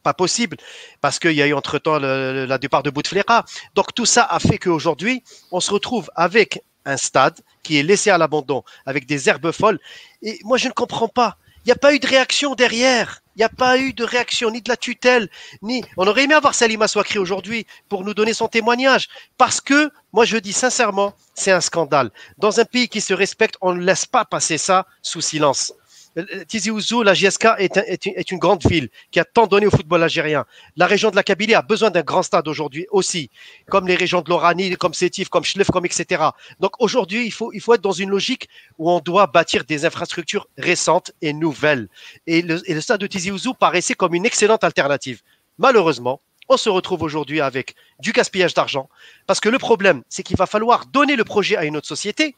pas 0.04 0.14
possible 0.14 0.56
parce 1.00 1.18
qu'il 1.18 1.32
y 1.32 1.42
a 1.42 1.46
eu 1.48 1.54
entre-temps 1.54 1.98
la 1.98 2.58
départ 2.58 2.84
de 2.84 2.90
Bouteflika. 2.90 3.44
Donc 3.74 3.92
tout 3.94 4.06
ça 4.06 4.22
a 4.22 4.38
fait 4.38 4.58
qu'aujourd'hui, 4.58 5.24
on 5.50 5.58
se 5.58 5.72
retrouve 5.72 6.10
avec 6.14 6.62
un 6.84 6.96
stade 6.96 7.40
qui 7.64 7.78
est 7.78 7.82
laissé 7.82 8.10
à 8.10 8.18
l'abandon 8.18 8.62
avec 8.86 9.06
des 9.06 9.28
herbes 9.28 9.50
folles. 9.50 9.80
Et 10.22 10.38
moi, 10.44 10.58
je 10.58 10.68
ne 10.68 10.72
comprends 10.72 11.08
pas. 11.08 11.38
Il 11.64 11.68
n'y 11.68 11.72
a 11.72 11.76
pas 11.76 11.94
eu 11.94 11.98
de 11.98 12.06
réaction 12.06 12.54
derrière. 12.54 13.22
Il 13.36 13.38
n'y 13.40 13.44
a 13.44 13.48
pas 13.48 13.78
eu 13.78 13.94
de 13.94 14.04
réaction, 14.04 14.50
ni 14.50 14.60
de 14.60 14.68
la 14.68 14.76
tutelle, 14.76 15.28
ni. 15.62 15.82
On 15.96 16.06
aurait 16.06 16.24
aimé 16.24 16.34
avoir 16.34 16.54
Salima 16.54 16.86
Swakri 16.86 17.18
aujourd'hui 17.18 17.66
pour 17.88 18.04
nous 18.04 18.14
donner 18.14 18.34
son 18.34 18.48
témoignage. 18.48 19.08
Parce 19.38 19.60
que, 19.62 19.90
moi, 20.12 20.24
je 20.24 20.36
dis 20.36 20.52
sincèrement, 20.52 21.14
c'est 21.34 21.50
un 21.50 21.62
scandale. 21.62 22.10
Dans 22.38 22.60
un 22.60 22.64
pays 22.64 22.88
qui 22.88 23.00
se 23.00 23.14
respecte, 23.14 23.56
on 23.60 23.72
ne 23.74 23.82
laisse 23.82 24.06
pas 24.06 24.24
passer 24.24 24.58
ça 24.58 24.86
sous 25.02 25.22
silence. 25.22 25.72
Euh, 26.16 26.44
Tizi 26.46 26.70
Ouzou, 26.70 27.02
la 27.02 27.14
JSK 27.14 27.46
est, 27.58 28.30
une 28.30 28.38
grande 28.38 28.64
ville 28.64 28.88
qui 29.10 29.18
a 29.18 29.24
tant 29.24 29.46
donné 29.46 29.66
au 29.66 29.70
football 29.70 30.02
algérien. 30.02 30.44
La 30.76 30.86
région 30.86 31.10
de 31.10 31.16
la 31.16 31.22
Kabylie 31.22 31.54
a 31.54 31.62
besoin 31.62 31.90
d'un 31.90 32.02
grand 32.02 32.22
stade 32.22 32.46
aujourd'hui 32.46 32.86
aussi, 32.90 33.30
comme 33.68 33.86
les 33.88 33.96
régions 33.96 34.20
de 34.20 34.28
l'Oranie, 34.28 34.74
comme 34.76 34.94
Sétif, 34.94 35.28
comme 35.28 35.44
Schlef, 35.44 35.70
comme 35.70 35.86
etc. 35.86 36.22
Donc 36.60 36.72
aujourd'hui, 36.78 37.26
il 37.26 37.32
faut, 37.32 37.52
il 37.52 37.60
faut 37.60 37.74
être 37.74 37.80
dans 37.80 37.92
une 37.92 38.10
logique 38.10 38.48
où 38.78 38.90
on 38.90 39.00
doit 39.00 39.26
bâtir 39.26 39.64
des 39.64 39.84
infrastructures 39.84 40.48
récentes 40.56 41.12
et 41.20 41.32
nouvelles. 41.32 41.88
Et 42.26 42.42
le, 42.42 42.62
et 42.70 42.74
le 42.74 42.80
stade 42.80 43.00
de 43.00 43.06
Tizi 43.06 43.30
Ouzou 43.30 43.54
paraissait 43.54 43.94
comme 43.94 44.14
une 44.14 44.26
excellente 44.26 44.64
alternative. 44.64 45.22
Malheureusement, 45.58 46.20
on 46.48 46.56
se 46.56 46.68
retrouve 46.68 47.02
aujourd'hui 47.02 47.40
avec 47.40 47.74
du 48.00 48.12
gaspillage 48.12 48.54
d'argent, 48.54 48.88
parce 49.26 49.40
que 49.40 49.48
le 49.48 49.58
problème, 49.58 50.02
c'est 50.08 50.22
qu'il 50.22 50.36
va 50.36 50.46
falloir 50.46 50.86
donner 50.86 51.16
le 51.16 51.24
projet 51.24 51.56
à 51.56 51.64
une 51.64 51.76
autre 51.76 51.86
société 51.86 52.36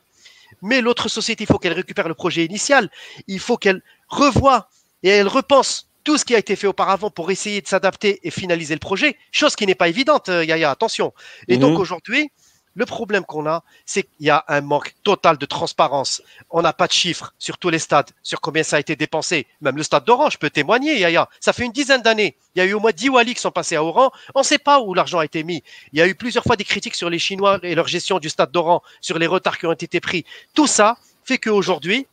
mais 0.63 0.81
l'autre 0.81 1.09
société, 1.09 1.45
il 1.45 1.47
faut 1.47 1.59
qu'elle 1.59 1.73
récupère 1.73 2.09
le 2.09 2.15
projet 2.15 2.45
initial. 2.45 2.91
Il 3.27 3.41
faut 3.41 3.57
qu'elle 3.57 3.83
revoie 4.09 4.69
et 5.03 5.09
elle 5.09 5.29
repense 5.29 5.89
tout 6.05 6.19
ce 6.19 6.25
qui 6.25 6.35
a 6.35 6.39
été 6.39 6.55
fait 6.55 6.69
auparavant 6.69 7.11
pour 7.11 7.31
essayer 7.31 7.61
de 7.61 7.67
s'adapter 7.67 8.21
et 8.23 8.31
finaliser 8.31 8.75
le 8.75 8.81
projet, 8.81 9.17
chose 9.33 9.57
qui 9.57 9.67
n'est 9.67 9.75
pas 9.75 9.89
évidente, 9.89 10.29
euh, 10.29 10.45
Yaya, 10.45 10.71
attention. 10.71 11.13
Et 11.49 11.57
donc 11.57 11.81
aujourd'hui, 11.81 12.31
le 12.77 12.85
problème 12.85 13.25
qu'on 13.25 13.47
a, 13.47 13.65
c'est 13.87 14.03
qu'il 14.03 14.27
y 14.27 14.31
a 14.31 14.45
un 14.49 14.61
manque 14.61 14.95
total 15.03 15.39
de 15.39 15.47
transparence. 15.47 16.23
On 16.51 16.61
n'a 16.61 16.75
pas 16.75 16.87
de 16.87 16.93
chiffres 16.93 17.33
sur 17.39 17.57
tous 17.57 17.71
les 17.71 17.79
stades, 17.79 18.11
sur 18.23 18.41
combien 18.43 18.63
ça 18.63 18.77
a 18.77 18.81
été 18.81 18.97
dépensé. 18.97 19.47
Même 19.63 19.77
le 19.77 19.83
stade 19.83 20.05
d'Orange 20.05 20.39
peut 20.39 20.51
témoigner, 20.51 21.01
Yaya. 21.01 21.29
Ça 21.41 21.55
fait 21.55 21.65
une 21.65 21.73
dizaine 21.73 22.03
d'années. 22.03 22.37
Il 22.55 22.59
y 22.59 22.63
a 22.63 22.67
eu 22.67 22.75
au 22.75 22.81
moins 22.81 22.93
10 22.93 23.09
Wally 23.09 23.35
qui 23.35 23.41
sont 23.41 23.51
passés 23.51 23.77
à 23.77 23.83
Oran. 23.83 24.13
On 24.35 24.41
ne 24.41 24.45
sait 24.45 24.59
pas 24.59 24.81
où 24.81 24.93
l'argent 24.93 25.19
a 25.19 25.25
été 25.25 25.43
mis. 25.43 25.63
Il 25.95 25.99
y 25.99 26.03
a 26.03 26.07
eu 26.07 26.15
plusieurs 26.15 26.45
fois 26.45 26.57
des 26.57 26.65
critiques 26.65 26.95
sur 26.95 27.09
les 27.09 27.19
Chinois 27.19 27.59
et 27.63 27.75
leur 27.75 27.89
gestion 27.89 28.19
du 28.19 28.29
stade 28.29 28.53
d'Oran, 28.53 28.83
sur 29.01 29.19
les 29.19 29.27
retards 29.27 29.59
qui 29.59 29.67
ont 29.67 29.73
été 29.73 29.99
pris. 30.01 30.27
Tout 30.53 30.67
ça 30.67 30.99
fait 31.25 31.39
qu'aujourd'hui, 31.39 32.07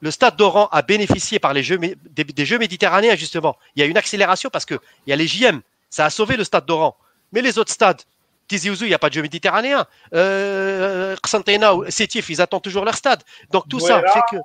le 0.00 0.10
stade 0.10 0.36
d'Oran 0.36 0.68
a 0.70 0.82
bénéficié 0.82 1.38
par 1.38 1.54
les 1.54 1.62
jeux, 1.62 1.78
des, 1.78 2.44
Jeux 2.44 2.58
méditerranéens, 2.58 3.16
justement. 3.16 3.56
Il 3.74 3.80
y 3.80 3.82
a 3.82 3.86
une 3.86 3.96
accélération 3.96 4.50
parce 4.50 4.66
qu'il 4.66 4.78
y 5.06 5.12
a 5.12 5.16
les 5.16 5.26
JM. 5.26 5.62
Ça 5.88 6.04
a 6.04 6.10
sauvé 6.10 6.36
le 6.36 6.44
stade 6.44 6.66
d'Oran. 6.66 6.94
Mais 7.32 7.40
les 7.40 7.58
autres 7.58 7.72
stades, 7.72 8.02
Tizi 8.50 8.68
Ouzou, 8.68 8.84
il 8.84 8.88
n'y 8.88 8.94
a 8.94 8.98
pas 8.98 9.10
de 9.10 9.14
jeu 9.14 9.22
méditerranéen. 9.22 9.86
Euh, 10.12 11.14
ou 11.14 11.84
Sétif, 11.88 12.30
ils 12.30 12.40
attendent 12.40 12.62
toujours 12.62 12.84
leur 12.84 12.96
stade. 12.96 13.20
Donc 13.52 13.68
tout 13.68 13.78
ça 13.78 14.02
fait 14.12 14.36
que. 14.36 14.42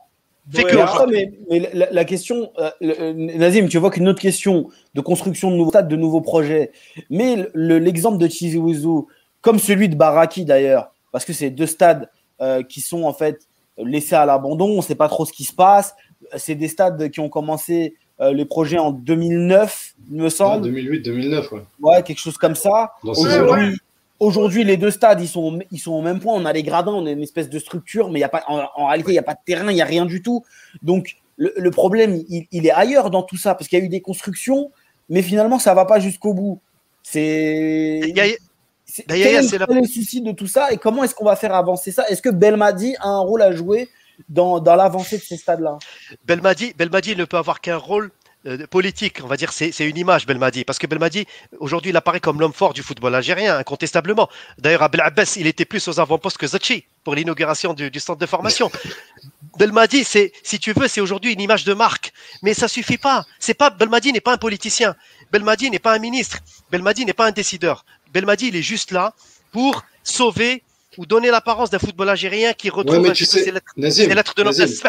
Fait 0.54 0.64
que 0.64 1.10
mais, 1.10 1.72
la, 1.74 2.06
question, 2.06 2.52
euh, 2.60 2.70
euh, 2.84 3.14
Nazim, 3.16 3.68
tu 3.68 3.80
vois 3.80 3.90
qu'une 3.90 4.08
autre 4.08 4.22
question 4.22 4.70
de 4.94 5.02
construction 5.02 5.50
de 5.50 5.56
nouveaux 5.56 5.72
stades, 5.72 5.88
de 5.88 5.96
nouveaux 5.96 6.22
projets. 6.22 6.72
Mais 7.10 7.50
l'exemple 7.56 8.20
de 8.20 8.28
Tizi 8.28 8.58
Ouzou, 8.58 9.08
comme 9.42 9.58
celui 9.58 9.90
de 9.90 9.96
Baraki 9.96 10.46
d'ailleurs, 10.46 10.92
parce 11.12 11.26
que 11.26 11.34
c'est 11.34 11.50
deux 11.50 11.66
stades 11.66 12.12
euh, 12.42 12.62
qui 12.62 12.82
sont 12.82 13.06
en 13.06 13.14
fait 13.14 13.48
laissés 13.80 14.14
à 14.14 14.28
l'abandon, 14.28 14.68
on 14.68 14.78
ne 14.78 14.82
sait 14.84 14.94
pas 14.94 15.10
trop 15.10 15.26
ce 15.26 15.34
qui 15.34 15.46
se 15.46 15.54
passe. 15.54 15.96
C'est 16.38 16.54
des 16.54 16.68
stades 16.68 17.10
qui 17.10 17.22
ont 17.22 17.30
commencé 17.30 17.96
euh, 18.22 18.32
les 18.32 18.46
projets 18.46 18.78
en 18.78 18.92
2009, 18.92 19.96
il 20.10 20.22
me 20.22 20.30
semble. 20.30 20.70
2008-2009, 20.70 21.54
ouais. 21.54 21.62
Ouais, 21.82 22.04
quelque 22.04 22.20
chose 22.20 22.38
comme 22.38 22.56
ça. 22.56 22.94
Aujourd'hui, 23.04 23.78
Aujourd'hui, 24.20 24.64
les 24.64 24.78
deux 24.78 24.92
stades, 24.92 25.22
ils 25.22 25.28
sont, 25.28 25.60
ils 25.72 25.80
sont 25.80 25.92
au 25.92 26.02
même 26.02 26.20
point. 26.20 26.34
On 26.34 26.46
a 26.46 26.54
les 26.54 26.64
gradins, 26.64 26.94
on 26.94 27.06
a 27.06 27.12
une 27.12 27.24
espèce 27.24 27.50
de 27.50 27.60
structure, 27.60 28.10
mais 28.10 28.20
y 28.20 28.24
a 28.24 28.30
pas, 28.30 28.44
en, 28.48 28.88
réalité, 28.88 29.12
il 29.12 29.14
n'y 29.16 29.20
a 29.20 29.24
pas 29.24 29.34
de 29.34 29.40
terrain, 29.46 29.70
il 29.70 29.76
n'y 29.76 29.82
a 29.82 29.86
rien 29.86 30.06
du 30.06 30.22
tout. 30.22 30.44
Donc, 30.82 31.18
le, 31.38 31.70
problème, 31.70 32.24
il, 32.30 32.66
est 32.66 32.72
ailleurs 32.72 33.10
dans 33.10 33.24
tout 33.24 33.36
ça, 33.36 33.56
parce 33.56 33.68
qu'il 33.68 33.78
y 33.78 33.82
a 33.82 33.86
eu 33.86 33.90
des 33.90 34.00
constructions, 34.00 34.72
mais 35.10 35.22
finalement, 35.22 35.60
ça 35.60 35.72
ne 35.72 35.76
va 35.76 35.86
pas 35.86 36.00
jusqu'au 36.00 36.34
bout. 36.34 36.62
C'est. 37.04 38.14
Quel 38.14 38.30
est, 38.30 39.42
le 39.42 39.88
souci 39.88 40.22
de 40.22 40.32
tout 40.32 40.48
ça 40.48 40.72
et 40.72 40.78
comment 40.78 41.04
est-ce 41.04 41.14
qu'on 41.14 41.26
va 41.26 41.36
faire 41.36 41.54
avancer 41.54 41.92
ça? 41.92 42.08
Est-ce 42.08 42.22
que 42.22 42.30
Belmadi 42.30 42.96
a 43.00 43.10
un 43.10 43.20
rôle 43.20 43.42
à 43.42 43.52
jouer 43.52 43.90
dans, 44.30 44.60
dans 44.60 44.76
l'avancée 44.76 45.18
de 45.18 45.24
ces 45.24 45.38
stades-là? 45.38 45.78
Belmadi, 46.26 46.74
Belmadi 46.78 47.16
ne 47.16 47.26
peut 47.26 47.38
avoir 47.38 47.60
qu'un 47.60 47.78
rôle 47.78 48.12
euh, 48.48 48.68
politique, 48.68 49.20
on 49.24 49.28
va 49.28 49.38
dire, 49.38 49.52
c'est 49.52 49.72
une 49.80 49.98
image, 49.98 50.26
Belmadi. 50.26 50.66
Parce 50.66 50.78
que 50.78 50.88
Belmadi, 50.88 51.26
aujourd'hui, 51.60 51.90
il 51.90 51.98
apparaît 51.98 52.20
comme 52.20 52.40
l'homme 52.40 52.54
fort 52.54 52.74
du 52.74 52.84
football 52.84 53.16
algérien, 53.16 53.58
incontestablement. 53.58 54.30
D'ailleurs, 54.60 54.84
Abel 54.84 55.02
Abbas, 55.02 55.36
il 55.38 55.48
était 55.48 55.66
plus 55.66 55.88
aux 55.88 56.00
avant-postes 56.00 56.38
que 56.38 56.48
Zachi 56.48 56.86
pour 57.04 57.16
l'inauguration 57.16 57.74
du, 57.74 58.00
centre 58.00 58.20
de 58.20 58.26
formation. 58.26 58.72
Belmadi, 59.60 60.04
c'est, 60.04 60.32
si 60.44 60.60
tu 60.60 60.74
veux, 60.74 60.88
c'est 60.88 61.02
aujourd'hui 61.02 61.34
une 61.34 61.42
image 61.42 61.64
de 61.64 61.74
marque. 61.74 62.14
Mais 62.44 62.54
ça 62.54 62.68
suffit 62.68 62.98
pas. 62.98 63.26
C'est 63.40 63.54
pas, 63.54 63.70
Belmadi 63.70 64.12
n'est 64.12 64.22
pas 64.22 64.34
un 64.34 64.38
politicien. 64.38 64.96
Belmadi 65.32 65.72
n'est 65.72 65.80
pas 65.80 65.94
un 65.94 66.00
ministre. 66.00 66.40
Belmadi 66.72 67.06
n'est 67.06 67.14
pas 67.14 67.28
un 67.28 67.32
décideur. 67.32 67.86
Belmadi, 68.14 68.50
il 68.50 68.56
est 68.56 68.62
juste 68.62 68.92
là 68.92 69.14
pour 69.52 69.84
sauver 70.04 70.62
ou 70.98 71.06
donner 71.06 71.32
l'apparence 71.32 71.70
d'un 71.70 71.80
football 71.80 72.10
algérien 72.10 72.54
qui 72.54 72.70
retrouve 72.70 73.00
ouais, 73.00 73.12
tu 73.12 73.26
sais, 73.26 73.52
lettres 73.52 74.36
de 74.36 74.44
noblesse. 74.44 74.82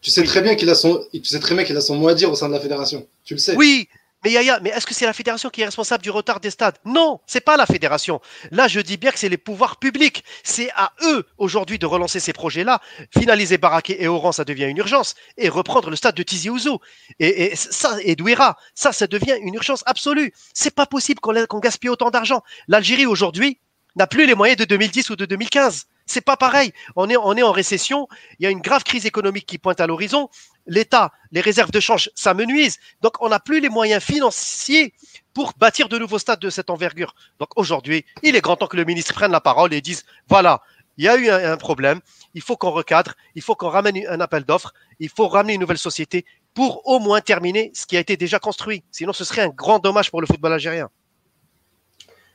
Tu 0.00 0.10
sais 0.10 0.22
très 0.22 0.42
bien 0.42 0.54
qu'il 0.54 0.70
a 0.70 0.74
son, 0.74 1.04
tu 1.12 1.24
sais 1.24 1.40
très 1.40 1.54
bien 1.54 1.64
qu'il 1.64 1.76
a 1.76 1.80
son 1.80 1.96
mot 1.96 2.08
à 2.08 2.14
dire 2.14 2.30
au 2.30 2.36
sein 2.36 2.48
de 2.48 2.54
la 2.54 2.60
fédération. 2.60 3.06
Tu 3.24 3.34
le 3.34 3.38
sais. 3.38 3.56
Oui, 3.56 3.88
mais 4.24 4.32
Yaya, 4.32 4.58
mais 4.60 4.70
est-ce 4.70 4.86
que 4.86 4.94
c'est 4.94 5.04
la 5.04 5.12
fédération 5.12 5.50
qui 5.50 5.60
est 5.60 5.64
responsable 5.64 6.02
du 6.02 6.10
retard 6.10 6.40
des 6.40 6.50
stades? 6.50 6.76
Non, 6.84 7.20
c'est 7.26 7.40
pas 7.40 7.56
la 7.56 7.66
fédération. 7.66 8.20
Là, 8.50 8.66
je 8.66 8.80
dis 8.80 8.96
bien 8.96 9.12
que 9.12 9.18
c'est 9.18 9.28
les 9.28 9.36
pouvoirs 9.36 9.76
publics. 9.76 10.24
C'est 10.42 10.68
à 10.74 10.92
eux 11.04 11.24
aujourd'hui 11.38 11.78
de 11.78 11.86
relancer 11.86 12.18
ces 12.18 12.32
projets-là. 12.32 12.80
Finaliser 13.16 13.56
Baraké 13.56 14.02
et 14.02 14.08
Oran, 14.08 14.32
ça 14.32 14.44
devient 14.44 14.64
une 14.64 14.78
urgence. 14.78 15.14
Et 15.36 15.48
reprendre 15.48 15.90
le 15.90 15.96
stade 15.96 16.16
de 16.16 16.22
Tizi 16.24 16.50
Ouzou 16.50 16.78
et, 17.20 17.52
et, 17.52 17.56
ça 17.56 17.98
et 18.02 18.16
Douira, 18.16 18.56
ça, 18.74 18.90
ça 18.90 19.06
devient 19.06 19.36
une 19.40 19.54
urgence 19.54 19.84
absolue. 19.86 20.32
C'est 20.54 20.74
pas 20.74 20.86
possible 20.86 21.20
qu'on 21.20 21.60
gaspille 21.60 21.90
autant 21.90 22.10
d'argent. 22.10 22.42
L'Algérie 22.66 23.06
aujourd'hui 23.06 23.60
n'a 23.94 24.08
plus 24.08 24.26
les 24.26 24.34
moyens 24.34 24.58
de 24.58 24.64
2010 24.64 25.10
ou 25.10 25.16
de 25.16 25.26
2015. 25.26 25.86
C'est 26.06 26.20
pas 26.20 26.36
pareil. 26.36 26.72
On 26.94 27.10
est, 27.10 27.16
on 27.16 27.34
est 27.34 27.42
en 27.42 27.52
récession. 27.52 28.06
Il 28.38 28.44
y 28.44 28.46
a 28.46 28.50
une 28.50 28.60
grave 28.60 28.84
crise 28.84 29.06
économique 29.06 29.46
qui 29.46 29.58
pointe 29.58 29.80
à 29.80 29.86
l'horizon. 29.86 30.28
L'État, 30.66 31.12
les 31.32 31.40
réserves 31.40 31.72
de 31.72 31.80
change 31.80 32.10
s'amenuisent. 32.14 32.78
Donc, 33.00 33.14
on 33.20 33.28
n'a 33.28 33.40
plus 33.40 33.60
les 33.60 33.68
moyens 33.68 34.02
financiers 34.02 34.94
pour 35.34 35.52
bâtir 35.58 35.88
de 35.88 35.98
nouveaux 35.98 36.18
stades 36.18 36.40
de 36.40 36.50
cette 36.50 36.70
envergure. 36.70 37.14
Donc, 37.40 37.48
aujourd'hui, 37.56 38.04
il 38.22 38.36
est 38.36 38.40
grand 38.40 38.56
temps 38.56 38.68
que 38.68 38.76
le 38.76 38.84
ministre 38.84 39.14
prenne 39.14 39.32
la 39.32 39.40
parole 39.40 39.74
et 39.74 39.80
dise, 39.80 40.04
voilà, 40.28 40.62
il 40.96 41.04
y 41.04 41.08
a 41.08 41.16
eu 41.16 41.28
un, 41.28 41.56
problème. 41.56 42.00
Il 42.34 42.40
faut 42.40 42.56
qu'on 42.56 42.70
recadre. 42.70 43.14
Il 43.34 43.42
faut 43.42 43.54
qu'on 43.54 43.68
ramène 43.68 44.06
un 44.08 44.20
appel 44.20 44.44
d'offres. 44.44 44.72
Il 44.98 45.08
faut 45.08 45.28
ramener 45.28 45.54
une 45.54 45.60
nouvelle 45.60 45.78
société 45.78 46.24
pour 46.54 46.86
au 46.86 47.00
moins 47.00 47.20
terminer 47.20 47.70
ce 47.74 47.84
qui 47.86 47.96
a 47.96 48.00
été 48.00 48.16
déjà 48.16 48.38
construit. 48.38 48.82
Sinon, 48.90 49.12
ce 49.12 49.24
serait 49.24 49.42
un 49.42 49.48
grand 49.48 49.78
dommage 49.78 50.10
pour 50.10 50.20
le 50.20 50.26
football 50.26 50.54
algérien. 50.54 50.88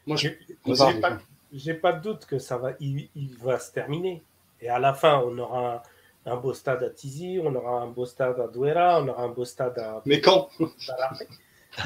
Moi, 0.05 0.17
je, 0.17 0.30
j'ai 1.54 1.74
pas 1.74 1.93
de 1.93 2.02
doute 2.02 2.26
que 2.26 2.39
ça 2.39 2.58
va, 2.58 2.72
il, 2.80 3.10
va 3.39 3.60
se 3.60 3.72
terminer. 3.72 4.24
Et 4.62 4.70
à 4.70 4.80
la 4.80 4.93
fin, 4.93 5.20
on 5.26 5.38
aura 5.38 5.84
un 6.26 6.36
beau 6.36 6.54
stade 6.54 6.84
à 6.84 6.89
Tizi, 6.89 7.39
on 7.43 7.54
aura 7.56 7.82
un 7.82 7.88
beau 7.88 8.06
stade 8.06 8.39
à 8.39 8.47
Douera, 8.47 9.02
on 9.02 9.08
aura 9.08 9.24
un 9.24 9.30
beau 9.30 9.45
stade 9.45 9.78
à. 9.80 10.02
Mais 10.06 10.22
quand? 10.22 10.49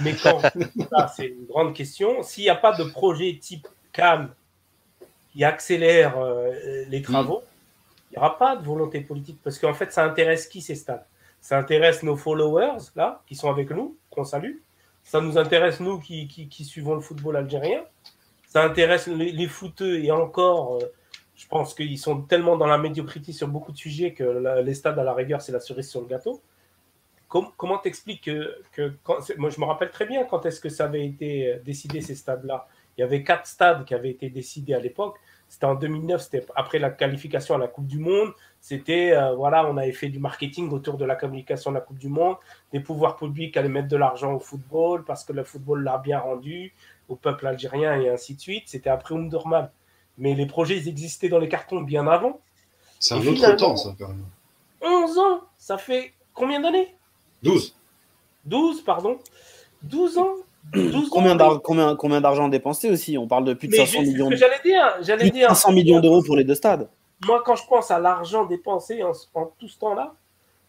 Mais 0.02 0.16
quand? 0.16 0.42
C'est 1.16 1.28
une 1.28 1.46
grande 1.46 1.74
question. 1.74 2.24
S'il 2.24 2.44
n'y 2.44 2.50
a 2.50 2.56
pas 2.56 2.76
de 2.76 2.84
projet 2.84 3.38
type 3.40 3.68
CAM 3.92 4.34
qui 5.32 5.44
accélère 5.44 6.18
euh, 6.18 6.52
les 6.90 7.02
travaux, 7.02 7.44
il 8.10 8.14
n'y 8.14 8.18
aura 8.18 8.38
pas 8.38 8.56
de 8.56 8.66
volonté 8.66 9.02
politique. 9.02 9.40
Parce 9.44 9.60
qu'en 9.60 9.74
fait, 9.74 9.92
ça 9.92 10.06
intéresse 10.06 10.48
qui 10.48 10.62
ces 10.62 10.76
stades? 10.76 11.06
Ça 11.42 11.58
intéresse 11.60 12.02
nos 12.02 12.16
followers, 12.16 12.78
là, 12.96 13.22
qui 13.28 13.36
sont 13.36 13.50
avec 13.50 13.70
nous, 13.70 13.96
qu'on 14.10 14.24
salue. 14.26 14.56
Ça 15.04 15.22
nous 15.22 15.38
intéresse, 15.38 15.80
nous, 15.80 16.00
qui, 16.00 16.28
qui, 16.28 16.66
suivons 16.66 16.96
le 16.96 17.02
football 17.02 17.36
algérien. 17.36 17.84
Ça 18.56 18.64
intéresse 18.64 19.08
les, 19.08 19.34
les 19.34 19.50
et 20.02 20.12
encore. 20.12 20.76
Euh, 20.76 20.86
je 21.36 21.46
pense 21.46 21.74
qu'ils 21.74 22.00
sont 22.00 22.22
tellement 22.22 22.56
dans 22.56 22.68
la 22.68 22.78
médiocrité 22.78 23.34
sur 23.34 23.50
beaucoup 23.50 23.74
de 23.74 23.78
sujets 23.78 24.14
que 24.14 24.24
les 24.64 24.74
stades, 24.74 24.98
à 24.98 25.04
la 25.04 25.14
rigueur, 25.14 25.42
c'est 25.42 25.52
la 25.52 25.60
cerise 25.60 25.90
sur 25.90 26.00
le 26.00 26.08
gâteau. 26.08 26.42
comment 27.28 27.78
t'expliques 27.80 28.24
que, 28.24 28.64
que 28.72 28.94
moi 29.38 29.50
je 29.50 29.60
me 29.60 29.66
rappelle 29.66 29.92
très 29.92 30.06
bien 30.06 30.24
quand 30.24 30.46
est-ce 30.46 30.62
que 30.62 30.70
ça 30.70 30.86
avait 30.86 31.06
été 31.06 31.60
décidé 31.66 32.00
ces 32.00 32.16
stades-là. 32.16 32.66
Il 32.98 33.02
y 33.02 33.04
avait 33.04 33.24
quatre 33.24 33.46
stades 33.46 33.84
qui 33.84 33.94
avaient 33.94 34.12
été 34.12 34.30
décidés 34.30 34.74
à 34.74 34.80
l'époque. 34.80 35.18
C'était 35.50 35.66
en 35.66 35.76
2009, 35.76 36.22
c'était 36.22 36.46
après 36.56 36.80
la 36.80 36.90
qualification 36.90 37.56
à 37.56 37.58
la 37.58 37.68
Coupe 37.68 37.88
du 37.88 38.00
Monde. 38.00 38.34
C'était, 38.62 39.12
euh, 39.12 39.36
voilà, 39.36 39.68
on 39.68 39.78
avait 39.78 39.92
fait 39.92 40.10
du 40.10 40.20
marketing 40.20 40.70
autour 40.72 40.98
de 40.98 41.06
la 41.06 41.16
communication 41.16 41.72
de 41.72 41.76
la 41.76 41.82
Coupe 41.82 42.00
du 42.00 42.08
Monde. 42.08 42.38
Les 42.74 42.80
pouvoirs 42.80 43.16
publics 43.16 43.56
allaient 43.58 43.70
mettre 43.70 43.90
de 43.90 43.98
l'argent 43.98 44.34
au 44.34 44.40
football 44.40 45.04
parce 45.04 45.24
que 45.24 45.34
le 45.34 45.44
football 45.44 45.84
l'a 45.84 45.98
bien 45.98 46.20
rendu 46.20 46.74
au 47.10 47.16
peuple 47.16 47.48
algérien 47.48 48.00
et 48.00 48.10
ainsi 48.10 48.36
de 48.36 48.42
suite. 48.42 48.64
C'était 48.68 48.90
après 48.90 49.16
Umdurman 49.16 49.70
mais 50.18 50.34
les 50.34 50.46
projets 50.46 50.78
ils 50.78 50.88
existaient 50.88 51.30
dans 51.30 51.40
les 51.40 51.50
cartons 51.50 51.82
bien 51.82 52.08
avant. 52.08 52.40
C'est 53.00 53.16
un 53.16 53.28
autre 53.28 53.56
temps, 53.56 53.76
ça, 53.76 53.94
quand 54.00 54.08
même. 54.08 54.26
11 54.82 55.18
ans, 55.18 55.42
ça 55.58 55.78
fait 55.78 56.14
combien 56.34 56.60
d'années? 56.60 56.96
12. 57.44 57.76
12, 58.46 58.82
pardon. 58.84 59.20
12 59.84 60.18
ans. 60.18 60.34
12 60.74 61.10
combien, 61.10 61.36
d'argent, 61.36 61.60
combien, 61.60 61.96
combien 61.96 62.22
d'argent 62.22 62.48
dépensé 62.48 62.90
aussi? 62.90 63.18
On 63.18 63.28
parle 63.28 63.46
de 63.46 63.54
plus 63.54 63.68
de 63.68 63.76
500 63.76 64.02
millions. 64.02 64.32
J'allais 64.32 64.62
dire, 64.64 64.96
j'allais 65.02 65.30
dire. 65.30 65.50
500 65.50 65.74
millions 65.74 66.00
d'euros 66.00 66.24
pour 66.24 66.36
les 66.36 66.44
deux 66.44 66.56
stades. 66.56 66.90
Moi, 67.26 67.44
quand 67.46 67.56
je 67.56 67.66
pense 67.68 67.92
à 67.92 68.00
l'argent 68.00 68.46
dépensé 68.46 69.04
en, 69.04 69.12
tout 69.60 69.68
ce 69.68 69.78
temps-là, 69.78 70.16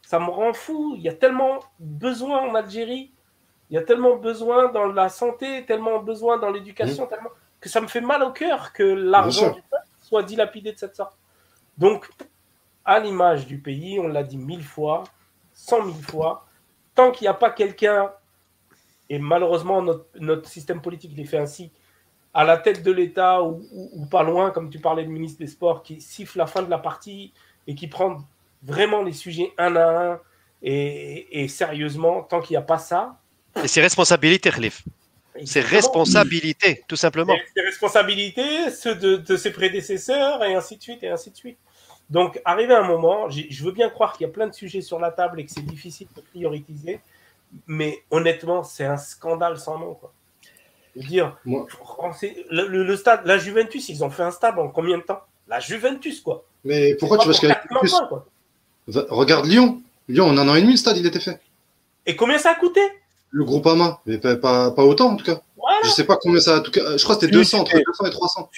ça 0.02 0.18
me 0.18 0.30
rend 0.30 0.52
fou. 0.52 0.94
Il 0.96 1.02
y 1.02 1.08
a 1.08 1.14
tellement 1.14 1.60
besoin 1.80 2.42
en 2.42 2.54
Algérie, 2.54 3.10
il 3.70 3.74
y 3.74 3.78
a 3.78 3.82
tellement 3.82 4.16
besoin 4.16 4.70
dans 4.70 4.86
la 4.86 5.08
santé, 5.08 5.64
tellement 5.66 5.98
besoin 5.98 6.38
dans 6.38 6.50
l'éducation, 6.50 7.06
mmh. 7.06 7.08
tellement 7.08 7.30
que 7.60 7.68
ça 7.68 7.80
me 7.80 7.88
fait 7.88 8.00
mal 8.00 8.22
au 8.22 8.30
cœur 8.30 8.72
que 8.72 8.82
l'argent 8.82 9.50
du 9.50 9.62
peuple 9.62 9.86
soit 10.00 10.22
dilapidé 10.22 10.72
de 10.72 10.78
cette 10.78 10.94
sorte. 10.94 11.16
Donc, 11.78 12.08
à 12.84 13.00
l'image 13.00 13.46
du 13.46 13.58
pays, 13.58 13.98
on 13.98 14.08
l'a 14.08 14.22
dit 14.22 14.38
mille 14.38 14.62
fois, 14.62 15.04
cent 15.52 15.82
mille 15.82 16.02
fois, 16.02 16.46
tant 16.94 17.10
qu'il 17.10 17.24
n'y 17.24 17.28
a 17.28 17.34
pas 17.34 17.50
quelqu'un, 17.50 18.12
et 19.10 19.18
malheureusement 19.18 19.82
notre, 19.82 20.48
système 20.48 20.80
politique 20.80 21.12
il 21.14 21.20
est 21.20 21.24
fait 21.24 21.38
ainsi, 21.38 21.72
à 22.32 22.44
la 22.44 22.58
tête 22.58 22.82
de 22.82 22.92
l'État 22.92 23.42
ou, 23.42 24.06
pas 24.10 24.22
loin, 24.22 24.50
comme 24.50 24.70
tu 24.70 24.78
parlais 24.78 25.04
de 25.04 25.08
ministre 25.08 25.38
des 25.38 25.46
Sports, 25.46 25.82
qui 25.82 26.00
siffle 26.00 26.38
la 26.38 26.46
fin 26.46 26.62
de 26.62 26.70
la 26.70 26.78
partie 26.78 27.32
et 27.66 27.74
qui 27.74 27.88
prend 27.88 28.18
vraiment 28.62 29.02
les 29.02 29.12
sujets 29.12 29.52
un 29.58 29.74
à 29.74 30.12
un 30.12 30.20
et, 30.62 31.42
et 31.42 31.48
sérieusement, 31.48 32.22
tant 32.22 32.40
qu'il 32.40 32.54
n'y 32.54 32.58
a 32.58 32.62
pas 32.62 32.78
ça. 32.78 33.18
Et 33.62 33.68
ses 33.68 33.80
responsabilités, 33.80 34.50
Khalif. 34.50 34.82
C'est 35.44 35.60
responsabilité, 35.60 36.82
tout 36.88 36.96
simplement. 36.96 37.34
C'est 37.54 37.62
responsabilité, 37.62 38.70
ceux 38.70 38.94
de, 38.94 39.36
ses 39.36 39.50
prédécesseurs, 39.50 40.42
et 40.44 40.54
ainsi 40.54 40.76
de 40.76 40.82
suite, 40.82 41.02
et 41.02 41.08
ainsi 41.08 41.30
de 41.30 41.36
suite. 41.36 41.58
Donc, 42.08 42.40
arrivé 42.44 42.72
à 42.72 42.80
un 42.80 42.86
moment, 42.86 43.28
je 43.28 43.64
veux 43.64 43.72
bien 43.72 43.90
croire 43.90 44.12
qu'il 44.12 44.26
y 44.26 44.30
a 44.30 44.32
plein 44.32 44.46
de 44.46 44.54
sujets 44.54 44.80
sur 44.80 44.98
la 44.98 45.10
table 45.10 45.40
et 45.40 45.44
que 45.44 45.50
c'est 45.50 45.66
difficile 45.66 46.06
de 46.16 46.20
prioriser, 46.22 47.00
mais 47.66 48.02
honnêtement, 48.10 48.62
c'est 48.62 48.84
un 48.84 48.96
scandale 48.96 49.58
sans 49.58 49.78
nom. 49.78 49.94
Quoi. 49.94 50.12
Je 50.94 51.02
veux 51.02 51.08
dire, 51.08 51.36
le, 51.44 52.96
stade, 52.96 53.26
la 53.26 53.38
Juventus, 53.38 53.88
ils 53.88 54.04
ont 54.04 54.10
fait 54.10 54.22
un 54.22 54.30
stade 54.30 54.58
en 54.58 54.68
combien 54.68 54.98
de 54.98 55.02
temps? 55.02 55.20
La 55.48 55.60
Juventus, 55.60 56.20
quoi. 56.20 56.44
Mais 56.64 56.94
pourquoi 56.94 57.18
tu 57.18 57.28
vas 57.28 57.34
que 57.34 59.10
Regarde 59.10 59.46
Lyon. 59.46 59.82
Lyon, 60.08 60.26
en 60.28 60.38
un 60.38 60.48
an 60.48 60.54
et 60.54 60.62
demi, 60.62 60.72
le 60.72 60.78
stade, 60.78 60.96
il 60.96 61.06
était 61.06 61.20
fait. 61.20 61.40
Et 62.06 62.14
combien 62.14 62.38
ça 62.38 62.50
a 62.50 62.54
coûté? 62.54 62.80
Le 63.36 63.44
groupe 63.44 63.66
AMA, 63.66 64.00
mais 64.06 64.16
pas, 64.16 64.70
pas, 64.70 64.84
autant 64.84 65.12
en 65.12 65.16
tout 65.16 65.24
cas. 65.24 65.40
Je 65.84 65.90
sais 65.90 66.04
pas 66.04 66.16
combien 66.16 66.40
ça. 66.40 66.58
En 66.58 66.62
tout 66.62 66.70
cas, 66.70 66.96
je 66.96 67.02
crois 67.04 67.16
que 67.16 67.20
c'était 67.20 67.32
200, 67.32 67.58
entre 67.58 67.76
200 67.76 68.06
et 68.06 68.10
300. 68.10 68.48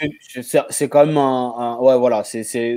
C'est 0.70 0.88
quand 0.88 1.04
même 1.04 1.16
un, 1.16 1.76
ouais 1.80 1.98
voilà. 1.98 2.22
C'est 2.22 2.70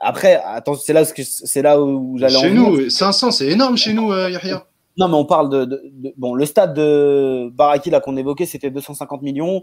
après 0.00 0.42
attends 0.44 0.74
c'est 0.74 0.92
là 0.92 1.04
c'est 1.04 1.62
là 1.62 1.80
où 1.80 2.18
j'allais. 2.18 2.38
Chez 2.38 2.50
nous 2.50 2.90
500 2.90 3.30
c'est 3.30 3.46
énorme 3.46 3.78
chez 3.78 3.94
nous 3.94 4.12
euh, 4.12 4.30
Yahya. 4.30 4.66
Non 4.98 5.08
mais 5.08 5.14
on 5.14 5.24
parle 5.24 5.48
de, 5.48 5.82
bon 6.18 6.34
le 6.34 6.44
stade 6.44 6.74
de 6.74 7.48
Baraki 7.54 7.88
là 7.88 8.00
qu'on 8.00 8.16
évoquait 8.16 8.46
c'était 8.46 8.70
250 8.70 9.22
millions. 9.22 9.62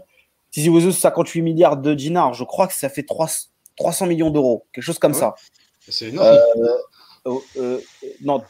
Tizi 0.50 0.70
Ouzou 0.70 0.90
58 0.90 1.42
milliards 1.42 1.76
de 1.76 1.94
dinars. 1.94 2.34
Je 2.34 2.42
crois 2.42 2.66
que 2.66 2.74
ça 2.74 2.88
fait 2.88 3.04
300 3.04 4.06
millions 4.06 4.30
d'euros 4.30 4.66
quelque 4.72 4.84
chose 4.84 4.98
comme 4.98 5.14
ça. 5.14 5.34
C'est 5.88 6.06
énorme. 6.06 6.36
Euh, 7.26 7.38
euh, 7.58 7.78
non 8.22 8.42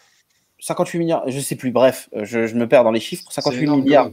58 0.58 0.98
milliards, 0.98 1.22
je 1.26 1.40
sais 1.40 1.56
plus, 1.56 1.70
bref, 1.70 2.08
euh, 2.14 2.24
je, 2.24 2.54
me 2.54 2.66
perds 2.66 2.84
dans 2.84 2.92
les 2.92 3.00
chiffres. 3.00 3.30
58 3.30 3.66
milliards, 3.68 4.10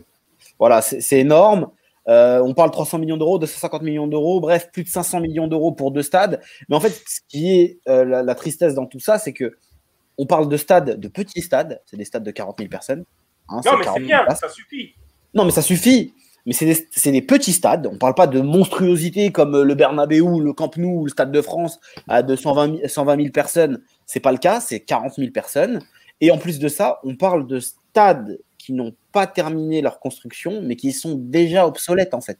voilà, 0.60 0.82
c'est 0.82 1.20
énorme. 1.20 1.70
Euh, 2.10 2.42
on 2.42 2.54
parle 2.54 2.72
300 2.72 3.00
millions 3.00 3.18
d'euros, 3.18 3.40
250 3.40 3.82
millions 3.82 4.08
d'euros, 4.08 4.42
bref, 4.42 4.70
plus 4.72 4.84
de 4.84 4.90
500 4.90 5.22
millions 5.22 5.48
d'euros 5.48 5.72
pour 5.72 5.92
deux 5.92 6.02
stades. 6.02 6.42
Mais 6.68 6.76
en 6.76 6.80
fait, 6.80 6.90
ce 7.08 7.22
qui 7.30 7.52
est 7.52 7.80
euh, 7.88 8.04
la, 8.04 8.36
tristesse 8.36 8.74
dans 8.74 8.86
tout 8.86 9.00
ça, 9.00 9.20
c'est 9.20 9.34
que 9.34 9.56
on 10.18 10.26
parle 10.26 10.50
de 10.50 10.58
stades, 10.58 11.00
de 11.00 11.08
petits 11.08 11.42
stades, 11.42 11.82
c'est 11.86 11.98
des 11.98 12.06
stades 12.06 12.24
de 12.24 12.32
40 12.32 12.58
000 12.58 12.70
personnes. 12.70 13.06
Hein, 13.50 13.62
non, 13.66 13.78
mais 13.78 13.86
c'est 13.94 14.00
bien, 14.02 14.26
ça 14.36 14.50
suffit. 14.50 14.96
Non, 15.34 15.46
mais 15.46 15.52
ça 15.52 15.62
suffit. 15.62 16.14
Mais 16.46 16.52
c'est 16.52 16.66
des, 16.66 17.12
des, 17.12 17.22
petits 17.22 17.54
stades. 17.54 17.88
On 17.88 17.94
ne 17.94 17.98
parle 17.98 18.16
pas 18.16 18.28
de 18.28 18.42
monstruosité 18.42 19.32
comme 19.32 19.64
le 19.64 19.76
Bernabeu, 19.76 20.40
le 20.40 20.52
Camp 20.52 20.76
Nou, 20.76 21.06
le 21.06 21.10
Stade 21.10 21.32
de 21.32 21.42
France 21.42 21.80
à 22.10 22.22
120 22.22 22.86
120 22.86 23.16
000 23.16 23.30
personnes. 23.30 23.82
C'est 24.06 24.20
pas 24.20 24.34
le 24.34 24.38
cas, 24.38 24.60
c'est 24.60 24.82
40 24.82 25.14
000 25.16 25.32
personnes. 25.32 25.82
Et 26.22 26.32
en 26.32 26.38
plus 26.38 26.60
de 26.60 26.68
ça, 26.68 27.00
on 27.04 27.16
parle 27.16 27.48
de 27.48 27.60
stades 27.60 28.40
qui 28.58 28.74
n'ont 28.74 28.96
pas 29.12 29.28
terminé 29.28 29.82
leur 29.82 30.00
construction, 30.00 30.62
mais 30.62 30.76
qui 30.76 30.92
sont 30.94 31.16
déjà 31.16 31.68
obsolètes 31.68 32.14
en 32.14 32.22
fait. 32.22 32.38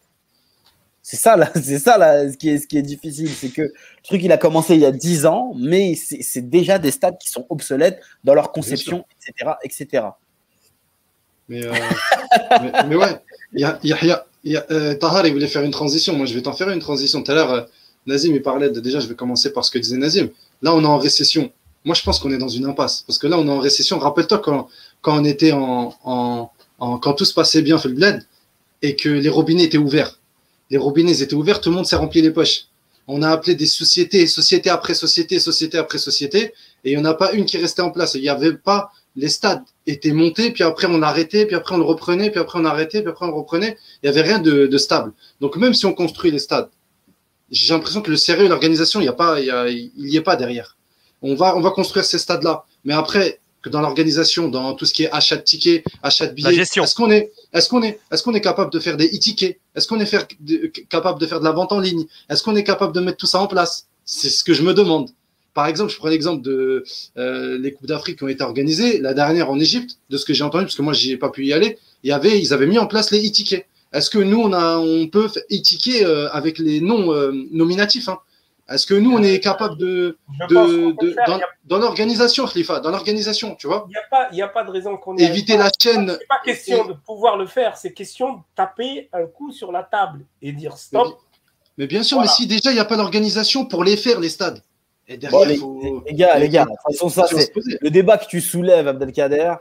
C'est 1.02 1.18
ça, 1.18 1.36
là, 1.36 1.52
c'est 1.56 1.80
ça 1.80 1.98
là, 1.98 2.32
ce, 2.32 2.38
qui 2.38 2.50
est, 2.50 2.60
ce 2.60 2.68
qui 2.68 2.78
est 2.78 2.82
difficile. 2.82 3.30
C'est 3.30 3.50
que 3.50 3.64
le 3.64 3.74
truc, 4.04 4.24
il 4.24 4.32
a 4.32 4.38
commencé 4.38 4.76
il 4.76 4.80
y 4.80 4.86
a 4.86 4.92
10 4.92 5.26
ans, 5.26 5.54
mais 5.58 5.96
c'est 5.96 6.50
déjà 6.50 6.80
des 6.80 6.92
stades 6.92 7.18
qui 7.18 7.30
sont 7.30 7.46
obsolètes 7.50 8.02
dans 8.24 8.34
leur 8.34 8.54
conception, 8.54 9.06
etc. 9.22 9.52
etc. 9.64 10.06
Mais, 11.50 11.66
euh, 11.66 11.74
mais, 12.88 12.96
ouais, 12.96 13.22
il 13.52 13.60
y 13.60 13.66
a, 13.66 13.78
y 13.84 13.92
a, 13.92 14.26
y 14.46 14.56
a 14.56 14.66
euh, 14.72 14.96
Tahar, 14.96 15.28
il 15.28 15.34
voulait 15.34 15.48
faire 15.48 15.64
une 15.64 15.72
transition. 15.72 16.16
Moi, 16.16 16.26
je 16.26 16.34
vais 16.34 16.42
t'en 16.42 16.54
faire 16.54 16.70
une 16.70 16.80
transition. 16.80 17.22
Tout 17.22 17.32
à 17.34 17.36
l'heure, 17.36 17.52
euh, 17.52 17.62
Nazim, 18.06 18.34
il 18.34 18.42
parlait 18.42 18.70
de. 18.70 18.80
Déjà, 18.80 19.02
je 19.02 19.08
vais 19.08 19.16
commencer 19.16 19.52
par 19.52 19.66
ce 19.66 19.72
que 19.72 19.80
disait 19.80 19.98
Nazim. 19.98 20.30
Là, 20.62 20.74
on 20.74 20.82
est 20.82 20.86
en 20.86 20.98
récession. 20.98 21.52
Moi, 21.86 21.96
je 21.96 22.04
pense 22.04 22.20
qu'on 22.20 22.32
est 22.32 22.38
dans 22.38 22.48
une 22.48 22.66
impasse. 22.66 23.04
Parce 23.06 23.18
que 23.18 23.28
là, 23.28 23.38
on 23.38 23.48
est 23.48 23.52
en 23.52 23.60
récession. 23.60 24.00
Rappelle-toi 24.00 24.40
quand, 24.40 24.70
quand 25.02 25.20
on 25.20 25.26
était 25.26 25.52
en, 25.52 25.94
en, 26.04 26.50
Quand 27.00 27.14
tout 27.14 27.26
se 27.26 27.34
passait 27.34 27.62
bien, 27.62 27.78
fait 27.78 27.90
le 27.90 27.96
bled, 27.96 28.26
et 28.82 28.96
que 28.96 29.10
les 29.10 29.30
robinets 29.30 29.64
étaient 29.64 29.78
ouverts. 29.78 30.20
Les 30.70 30.78
robinets 30.78 31.22
étaient 31.22 31.34
ouverts, 31.34 31.62
tout 31.62 31.70
le 31.70 31.76
monde 31.76 31.86
s'est 31.86 31.96
rempli 31.96 32.22
les 32.22 32.32
poches. 32.32 32.66
On 33.08 33.22
a 33.22 33.30
appelé 33.30 33.56
des 33.56 33.66
sociétés, 33.66 34.28
société 34.28 34.70
après 34.70 34.94
société, 34.94 35.40
société 35.40 35.78
après 35.78 35.98
société, 35.98 36.54
et 36.84 36.92
il 36.92 36.98
n'y 36.98 37.02
en 37.02 37.06
a 37.06 37.14
pas 37.14 37.34
une 37.34 37.46
qui 37.46 37.58
restait 37.58 37.82
en 37.82 37.92
place. 37.92 38.16
Il 38.16 38.22
n'y 38.22 38.30
avait 38.30 38.54
pas. 38.54 38.92
Les 39.16 39.30
stades 39.30 39.64
étaient 39.86 40.14
montés, 40.14 40.52
puis 40.52 40.64
après 40.64 40.88
on 40.90 41.02
arrêtait, 41.02 41.46
puis 41.46 41.56
après 41.56 41.76
on 41.76 41.78
le 41.78 41.84
reprenait, 41.84 42.32
puis 42.32 42.40
après 42.40 42.60
on 42.60 42.66
arrêtait, 42.66 43.02
puis 43.02 43.12
après 43.12 43.26
on 43.26 43.36
reprenait. 43.36 43.78
Il 44.02 44.10
n'y 44.10 44.18
avait 44.18 44.28
rien 44.28 44.40
de, 44.40 44.78
stable. 44.78 45.14
Donc 45.40 45.58
même 45.58 45.74
si 45.74 45.86
on 45.86 45.94
construit 45.94 46.32
les 46.32 46.40
stades, 46.40 46.70
j'ai 47.52 47.74
l'impression 47.74 48.02
que 48.02 48.10
le 48.10 48.18
sérieux, 48.18 48.48
l'organisation, 48.48 49.00
il 49.02 49.04
n'y 49.04 49.10
a 49.10 49.14
pas, 49.14 49.40
il 49.40 49.92
y, 49.98 50.18
est 50.18 50.22
pas 50.22 50.36
derrière 50.36 50.78
on 51.24 51.36
va, 51.36 51.58
on 51.58 51.62
va 51.62 51.72
construire 51.72 52.06
ces 52.06 52.20
stades-là. 52.20 52.66
Mais 52.84 52.94
après, 52.94 53.40
que 53.64 53.70
dans 53.70 53.82
l'organisation, 53.82 54.50
dans 54.50 54.74
tout 54.74 54.86
ce 54.86 54.94
qui 54.94 55.04
est 55.04 55.12
achat 55.12 55.38
de 55.38 55.42
tickets, 55.42 55.84
achat 56.04 56.28
de 56.28 56.34
billets, 56.34 56.60
est-ce 56.60 56.96
qu'on 56.96 57.10
est, 57.10 57.32
est-ce 57.54 57.70
qu'on 57.70 57.82
est, 57.82 58.00
est-ce 58.12 58.22
qu'on 58.22 58.34
est 58.34 58.42
capable 58.42 58.72
de 58.72 58.80
faire 58.80 58.98
des 58.98 59.08
e-tickets? 59.08 59.58
Est-ce 59.74 59.88
qu'on 59.88 60.00
est 60.02 60.06
faire, 60.06 60.28
capable 60.90 61.20
de 61.20 61.26
faire 61.26 61.40
de 61.40 61.46
la 61.46 61.54
vente 61.54 61.72
en 61.72 61.80
ligne? 61.80 62.06
Est-ce 62.30 62.44
qu'on 62.44 62.56
est 62.58 62.66
capable 62.66 62.94
de 62.94 63.00
mettre 63.00 63.18
tout 63.18 63.26
ça 63.26 63.40
en 63.40 63.48
place? 63.48 63.88
C'est 64.06 64.30
ce 64.30 64.44
que 64.44 64.54
je 64.54 64.64
me 64.64 64.74
demande. 64.74 65.10
Par 65.54 65.68
exemple, 65.68 65.92
je 65.92 65.98
prends 65.98 66.10
l'exemple 66.10 66.42
de 66.42 66.84
euh, 67.18 67.58
les 67.58 67.72
coupes 67.72 67.88
d'Afrique 67.88 68.18
qui 68.18 68.24
ont 68.24 68.28
été 68.28 68.44
organisées 68.44 69.00
la 69.00 69.14
dernière 69.14 69.50
en 69.50 69.60
Égypte, 69.60 69.98
de 70.10 70.18
ce 70.18 70.26
que 70.26 70.34
j'ai 70.34 70.44
entendu, 70.44 70.66
parce 70.66 70.76
que 70.76 70.82
moi 70.82 70.94
j'y 70.94 71.12
ai 71.12 71.18
pas 71.18 71.30
pu 71.30 71.46
y 71.46 71.54
aller. 71.54 71.78
Il 72.04 72.10
y 72.10 72.12
avait, 72.12 72.40
ils 72.40 72.54
avaient 72.54 72.68
mis 72.68 72.80
en 72.80 72.88
place 72.88 73.12
les 73.12 73.26
e-tickets. 73.26 73.66
Est-ce 73.94 74.10
que 74.10 74.18
nous 74.18 74.42
on 74.42 74.52
a, 74.52 74.78
on 74.78 75.08
peut 75.08 75.30
e-ticket 75.52 76.04
euh, 76.06 76.28
avec 76.32 76.58
les 76.58 76.82
noms 76.82 77.14
euh, 77.14 77.32
nominatifs 77.52 78.10
hein? 78.10 78.18
Est-ce 78.70 78.86
que 78.86 78.94
nous, 78.94 79.12
on 79.12 79.22
est 79.22 79.40
capable 79.42 79.78
de, 79.78 80.18
dans, 80.50 81.78
l'organisation, 81.78 82.46
Khalifa, 82.46 82.80
dans 82.80 82.92
l'organisation, 82.92 83.56
tu 83.56 83.68
vois 83.68 83.86
Il 83.90 83.92
n'y 83.92 83.98
a, 83.98 84.04
pas, 84.10 84.30
a 84.30 84.48
pas 84.48 84.64
de 84.64 84.72
raison 84.72 84.96
qu'on 84.96 85.18
éviter 85.18 85.58
la 85.58 85.70
chaîne. 85.82 86.18
C'est 86.20 86.28
pas 86.28 86.42
question 86.44 86.86
de 86.86 86.94
pouvoir 86.94 87.36
le 87.36 87.46
faire, 87.46 87.76
c'est 87.76 87.92
question 87.92 88.34
de 88.34 88.40
taper 88.56 89.10
un 89.12 89.26
coup 89.26 89.52
sur 89.52 89.72
la 89.72 89.84
table 89.84 90.26
et 90.42 90.54
dire 90.54 90.78
stop. 90.78 91.20
Mais, 91.78 91.88
bien 91.88 92.04
sûr, 92.04 92.22
mais 92.22 92.28
si 92.28 92.48
déjà 92.48 92.72
il 92.72 92.76
n'y 92.76 92.80
a 92.80 92.86
pas 92.86 92.98
d'organisation 92.98 93.66
pour 93.66 93.84
les 93.84 93.98
faire, 93.98 94.20
les 94.20 94.30
stades, 94.30 94.62
Et 95.08 95.18
derrière, 95.18 95.46
les, 95.46 96.14
gars, 96.14 96.38
les 96.38 96.50
gars, 96.50 96.64
de 96.64 96.70
toute 96.70 96.94
façon, 96.94 97.10
ça, 97.10 97.28
c'est 97.28 97.52
le 97.82 97.90
débat 97.90 98.18
que 98.18 98.28
tu 98.28 98.40
soulèves, 98.40 98.88
Abdelkader. 98.88 99.56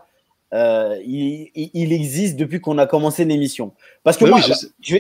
Euh, 0.55 0.99
il, 1.07 1.93
existe 1.93 2.37
depuis 2.37 2.61
qu'on 2.61 2.77
a 2.77 2.87
commencé 2.87 3.25
l'émission. 3.25 3.73
Parce 4.05 4.19
que 4.19 4.27
moi, 4.27 4.39
je, 4.81 4.97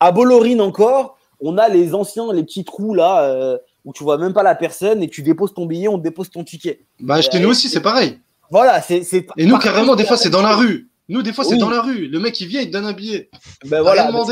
à 0.00 0.10
Bollorine 0.10 0.62
encore, 0.62 1.17
on 1.40 1.58
a 1.58 1.68
les 1.68 1.94
anciens, 1.94 2.32
les 2.32 2.42
petits 2.42 2.64
trous 2.64 2.94
là, 2.94 3.22
euh, 3.22 3.58
où 3.84 3.92
tu 3.92 4.02
vois 4.02 4.18
même 4.18 4.32
pas 4.32 4.42
la 4.42 4.54
personne 4.54 5.02
et 5.02 5.08
tu 5.08 5.22
déposes 5.22 5.54
ton 5.54 5.66
billet, 5.66 5.88
on 5.88 5.98
dépose 5.98 6.30
ton 6.30 6.44
ticket. 6.44 6.84
Bah, 7.00 7.20
chez 7.20 7.40
nous 7.40 7.48
aussi, 7.48 7.68
c'est 7.68 7.80
pareil. 7.80 8.18
Voilà, 8.50 8.80
c'est. 8.80 9.02
Et 9.36 9.46
nous, 9.46 9.58
carrément, 9.58 9.94
des 9.94 10.04
fois, 10.04 10.16
c'est 10.16 10.30
dans 10.30 10.42
la 10.42 10.56
rue. 10.56 10.88
Nous, 11.08 11.22
des 11.22 11.32
fois, 11.32 11.44
c'est 11.44 11.56
dans 11.56 11.70
la 11.70 11.80
rue. 11.80 12.06
Le 12.08 12.18
mec, 12.18 12.38
il 12.40 12.48
vient, 12.48 12.60
il 12.60 12.68
te 12.68 12.72
donne 12.72 12.86
un 12.86 12.92
billet. 12.92 13.30
Ben 13.64 13.80
voilà. 13.80 14.10
non, 14.10 14.24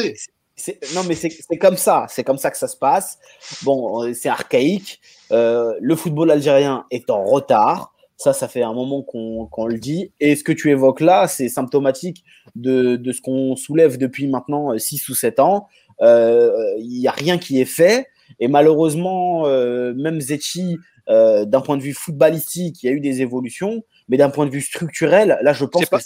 mais 1.07 1.15
c'est 1.15 1.59
comme 1.59 1.77
ça. 1.77 2.07
C'est 2.09 2.25
comme 2.25 2.39
ça 2.39 2.51
que 2.51 2.59
ça 2.59 2.69
se 2.69 2.77
passe. 2.77 3.19
Bon, 3.63 4.05
euh, 4.05 4.15
c'est 4.15 4.29
archaïque. 4.29 5.01
Euh, 5.33 5.75
le 5.81 5.97
football 5.97 6.31
algérien 6.31 6.85
est 6.91 7.11
en 7.11 7.25
retard. 7.25 7.93
Ça, 8.19 8.33
ça 8.33 8.49
fait 8.49 8.63
un 8.63 8.73
moment 8.73 9.03
qu'on 9.03 9.67
le 9.67 9.79
dit. 9.79 10.13
Et 10.21 10.37
ce 10.37 10.45
que 10.45 10.53
tu 10.53 10.71
évoques 10.71 11.01
là, 11.01 11.29
c'est 11.29 11.51
symptomatique 11.51 12.25
de, 12.55 12.97
de 12.97 13.13
ce 13.13 13.21
qu'on 13.21 13.57
soulève 13.57 13.99
depuis 13.99 14.27
maintenant 14.27 14.77
6 14.79 15.11
ou 15.11 15.15
7 15.15 15.41
ans. 15.41 15.69
Euh, 16.03 16.53
il 16.79 17.01
n'y 17.01 17.09
a 17.09 17.13
rien 17.13 17.39
qui 17.39 17.61
est 17.61 17.67
fait. 17.67 18.09
Et 18.41 18.49
malheureusement, 18.49 19.47
même 19.95 20.21
Zetchi, 20.21 20.79
d'un 21.09 21.61
point 21.61 21.77
de 21.77 21.83
vue 21.83 21.95
footballistique, 21.95 22.83
il 22.83 22.87
y 22.87 22.89
a 22.89 22.93
eu 22.93 23.01
des 23.01 23.23
évolutions. 23.23 23.85
Mais 24.09 24.17
d'un 24.17 24.31
point 24.31 24.47
de 24.47 24.51
vue 24.51 24.61
structurel, 24.61 25.39
là, 25.43 25.53
je 25.53 25.65
pense 25.65 25.85
que 25.87 25.97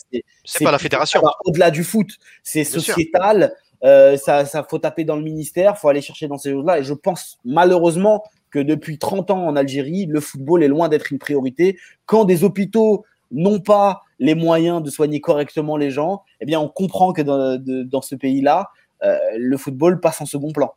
c'est 0.44 0.64
pas 0.64 0.72
la 0.72 0.78
fédération. 0.78 1.20
Au-delà 1.44 1.70
du 1.70 1.84
foot, 1.84 2.08
c'est 2.42 2.64
sociétal. 2.64 3.52
Euh, 3.82 4.16
ça, 4.16 4.44
ça 4.44 4.66
faut 4.68 4.78
taper 4.78 5.04
dans 5.04 5.16
le 5.16 5.22
ministère, 5.22 5.78
faut 5.78 5.88
aller 5.88 6.02
chercher 6.02 6.28
dans 6.28 6.38
ces 6.38 6.50
choses-là. 6.50 6.80
Et 6.80 6.84
je 6.84 6.94
pense 6.94 7.38
malheureusement 7.44 8.24
que 8.50 8.58
depuis 8.58 8.98
30 8.98 9.30
ans 9.30 9.46
en 9.46 9.56
Algérie, 9.56 10.06
le 10.06 10.20
football 10.20 10.62
est 10.62 10.68
loin 10.68 10.88
d'être 10.88 11.12
une 11.12 11.18
priorité. 11.18 11.78
Quand 12.06 12.24
des 12.24 12.44
hôpitaux 12.44 13.04
n'ont 13.30 13.60
pas 13.60 14.02
les 14.18 14.34
moyens 14.34 14.82
de 14.82 14.90
soigner 14.90 15.20
correctement 15.20 15.76
les 15.76 15.90
gens, 15.90 16.22
eh 16.40 16.46
bien, 16.46 16.60
on 16.60 16.68
comprend 16.68 17.12
que 17.12 17.22
dans, 17.22 17.58
dans 17.58 18.02
ce 18.02 18.14
pays-là, 18.16 18.68
euh, 18.68 18.79
le 19.02 19.56
football 19.56 20.00
passe 20.00 20.20
en 20.20 20.26
second 20.26 20.52
plan. 20.52 20.74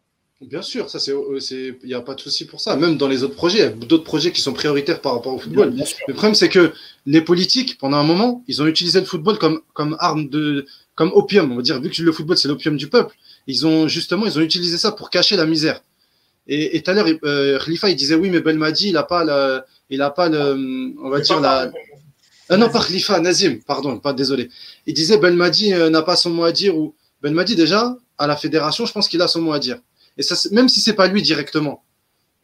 Bien 0.50 0.62
sûr, 0.62 0.90
ça 0.90 1.00
c'est, 1.00 1.12
euh, 1.12 1.40
il 1.52 1.88
n'y 1.88 1.94
a 1.94 2.02
pas 2.02 2.16
de 2.16 2.20
souci 2.20 2.46
pour 2.46 2.60
ça. 2.60 2.76
Même 2.76 2.98
dans 2.98 3.08
les 3.08 3.24
autres 3.24 3.36
projets, 3.36 3.60
il 3.60 3.62
y 3.62 3.66
a 3.66 3.70
d'autres 3.70 4.04
projets 4.04 4.32
qui 4.32 4.42
sont 4.42 4.54
prioritaires 4.54 5.00
par 5.00 5.14
rapport 5.14 5.34
au 5.34 5.40
football. 5.40 5.74
le 6.08 6.14
problème, 6.14 6.36
c'est 6.36 6.50
que 6.50 6.74
les 7.06 7.22
politiques, 7.22 7.78
pendant 7.78 7.98
un 7.98 8.04
moment, 8.04 8.44
ils 8.48 8.62
ont 8.62 8.68
utilisé 8.68 9.00
le 9.00 9.06
football 9.06 9.38
comme, 9.38 9.62
comme 9.74 9.96
arme 10.00 10.28
de, 10.30 10.66
comme 10.96 11.12
opium. 11.14 11.52
On 11.52 11.56
va 11.58 11.62
dire, 11.62 11.80
vu 11.80 11.90
que 11.90 12.02
le 12.02 12.12
football 12.12 12.38
c'est 12.38 12.48
l'opium 12.48 12.76
du 12.76 12.90
peuple, 12.90 13.16
ils 13.48 13.66
ont 13.66 13.88
justement, 13.88 14.26
ils 14.26 14.38
ont 14.38 14.42
utilisé 14.42 14.78
ça 14.78 14.92
pour 14.92 15.10
cacher 15.10 15.38
la 15.38 15.46
misère. 15.46 15.82
Et, 16.46 16.82
tout 16.82 16.92
à 16.92 16.94
l'heure, 16.94 17.08
euh, 17.24 17.58
Khalifa, 17.60 17.90
il 17.90 17.96
disait 17.96 18.16
oui, 18.16 18.30
mais 18.30 18.42
Belmadi, 18.42 18.90
il 18.90 18.98
a 18.98 19.04
pas 19.04 19.24
le, 19.24 19.62
il 19.90 20.02
a 20.02 20.10
pas 20.10 20.28
le, 20.28 20.94
on 21.02 21.10
va 21.10 21.22
dire 21.22 21.40
la. 21.40 21.72
Ah 22.50 22.58
non, 22.58 22.70
pas 22.70 22.84
Khalifa, 22.84 23.22
Nazim, 23.22 23.60
pardon, 23.66 23.98
pas 23.98 24.12
désolé. 24.12 24.50
Il 24.86 24.94
disait 24.94 25.18
Belmadi 25.18 25.74
euh, 25.74 25.90
n'a 25.90 26.02
pas 26.02 26.18
son 26.18 26.32
mot 26.32 26.44
à 26.44 26.52
dire 26.52 26.78
ou 26.78 26.94
Belmadi 27.22 27.56
déjà 27.56 27.96
à 28.18 28.28
la 28.28 28.36
fédération, 28.36 28.86
je 28.86 28.92
pense 28.92 29.08
qu'il 29.08 29.22
a 29.22 29.28
son 29.28 29.42
mot 29.42 29.54
à 29.54 29.60
dire. 29.60 29.80
Et 30.18 30.24
même 30.52 30.70
si 30.70 30.80
c'est 30.80 30.94
pas 30.94 31.08
lui 31.08 31.22
directement, 31.22 31.84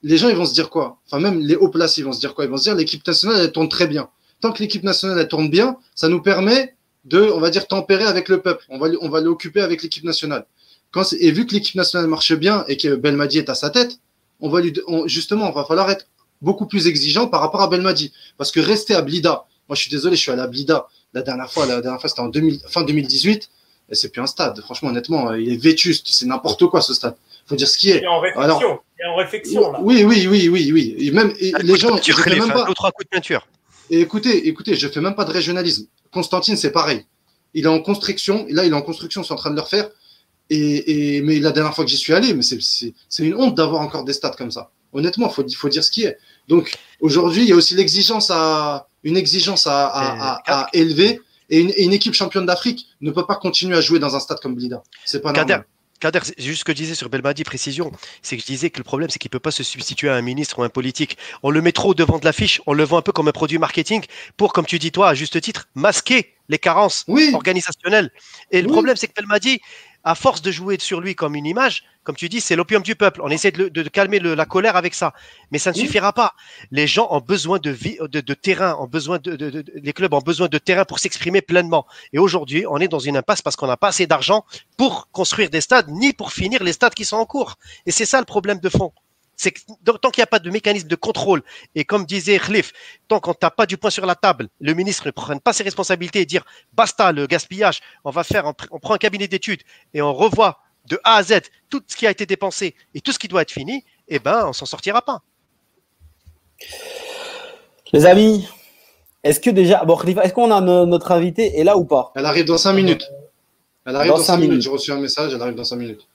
les 0.01 0.17
gens 0.17 0.29
ils 0.29 0.35
vont 0.35 0.45
se 0.45 0.53
dire 0.53 0.69
quoi? 0.69 0.99
Enfin 1.05 1.19
même 1.19 1.39
les 1.39 1.55
hauts 1.55 1.69
places 1.69 1.97
ils 1.97 2.05
vont 2.05 2.13
se 2.13 2.19
dire 2.19 2.33
quoi? 2.33 2.45
Ils 2.45 2.51
vont 2.51 2.57
se 2.57 2.63
dire 2.63 2.75
l'équipe 2.75 3.05
nationale 3.05 3.41
elle 3.41 3.51
tourne 3.51 3.69
très 3.69 3.87
bien. 3.87 4.09
Tant 4.41 4.51
que 4.51 4.59
l'équipe 4.59 4.83
nationale 4.83 5.19
elle 5.19 5.27
tourne 5.27 5.49
bien, 5.49 5.77
ça 5.95 6.07
nous 6.07 6.21
permet 6.21 6.75
de, 7.05 7.21
on 7.21 7.39
va 7.39 7.49
dire, 7.49 7.67
tempérer 7.67 8.05
avec 8.05 8.29
le 8.29 8.41
peuple. 8.41 8.65
On 8.69 8.77
va, 8.77 8.87
on 9.01 9.09
va 9.09 9.21
l'occuper 9.21 9.61
avec 9.61 9.83
l'équipe 9.83 10.03
nationale. 10.03 10.45
Quand 10.91 11.03
et 11.13 11.31
vu 11.31 11.45
que 11.45 11.53
l'équipe 11.53 11.75
nationale 11.75 12.07
marche 12.07 12.33
bien 12.33 12.65
et 12.67 12.77
que 12.77 12.95
Belmadi 12.95 13.37
est 13.37 13.49
à 13.49 13.55
sa 13.55 13.69
tête, 13.69 13.99
on 14.39 14.49
va 14.49 14.61
lui, 14.61 14.73
justement, 15.05 15.49
on 15.49 15.53
va 15.53 15.65
falloir 15.65 15.89
être 15.91 16.07
beaucoup 16.41 16.65
plus 16.65 16.87
exigeant 16.87 17.27
par 17.27 17.41
rapport 17.41 17.61
à 17.61 17.67
Belmadi. 17.67 18.13
Parce 18.37 18.51
que 18.51 18.59
rester 18.59 18.95
à 18.95 19.01
Blida, 19.01 19.45
moi 19.67 19.75
je 19.75 19.81
suis 19.81 19.91
désolé, 19.91 20.15
je 20.15 20.21
suis 20.21 20.31
allé 20.31 20.41
à 20.41 20.47
Blida 20.47 20.87
la 21.13 21.21
dernière 21.21 21.51
fois, 21.51 21.65
la 21.65 21.81
dernière 21.81 21.99
fois 21.99 22.09
c'était 22.09 22.21
en 22.21 22.29
2000, 22.29 22.61
fin 22.67 22.83
2018, 22.83 23.43
et 23.43 23.49
c'est 23.95 24.09
plus 24.09 24.21
un 24.21 24.27
stade. 24.27 24.59
Franchement, 24.61 24.89
honnêtement, 24.89 25.33
il 25.33 25.53
est 25.53 25.57
vétuste, 25.57 26.07
c'est 26.09 26.25
n'importe 26.25 26.65
quoi 26.67 26.81
ce 26.81 26.93
stade 26.93 27.15
faut 27.49 27.55
dire 27.55 27.67
ce 27.67 27.77
qui 27.77 27.89
est. 27.89 28.05
en 28.05 28.19
réflexion. 28.19 28.41
Alors, 28.41 28.83
en 29.07 29.15
réflexion 29.15 29.71
là. 29.71 29.79
Oui, 29.81 30.03
oui, 30.03 30.27
oui, 30.29 30.49
oui, 30.49 30.71
oui. 30.71 30.95
Et 30.99 31.11
même 31.11 31.33
les 31.39 31.77
gens. 31.77 31.97
Tu 31.97 32.13
fais 32.13 32.37
même 32.37 32.51
pas. 32.51 32.65
Deux, 32.65 32.73
coups 32.73 33.05
de 33.05 33.09
peinture. 33.09 33.47
Et 33.89 33.99
écoutez, 34.01 34.47
écoutez, 34.47 34.75
je 34.75 34.87
fais 34.87 35.01
même 35.01 35.15
pas 35.15 35.25
de 35.25 35.31
régionalisme. 35.31 35.87
Constantine, 36.11 36.55
c'est 36.55 36.71
pareil. 36.71 37.05
Il 37.55 37.65
est 37.65 37.69
en 37.69 37.81
construction. 37.81 38.45
Et 38.47 38.53
là, 38.53 38.63
il 38.65 38.71
est 38.71 38.75
en 38.75 38.83
construction. 38.83 39.23
C'est 39.23 39.33
en 39.33 39.37
train 39.37 39.49
de 39.49 39.55
le 39.55 39.61
refaire. 39.61 39.89
Et, 40.51 41.15
et, 41.17 41.21
mais 41.21 41.39
la 41.39 41.51
dernière 41.51 41.73
fois 41.73 41.85
que 41.85 41.89
j'y 41.89 41.97
suis 41.97 42.13
allé, 42.13 42.33
mais 42.33 42.43
c'est 42.43 42.93
une 43.19 43.35
honte 43.35 43.55
d'avoir 43.55 43.81
encore 43.81 44.03
des 44.03 44.13
stats 44.13 44.35
comme 44.37 44.51
ça. 44.51 44.71
Honnêtement, 44.93 45.29
faut, 45.29 45.45
faut 45.55 45.69
dire 45.69 45.83
ce 45.83 45.91
qui 45.91 46.03
est. 46.05 46.17
Donc 46.47 46.75
aujourd'hui, 46.99 47.43
il 47.43 47.49
y 47.49 47.51
a 47.51 47.55
aussi 47.55 47.75
l'exigence 47.75 48.31
à 48.31 48.87
une 49.03 49.17
exigence 49.17 49.67
à, 49.67 49.87
à, 49.87 50.41
à, 50.47 50.67
élever. 50.73 51.21
Et 51.49 51.59
une, 51.59 51.73
une, 51.77 51.93
équipe 51.93 52.13
championne 52.13 52.45
d'Afrique 52.45 52.87
ne 53.01 53.11
peut 53.11 53.25
pas 53.25 53.35
continuer 53.35 53.75
à 53.75 53.81
jouer 53.81 53.99
dans 53.99 54.15
un 54.15 54.19
stade 54.19 54.39
comme 54.39 54.55
Blida. 54.55 54.83
C'est 55.05 55.21
pas 55.21 55.31
normal. 55.31 55.65
Kader, 55.99 56.19
c'est 56.23 56.39
juste 56.41 56.59
ce 56.59 56.65
que 56.65 56.71
je 56.71 56.77
disais 56.77 56.95
sur 56.95 57.09
Belmadi, 57.09 57.43
précision, 57.43 57.91
c'est 58.21 58.37
que 58.37 58.41
je 58.41 58.47
disais 58.47 58.69
que 58.69 58.77
le 58.77 58.83
problème, 58.83 59.09
c'est 59.09 59.19
qu'il 59.19 59.29
ne 59.29 59.33
peut 59.33 59.39
pas 59.39 59.51
se 59.51 59.63
substituer 59.63 60.09
à 60.09 60.15
un 60.15 60.21
ministre 60.21 60.59
ou 60.59 60.63
un 60.63 60.69
politique. 60.69 61.17
On 61.43 61.49
le 61.49 61.61
met 61.61 61.73
trop 61.73 61.93
devant 61.93 62.19
de 62.19 62.25
l'affiche, 62.25 62.61
on 62.65 62.73
le 62.73 62.83
vend 62.83 62.97
un 62.97 63.01
peu 63.01 63.11
comme 63.11 63.27
un 63.27 63.33
produit 63.33 63.57
marketing 63.57 64.03
pour, 64.37 64.53
comme 64.53 64.65
tu 64.65 64.79
dis 64.79 64.91
toi, 64.91 65.09
à 65.09 65.13
juste 65.13 65.39
titre, 65.41 65.67
masquer 65.75 66.35
les 66.47 66.57
carences 66.57 67.05
organisationnelles. 67.33 68.11
Et 68.51 68.61
le 68.61 68.69
problème, 68.69 68.95
c'est 68.95 69.07
que 69.07 69.13
Belmadi, 69.13 69.59
à 70.03 70.15
force 70.15 70.41
de 70.41 70.51
jouer 70.51 70.77
sur 70.79 71.01
lui 71.01 71.15
comme 71.15 71.35
une 71.35 71.45
image, 71.45 71.83
comme 72.03 72.15
tu 72.15 72.29
dis, 72.29 72.41
c'est 72.41 72.55
l'opium 72.55 72.81
du 72.81 72.95
peuple. 72.95 73.21
On 73.23 73.29
essaie 73.29 73.51
de, 73.51 73.83
calmer 73.89 74.19
la 74.19 74.45
colère 74.45 74.75
avec 74.75 74.93
ça. 74.93 75.13
Mais 75.51 75.59
ça 75.59 75.71
ne 75.71 75.75
suffira 75.75 76.13
pas. 76.13 76.33
Les 76.71 76.87
gens 76.87 77.07
ont 77.11 77.21
besoin 77.21 77.59
de, 77.59 77.69
vie, 77.69 77.97
de, 78.01 78.33
terrain, 78.33 78.75
ont 78.79 78.87
besoin 78.87 79.19
de, 79.19 79.63
les 79.75 79.93
clubs 79.93 80.13
ont 80.13 80.21
besoin 80.21 80.47
de 80.47 80.57
terrain 80.57 80.85
pour 80.85 80.99
s'exprimer 80.99 81.41
pleinement. 81.41 81.85
Et 82.13 82.19
aujourd'hui, 82.19 82.65
on 82.67 82.77
est 82.77 82.87
dans 82.87 82.99
une 82.99 83.17
impasse 83.17 83.41
parce 83.41 83.55
qu'on 83.55 83.67
n'a 83.67 83.77
pas 83.77 83.89
assez 83.89 84.07
d'argent 84.07 84.45
pour 84.77 85.09
construire 85.11 85.49
des 85.49 85.61
stades, 85.61 85.89
ni 85.89 86.13
pour 86.13 86.31
finir 86.31 86.63
les 86.63 86.73
stades 86.73 86.93
qui 86.93 87.05
sont 87.05 87.17
en 87.17 87.25
cours. 87.25 87.57
Et 87.85 87.91
c'est 87.91 88.05
ça 88.05 88.19
le 88.19 88.25
problème 88.25 88.59
de 88.59 88.69
fond 88.69 88.91
c'est 89.39 89.51
que 89.51 89.59
tant 90.01 90.11
qu'il 90.11 90.19
n'y 90.19 90.23
a 90.23 90.27
pas 90.27 90.39
de 90.39 90.49
mécanisme 90.49 90.89
de 90.89 90.95
contrôle, 90.95 91.41
et 91.73 91.85
comme 91.85 92.05
disait 92.05 92.37
Khlif, 92.39 92.73
tant 93.07 93.21
qu'on 93.21 93.33
tape 93.33 93.55
pas 93.55 93.65
du 93.65 93.77
poing 93.77 93.89
sur 93.89 94.05
la 94.05 94.15
table, 94.15 94.49
le 94.59 94.73
ministre 94.73 95.03
ne 95.05 95.11
prenne 95.11 95.39
pas 95.39 95.53
ses 95.53 95.63
responsabilités 95.63 96.19
et 96.19 96.25
dire 96.25 96.43
basta 96.73 97.13
le 97.13 97.25
gaspillage, 97.25 97.79
on 98.03 98.11
va 98.11 98.25
faire, 98.25 98.53
on 98.71 98.79
prend 98.79 98.95
un 98.95 98.97
cabinet 98.97 99.29
d'études 99.29 99.61
et 99.93 100.01
on 100.01 100.13
revoit 100.13 100.59
de 100.87 100.99
A 101.05 101.15
à 101.15 101.23
Z 101.23 101.39
tout 101.69 101.81
ce 101.87 101.95
qui 101.95 102.05
a 102.05 102.11
été 102.11 102.25
dépensé 102.25 102.75
et 102.93 102.99
tout 102.99 103.13
ce 103.13 103.19
qui 103.19 103.29
doit 103.29 103.41
être 103.41 103.51
fini, 103.51 103.85
eh 104.09 104.19
ben 104.19 104.45
on 104.45 104.51
s'en 104.51 104.65
sortira 104.65 105.01
pas. 105.01 105.21
Les 107.93 108.05
amis, 108.05 108.45
est-ce 109.23 109.39
que 109.39 109.51
déjà, 109.51 109.85
bon, 109.85 109.97
est-ce 110.01 110.33
qu'on 110.33 110.51
a 110.51 110.59
notre 110.59 111.13
invité 111.13 111.57
est 111.57 111.63
là 111.63 111.77
ou 111.77 111.85
pas? 111.85 112.11
Elle 112.13 112.25
arrive 112.25 112.43
dans 112.43 112.57
5 112.57 112.73
minutes. 112.73 113.09
Elle 113.85 113.95
arrive 113.95 114.11
dans 114.11 114.17
5 114.17 114.35
minutes. 114.35 114.61
J'ai 114.61 114.69
reçu 114.69 114.91
un 114.91 114.99
message, 114.99 115.33
elle 115.33 115.41
arrive 115.41 115.55
dans 115.55 115.63
5 115.63 115.77
minutes. 115.77 116.05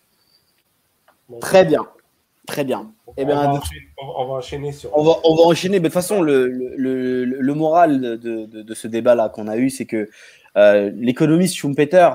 Très 1.40 1.64
bien. 1.64 1.86
Très 2.46 2.64
bien. 2.64 2.92
Eh 3.16 3.24
ben, 3.24 3.60
on, 3.96 4.26
va 4.26 4.34
enchaîner, 4.34 4.72
sur. 4.72 4.96
On 4.96 5.02
va, 5.02 5.14
on 5.24 5.34
va 5.34 5.42
enchaîner. 5.44 5.78
Mais 5.78 5.88
de 5.88 5.88
toute 5.88 5.94
façon, 5.94 6.20
le, 6.20 6.48
le, 6.48 7.24
le, 7.24 7.54
moral 7.54 8.00
de, 8.00 8.16
de, 8.16 8.62
de 8.62 8.74
ce 8.74 8.86
débat-là 8.86 9.28
qu'on 9.28 9.48
a 9.48 9.56
eu, 9.56 9.70
c'est 9.70 9.86
que 9.86 10.10
euh, 10.56 10.90
l'économiste 10.94 11.56
Schumpeter, 11.56 12.10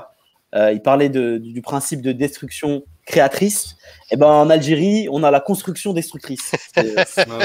euh, 0.54 0.72
il 0.72 0.82
parlait 0.82 1.08
de, 1.08 1.38
du 1.38 1.62
principe 1.62 2.02
de 2.02 2.12
destruction 2.12 2.84
créatrice. 3.06 3.76
Et 4.10 4.14
eh 4.14 4.16
ben 4.16 4.26
en 4.26 4.50
Algérie, 4.50 5.08
on 5.10 5.22
a 5.24 5.30
la 5.30 5.40
construction 5.40 5.92
destructrice. 5.92 6.52
Exactement. 6.76 7.38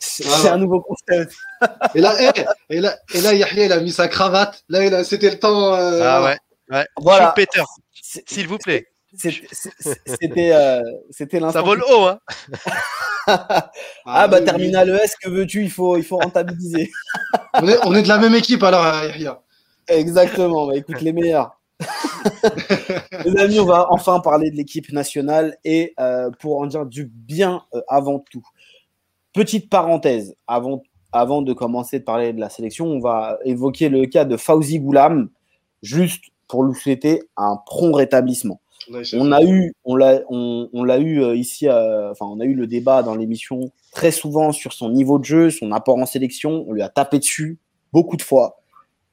C'est 0.00 0.48
un 0.48 0.58
nouveau 0.58 0.80
concept. 0.80 1.34
et 1.94 2.00
là, 2.00 2.14
et, 2.68 2.80
là, 2.80 2.96
et 3.14 3.20
là, 3.20 3.34
Yahya, 3.34 3.64
il 3.66 3.72
a 3.72 3.80
mis 3.80 3.92
sa 3.92 4.08
cravate. 4.08 4.64
Là, 4.68 5.04
c'était 5.04 5.30
le 5.30 5.38
temps. 5.38 5.74
Euh, 5.74 6.00
ah 6.02 6.24
ouais. 6.24 6.36
ouais. 6.70 6.86
Voilà. 7.00 7.34
Schumpeter, 7.36 7.62
s'il 8.26 8.48
vous 8.48 8.58
plaît. 8.58 8.91
C'était 10.06 10.52
euh, 10.52 10.80
c'était 11.10 11.38
l'instant. 11.38 11.60
Ça 11.60 11.66
vole 11.66 11.82
haut, 11.82 12.06
hein 12.06 12.18
Ah, 14.06 14.26
bah 14.26 14.40
Terminal 14.40 14.88
ES, 14.90 15.10
que 15.22 15.28
veux-tu 15.28 15.62
il 15.64 15.70
faut, 15.70 15.96
il 15.96 16.02
faut 16.02 16.16
rentabiliser. 16.16 16.90
on, 17.54 17.68
est, 17.68 17.78
on 17.84 17.94
est 17.94 18.02
de 18.02 18.08
la 18.08 18.18
même 18.18 18.34
équipe 18.34 18.62
alors, 18.62 18.84
Yahya. 18.84 19.40
Exactement, 19.88 20.66
bah, 20.66 20.76
écoute 20.76 21.00
les 21.02 21.12
meilleurs. 21.12 21.58
les 23.24 23.36
amis, 23.36 23.60
on 23.60 23.66
va 23.66 23.86
enfin 23.90 24.20
parler 24.20 24.50
de 24.50 24.56
l'équipe 24.56 24.90
nationale 24.92 25.56
et 25.64 25.92
euh, 26.00 26.30
pour 26.38 26.60
en 26.60 26.66
dire 26.66 26.86
du 26.86 27.04
bien 27.04 27.62
euh, 27.74 27.80
avant 27.88 28.18
tout. 28.18 28.42
Petite 29.34 29.68
parenthèse, 29.68 30.34
avant, 30.46 30.82
avant 31.12 31.42
de 31.42 31.52
commencer 31.52 31.98
de 31.98 32.04
parler 32.04 32.32
de 32.32 32.40
la 32.40 32.48
sélection, 32.48 32.86
on 32.86 33.00
va 33.00 33.38
évoquer 33.44 33.88
le 33.88 34.06
cas 34.06 34.24
de 34.24 34.36
Fauzi 34.36 34.78
Goulam, 34.78 35.28
juste 35.82 36.24
pour 36.48 36.64
lui 36.64 36.74
souhaiter 36.74 37.22
un 37.36 37.56
prompt 37.66 37.94
rétablissement. 37.94 38.61
On 38.88 39.32
a 39.32 39.42
eu, 39.42 39.72
on 39.84 39.96
l'a, 39.96 40.20
on, 40.28 40.84
l'a 40.84 40.98
eu 40.98 41.22
euh, 41.22 41.36
ici, 41.36 41.68
enfin, 41.68 42.26
on 42.26 42.40
a 42.40 42.44
eu 42.44 42.54
le 42.54 42.66
débat 42.66 43.02
dans 43.02 43.14
l'émission 43.14 43.70
très 43.92 44.10
souvent 44.10 44.52
sur 44.52 44.72
son 44.72 44.90
niveau 44.90 45.18
de 45.18 45.24
jeu, 45.24 45.50
son 45.50 45.72
apport 45.72 45.96
en 45.98 46.06
sélection. 46.06 46.64
On 46.68 46.72
lui 46.72 46.82
a 46.82 46.88
tapé 46.88 47.18
dessus 47.18 47.58
beaucoup 47.92 48.16
de 48.16 48.22
fois, 48.22 48.58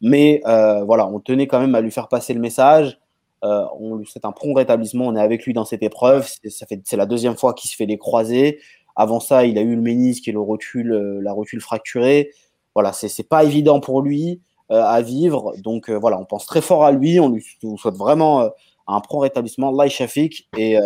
mais 0.02 0.42
euh, 0.46 0.84
voilà, 0.84 1.08
on 1.08 1.20
tenait 1.20 1.48
quand 1.48 1.60
même 1.60 1.76
à 1.76 1.82
lui 1.82 1.92
faire 1.92 2.08
passer 2.08 2.34
le 2.34 2.40
message. 2.40 3.00
Euh, 3.44 3.64
on 3.80 3.96
lui 3.96 4.06
souhaite 4.06 4.26
un 4.26 4.32
prompt 4.32 4.54
rétablissement. 4.54 5.08
On 5.08 5.16
est 5.16 5.22
avec 5.22 5.46
lui 5.46 5.54
dans 5.54 5.66
cette 5.66 5.84
épreuve. 5.84 6.28
C'est, 6.28 6.50
ça 6.50 6.66
fait, 6.66 6.82
c'est 6.84 6.98
la 6.98 7.06
deuxième 7.06 7.38
fois 7.38 7.54
qu'il 7.54 7.70
se 7.70 7.76
fait 7.76 7.86
les 7.86 7.98
croisés. 7.98 8.60
Avant 8.96 9.20
ça, 9.20 9.46
il 9.46 9.58
a 9.58 9.62
eu 9.62 9.76
le 9.76 9.82
ménisque 9.82 10.28
et 10.28 10.32
le 10.32 10.42
rotule, 10.42 11.20
la 11.22 11.32
rotule 11.32 11.62
fracturée. 11.62 12.32
Voilà, 12.76 12.92
c'est 12.92 13.28
pas 13.28 13.44
évident 13.44 13.80
pour 13.80 14.02
lui 14.02 14.42
à 14.70 15.02
vivre. 15.02 15.54
Donc 15.64 15.90
voilà, 15.90 16.20
on 16.20 16.26
pense 16.26 16.46
très 16.46 16.62
fort 16.62 16.84
à 16.84 16.92
lui. 16.92 17.18
On 17.20 17.30
lui 17.30 17.46
souhaite 17.78 17.96
vraiment 17.96 18.50
un 18.96 19.00
prompt 19.02 19.20
rétablissement. 19.20 19.70
Allah 19.70 19.90
Shafik 19.90 20.50
et, 20.58 20.74
et 20.74 20.80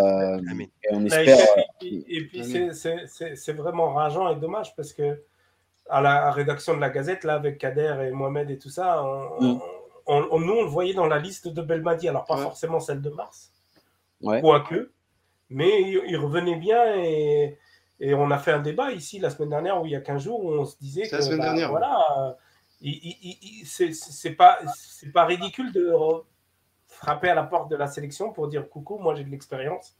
on 0.91 1.05
espère. 1.05 1.37
Et, 1.81 2.27
puis 2.27 2.43
c'est 2.43 3.53
vraiment 3.53 3.93
rageant 3.93 4.29
et 4.29 4.39
dommage 4.39 4.75
parce 4.75 4.93
que 4.93 5.23
à 5.89 6.01
la 6.01 6.31
rédaction 6.31 6.75
de 6.75 6.81
la 6.81 6.89
Gazette, 6.89 7.23
là, 7.23 7.35
avec 7.35 7.57
Kader 7.57 8.07
et 8.07 8.11
Mohamed 8.11 8.49
et 8.49 8.57
tout 8.57 8.69
ça, 8.69 9.03
on, 9.03 9.41
mm. 9.41 9.59
nous, 10.07 10.53
on 10.53 10.63
le 10.63 10.69
voyait 10.69 10.93
dans 10.93 11.07
la 11.07 11.19
liste 11.19 11.47
de 11.47 11.61
Belmadi. 11.61 12.07
Alors, 12.07 12.25
pas 12.25 12.37
forcément 12.37 12.79
celle 12.79 13.01
de 13.01 13.09
mars, 13.09 13.51
quoique, 14.21 14.91
mais 15.49 15.81
il, 15.81 16.17
revenait 16.17 16.55
bien 16.55 16.95
et, 16.95 17.57
et, 17.99 18.13
on 18.13 18.31
a 18.31 18.37
fait 18.37 18.51
un 18.51 18.59
débat 18.59 18.91
ici 18.91 19.19
la 19.19 19.29
semaine 19.29 19.49
dernière 19.49 19.81
ou 19.81 19.85
il 19.85 19.91
y 19.91 19.95
a 19.95 20.01
15 20.01 20.23
jours 20.23 20.43
où 20.43 20.53
on 20.53 20.65
se 20.65 20.77
disait 20.79 21.07
que, 21.07 21.15
la 21.15 21.21
semaine 21.21 21.39
bah, 21.39 21.45
dernière, 21.45 21.69
voilà, 21.69 22.37
c'est 23.65 24.35
pas, 24.35 24.59
pas 25.13 25.25
ridicule 25.25 25.71
de 25.71 25.93
frapper 27.03 27.29
à 27.29 27.35
la 27.35 27.43
porte 27.43 27.69
de 27.69 27.75
la 27.75 27.87
sélection 27.87 28.31
pour 28.31 28.47
dire 28.47 28.69
coucou, 28.69 28.97
moi 28.97 29.13
j'ai 29.15 29.23
de 29.23 29.29
l'expérience 29.29 29.95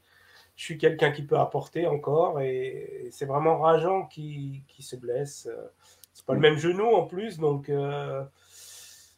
je 0.56 0.64
suis 0.64 0.78
quelqu'un 0.78 1.10
qui 1.10 1.22
peut 1.22 1.38
apporter 1.38 1.86
encore 1.86 2.40
et 2.40 3.08
c'est 3.10 3.26
vraiment 3.26 3.58
rageant 3.58 4.06
qui, 4.06 4.62
qui 4.68 4.82
se 4.82 4.96
blesse. 4.96 5.48
C'est 6.12 6.24
pas 6.24 6.34
le 6.34 6.40
même 6.40 6.56
genou 6.56 6.94
en 6.94 7.06
plus, 7.06 7.38
donc 7.38 7.68
euh, 7.68 8.22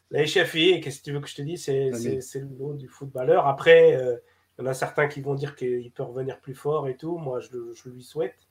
la 0.09 0.23
HFI, 0.23 0.81
qu'est-ce 0.81 0.99
que 0.99 1.03
tu 1.03 1.11
veux 1.11 1.19
que 1.19 1.27
je 1.27 1.35
te 1.35 1.41
dise, 1.43 1.63
c'est 1.63 2.39
le 2.39 2.57
lot 2.57 2.73
du 2.73 2.87
footballeur. 2.87 3.45
Après, 3.45 3.95
euh, 3.95 4.17
il 4.57 4.63
y 4.63 4.67
en 4.67 4.71
a 4.71 4.73
certains 4.73 5.07
qui 5.07 5.21
vont 5.21 5.35
dire 5.35 5.55
qu'il 5.55 5.91
peut 5.91 6.03
revenir 6.03 6.39
plus 6.39 6.55
fort 6.55 6.87
et 6.87 6.97
tout. 6.97 7.17
Moi, 7.17 7.39
je, 7.39 7.73
je 7.73 7.89
lui 7.89 8.01
souhaite. 8.01 8.46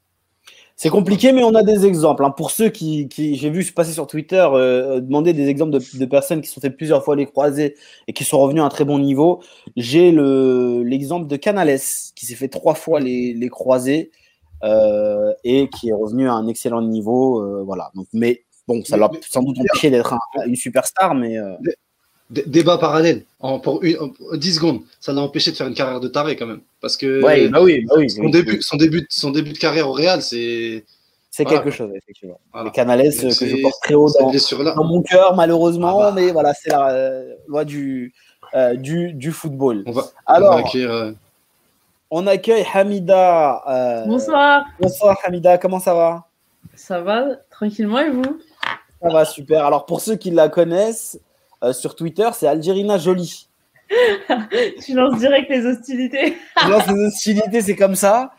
C'est 0.78 0.90
compliqué, 0.90 1.32
mais 1.32 1.42
on 1.42 1.54
a 1.54 1.62
des 1.62 1.86
exemples. 1.86 2.22
Hein. 2.22 2.30
Pour 2.30 2.50
ceux 2.50 2.68
qui, 2.68 3.08
j'ai 3.10 3.48
vu 3.48 3.62
se 3.62 3.72
passer 3.72 3.92
sur 3.92 4.06
Twitter, 4.06 4.46
euh, 4.52 5.00
demander 5.00 5.32
des 5.32 5.48
exemples 5.48 5.78
de, 5.78 6.04
personnes 6.04 6.42
qui 6.42 6.48
sont 6.48 6.60
fait 6.60 6.70
plusieurs 6.70 7.02
fois 7.02 7.16
les 7.16 7.24
croisés 7.24 7.76
et 8.06 8.12
qui 8.12 8.24
sont 8.24 8.38
revenus 8.38 8.62
à 8.62 8.66
un 8.66 8.68
très 8.68 8.84
bon 8.84 8.98
niveau, 8.98 9.42
j'ai 9.76 10.12
l'exemple 10.12 11.26
de 11.28 11.36
Canales 11.36 11.78
qui 12.14 12.26
s'est 12.26 12.34
fait 12.34 12.48
trois 12.48 12.74
fois 12.74 13.00
les, 13.00 13.32
les 13.32 13.48
croisés 13.48 14.10
euh, 14.64 15.32
et 15.44 15.70
qui 15.70 15.88
est 15.88 15.94
revenu 15.94 16.28
à 16.28 16.34
un 16.34 16.46
excellent 16.46 16.82
niveau. 16.82 17.40
Euh, 17.40 17.62
voilà. 17.64 17.90
Donc, 17.94 18.06
mais 18.12 18.44
bon, 18.68 18.84
ça 18.84 18.98
l'a 18.98 19.10
sans 19.26 19.42
doute 19.42 19.58
empêché 19.58 19.88
d'être 19.88 20.14
une 20.46 20.56
superstar, 20.56 21.14
mais 21.14 21.38
débat 22.30 22.78
parallèle 22.78 23.22
en, 23.40 23.58
pour, 23.60 23.82
une, 23.82 24.12
10 24.32 24.54
secondes. 24.54 24.80
Ça 25.00 25.12
l'a 25.12 25.20
empêché 25.20 25.52
de 25.52 25.56
faire 25.56 25.66
une 25.66 25.74
carrière 25.74 26.00
de 26.00 26.08
taré 26.08 26.36
quand 26.36 26.46
même. 26.46 26.60
Parce 26.80 26.96
que 26.96 27.22
bah 27.22 27.60
oui, 27.62 27.84
bah 27.84 27.94
oui, 27.96 28.10
son, 28.10 28.28
début, 28.28 28.62
son, 28.62 28.76
début, 28.76 29.06
son 29.08 29.30
début 29.30 29.52
de 29.52 29.58
carrière 29.58 29.88
au 29.88 29.92
Real, 29.92 30.22
c'est. 30.22 30.84
C'est 31.30 31.44
quelque 31.44 31.70
chose, 31.70 31.90
effectivement. 31.94 32.40
Les 32.64 32.70
Canales 32.70 33.10
que 33.10 33.28
je 33.28 33.60
porte 33.60 33.82
très 33.82 33.92
haut 33.92 34.08
dans, 34.08 34.84
mon 34.84 35.02
cœur, 35.02 35.36
malheureusement, 35.36 36.00
ah 36.00 36.10
bah. 36.10 36.12
mais 36.14 36.32
voilà, 36.32 36.54
c'est 36.54 36.70
la 36.70 36.88
euh, 36.92 37.34
loi 37.46 37.66
du, 37.66 38.14
euh, 38.54 38.74
du, 38.74 39.12
du, 39.12 39.32
football. 39.32 39.82
On 39.84 39.92
va, 39.92 40.04
Alors, 40.24 40.54
on, 40.54 40.56
accueillir, 40.56 40.90
euh, 40.90 41.12
on 42.10 42.26
accueille 42.26 42.64
Hamida. 42.72 44.04
bonsoir. 44.06 44.64
Bonsoir 44.80 45.18
Hamida, 45.24 45.58
comment 45.58 45.78
ça 45.78 45.92
va? 45.92 46.24
Ça 46.74 47.02
va, 47.02 47.36
tranquillement, 47.50 47.98
et 47.98 48.08
vous? 48.08 48.40
Ça 49.02 49.10
va, 49.10 49.26
super. 49.26 49.66
Alors, 49.66 49.84
pour 49.84 50.00
ceux 50.00 50.16
qui 50.16 50.30
la 50.30 50.48
connaissent, 50.48 51.20
euh, 51.62 51.72
sur 51.72 51.94
Twitter, 51.94 52.28
c'est 52.34 52.46
Algerina 52.46 52.98
Jolie. 52.98 53.48
tu 54.84 54.94
lances 54.94 55.18
direct 55.18 55.48
les 55.48 55.64
hostilités. 55.64 56.36
Je 56.62 56.68
lance 56.68 56.86
les 56.88 57.06
hostilités, 57.06 57.60
c'est 57.60 57.76
comme 57.76 57.94
ça. 57.94 58.32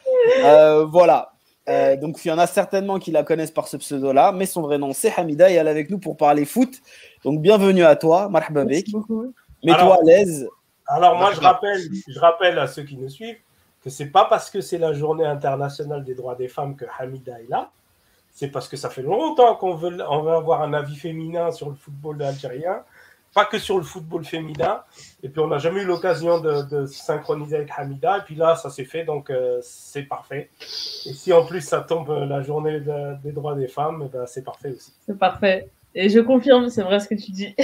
Euh, 0.43 0.86
voilà. 0.86 1.32
Euh, 1.70 1.97
donc, 1.97 2.24
il 2.24 2.30
y 2.30 2.32
en 2.32 2.38
a 2.38 2.47
certainement 2.47 2.99
qui 2.99 3.11
la 3.11 3.24
connaissent 3.24 3.51
par 3.51 3.68
ce 3.68 3.78
pseudo-là, 3.78 4.32
mais 4.32 4.45
son 4.45 4.61
vrai 4.61 4.78
nom, 4.78 4.93
c'est 4.93 5.13
Hamida 5.18 5.49
et 5.49 5.55
elle 5.55 5.68
est 5.68 5.72
avec 5.72 5.89
nous 5.89 5.99
pour 5.99 6.15
parler 6.15 6.45
foot. 6.45 6.82
Donc, 7.24 7.41
bienvenue 7.41 7.84
à 7.84 7.95
toi, 7.95 8.30
marhaba 8.30 8.63
Mets-toi 8.63 9.95
à 9.95 10.03
l'aise. 10.03 10.47
Alors, 10.86 11.18
moi, 11.18 11.34
je 11.34 11.41
rappelle, 11.41 11.82
je 12.07 12.20
rappelle 12.20 12.57
à 12.59 12.68
ceux 12.68 12.84
qui 12.84 12.95
nous 12.95 13.09
suivent 13.09 13.38
que 13.84 13.89
c'est 13.89 14.07
pas 14.07 14.26
parce 14.26 14.49
que 14.49 14.61
c'est 14.61 14.78
la 14.78 14.93
journée 14.93 15.26
internationale 15.26 16.03
des 16.03 16.15
droits 16.15 16.36
des 16.36 16.47
femmes 16.47 16.76
que 16.76 16.86
Hamida 16.99 17.39
est 17.41 17.49
là. 17.49 17.70
C'est 18.32 18.49
parce 18.49 18.68
que 18.68 18.78
ça 18.78 18.89
fait 18.89 19.01
longtemps 19.01 19.55
qu'on 19.55 19.74
veut, 19.74 19.97
on 20.07 20.22
veut 20.22 20.32
avoir 20.32 20.61
un 20.61 20.74
avis 20.74 20.95
féminin 20.95 21.51
sur 21.51 21.70
le 21.70 21.76
football 21.76 22.22
algérien 22.22 22.84
pas 23.38 23.46
que 23.46 23.60
sur 23.60 23.78
le 23.78 23.84
football 23.84 24.26
féminin. 24.26 24.82
Et 25.22 25.30
puis, 25.30 25.40
on 25.42 25.48
n'a 25.48 25.60
jamais 25.60 25.84
eu 25.84 25.86
l'occasion 25.86 26.40
de, 26.40 26.88
synchroniser 26.88 27.58
avec 27.58 27.70
Hamida. 27.78 28.18
Et 28.18 28.22
puis 28.22 28.34
là, 28.34 28.56
ça 28.56 28.72
s'est 28.72 28.84
fait, 28.84 29.04
donc 29.04 29.30
euh, 29.30 29.60
c'est 29.62 30.02
parfait. 30.02 30.50
Et 31.06 31.14
si 31.14 31.32
en 31.32 31.46
plus 31.46 31.62
ça 31.62 31.82
tombe 31.82 32.10
euh, 32.10 32.26
la 32.26 32.42
journée 32.42 32.82
des 33.24 33.32
droits 33.32 33.54
des 33.54 33.68
femmes, 33.68 34.02
eh 34.08 34.10
ben, 34.10 34.26
c'est 34.26 34.44
parfait 34.44 34.72
aussi. 34.72 34.92
C'est 35.06 35.20
parfait. 35.20 35.70
Et 35.94 36.10
je 36.10 36.20
confirme, 36.20 36.70
c'est 36.70 36.82
vrai 36.82 37.00
ce 37.00 37.08
que 37.08 37.14
tu 37.14 37.30
dis. 37.30 37.56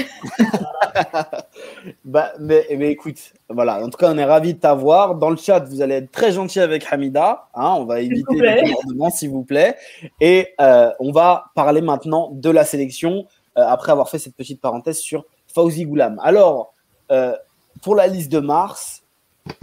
bah, 2.05 2.34
mais, 2.39 2.67
mais, 2.78 2.91
écoute, 2.91 3.34
voilà. 3.49 3.84
En 3.84 3.89
tout 3.89 3.97
cas, 3.97 4.13
on 4.13 4.17
est 4.19 4.26
ravis 4.26 4.53
de 4.53 4.59
t'avoir. 4.59 5.15
Dans 5.15 5.32
le 5.32 5.38
chat, 5.38 5.61
vous 5.61 5.82
allez 5.82 5.95
être 5.95 6.11
très 6.11 6.34
gentil 6.34 6.59
avec 6.59 6.86
Hamida. 6.91 7.47
Hein, 7.55 7.74
on 7.80 7.86
va 7.86 8.01
éviter 8.01 8.36
les 8.36 8.61
débordements, 8.61 9.09
s'il 9.09 9.32
vous 9.32 9.43
plaît. 9.43 9.76
Et 10.21 10.49
euh, 10.61 10.91
on 10.99 11.11
va 11.11 11.45
parler 11.55 11.82
maintenant 11.82 12.30
de 12.32 12.51
la 12.51 12.63
sélection, 12.63 13.26
après 13.55 13.91
avoir 13.91 14.09
fait 14.09 14.19
cette 14.19 14.36
petite 14.36 14.61
parenthèse 14.61 14.99
sur 14.99 15.26
Fauzi 15.53 15.85
Goulam. 15.85 16.19
Alors, 16.23 16.73
euh, 17.11 17.35
pour 17.81 17.95
la 17.95 18.07
liste 18.07 18.31
de 18.31 18.39
mars, 18.39 19.03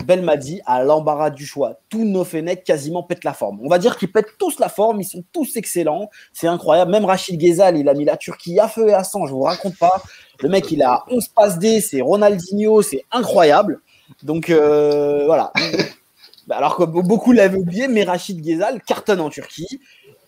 Belmadi 0.05 0.61
a 0.67 0.85
l'embarras 0.85 1.31
du 1.31 1.47
choix. 1.47 1.79
Tous 1.89 2.05
nos 2.05 2.25
Fenech 2.25 2.65
quasiment 2.65 3.03
pètent 3.03 3.25
la 3.25 3.33
forme. 3.33 3.61
On 3.63 3.69
va 3.69 3.79
dire 3.79 3.97
qu'ils 3.97 4.13
pètent 4.13 4.37
tous 4.39 4.59
la 4.59 4.69
forme, 4.69 5.01
ils 5.01 5.07
sont 5.07 5.25
tous 5.33 5.57
excellents. 5.57 6.11
C'est 6.33 6.47
incroyable. 6.47 6.91
Même 6.91 7.05
Rachid 7.05 7.39
Ghezal, 7.39 7.79
il 7.79 7.89
a 7.89 7.95
mis 7.95 8.05
la 8.05 8.17
Turquie 8.17 8.59
à 8.61 8.69
feu 8.69 8.89
et 8.89 8.95
à 8.95 9.05
sang, 9.05 9.27
je 9.27 9.33
vous 9.33 9.43
raconte 9.43 9.77
pas. 9.79 10.03
Le 10.41 10.49
mec, 10.49 10.71
il 10.71 10.83
a 10.83 11.05
11 11.11 11.29
passes 11.29 11.59
D, 11.59 11.81
c'est 11.81 12.03
Ronaldinho, 12.03 12.83
c'est 12.83 13.05
incroyable. 13.11 13.81
Donc 14.23 14.51
euh, 14.51 15.25
voilà. 15.27 15.53
Alors 16.51 16.77
que 16.77 16.83
beaucoup 16.83 17.33
l'avaient 17.33 17.59
oublié, 17.59 17.89
mais 17.89 18.03
Rachid 18.03 18.41
Ghezal 18.41 18.83
cartonne 18.83 19.21
en 19.21 19.31
Turquie. 19.31 19.81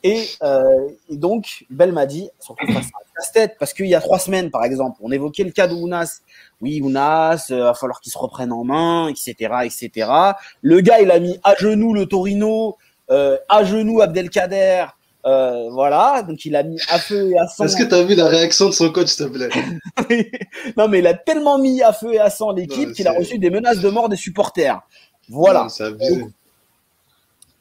Et, 0.05 0.27
euh, 0.43 0.89
et, 1.09 1.17
donc, 1.17 1.65
Belmadi 1.71 2.29
se 2.41 2.49
retrouve 2.49 2.75
face 2.75 2.87
à 2.87 2.99
un 2.99 3.15
casse-tête 3.17 3.57
parce 3.59 3.73
qu'il 3.73 3.87
y 3.87 3.95
a 3.95 4.01
trois 4.01 4.19
semaines, 4.19 4.51
par 4.51 4.65
exemple, 4.65 4.99
on 5.01 5.13
évoquait 5.13 5.45
le 5.45 5.53
cas 5.53 5.69
de 5.69 5.75
Ounas. 5.75 6.23
Oui, 6.61 6.81
Ounas, 6.83 7.47
il 7.51 7.55
euh, 7.55 7.65
va 7.65 7.75
falloir 7.75 8.01
qu'il 8.01 8.13
se 8.13 8.19
reprenne 8.19 8.53
en 8.53 8.65
main, 8.65 9.09
etc., 9.09 9.35
etc. 9.65 10.11
Le 10.61 10.81
gars, 10.81 11.01
il 11.01 11.11
a 11.11 11.21
mis 11.21 11.39
à 11.45 11.55
genoux 11.55 11.95
le 11.95 12.07
Torino, 12.07 12.77
euh, 13.11 13.39
à 13.49 13.65
genoux 13.65 14.01
Abdelkader. 14.01 14.87
Euh, 15.25 15.69
voilà, 15.71 16.23
donc 16.23 16.45
il 16.45 16.57
a 16.57 16.65
mis 16.65 16.81
à 16.89 16.99
feu 16.99 17.31
et 17.31 17.39
à 17.39 17.47
sang. 17.47 17.65
Est-ce 17.65 17.77
que 17.77 17.85
tu 17.85 17.95
as 17.95 18.03
vu 18.03 18.17
la 18.17 18.27
réaction 18.27 18.67
de 18.67 18.73
son 18.73 18.91
coach, 18.91 19.07
s'il 19.07 19.27
te 19.27 19.31
plaît? 19.31 19.51
Non, 20.77 20.89
mais 20.89 20.99
il 20.99 21.07
a 21.07 21.15
tellement 21.15 21.59
mis 21.59 21.81
à 21.81 21.93
feu 21.93 22.15
et 22.15 22.19
à 22.19 22.29
sang 22.29 22.51
l'équipe 22.51 22.93
qu'il 22.93 23.07
a 23.07 23.13
reçu 23.13 23.39
des 23.39 23.51
menaces 23.51 23.79
de 23.79 23.89
mort 23.89 24.09
des 24.09 24.17
supporters. 24.17 24.81
Voilà. 25.29 25.69
Non, 25.81 26.31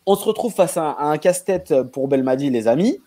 on 0.06 0.16
se 0.16 0.26
retrouve 0.26 0.54
face 0.54 0.78
à 0.78 0.98
un, 1.00 1.18
casse-tête 1.18 1.84
pour 1.92 2.08
Belmadi, 2.08 2.50
les 2.50 2.68
amis. 2.68 3.00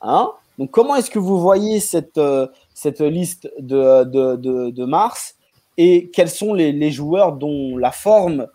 Hein 0.00 0.30
Donc, 0.58 0.70
comment 0.70 0.96
est-ce 0.96 1.10
que 1.10 1.18
vous 1.18 1.40
voyez 1.40 1.80
cette, 1.80 2.18
euh, 2.18 2.46
cette 2.74 3.00
liste 3.00 3.50
de, 3.58 4.04
de, 4.04 4.84
mars 4.84 5.36
et 5.78 6.10
quels 6.12 6.30
sont 6.30 6.54
les, 6.54 6.90
joueurs 6.90 7.32
dont 7.32 7.76
la 7.78 7.90
forme 7.90 8.46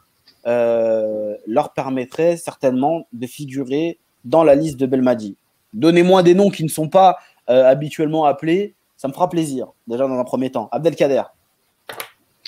euh, 0.45 1.35
leur 1.47 1.73
permettrait 1.73 2.37
certainement 2.37 3.07
de 3.13 3.25
figurer 3.25 3.97
dans 4.25 4.43
la 4.43 4.55
liste 4.55 4.77
de 4.77 4.85
Belmadi? 4.85 5.35
Donnez-moi 5.73 6.23
des 6.23 6.35
noms 6.35 6.49
qui 6.49 6.63
ne 6.63 6.69
sont 6.69 6.89
pas 6.89 7.17
euh, 7.49 7.65
habituellement 7.65 8.25
appelés, 8.25 8.73
ça 8.95 9.07
me 9.07 9.13
fera 9.13 9.29
plaisir, 9.29 9.67
déjà 9.87 10.07
dans 10.07 10.19
un 10.19 10.23
premier 10.23 10.51
temps. 10.51 10.69
Abdelkader. 10.71 11.23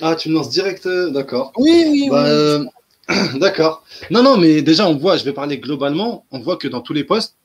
Ah, 0.02 0.16
tu 0.16 0.30
me 0.30 0.36
lances 0.36 0.50
direct, 0.50 0.88
d'accord. 0.88 1.52
Oui, 1.58 1.86
oui, 1.90 2.10
oui. 2.12 2.70
D'accord. 3.36 3.84
Non, 4.12 4.24
non, 4.24 4.38
mais 4.38 4.62
déjà, 4.62 4.88
on 4.88 4.96
voit, 4.96 5.18
je 5.18 5.24
vais 5.24 5.34
parler 5.34 5.58
globalement, 5.58 6.26
on 6.32 6.40
voit 6.40 6.58
que 6.58 6.68
dans 6.68 6.82
tous 6.82 6.94
les 6.94 7.04
postes, 7.04 7.36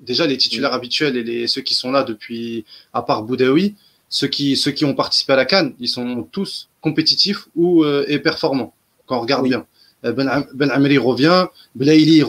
déjà 0.00 0.26
les 0.26 0.36
titulaires 0.36 0.74
habituels 0.74 1.16
et 1.16 1.22
les, 1.22 1.46
ceux 1.46 1.62
qui 1.62 1.74
sont 1.74 1.90
là 1.90 2.02
depuis, 2.02 2.64
à 2.92 3.02
part 3.02 3.22
Boudaoui, 3.22 3.74
ceux 4.08 4.28
qui, 4.28 4.56
ceux 4.56 4.70
qui 4.70 4.84
ont 4.84 4.94
participé 4.94 5.32
à 5.32 5.36
la 5.36 5.44
Cannes, 5.44 5.74
ils 5.80 5.88
sont 5.88 6.28
tous 6.30 6.68
compétitifs 6.80 7.48
ou 7.56 7.84
euh, 7.84 8.04
et 8.08 8.18
performants, 8.18 8.74
quand 9.06 9.16
on 9.16 9.20
regarde 9.20 9.44
bien. 9.44 9.66
Euh, 10.04 10.12
ben, 10.12 10.46
ben 10.54 10.70
Amri 10.70 10.98
revient, 10.98 11.46
Blaili 11.74 12.20
est 12.20 12.22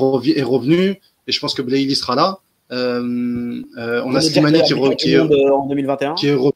revenu, 0.43 1.01
et 1.27 1.31
je 1.31 1.39
pense 1.39 1.53
que 1.53 1.61
Blaili 1.61 1.95
sera 1.95 2.15
là. 2.15 2.39
Euh, 2.71 3.61
on 3.77 4.15
a 4.15 4.21
Slimani 4.21 4.61
qui, 4.63 4.73
qui, 4.97 5.13
est, 5.13 5.19
en 5.19 5.67
2021. 5.67 6.15
qui 6.15 6.27
est 6.27 6.33
revenu. 6.33 6.53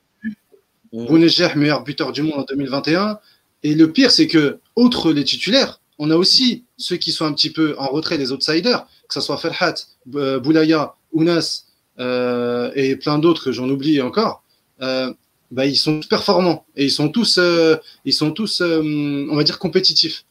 Mmh. 0.91 1.59
meilleur 1.59 1.83
buteur 1.83 2.11
du 2.11 2.23
monde 2.23 2.39
en 2.39 2.43
2021. 2.43 3.19
Et 3.61 3.75
le 3.75 3.91
pire, 3.91 4.09
c'est 4.09 4.27
que, 4.27 4.59
outre 4.75 5.11
les 5.11 5.23
titulaires, 5.23 5.79
on 5.99 6.09
a 6.09 6.15
aussi 6.15 6.63
ceux 6.77 6.95
qui 6.95 7.11
sont 7.11 7.25
un 7.25 7.33
petit 7.33 7.51
peu 7.51 7.75
en 7.77 7.87
retrait 7.87 8.17
des 8.17 8.31
outsiders, 8.31 8.87
que 9.07 9.13
ce 9.13 9.21
soit 9.21 9.37
Ferhat, 9.37 9.75
Boulaya, 10.05 10.95
Ounas 11.11 11.65
euh, 11.99 12.71
et 12.73 12.95
plein 12.95 13.19
d'autres 13.19 13.43
que 13.43 13.51
j'en 13.51 13.69
oublie 13.69 14.01
encore. 14.01 14.43
Euh, 14.81 15.13
bah, 15.51 15.65
ils 15.65 15.75
sont 15.75 15.99
performants 15.99 16.65
et 16.77 16.85
ils 16.85 16.91
sont 16.91 17.09
tous, 17.09 17.37
euh, 17.37 17.75
ils 18.05 18.13
sont 18.13 18.31
tous, 18.31 18.61
on 18.61 19.35
va 19.35 19.43
dire 19.43 19.59
compétitifs. 19.59 20.25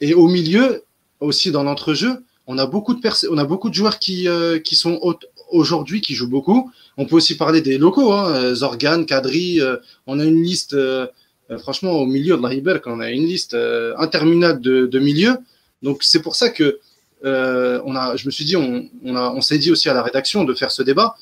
et 0.00 0.14
au 0.14 0.28
milieu, 0.28 0.84
aussi 1.20 1.50
dans 1.50 1.62
l'entrejeu, 1.62 2.24
on 2.46 2.58
a 2.58 2.66
beaucoup 2.66 2.94
de 2.94 3.00
on 3.30 3.38
a 3.38 3.44
beaucoup 3.44 3.70
de 3.70 3.74
joueurs 3.74 3.98
qui, 3.98 4.28
euh, 4.28 4.58
qui 4.58 4.76
sont 4.76 5.00
aujourd'hui, 5.50 6.00
qui 6.00 6.14
jouent 6.14 6.28
beaucoup. 6.28 6.70
On 6.96 7.06
peut 7.06 7.16
aussi 7.16 7.36
parler 7.36 7.60
des 7.60 7.76
locaux, 7.76 8.12
hein, 8.12 8.54
Zorgan, 8.54 9.04
Kadri. 9.04 9.60
on 10.06 10.18
a 10.18 10.24
une 10.24 10.42
liste, 10.42 10.76
franchement, 11.58 11.92
au 11.92 12.06
milieu 12.06 12.36
de 12.36 12.42
la 12.42 12.48
Riber, 12.48 12.78
on 12.86 13.00
a 13.00 13.10
une 13.10 13.26
liste 13.26 13.56
interminable 13.98 14.60
de, 14.60 14.86
de 14.86 14.98
milieux. 14.98 15.36
Donc 15.82 16.02
c'est 16.02 16.20
pour 16.20 16.36
ça 16.36 16.50
que 16.50 16.80
on 17.22 17.96
a, 17.96 18.16
je 18.16 18.26
me 18.26 18.30
suis 18.30 18.44
dit, 18.44 18.56
on, 18.56 18.88
on, 19.04 19.40
s'est 19.40 19.58
dit 19.58 19.70
aussi 19.70 19.88
à 19.88 19.94
la 19.94 20.02
rédaction 20.02 20.44
de 20.44 20.54
faire 20.54 20.70
ce 20.70 20.82
débat. 20.82 21.16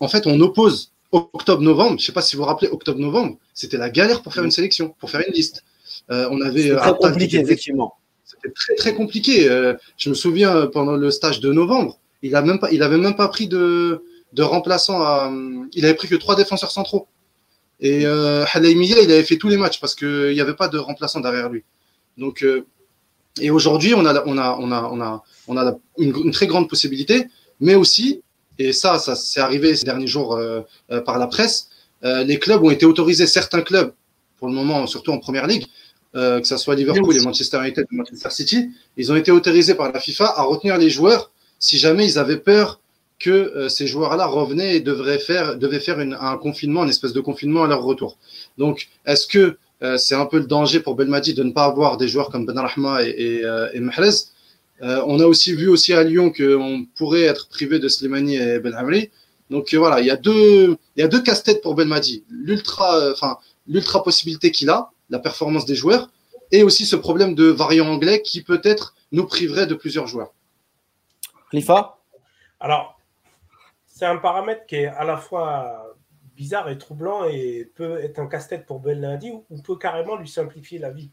En 0.00 0.08
fait, 0.08 0.26
on 0.26 0.40
oppose 0.40 0.92
octobre-novembre. 1.12 1.98
Je 1.98 2.02
ne 2.02 2.06
sais 2.06 2.12
pas 2.12 2.22
si 2.22 2.36
vous 2.36 2.42
vous 2.42 2.48
rappelez, 2.48 2.70
octobre-novembre, 2.70 3.36
c'était 3.54 3.78
la 3.78 3.90
galère 3.90 4.22
pour 4.22 4.34
faire 4.34 4.44
une 4.44 4.50
sélection, 4.50 4.94
pour 5.00 5.10
faire 5.10 5.22
une 5.26 5.34
liste. 5.34 5.64
on 6.08 6.40
avait 6.40 6.74
très 6.74 6.94
compliqué, 6.96 7.38
effectivement. 7.38 7.94
C'était 8.28 8.52
très 8.52 8.74
très 8.74 8.94
compliqué. 8.94 9.48
Euh, 9.48 9.74
je 9.96 10.10
me 10.10 10.14
souviens 10.14 10.54
euh, 10.54 10.66
pendant 10.66 10.96
le 10.96 11.10
stage 11.10 11.40
de 11.40 11.50
novembre, 11.50 11.98
il 12.22 12.36
a 12.36 12.42
même 12.42 12.58
pas, 12.58 12.70
il 12.70 12.82
avait 12.82 12.98
même 12.98 13.16
pas 13.16 13.28
pris 13.28 13.48
de, 13.48 14.04
de 14.34 14.42
remplaçant. 14.42 15.00
À, 15.00 15.32
il 15.72 15.84
avait 15.84 15.94
pris 15.94 16.08
que 16.08 16.14
trois 16.14 16.36
défenseurs 16.36 16.70
centraux. 16.70 17.08
Et 17.80 18.06
euh, 18.06 18.44
il 18.54 19.12
avait 19.12 19.22
fait 19.22 19.36
tous 19.36 19.48
les 19.48 19.56
matchs 19.56 19.80
parce 19.80 19.94
qu'il 19.94 20.32
n'y 20.32 20.40
avait 20.40 20.56
pas 20.56 20.68
de 20.68 20.78
remplaçant 20.78 21.20
derrière 21.20 21.48
lui. 21.48 21.62
Donc, 22.16 22.42
euh, 22.42 22.66
et 23.40 23.50
aujourd'hui, 23.50 23.94
on 23.94 24.04
a, 24.04 24.24
on 24.26 24.36
a, 24.36 24.56
on 24.58 24.72
a, 24.72 24.82
on 24.90 25.00
a, 25.00 25.22
on 25.46 25.56
a 25.56 25.78
une, 25.98 26.32
très 26.32 26.48
grande 26.48 26.68
possibilité, 26.68 27.28
mais 27.60 27.76
aussi, 27.76 28.22
et 28.58 28.72
ça, 28.72 28.98
ça 28.98 29.14
s'est 29.14 29.40
arrivé 29.40 29.76
ces 29.76 29.84
derniers 29.84 30.08
jours 30.08 30.40
par 31.06 31.18
la 31.20 31.28
presse, 31.28 31.68
les 32.02 32.40
clubs 32.40 32.60
ont 32.64 32.70
été 32.70 32.84
autorisés, 32.84 33.28
certains 33.28 33.62
clubs, 33.62 33.92
pour 34.38 34.48
le 34.48 34.54
moment, 34.54 34.88
surtout 34.88 35.12
en 35.12 35.18
première 35.18 35.46
ligue, 35.46 35.66
euh, 36.14 36.40
que 36.40 36.46
ce 36.46 36.56
soit 36.56 36.74
Liverpool 36.74 37.14
et 37.16 37.20
Manchester 37.20 37.58
United 37.58 37.86
Manchester 37.90 38.30
City, 38.30 38.70
ils 38.96 39.12
ont 39.12 39.16
été 39.16 39.30
autorisés 39.30 39.74
par 39.74 39.92
la 39.92 40.00
FIFA 40.00 40.32
à 40.36 40.42
retenir 40.42 40.78
les 40.78 40.88
joueurs 40.88 41.30
si 41.58 41.76
jamais 41.76 42.06
ils 42.06 42.18
avaient 42.18 42.38
peur 42.38 42.80
que 43.18 43.30
euh, 43.30 43.68
ces 43.68 43.86
joueurs-là 43.86 44.26
revenaient 44.26 44.76
et 44.76 44.80
devraient 44.80 45.18
faire, 45.18 45.56
devaient 45.56 45.80
faire 45.80 46.00
une, 46.00 46.16
un 46.20 46.36
confinement, 46.36 46.84
une 46.84 46.90
espèce 46.90 47.12
de 47.12 47.20
confinement 47.20 47.64
à 47.64 47.66
leur 47.66 47.82
retour. 47.82 48.16
Donc, 48.58 48.88
est-ce 49.06 49.26
que 49.26 49.58
euh, 49.82 49.96
c'est 49.96 50.14
un 50.14 50.26
peu 50.26 50.38
le 50.38 50.46
danger 50.46 50.80
pour 50.80 50.94
Belmadi 50.94 51.34
de 51.34 51.42
ne 51.42 51.52
pas 51.52 51.64
avoir 51.64 51.96
des 51.96 52.08
joueurs 52.08 52.30
comme 52.30 52.46
Benrahma 52.46 53.04
et, 53.04 53.10
et, 53.10 53.42
et 53.74 53.80
Mahrez? 53.80 54.10
On 54.80 55.18
a 55.18 55.26
aussi 55.26 55.54
vu 55.54 55.68
aussi 55.68 55.92
à 55.92 56.04
Lyon 56.04 56.32
qu'on 56.32 56.86
pourrait 56.96 57.22
être 57.22 57.48
privé 57.48 57.80
de 57.80 57.88
Slimani 57.88 58.36
et 58.36 58.60
Benhamri. 58.60 59.10
Donc 59.50 59.74
voilà, 59.74 59.98
il 60.00 60.06
y 60.06 60.10
a 60.10 60.16
deux, 60.16 60.76
il 60.94 61.00
y 61.00 61.02
a 61.02 61.08
deux 61.08 61.20
casse-têtes 61.20 61.62
pour 61.62 61.74
Belmadi. 61.74 62.22
L'ultra, 62.30 63.10
enfin, 63.10 63.38
l'ultra 63.66 64.04
possibilité 64.04 64.52
qu'il 64.52 64.70
a, 64.70 64.90
la 65.10 65.18
performance 65.18 65.66
des 65.66 65.74
joueurs, 65.74 66.10
et 66.52 66.62
aussi 66.62 66.86
ce 66.86 66.94
problème 66.94 67.34
de 67.34 67.46
variant 67.46 67.88
anglais 67.88 68.22
qui 68.22 68.42
peut-être 68.42 68.94
nous 69.10 69.26
priverait 69.26 69.66
de 69.66 69.74
plusieurs 69.74 70.06
joueurs. 70.06 70.32
Khalifa? 71.50 71.98
Alors, 72.60 72.97
c'est 73.98 74.06
un 74.06 74.18
paramètre 74.18 74.64
qui 74.66 74.76
est 74.76 74.86
à 74.86 75.02
la 75.02 75.16
fois 75.16 75.96
bizarre 76.36 76.68
et 76.68 76.78
troublant 76.78 77.24
et 77.24 77.68
peut 77.74 77.98
être 77.98 78.20
un 78.20 78.28
casse-tête 78.28 78.64
pour 78.64 78.78
Ben 78.78 79.00
Lundi 79.00 79.32
ou 79.32 79.60
peut 79.60 79.76
carrément 79.76 80.14
lui 80.14 80.28
simplifier 80.28 80.78
la 80.78 80.90
vie. 80.90 81.10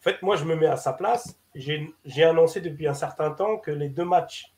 En 0.00 0.02
fait, 0.02 0.22
moi, 0.22 0.36
je 0.36 0.44
me 0.46 0.56
mets 0.56 0.66
à 0.66 0.78
sa 0.78 0.94
place. 0.94 1.36
J'ai 1.54 2.24
annoncé 2.24 2.62
depuis 2.62 2.86
un 2.88 2.94
certain 2.94 3.32
temps 3.32 3.58
que 3.58 3.70
les 3.70 3.90
deux 3.90 4.06
matchs, 4.06 4.50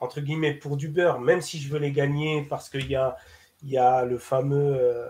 entre 0.00 0.20
guillemets, 0.20 0.54
pour 0.54 0.76
du 0.76 0.88
beurre, 0.88 1.20
même 1.20 1.40
si 1.42 1.60
je 1.60 1.68
veux 1.68 1.78
les 1.78 1.92
gagner 1.92 2.44
parce 2.50 2.68
qu'il 2.68 2.90
y 2.90 2.96
a, 2.96 3.16
il 3.62 3.70
y 3.70 3.78
a 3.78 4.04
le 4.04 4.18
fameux 4.18 4.76
euh, 4.76 5.08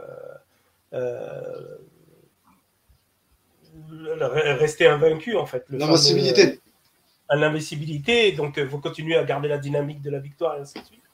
euh, 0.93 1.79
rester 4.59 4.87
invaincu, 4.87 5.35
en 5.35 5.47
fait. 5.47 5.65
L'invincibilité. 5.71 6.61
L'invincibilité, 7.31 8.33
donc 8.33 8.59
il 8.59 8.69
faut 8.69 8.81
continuer 8.81 9.17
à 9.17 9.25
garder 9.25 9.49
la 9.49 9.57
dynamique 9.57 10.03
de 10.03 10.11
la 10.11 10.19
victoire 10.19 10.59
et 10.59 10.61
ainsi 10.61 10.79
de 10.79 10.85
suite. 10.85 11.06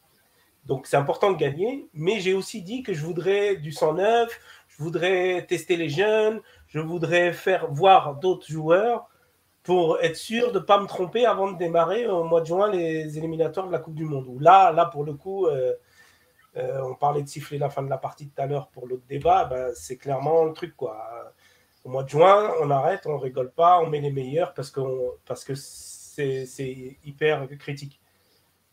Donc 0.64 0.86
c'est 0.86 0.96
important 0.96 1.32
de 1.32 1.36
gagner, 1.36 1.88
mais 1.92 2.20
j'ai 2.20 2.34
aussi 2.34 2.62
dit 2.62 2.82
que 2.82 2.94
je 2.94 3.04
voudrais 3.04 3.56
du 3.56 3.72
sang 3.72 3.94
neuf, 3.94 4.40
je 4.68 4.82
voudrais 4.82 5.44
tester 5.46 5.76
les 5.76 5.88
jeunes, 5.88 6.40
je 6.68 6.78
voudrais 6.78 7.32
faire 7.32 7.70
voir 7.70 8.16
d'autres 8.16 8.46
joueurs 8.46 9.08
pour 9.62 10.00
être 10.00 10.16
sûr 10.16 10.52
de 10.52 10.58
ne 10.58 10.64
pas 10.64 10.80
me 10.80 10.86
tromper 10.86 11.26
avant 11.26 11.50
de 11.50 11.58
démarrer 11.58 12.06
au 12.06 12.24
mois 12.24 12.40
de 12.40 12.46
juin 12.46 12.70
les 12.70 13.18
éliminatoires 13.18 13.66
de 13.66 13.72
la 13.72 13.78
Coupe 13.78 13.94
du 13.94 14.04
Monde. 14.04 14.40
Là, 14.40 14.72
là 14.72 14.86
pour 14.86 15.04
le 15.04 15.14
coup, 15.14 15.46
euh, 15.46 15.74
euh, 16.56 16.80
on 16.82 16.94
parlait 16.94 17.22
de 17.22 17.28
siffler 17.28 17.58
la 17.58 17.70
fin 17.70 17.82
de 17.82 17.90
la 17.90 17.98
partie 17.98 18.28
tout 18.28 18.42
à 18.42 18.46
l'heure 18.46 18.68
pour 18.68 18.86
l'autre 18.86 19.04
débat, 19.08 19.44
ben, 19.44 19.72
c'est 19.74 19.96
clairement 19.96 20.44
le 20.44 20.52
truc. 20.52 20.76
quoi 20.76 21.32
au 21.84 21.88
mois 21.88 22.04
de 22.04 22.08
juin, 22.08 22.52
on 22.60 22.70
arrête, 22.70 23.06
on 23.06 23.18
rigole 23.18 23.50
pas, 23.50 23.80
on 23.80 23.88
met 23.88 24.00
les 24.00 24.12
meilleurs 24.12 24.54
parce, 24.54 24.72
parce 25.26 25.44
que 25.44 25.54
c'est 25.54 26.96
hyper 27.04 27.48
critique. 27.58 28.00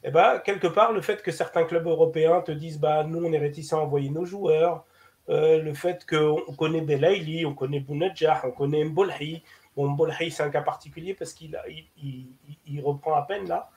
Eh 0.04 0.12
ben, 0.12 0.40
quelque 0.40 0.68
part, 0.68 0.94
le 0.94 1.02
fait 1.02 1.22
que 1.22 1.32
certains 1.32 1.66
clubs 1.66 1.86
européens 1.86 2.42
te 2.42 2.52
disent 2.52 2.80
bah, 2.80 3.04
nous, 3.04 3.24
on 3.24 3.32
est 3.34 3.38
réticents 3.38 3.80
à 3.80 3.84
envoyer 3.84 4.10
nos 4.10 4.26
joueurs, 4.26 4.86
euh, 5.30 5.62
le 5.62 5.74
fait 5.74 6.06
qu'on 6.06 6.54
connaît 6.58 6.82
Belaïli, 6.82 7.46
on 7.46 7.54
connaît 7.54 7.82
Bounedjah, 7.82 8.42
on 8.46 8.52
connaît 8.52 8.84
Mbolhi. 8.86 9.44
Bon, 9.76 9.90
Mbolhi, 9.90 10.32
c'est 10.32 10.44
un 10.44 10.50
cas 10.50 10.62
particulier 10.62 11.14
parce 11.14 11.34
qu'il 11.34 11.60
il, 11.98 12.82
reprend 12.82 13.14
à 13.14 13.24
peine 13.24 13.48
là. 13.48 13.70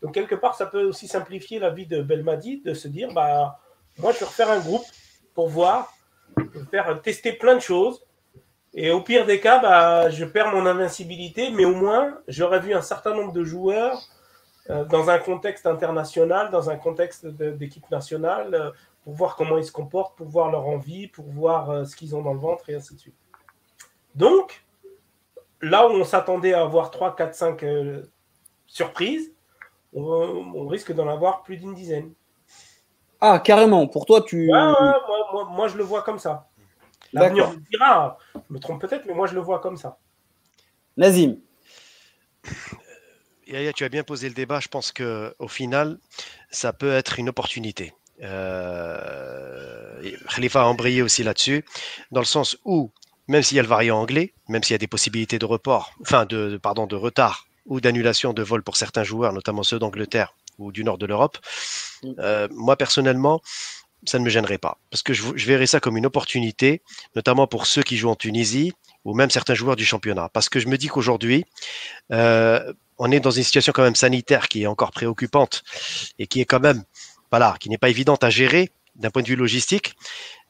Donc, 0.00 0.14
quelque 0.14 0.34
part, 0.34 0.54
ça 0.54 0.66
peut 0.66 0.84
aussi 0.84 1.08
simplifier 1.08 1.58
la 1.58 1.70
vie 1.70 1.86
de 1.86 2.02
Belmadi 2.02 2.60
de 2.60 2.74
se 2.74 2.88
dire 2.88 3.12
bah, 3.12 3.58
moi, 3.98 4.12
je 4.12 4.20
vais 4.20 4.26
refaire 4.26 4.50
un 4.50 4.60
groupe 4.60 4.84
pour 5.34 5.48
voir, 5.48 5.92
faire 6.70 7.00
tester 7.02 7.32
plein 7.32 7.56
de 7.56 7.60
choses 7.60 8.04
et 8.74 8.90
au 8.90 9.00
pire 9.00 9.24
des 9.24 9.40
cas, 9.40 9.60
bah, 9.60 10.10
je 10.10 10.24
perds 10.24 10.52
mon 10.52 10.66
invincibilité, 10.66 11.50
mais 11.50 11.64
au 11.64 11.74
moins, 11.74 12.18
j'aurais 12.26 12.58
vu 12.58 12.74
un 12.74 12.82
certain 12.82 13.14
nombre 13.14 13.32
de 13.32 13.44
joueurs 13.44 14.02
dans 14.68 15.10
un 15.10 15.18
contexte 15.18 15.66
international, 15.66 16.50
dans 16.50 16.70
un 16.70 16.76
contexte 16.76 17.26
d'équipe 17.26 17.90
nationale, 17.90 18.54
euh, 18.54 18.70
pour 19.02 19.14
voir 19.14 19.36
comment 19.36 19.58
ils 19.58 19.64
se 19.64 19.72
comportent, 19.72 20.16
pour 20.16 20.28
voir 20.28 20.50
leur 20.50 20.66
envie, 20.66 21.08
pour 21.08 21.26
voir 21.26 21.70
euh, 21.70 21.84
ce 21.84 21.94
qu'ils 21.94 22.16
ont 22.16 22.22
dans 22.22 22.32
le 22.32 22.40
ventre, 22.40 22.70
et 22.70 22.74
ainsi 22.74 22.94
de 22.94 23.00
suite. 23.00 23.14
Donc, 24.14 24.64
là 25.60 25.86
où 25.86 25.90
on 25.90 26.04
s'attendait 26.04 26.54
à 26.54 26.62
avoir 26.62 26.90
3, 26.90 27.14
4, 27.16 27.34
5 27.34 27.64
surprises, 28.66 29.32
on, 29.92 30.66
risque 30.66 30.92
d'en 30.92 31.08
avoir 31.08 31.42
plus 31.42 31.56
d'une 31.56 31.74
dizaine. 31.74 32.12
Ah, 33.20 33.38
carrément, 33.38 33.86
pour 33.86 34.06
toi, 34.06 34.22
tu... 34.22 34.48
moi, 34.48 35.68
je 35.68 35.76
le 35.76 35.84
vois 35.84 36.02
comme 36.02 36.18
ça. 36.18 36.48
L'avenir 37.14 37.50
me 37.50 37.56
dira, 37.70 38.18
je 38.34 38.52
me 38.52 38.58
trompe 38.58 38.80
peut-être, 38.80 39.06
mais 39.06 39.14
moi 39.14 39.26
je 39.28 39.34
le 39.34 39.40
vois 39.40 39.60
comme 39.60 39.76
ça. 39.76 39.98
Nazim. 40.96 41.36
Yaya, 43.46 43.72
tu 43.72 43.84
as 43.84 43.88
bien 43.88 44.02
posé 44.02 44.28
le 44.28 44.34
débat. 44.34 44.60
Je 44.60 44.68
pense 44.68 44.92
que 44.92 45.34
au 45.38 45.48
final, 45.48 45.98
ça 46.50 46.72
peut 46.72 46.92
être 46.92 47.18
une 47.18 47.28
opportunité. 47.28 47.92
Euh, 48.22 50.12
Khalifa 50.34 50.62
a 50.62 50.64
embrayé 50.64 51.02
aussi 51.02 51.22
là-dessus, 51.22 51.64
dans 52.10 52.20
le 52.20 52.26
sens 52.26 52.56
où, 52.64 52.92
même 53.28 53.42
s'il 53.42 53.56
y 53.56 53.60
a 53.60 53.62
le 53.62 53.68
variant 53.68 53.98
anglais, 53.98 54.34
même 54.48 54.62
s'il 54.62 54.74
y 54.74 54.76
a 54.76 54.78
des 54.78 54.86
possibilités 54.86 55.38
de 55.38 55.46
report, 55.46 55.92
enfin 56.00 56.24
de, 56.26 56.58
pardon, 56.62 56.86
de 56.86 56.96
retard 56.96 57.46
ou 57.66 57.80
d'annulation 57.80 58.32
de 58.32 58.42
vol 58.42 58.62
pour 58.62 58.76
certains 58.76 59.04
joueurs, 59.04 59.32
notamment 59.32 59.62
ceux 59.62 59.78
d'Angleterre 59.78 60.34
ou 60.58 60.70
du 60.70 60.84
nord 60.84 60.98
de 60.98 61.06
l'Europe, 61.06 61.38
mm. 62.02 62.12
euh, 62.18 62.48
moi 62.52 62.76
personnellement, 62.76 63.40
ça 64.06 64.18
ne 64.18 64.24
me 64.24 64.30
gênerait 64.30 64.58
pas. 64.58 64.78
Parce 64.90 65.02
que 65.02 65.14
je, 65.14 65.46
verrais 65.46 65.66
ça 65.66 65.80
comme 65.80 65.96
une 65.96 66.06
opportunité, 66.06 66.82
notamment 67.16 67.46
pour 67.46 67.66
ceux 67.66 67.82
qui 67.82 67.96
jouent 67.96 68.10
en 68.10 68.16
Tunisie 68.16 68.72
ou 69.04 69.14
même 69.14 69.30
certains 69.30 69.54
joueurs 69.54 69.76
du 69.76 69.84
championnat. 69.84 70.28
Parce 70.28 70.48
que 70.48 70.60
je 70.60 70.68
me 70.68 70.76
dis 70.76 70.88
qu'aujourd'hui, 70.88 71.44
euh, 72.12 72.72
on 72.98 73.10
est 73.10 73.20
dans 73.20 73.30
une 73.30 73.42
situation 73.42 73.72
quand 73.72 73.82
même 73.82 73.94
sanitaire 73.94 74.48
qui 74.48 74.62
est 74.62 74.66
encore 74.66 74.92
préoccupante 74.92 75.62
et 76.18 76.26
qui 76.26 76.40
est 76.40 76.44
quand 76.44 76.60
même, 76.60 76.84
voilà, 77.30 77.56
qui 77.60 77.68
n'est 77.68 77.78
pas 77.78 77.88
évidente 77.88 78.24
à 78.24 78.30
gérer 78.30 78.70
d'un 78.96 79.10
point 79.10 79.22
de 79.22 79.28
vue 79.28 79.36
logistique. 79.36 79.96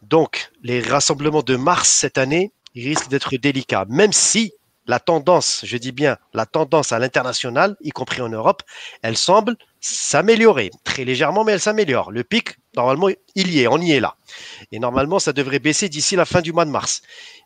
Donc, 0.02 0.50
les 0.62 0.80
rassemblements 0.80 1.42
de 1.42 1.56
mars 1.56 1.88
cette 1.88 2.18
année, 2.18 2.52
risquent 2.74 3.08
d'être 3.08 3.36
délicats, 3.36 3.86
même 3.88 4.12
si 4.12 4.52
la 4.86 5.00
tendance, 5.00 5.62
je 5.64 5.76
dis 5.76 5.92
bien 5.92 6.18
la 6.34 6.44
tendance 6.44 6.92
à 6.92 6.98
l'international, 6.98 7.76
y 7.80 7.90
compris 7.90 8.20
en 8.20 8.28
Europe, 8.28 8.62
elle 9.02 9.16
semble 9.16 9.56
s'améliorer 9.80 10.70
très 10.82 11.04
légèrement, 11.04 11.44
mais 11.44 11.52
elle 11.52 11.60
s'améliore. 11.60 12.10
Le 12.10 12.22
pic, 12.24 12.56
normalement, 12.76 13.08
il 13.34 13.50
y 13.50 13.60
est, 13.60 13.66
on 13.66 13.78
y 13.78 13.92
est 13.92 14.00
là. 14.00 14.16
Et 14.72 14.78
normalement, 14.78 15.18
ça 15.18 15.32
devrait 15.32 15.58
baisser 15.58 15.88
d'ici 15.88 16.16
la 16.16 16.24
fin 16.24 16.42
du 16.42 16.52
mois 16.52 16.64
de 16.64 16.70
mars. 16.70 17.02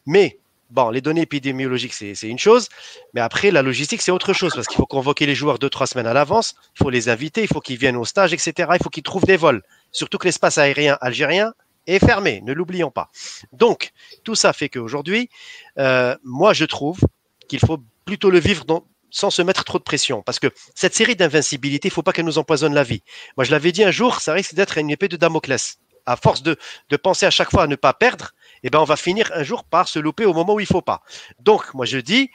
Mais 0.06 0.38
bon, 0.70 0.90
les 0.90 1.00
données 1.00 1.22
épidémiologiques, 1.22 1.94
c'est 1.94 2.14
une 2.22 2.38
chose, 2.38 2.68
mais 3.14 3.20
après, 3.20 3.50
la 3.50 3.62
logistique, 3.62 4.02
c'est 4.02 4.10
autre 4.10 4.32
chose, 4.32 4.54
parce 4.54 4.66
qu'il 4.66 4.76
faut 4.76 4.86
convoquer 4.86 5.26
les 5.26 5.34
joueurs 5.34 5.58
deux, 5.58 5.70
trois 5.70 5.86
semaines 5.86 6.06
à 6.06 6.12
l'avance, 6.12 6.54
il 6.74 6.84
faut 6.84 6.90
les 6.90 7.08
inviter, 7.08 7.42
il 7.42 7.48
faut 7.48 7.60
qu'ils 7.60 7.78
viennent 7.78 7.96
au 7.96 8.04
stage, 8.04 8.32
etc. 8.32 8.70
Il 8.74 8.82
faut 8.82 8.90
qu'ils 8.90 9.02
trouvent 9.02 9.24
des 9.24 9.36
vols. 9.36 9.62
Surtout 9.92 10.18
que 10.18 10.26
l'espace 10.26 10.58
aérien 10.58 10.98
algérien 11.00 11.54
est 11.86 12.04
fermé, 12.04 12.40
ne 12.42 12.52
l'oublions 12.52 12.90
pas. 12.90 13.10
Donc, 13.52 13.92
tout 14.24 14.34
ça 14.34 14.52
fait 14.52 14.68
qu'aujourd'hui, 14.68 15.30
euh, 15.78 16.14
moi, 16.22 16.52
je 16.52 16.64
trouve 16.64 17.00
qu'il 17.48 17.60
faut 17.60 17.78
plutôt 18.04 18.30
le 18.30 18.38
vivre 18.38 18.64
sans 19.10 19.30
se 19.30 19.42
mettre 19.42 19.64
trop 19.64 19.78
de 19.78 19.82
pression. 19.82 20.22
Parce 20.22 20.38
que 20.38 20.48
cette 20.74 20.94
série 20.94 21.16
d'invincibilité, 21.16 21.88
il 21.88 21.90
ne 21.90 21.94
faut 21.94 22.02
pas 22.02 22.12
qu'elle 22.12 22.26
nous 22.26 22.38
empoisonne 22.38 22.74
la 22.74 22.84
vie. 22.84 23.02
Moi, 23.36 23.44
je 23.44 23.50
l'avais 23.50 23.72
dit 23.72 23.84
un 23.84 23.90
jour, 23.90 24.20
ça 24.20 24.32
risque 24.32 24.54
d'être 24.54 24.78
une 24.78 24.90
épée 24.90 25.08
de 25.08 25.16
Damoclès. 25.16 25.78
À 26.06 26.16
force 26.16 26.42
de, 26.42 26.56
penser 27.02 27.26
à 27.26 27.30
chaque 27.30 27.50
fois 27.50 27.64
à 27.64 27.66
ne 27.66 27.76
pas 27.76 27.92
perdre, 27.92 28.32
eh 28.62 28.70
ben, 28.70 28.80
on 28.80 28.84
va 28.84 28.96
finir 28.96 29.30
un 29.34 29.42
jour 29.42 29.64
par 29.64 29.88
se 29.88 29.98
louper 29.98 30.24
au 30.24 30.34
moment 30.34 30.54
où 30.54 30.60
il 30.60 30.64
ne 30.64 30.68
faut 30.68 30.82
pas. 30.82 31.02
Donc, 31.40 31.74
moi, 31.74 31.86
je 31.86 31.98
dis, 31.98 32.30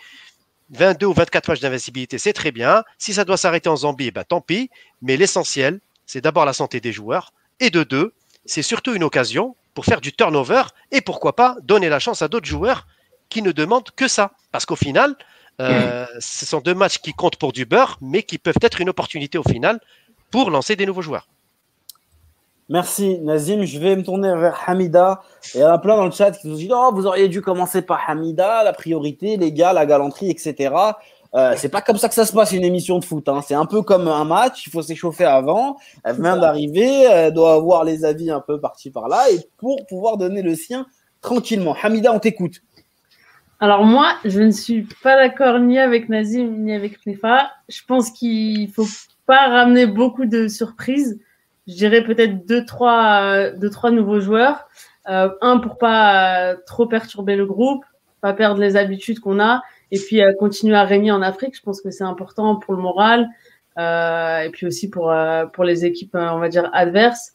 22 0.72 1.06
ou 1.06 1.14
24 1.14 1.48
matchs 1.50 1.60
d'invincibilité, 1.60 2.18
c'est 2.18 2.34
très 2.34 2.52
bien. 2.52 2.84
Si 2.98 3.14
ça 3.14 3.26
doit 3.26 3.38
s'arrêter 3.38 3.70
en 3.70 3.76
Zambie, 3.78 4.12
bah, 4.12 4.24
tant 4.24 4.42
pis. 4.42 4.70
Mais 5.02 5.18
l'essentiel, 5.18 5.80
c'est 6.06 6.22
d'abord 6.22 6.46
la 6.46 6.54
santé 6.54 6.80
des 6.80 6.92
joueurs. 6.92 7.34
Et 7.60 7.70
de 7.70 7.84
deux, 7.84 8.14
c'est 8.46 8.62
surtout 8.62 8.94
une 8.94 9.04
occasion 9.04 9.56
pour 9.74 9.86
faire 9.86 10.02
du 10.02 10.14
turnover 10.14 10.64
et 10.92 11.02
pourquoi 11.02 11.36
pas 11.36 11.58
donner 11.62 11.90
la 11.90 12.00
chance 12.00 12.22
à 12.22 12.28
d'autres 12.28 12.48
joueurs 12.48 12.88
qui 13.30 13.42
ne 13.42 13.52
demandent 13.52 13.90
que 13.96 14.08
ça. 14.08 14.32
Parce 14.52 14.66
qu'au 14.66 14.76
final, 14.76 15.16
euh, 15.62 16.06
ce 16.20 16.46
sont 16.46 16.62
deux 16.62 16.74
matchs 16.74 17.00
qui 17.00 17.14
comptent 17.14 17.38
pour 17.38 17.54
du 17.54 17.66
beurre, 17.66 17.98
mais 18.02 18.24
qui 18.24 18.38
peuvent 18.38 18.60
être 18.62 18.82
une 18.82 18.90
opportunité 18.90 19.38
au 19.38 19.44
final 19.44 19.80
pour 20.32 20.50
lancer 20.50 20.76
des 20.76 20.86
nouveaux 20.86 21.02
joueurs. 21.02 21.28
Merci 22.70 23.20
Nazim. 23.20 23.64
Je 23.64 23.80
vais 23.80 23.96
me 23.96 24.04
tourner 24.04 24.30
vers 24.36 24.58
Hamida. 24.68 25.22
Il 25.54 25.62
y 25.62 25.64
en 25.64 25.72
a 25.72 25.78
plein 25.78 25.98
dans 25.98 26.06
le 26.06 26.12
chat 26.12 26.32
qui 26.32 26.48
nous 26.48 26.56
disent 26.56 26.72
Oh, 26.74 26.92
vous 26.94 27.06
auriez 27.06 27.28
dû 27.28 27.42
commencer 27.42 27.82
par 27.82 28.02
Hamida, 28.08 28.64
la 28.64 28.74
priorité, 28.74 29.38
les 29.38 29.52
gars, 29.52 29.74
la 29.74 29.86
galanterie, 29.86 30.30
etc. 30.30 30.74
Euh, 31.36 31.56
c'est 31.58 31.70
pas 31.70 31.82
comme 31.82 31.98
ça 31.98 32.10
que 32.10 32.14
ça 32.14 32.26
se 32.26 32.34
passe 32.34 32.52
une 32.52 32.64
émission 32.64 33.00
de 33.00 33.06
foot. 33.06 33.28
Hein. 33.28 33.42
C'est 33.46 33.56
un 33.56 33.66
peu 33.66 33.82
comme 33.82 34.08
un 34.08 34.24
match. 34.24 34.68
Il 34.68 34.70
faut 34.70 34.82
s'échauffer 34.82 35.26
avant. 35.26 35.78
Elle 36.04 36.22
vient 36.22 36.38
d'arriver. 36.38 37.04
Elle 37.04 37.34
doit 37.34 37.54
avoir 37.54 37.84
les 37.84 38.06
avis 38.06 38.30
un 38.30 38.40
peu 38.40 38.60
partis 38.60 38.92
par 38.92 39.08
là. 39.08 39.30
Et 39.32 39.40
pour 39.58 39.86
pouvoir 39.88 40.18
donner 40.18 40.42
le 40.42 40.56
sien 40.56 40.86
tranquillement. 41.22 41.76
Hamida, 41.82 42.14
on 42.14 42.20
t'écoute. 42.20 42.62
Alors 43.60 43.84
moi, 43.84 44.14
je 44.26 44.42
ne 44.42 44.52
suis 44.52 44.88
pas 45.02 45.16
d'accord 45.16 45.58
ni 45.60 45.80
avec 45.80 46.10
Nazim 46.10 46.50
ni 46.60 46.74
avec 46.74 47.00
Knefa. 47.02 47.50
Je 47.70 47.80
pense 47.88 48.12
qu'il 48.12 48.70
faut 48.72 48.88
pas 49.26 49.48
ramener 49.48 49.86
beaucoup 49.86 50.26
de 50.26 50.48
surprises. 50.48 51.20
Je 51.68 51.74
dirais 51.74 52.04
peut-être 52.04 52.46
deux 52.46 52.66
trois, 52.66 53.50
deux, 53.52 53.70
trois 53.70 53.92
nouveaux 53.92 54.20
joueurs. 54.20 54.68
Euh, 55.10 55.30
un 55.42 55.60
pour 55.60 55.78
pas 55.78 56.52
euh, 56.52 56.56
trop 56.66 56.88
perturber 56.88 57.36
le 57.36 57.46
groupe, 57.46 57.84
pas 58.22 58.34
perdre 58.34 58.62
les 58.62 58.78
habitudes 58.78 59.20
qu'on 59.20 59.40
a, 59.40 59.62
et 59.92 60.00
puis 60.00 60.22
euh, 60.22 60.34
continuer 60.34 60.76
à 60.76 60.84
régner 60.84 61.12
en 61.12 61.22
Afrique. 61.22 61.56
Je 61.58 61.62
pense 61.62 61.82
que 61.82 61.92
c'est 61.92 62.06
important 62.06 62.56
pour 62.56 62.74
le 62.74 62.82
moral 62.82 63.28
et 63.76 64.50
puis 64.52 64.68
aussi 64.68 64.88
pour 64.90 65.12
pour 65.54 65.64
les 65.64 65.84
équipes, 65.84 66.14
on 66.14 66.38
va 66.38 66.48
dire 66.48 66.70
adverses 66.74 67.34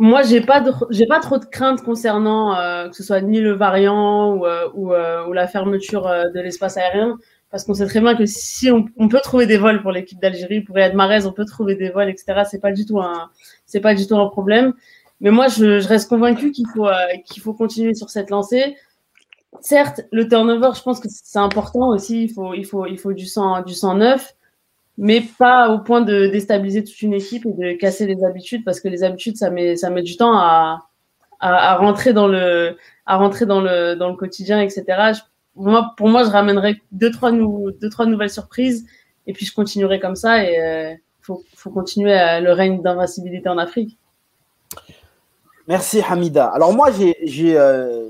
moi, 0.00 0.22
j'ai 0.22 0.40
pas 0.40 0.62
j'ai 0.90 1.06
pas 1.06 1.18
trop 1.18 1.38
de 1.38 1.44
craintes 1.46 1.82
concernant 1.82 2.54
que 2.88 2.94
ce 2.94 3.02
soit 3.02 3.20
ni 3.20 3.40
le 3.40 3.52
variant 3.52 4.34
ou, 4.34 4.46
ou 4.76 5.32
la 5.32 5.46
fermeture 5.48 6.02
de 6.02 6.40
l'espace 6.40 6.76
aérien, 6.76 7.18
parce 7.50 7.64
qu'on 7.64 7.74
sait 7.74 7.86
très 7.86 8.00
bien 8.00 8.14
que 8.14 8.26
si 8.26 8.70
on, 8.70 9.08
peut 9.08 9.20
trouver 9.22 9.46
des 9.46 9.56
vols 9.56 9.80
pour 9.82 9.92
l'équipe 9.92 10.20
d'Algérie, 10.20 10.60
pour 10.60 10.76
Riyad 10.76 10.94
Mahrez, 10.94 11.26
on 11.26 11.32
peut 11.32 11.46
trouver 11.46 11.76
des 11.76 11.90
vols, 11.90 12.10
etc. 12.10 12.42
C'est 12.50 12.60
pas 12.60 12.72
du 12.72 12.84
tout 12.84 13.00
un 13.00 13.30
c'est 13.66 13.80
pas 13.80 13.94
du 13.94 14.06
tout 14.06 14.16
un 14.16 14.28
problème. 14.28 14.74
Mais 15.20 15.30
moi, 15.30 15.48
je, 15.48 15.80
je 15.80 15.88
reste 15.88 16.08
convaincu 16.08 16.52
qu'il 16.52 16.66
faut 16.68 16.88
qu'il 17.24 17.42
faut 17.42 17.54
continuer 17.54 17.94
sur 17.94 18.10
cette 18.10 18.30
lancée. 18.30 18.76
Certes, 19.60 20.02
le 20.12 20.28
turnover, 20.28 20.70
je 20.76 20.82
pense 20.82 21.00
que 21.00 21.08
c'est 21.10 21.38
important 21.38 21.88
aussi. 21.88 22.24
Il 22.24 22.32
faut 22.32 22.54
il 22.54 22.66
faut 22.66 22.86
il 22.86 22.98
faut 22.98 23.12
du 23.12 23.26
sang 23.26 23.62
du 23.62 23.74
sang 23.74 23.94
neuf 23.94 24.34
mais 24.98 25.22
pas 25.38 25.70
au 25.70 25.78
point 25.78 26.00
de 26.00 26.26
déstabiliser 26.26 26.82
toute 26.82 27.00
une 27.02 27.14
équipe 27.14 27.46
et 27.46 27.52
de 27.52 27.72
casser 27.78 28.04
les 28.04 28.24
habitudes 28.24 28.64
parce 28.64 28.80
que 28.80 28.88
les 28.88 29.04
habitudes 29.04 29.36
ça 29.36 29.48
met 29.48 29.76
ça 29.76 29.90
met 29.90 30.02
du 30.02 30.16
temps 30.16 30.36
à, 30.36 30.88
à 31.40 31.76
rentrer 31.76 32.12
dans 32.12 32.26
le 32.26 32.76
à 33.06 33.16
rentrer 33.16 33.46
dans 33.46 33.60
le 33.60 33.94
dans 33.94 34.08
le 34.08 34.16
quotidien 34.16 34.60
etc 34.60 35.12
moi 35.58 35.92
pour 35.96 36.08
moi 36.08 36.24
je 36.24 36.30
ramènerai 36.30 36.80
deux 36.92 37.10
trois 37.10 37.32
nou 37.32 37.70
deux 37.70 37.88
trois 37.88 38.06
nouvelles 38.06 38.30
surprises 38.30 38.86
et 39.26 39.32
puis 39.32 39.46
je 39.46 39.54
continuerai 39.54 40.00
comme 40.00 40.16
ça 40.16 40.44
et 40.44 40.58
euh, 40.58 40.94
faut 41.20 41.42
faut 41.54 41.70
continuer 41.70 42.12
à, 42.12 42.40
le 42.40 42.52
règne 42.52 42.82
d'invincibilité 42.82 43.48
en 43.48 43.58
Afrique 43.58 43.98
merci 45.66 46.00
Hamida 46.08 46.46
alors 46.46 46.72
moi 46.72 46.90
j'ai 46.90 47.58
euh, 47.58 48.08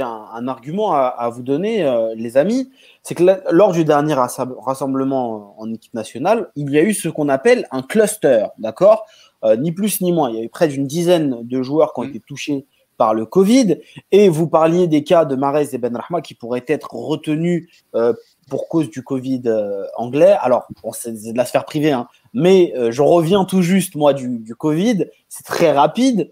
un, 0.00 0.26
un, 0.32 0.48
argument 0.48 0.92
à, 0.92 1.06
à 1.06 1.28
vous 1.28 1.42
donner 1.42 1.84
euh, 1.84 2.14
les 2.14 2.36
amis 2.36 2.70
c'est 3.02 3.14
que 3.14 3.24
lors 3.50 3.72
du 3.72 3.84
dernier 3.84 4.14
rassemblement 4.14 5.54
en 5.58 5.72
équipe 5.72 5.94
nationale, 5.94 6.50
il 6.54 6.70
y 6.70 6.78
a 6.78 6.82
eu 6.82 6.92
ce 6.92 7.08
qu'on 7.08 7.28
appelle 7.28 7.66
un 7.70 7.82
cluster, 7.82 8.46
d'accord? 8.58 9.06
Euh, 9.42 9.56
Ni 9.56 9.72
plus 9.72 10.02
ni 10.02 10.12
moins. 10.12 10.30
Il 10.30 10.36
y 10.36 10.38
a 10.40 10.44
eu 10.44 10.50
près 10.50 10.68
d'une 10.68 10.86
dizaine 10.86 11.38
de 11.42 11.62
joueurs 11.62 11.94
qui 11.94 12.00
ont 12.00 12.04
mmh. 12.04 12.10
été 12.10 12.20
touchés 12.20 12.66
par 13.00 13.14
le 13.14 13.24
Covid. 13.24 13.78
Et 14.12 14.28
vous 14.28 14.46
parliez 14.46 14.86
des 14.86 15.04
cas 15.04 15.24
de 15.24 15.34
Marez 15.34 15.68
et 15.72 15.78
Ben 15.78 15.96
Rahma 15.96 16.20
qui 16.20 16.34
pourraient 16.34 16.66
être 16.68 16.92
retenus 16.92 17.70
euh, 17.94 18.12
pour 18.50 18.68
cause 18.68 18.90
du 18.90 19.02
Covid 19.02 19.40
euh, 19.46 19.86
anglais. 19.96 20.36
Alors, 20.42 20.68
c'est 20.92 21.32
de 21.32 21.34
la 21.34 21.46
sphère 21.46 21.64
privée, 21.64 21.92
hein, 21.92 22.08
mais 22.34 22.74
euh, 22.76 22.90
je 22.90 23.00
reviens 23.00 23.46
tout 23.46 23.62
juste, 23.62 23.94
moi, 23.94 24.12
du, 24.12 24.54
Covid. 24.54 25.06
C'est 25.30 25.46
très 25.46 25.72
rapide. 25.72 26.30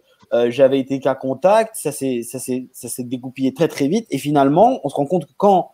J'avais 0.48 0.78
été 0.78 1.00
cas 1.00 1.14
contact, 1.14 1.74
ça 1.74 1.90
s'est 1.90 2.26
dégoupillé 2.98 3.54
très 3.54 3.66
très 3.66 3.88
vite. 3.88 4.06
Et 4.10 4.18
finalement, 4.18 4.78
on 4.84 4.90
se 4.90 4.94
rend 4.94 5.06
compte 5.06 5.24
que 5.24 5.32
quand 5.38 5.72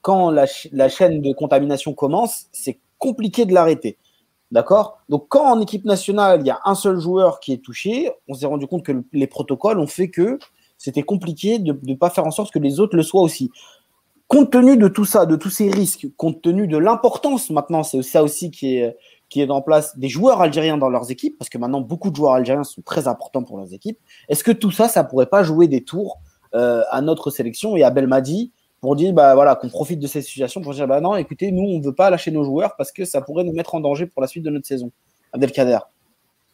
quand 0.00 0.30
la, 0.30 0.46
la, 0.70 0.88
chaîne 0.88 1.22
de 1.22 1.32
contamination 1.32 1.92
commence, 1.92 2.46
c'est 2.52 2.78
compliqué 2.98 3.46
de 3.46 3.52
l'arrêter. 3.52 3.98
D'accord? 4.52 4.98
Donc, 5.08 5.28
quand 5.28 5.50
en 5.50 5.60
équipe 5.62 5.86
nationale, 5.86 6.42
il 6.42 6.46
y 6.46 6.50
a 6.50 6.60
un 6.66 6.74
seul 6.74 7.00
joueur 7.00 7.40
qui 7.40 7.54
est 7.54 7.64
touché, 7.64 8.12
on 8.28 8.34
s'est 8.34 8.44
rendu 8.44 8.66
compte 8.66 8.84
que 8.84 8.92
les 9.14 9.26
protocoles 9.26 9.78
ont 9.78 9.86
fait 9.86 10.10
que 10.10 10.38
c'était 10.76 11.02
compliqué 11.02 11.58
de 11.58 11.74
ne 11.84 11.94
pas 11.94 12.10
faire 12.10 12.26
en 12.26 12.30
sorte 12.30 12.52
que 12.52 12.58
les 12.58 12.78
autres 12.78 12.94
le 12.94 13.02
soient 13.02 13.22
aussi. 13.22 13.50
Compte 14.28 14.52
tenu 14.52 14.76
de 14.76 14.88
tout 14.88 15.06
ça, 15.06 15.24
de 15.24 15.36
tous 15.36 15.48
ces 15.48 15.70
risques, 15.70 16.06
compte 16.18 16.42
tenu 16.42 16.66
de 16.66 16.76
l'importance 16.76 17.48
maintenant, 17.48 17.82
c'est 17.82 18.02
ça 18.02 18.22
aussi 18.22 18.50
qui 18.50 18.76
est, 18.76 18.94
qui 19.30 19.40
est 19.40 19.50
en 19.50 19.62
place 19.62 19.96
des 19.98 20.10
joueurs 20.10 20.42
algériens 20.42 20.76
dans 20.76 20.90
leurs 20.90 21.10
équipes, 21.10 21.38
parce 21.38 21.48
que 21.48 21.56
maintenant 21.56 21.80
beaucoup 21.80 22.10
de 22.10 22.16
joueurs 22.16 22.34
algériens 22.34 22.64
sont 22.64 22.82
très 22.82 23.08
importants 23.08 23.44
pour 23.44 23.56
leurs 23.56 23.72
équipes. 23.72 23.98
Est-ce 24.28 24.44
que 24.44 24.52
tout 24.52 24.70
ça, 24.70 24.86
ça 24.86 25.02
pourrait 25.02 25.26
pas 25.26 25.42
jouer 25.42 25.66
des 25.66 25.82
tours 25.82 26.18
euh, 26.54 26.82
à 26.90 27.00
notre 27.00 27.30
sélection 27.30 27.74
et 27.74 27.82
à 27.82 27.90
Belmadi 27.90 28.52
pour 28.82 28.96
dire 28.96 29.12
bah 29.12 29.34
voilà 29.34 29.54
qu'on 29.54 29.68
profite 29.68 30.00
de 30.00 30.08
cette 30.08 30.24
situation 30.24 30.60
pour 30.60 30.74
dire 30.74 30.88
bah 30.88 31.00
non 31.00 31.14
écoutez 31.14 31.52
nous 31.52 31.62
on 31.62 31.78
ne 31.78 31.84
veut 31.84 31.94
pas 31.94 32.10
lâcher 32.10 32.32
nos 32.32 32.44
joueurs 32.44 32.74
parce 32.76 32.90
que 32.90 33.04
ça 33.04 33.22
pourrait 33.22 33.44
nous 33.44 33.52
mettre 33.52 33.76
en 33.76 33.80
danger 33.80 34.06
pour 34.06 34.20
la 34.20 34.28
suite 34.28 34.42
de 34.42 34.50
notre 34.50 34.66
saison. 34.66 34.90
Abdelkader. 35.32 35.78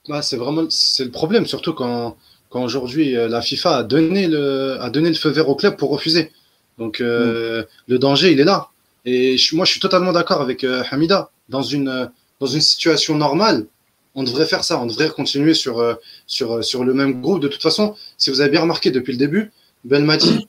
Bah, 0.08 0.22
c'est 0.22 0.36
vraiment 0.36 0.64
c'est 0.68 1.04
le 1.04 1.10
problème 1.10 1.46
surtout 1.46 1.72
quand 1.72 2.16
quand 2.50 2.62
aujourd'hui 2.62 3.16
euh, 3.16 3.28
la 3.28 3.40
FIFA 3.40 3.78
a 3.78 3.82
donné 3.82 4.28
le 4.28 4.76
a 4.80 4.90
donné 4.90 5.08
le 5.08 5.14
feu 5.14 5.30
vert 5.30 5.48
au 5.48 5.56
club 5.56 5.76
pour 5.76 5.90
refuser. 5.90 6.30
Donc 6.76 7.00
euh, 7.00 7.62
mm. 7.62 7.66
le 7.88 7.98
danger 7.98 8.30
il 8.30 8.40
est 8.40 8.44
là. 8.44 8.68
Et 9.06 9.38
je, 9.38 9.56
moi 9.56 9.64
je 9.64 9.70
suis 9.70 9.80
totalement 9.80 10.12
d'accord 10.12 10.42
avec 10.42 10.64
euh, 10.64 10.84
Hamida 10.90 11.30
dans 11.48 11.62
une 11.62 12.10
dans 12.40 12.46
une 12.46 12.60
situation 12.60 13.16
normale 13.16 13.66
on 14.14 14.22
devrait 14.22 14.46
faire 14.46 14.64
ça, 14.64 14.80
on 14.80 14.86
devrait 14.86 15.10
continuer 15.10 15.54
sur, 15.54 15.96
sur, 16.26 16.64
sur 16.64 16.82
le 16.82 16.92
même 16.92 17.20
groupe. 17.20 17.40
De 17.40 17.46
toute 17.46 17.62
façon, 17.62 17.94
si 18.16 18.30
vous 18.30 18.40
avez 18.40 18.50
bien 18.50 18.62
remarqué 18.62 18.90
depuis 18.90 19.12
le 19.12 19.18
début, 19.18 19.52
Belmadi, 19.84 20.48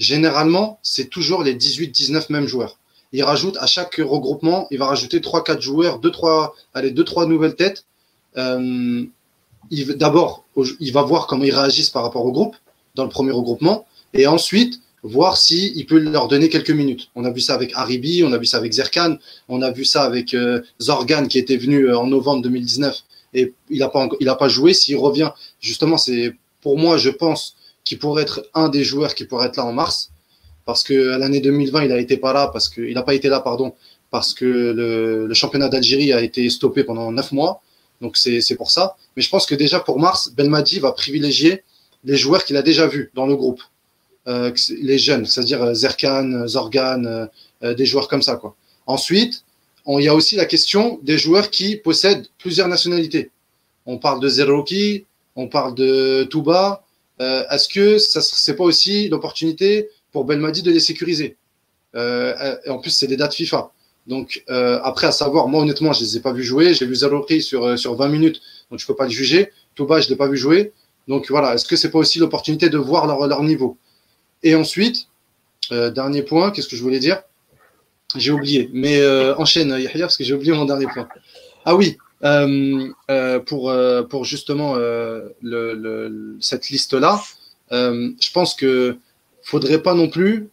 généralement, 0.00 0.80
c'est 0.82 1.08
toujours 1.08 1.44
les 1.44 1.54
18-19 1.54 2.32
mêmes 2.32 2.46
joueurs. 2.48 2.78
Il 3.12 3.22
rajoute 3.22 3.56
à 3.60 3.66
chaque 3.66 3.96
regroupement, 3.96 4.66
il 4.72 4.78
va 4.78 4.86
rajouter 4.86 5.20
3-4 5.20 5.60
joueurs, 5.60 6.00
2-3 6.00 6.50
allez, 6.74 6.90
deux, 6.90 7.04
trois 7.04 7.26
nouvelles 7.26 7.54
têtes. 7.54 7.84
Euh, 8.36 9.04
D'abord, 9.70 10.44
il 10.80 10.92
va 10.92 11.02
voir 11.02 11.26
comment 11.28 11.44
ils 11.44 11.54
réagissent 11.54 11.90
par 11.90 12.02
rapport 12.02 12.24
au 12.24 12.32
groupe, 12.32 12.56
dans 12.96 13.04
le 13.04 13.10
premier 13.10 13.30
regroupement, 13.30 13.86
et 14.14 14.26
ensuite, 14.26 14.80
voir 15.04 15.36
s'il 15.36 15.76
il 15.76 15.86
peut 15.86 15.98
leur 15.98 16.26
donner 16.28 16.48
quelques 16.48 16.70
minutes. 16.70 17.10
On 17.14 17.24
a 17.24 17.30
vu 17.30 17.40
ça 17.40 17.54
avec 17.54 17.72
Haribi, 17.74 18.24
on 18.24 18.32
a 18.32 18.38
vu 18.38 18.46
ça 18.46 18.56
avec 18.56 18.72
Zerkan, 18.72 19.16
on 19.48 19.62
a 19.62 19.70
vu 19.70 19.84
ça 19.84 20.02
avec 20.02 20.34
euh, 20.34 20.60
Zorgan 20.80 21.26
qui 21.26 21.38
était 21.38 21.56
venu 21.56 21.88
euh, 21.88 21.98
en 21.98 22.06
novembre 22.06 22.42
2019 22.42 23.00
et 23.34 23.52
il 23.68 23.78
n'a 23.78 23.88
pas, 23.88 24.08
pas 24.38 24.48
joué. 24.48 24.74
S'il 24.74 24.96
revient, 24.96 25.30
justement, 25.60 25.98
c'est 25.98 26.34
pour 26.62 26.78
moi, 26.78 26.96
je 26.96 27.10
pense, 27.10 27.54
qui 27.84 27.96
pourrait 27.96 28.22
être 28.22 28.46
un 28.54 28.68
des 28.68 28.84
joueurs 28.84 29.14
qui 29.14 29.24
pourrait 29.24 29.46
être 29.48 29.56
là 29.56 29.64
en 29.64 29.72
mars, 29.72 30.10
parce 30.64 30.82
que 30.82 30.94
l'année 30.94 31.40
2020, 31.40 31.84
il 31.84 31.92
a 31.92 31.98
été 31.98 32.16
pas 32.16 32.32
là, 32.32 32.48
parce 32.52 32.68
que 32.68 32.80
il 32.80 32.94
n'a 32.94 33.02
pas 33.02 33.14
été 33.14 33.28
là, 33.28 33.40
pardon, 33.40 33.74
parce 34.10 34.34
que 34.34 34.44
le, 34.44 35.34
championnat 35.34 35.68
d'Algérie 35.68 36.12
a 36.12 36.20
été 36.20 36.48
stoppé 36.50 36.84
pendant 36.84 37.10
neuf 37.12 37.32
mois. 37.32 37.62
Donc 38.00 38.16
c'est 38.16 38.56
pour 38.56 38.70
ça. 38.70 38.96
Mais 39.16 39.22
je 39.22 39.28
pense 39.28 39.46
que 39.46 39.54
déjà 39.54 39.80
pour 39.80 39.98
mars, 39.98 40.32
Belmadi 40.32 40.78
va 40.78 40.92
privilégier 40.92 41.62
les 42.04 42.16
joueurs 42.16 42.44
qu'il 42.44 42.56
a 42.56 42.62
déjà 42.62 42.86
vus 42.86 43.10
dans 43.14 43.26
le 43.26 43.36
groupe, 43.36 43.62
euh, 44.26 44.52
les 44.80 44.98
jeunes, 44.98 45.26
c'est-à-dire 45.26 45.62
euh, 45.62 45.74
Zerkan, 45.74 46.46
Zorgan, 46.46 47.04
euh, 47.04 47.26
euh, 47.62 47.74
des 47.74 47.84
joueurs 47.84 48.08
comme 48.08 48.22
ça. 48.22 48.36
Quoi. 48.36 48.54
Ensuite, 48.86 49.44
il 49.86 50.04
y 50.04 50.08
a 50.08 50.14
aussi 50.14 50.36
la 50.36 50.46
question 50.46 50.98
des 51.02 51.18
joueurs 51.18 51.50
qui 51.50 51.76
possèdent 51.76 52.26
plusieurs 52.38 52.68
nationalités. 52.68 53.30
On 53.86 53.98
parle 53.98 54.20
de 54.20 54.28
Zerouki, 54.28 55.04
on 55.36 55.48
parle 55.48 55.74
de 55.74 56.24
Touba, 56.30 56.84
euh, 57.20 57.44
est-ce 57.50 57.68
que 57.68 57.98
ça 57.98 58.20
c'est 58.20 58.56
pas 58.56 58.64
aussi 58.64 59.08
l'opportunité 59.08 59.88
pour 60.12 60.24
Belmadi 60.24 60.62
de 60.62 60.70
les 60.70 60.80
sécuriser? 60.80 61.36
Euh, 61.94 62.56
Et 62.64 62.70
en 62.70 62.78
plus, 62.78 62.90
c'est 62.90 63.06
des 63.06 63.16
dates 63.16 63.34
FIFA. 63.34 63.72
Donc 64.06 64.42
euh, 64.48 64.80
après, 64.82 65.06
à 65.06 65.12
savoir, 65.12 65.48
moi 65.48 65.62
honnêtement, 65.62 65.92
je 65.92 66.00
les 66.00 66.16
ai 66.16 66.20
pas 66.20 66.32
vus 66.32 66.42
jouer. 66.42 66.74
J'ai 66.74 66.86
vu 66.86 66.94
Zaloki 66.94 67.42
sur 67.42 67.78
sur 67.78 67.94
20 67.94 68.08
minutes, 68.08 68.40
donc 68.70 68.80
je 68.80 68.86
peux 68.86 68.96
pas 68.96 69.06
les 69.06 69.12
juger. 69.12 69.52
Touba, 69.74 70.00
je 70.00 70.08
l'ai 70.08 70.16
pas 70.16 70.28
vu 70.28 70.36
jouer. 70.36 70.72
Donc 71.08 71.30
voilà, 71.30 71.54
est-ce 71.54 71.66
que 71.66 71.76
c'est 71.76 71.90
pas 71.90 71.98
aussi 71.98 72.18
l'opportunité 72.18 72.68
de 72.70 72.78
voir 72.78 73.06
leur, 73.06 73.26
leur 73.26 73.42
niveau? 73.42 73.76
Et 74.42 74.54
ensuite, 74.54 75.08
dernier 75.70 76.22
point, 76.22 76.50
qu'est-ce 76.50 76.68
que 76.68 76.76
je 76.76 76.82
voulais 76.82 76.98
dire? 76.98 77.22
J'ai 78.16 78.32
oublié. 78.32 78.70
Mais 78.72 79.04
enchaîne 79.36 79.68
Yahya 79.70 80.06
parce 80.06 80.16
que 80.16 80.24
j'ai 80.24 80.34
oublié 80.34 80.52
mon 80.52 80.64
dernier 80.64 80.86
point. 80.86 81.08
Ah 81.64 81.76
oui, 81.76 81.98
euh, 81.98 81.98
euh, 81.98 82.09
pour, 82.20 83.70
euh, 83.70 84.02
pour 84.02 84.24
justement 84.24 84.74
le, 84.74 85.34
le, 85.40 86.36
cette 86.40 86.70
liste-là, 86.70 87.20
je 87.70 88.32
pense 88.32 88.54
que 88.54 88.96
faudrait 89.42 89.82
pas 89.82 89.94
non 89.94 90.08
plus 90.08 90.50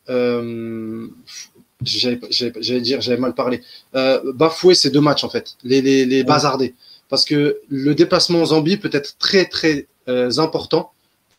j'allais 1.84 2.82
dire, 2.82 3.02
j'avais 3.02 3.18
mal 3.20 3.34
parlé, 3.34 3.62
euh, 3.96 4.34
bafouer 4.34 4.76
ces 4.76 4.90
deux 4.90 5.02
matchs 5.02 5.24
en 5.24 5.30
fait, 5.30 5.56
les, 5.64 5.82
les, 5.82 6.06
les 6.06 6.24
bazarder. 6.24 6.74
Parce 7.10 7.24
que 7.24 7.60
le 7.70 7.96
déplacement 7.96 8.42
en 8.42 8.46
Zambie 8.46 8.78
peut 8.78 8.90
être 8.92 9.18
très 9.18 9.46
très 9.46 9.88
euh, 10.10 10.32
important 10.40 10.92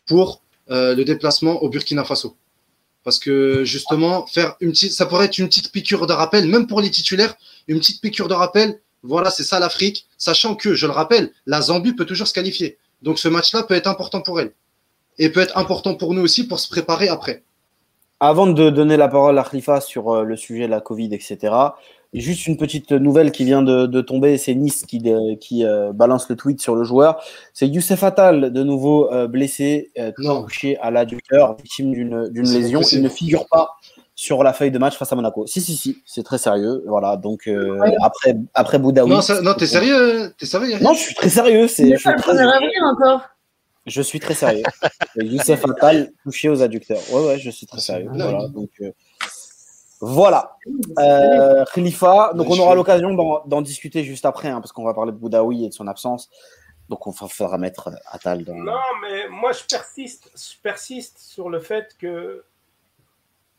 pour 0.07 0.41
euh, 0.71 0.95
le 0.95 1.03
déplacement 1.03 1.61
au 1.61 1.69
Burkina 1.69 2.03
Faso. 2.03 2.35
Parce 3.03 3.19
que 3.19 3.63
justement, 3.63 4.25
faire 4.27 4.55
une 4.61 4.71
petite, 4.71 4.93
ça 4.93 5.05
pourrait 5.05 5.25
être 5.25 5.37
une 5.37 5.47
petite 5.47 5.71
piqûre 5.71 6.07
de 6.07 6.13
rappel, 6.13 6.47
même 6.47 6.67
pour 6.67 6.81
les 6.81 6.89
titulaires, 6.89 7.35
une 7.67 7.79
petite 7.79 8.01
piqûre 8.01 8.27
de 8.27 8.33
rappel. 8.33 8.79
Voilà, 9.03 9.29
c'est 9.29 9.43
ça 9.43 9.59
l'Afrique, 9.59 10.07
sachant 10.17 10.55
que, 10.55 10.73
je 10.73 10.85
le 10.85 10.91
rappelle, 10.91 11.31
la 11.45 11.61
Zambie 11.61 11.93
peut 11.93 12.05
toujours 12.05 12.27
se 12.27 12.33
qualifier. 12.33 12.77
Donc 13.01 13.19
ce 13.19 13.27
match-là 13.27 13.63
peut 13.63 13.75
être 13.75 13.87
important 13.87 14.21
pour 14.21 14.39
elle. 14.39 14.51
Et 15.17 15.29
peut 15.29 15.41
être 15.41 15.57
important 15.57 15.95
pour 15.95 16.13
nous 16.13 16.21
aussi 16.21 16.47
pour 16.47 16.59
se 16.59 16.69
préparer 16.69 17.09
après. 17.09 17.43
Avant 18.19 18.47
de 18.47 18.69
donner 18.69 18.97
la 18.97 19.07
parole 19.07 19.37
à 19.39 19.43
Khalifa 19.43 19.79
sur 19.79 20.09
euh, 20.09 20.23
le 20.23 20.35
sujet 20.35 20.65
de 20.65 20.71
la 20.71 20.81
Covid, 20.81 21.13
etc., 21.13 21.53
juste 22.13 22.47
une 22.47 22.57
petite 22.57 22.91
nouvelle 22.91 23.31
qui 23.31 23.45
vient 23.45 23.61
de, 23.61 24.01
tomber, 24.01 24.37
c'est 24.37 24.55
Nice 24.55 24.85
qui, 24.85 25.01
qui 25.39 25.63
euh, 25.63 25.93
balance 25.93 26.27
le 26.29 26.35
tweet 26.35 26.59
sur 26.59 26.75
le 26.75 26.83
joueur. 26.83 27.21
C'est 27.53 27.67
Youssef 27.67 28.03
Attal, 28.03 28.51
de 28.51 28.63
nouveau 28.63 29.11
euh, 29.13 29.27
blessé, 29.27 29.91
touché 30.15 30.77
à 30.79 30.91
l'adducteur, 30.91 31.55
victime 31.55 31.93
d'une 31.93 32.51
lésion. 32.51 32.81
Il 32.91 33.01
ne 33.03 33.09
figure 33.09 33.47
pas 33.47 33.77
sur 34.19 34.43
la 34.43 34.51
feuille 34.51 34.69
de 34.69 34.77
match 34.79 34.97
face 34.97 35.13
à 35.13 35.15
Monaco. 35.15 35.47
Si, 35.47 35.61
si, 35.61 35.77
si, 35.77 36.03
c'est 36.05 36.23
très 36.23 36.37
sérieux. 36.37 36.83
Voilà, 36.85 37.15
donc 37.15 37.49
après, 38.01 38.35
après 38.53 38.77
Boudaoui. 38.77 39.09
Non, 39.09 39.21
non 39.41 39.53
t'es 39.53 39.65
sérieux, 39.65 40.33
es 40.37 40.45
sérieux 40.45 40.77
Non, 40.81 40.93
je 40.93 40.99
suis 40.99 41.15
très 41.15 41.29
sérieux. 41.29 41.69
C'est, 41.69 41.95
je, 41.95 42.83
encore. 42.83 43.21
Je 43.85 44.01
suis 44.01 44.19
très 44.19 44.33
sérieux. 44.33 44.63
Youssef 45.15 45.63
Attal 45.63 46.11
touché 46.23 46.49
aux 46.49 46.61
adducteurs. 46.61 46.99
Ouais, 47.13 47.27
ouais, 47.27 47.39
je 47.39 47.49
suis 47.49 47.65
très 47.65 47.79
sérieux. 47.79 48.09
Voilà. 48.13 48.49
Donc, 48.49 48.71
euh, 48.81 48.91
voilà. 50.01 50.57
Euh, 50.99 51.63
Khalifa, 51.73 52.33
donc 52.35 52.49
on 52.49 52.59
aura 52.59 52.75
l'occasion 52.75 53.13
d'en 53.45 53.61
discuter 53.61 54.03
juste 54.03 54.25
après, 54.25 54.49
hein, 54.49 54.59
parce 54.59 54.73
qu'on 54.73 54.83
va 54.83 54.93
parler 54.93 55.13
de 55.13 55.17
Boudaoui 55.17 55.63
et 55.63 55.69
de 55.69 55.73
son 55.73 55.87
absence. 55.87 56.29
Donc 56.89 57.07
on 57.07 57.13
faudra 57.13 57.57
mettre 57.57 57.91
Attal 58.11 58.43
dans. 58.43 58.55
Non, 58.55 58.73
mais 59.01 59.29
moi 59.29 59.53
je 59.53 59.63
persiste, 59.63 60.29
je 60.35 60.61
persiste 60.61 61.19
sur 61.19 61.49
le 61.49 61.59
fait 61.59 61.95
que 61.99 62.43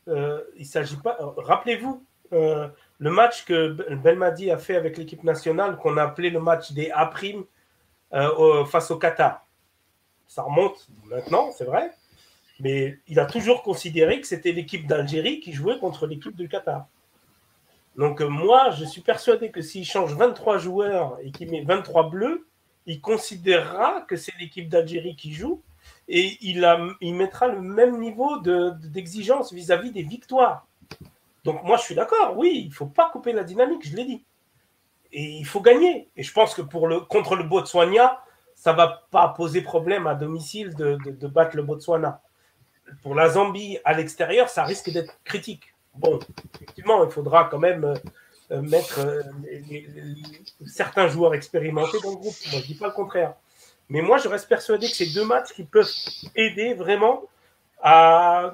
euh, 0.07 0.41
il 0.57 0.65
s'agit 0.65 0.97
pas. 0.97 1.17
Rappelez-vous 1.37 2.03
euh, 2.33 2.67
le 2.99 3.09
match 3.09 3.45
que 3.45 3.69
Belmadi 3.95 4.51
a 4.51 4.57
fait 4.57 4.75
avec 4.75 4.97
l'équipe 4.97 5.23
nationale, 5.23 5.77
qu'on 5.77 5.97
a 5.97 6.03
appelé 6.03 6.29
le 6.29 6.39
match 6.39 6.71
des 6.71 6.91
A' 6.91 7.11
face 8.65 8.91
au 8.91 8.97
Qatar 8.97 9.45
ça 10.31 10.43
remonte 10.43 10.87
maintenant, 11.09 11.51
c'est 11.51 11.65
vrai, 11.65 11.91
mais 12.61 12.97
il 13.09 13.19
a 13.19 13.25
toujours 13.25 13.63
considéré 13.63 14.21
que 14.21 14.27
c'était 14.27 14.53
l'équipe 14.53 14.87
d'Algérie 14.87 15.41
qui 15.41 15.51
jouait 15.51 15.77
contre 15.77 16.07
l'équipe 16.07 16.37
du 16.37 16.47
Qatar. 16.47 16.87
Donc 17.97 18.21
euh, 18.21 18.29
moi, 18.29 18.69
je 18.71 18.85
suis 18.85 19.01
persuadé 19.01 19.51
que 19.51 19.61
s'il 19.61 19.83
change 19.83 20.13
23 20.15 20.57
joueurs 20.57 21.17
et 21.21 21.31
qu'il 21.31 21.51
met 21.51 21.65
23 21.65 22.09
bleus, 22.09 22.47
il 22.85 23.01
considérera 23.01 24.05
que 24.07 24.15
c'est 24.15 24.31
l'équipe 24.39 24.69
d'Algérie 24.69 25.17
qui 25.17 25.33
joue 25.33 25.61
et 26.13 26.37
il, 26.41 27.15
mettra 27.15 27.47
le 27.47 27.61
même 27.61 27.97
niveau 27.97 28.37
d'exigence 28.39 29.53
vis-à-vis 29.53 29.91
des 29.91 30.03
victoires. 30.03 30.67
Donc 31.45 31.63
moi, 31.63 31.77
je 31.77 31.83
suis 31.83 31.95
d'accord, 31.95 32.37
oui, 32.37 32.63
il 32.65 32.67
ne 32.67 32.73
faut 32.73 32.85
pas 32.85 33.09
couper 33.09 33.31
la 33.31 33.45
dynamique, 33.45 33.87
je 33.87 33.95
l'ai 33.95 34.03
dit. 34.03 34.25
Et 35.13 35.23
il 35.23 35.45
faut 35.45 35.61
gagner. 35.61 36.09
Et 36.17 36.23
je 36.23 36.33
pense 36.33 36.53
que 36.53 36.61
pour 36.61 36.89
le, 36.89 36.99
contre 36.99 37.37
le 37.37 37.45
Botswana, 37.45 38.21
ça 38.55 38.73
va 38.73 39.05
pas 39.09 39.29
poser 39.29 39.61
problème 39.61 40.05
à 40.05 40.13
domicile 40.13 40.75
de, 40.75 41.27
battre 41.27 41.55
le 41.55 41.63
Botswana. 41.63 42.21
Pour 43.03 43.15
la 43.15 43.29
Zambie 43.29 43.79
à 43.85 43.93
l'extérieur, 43.93 44.49
ça 44.49 44.65
risque 44.65 44.91
d'être 44.91 45.17
critique. 45.23 45.73
Bon, 45.95 46.19
effectivement, 46.55 47.05
il 47.05 47.09
faudra 47.09 47.45
quand 47.45 47.59
même 47.59 47.85
euh, 48.51 48.61
mettre 48.61 48.99
euh, 48.99 49.21
certains 50.67 51.07
joueurs 51.07 51.33
expérimentés 51.35 52.01
dans 52.03 52.11
le 52.11 52.17
groupe. 52.17 52.35
Moi, 52.51 52.59
je 52.59 52.67
dis 52.67 52.75
pas 52.75 52.87
le 52.87 52.93
contraire. 52.93 53.33
Mais 53.91 54.01
moi, 54.01 54.17
je 54.17 54.29
reste 54.29 54.47
persuadé 54.47 54.87
que 54.87 54.95
c'est 54.95 55.13
deux 55.13 55.25
matchs 55.25 55.51
qui 55.53 55.65
peuvent 55.65 55.91
aider 56.33 56.73
vraiment 56.73 57.23
à, 57.81 58.53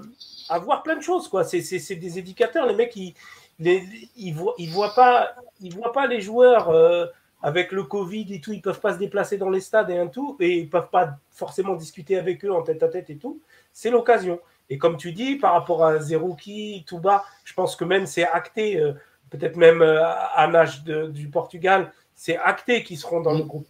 à 0.50 0.58
voir 0.58 0.82
plein 0.82 0.96
de 0.96 1.04
choses. 1.04 1.28
Quoi. 1.28 1.44
C'est, 1.44 1.60
des 1.96 2.18
éducateurs. 2.18 2.66
Les 2.66 2.74
mecs, 2.74 2.96
ils, 2.96 3.14
ils, 3.60 4.34
voient, 4.34 4.56
ils 4.58 4.70
voient 4.72 4.96
pas, 4.96 5.36
ils 5.62 5.72
voient 5.72 5.92
pas 5.92 6.08
les 6.08 6.22
joueurs. 6.22 6.70
Euh, 6.70 7.06
avec 7.44 7.72
le 7.72 7.84
Covid 7.84 8.34
et 8.34 8.42
tout, 8.42 8.52
ils 8.52 8.64
peuvent 8.64 8.80
pas 8.80 8.94
se 8.94 8.98
déplacer 8.98 9.38
dans 9.38 9.52
les 9.52 9.60
stades 9.60 9.92
et 9.92 9.98
un 10.00 10.08
tout, 10.08 10.36
et 10.40 10.58
ils 10.58 10.68
peuvent 10.68 10.90
pas 10.90 11.20
forcément 11.30 11.76
discuter 11.76 12.18
avec 12.18 12.44
eux 12.44 12.52
en 12.52 12.64
tête 12.64 12.82
à 12.82 12.88
tête 12.88 13.12
et 13.12 13.18
tout. 13.18 13.40
C'est 13.72 13.92
l'occasion. 13.92 14.40
Et 14.72 14.80
comme 14.80 14.98
tu 14.98 15.12
dis, 15.12 15.36
par 15.36 15.54
rapport 15.54 15.86
à 15.86 16.00
Zerouki, 16.00 16.84
Touba, 16.88 17.24
je 17.44 17.54
pense 17.54 17.76
que 17.76 17.86
même 17.86 18.08
c'est 18.08 18.28
acté, 18.28 18.80
euh, 18.80 18.94
peut-être 19.30 19.56
même 19.56 19.84
euh, 19.84 20.04
à 20.04 20.48
l'âge 20.48 20.84
du 20.84 21.28
Portugal, 21.28 21.94
c'est 22.16 22.38
acté 22.38 22.84
qu'ils 22.84 22.98
seront 22.98 23.22
dans 23.22 23.34
le 23.38 23.44
groupe. 23.44 23.68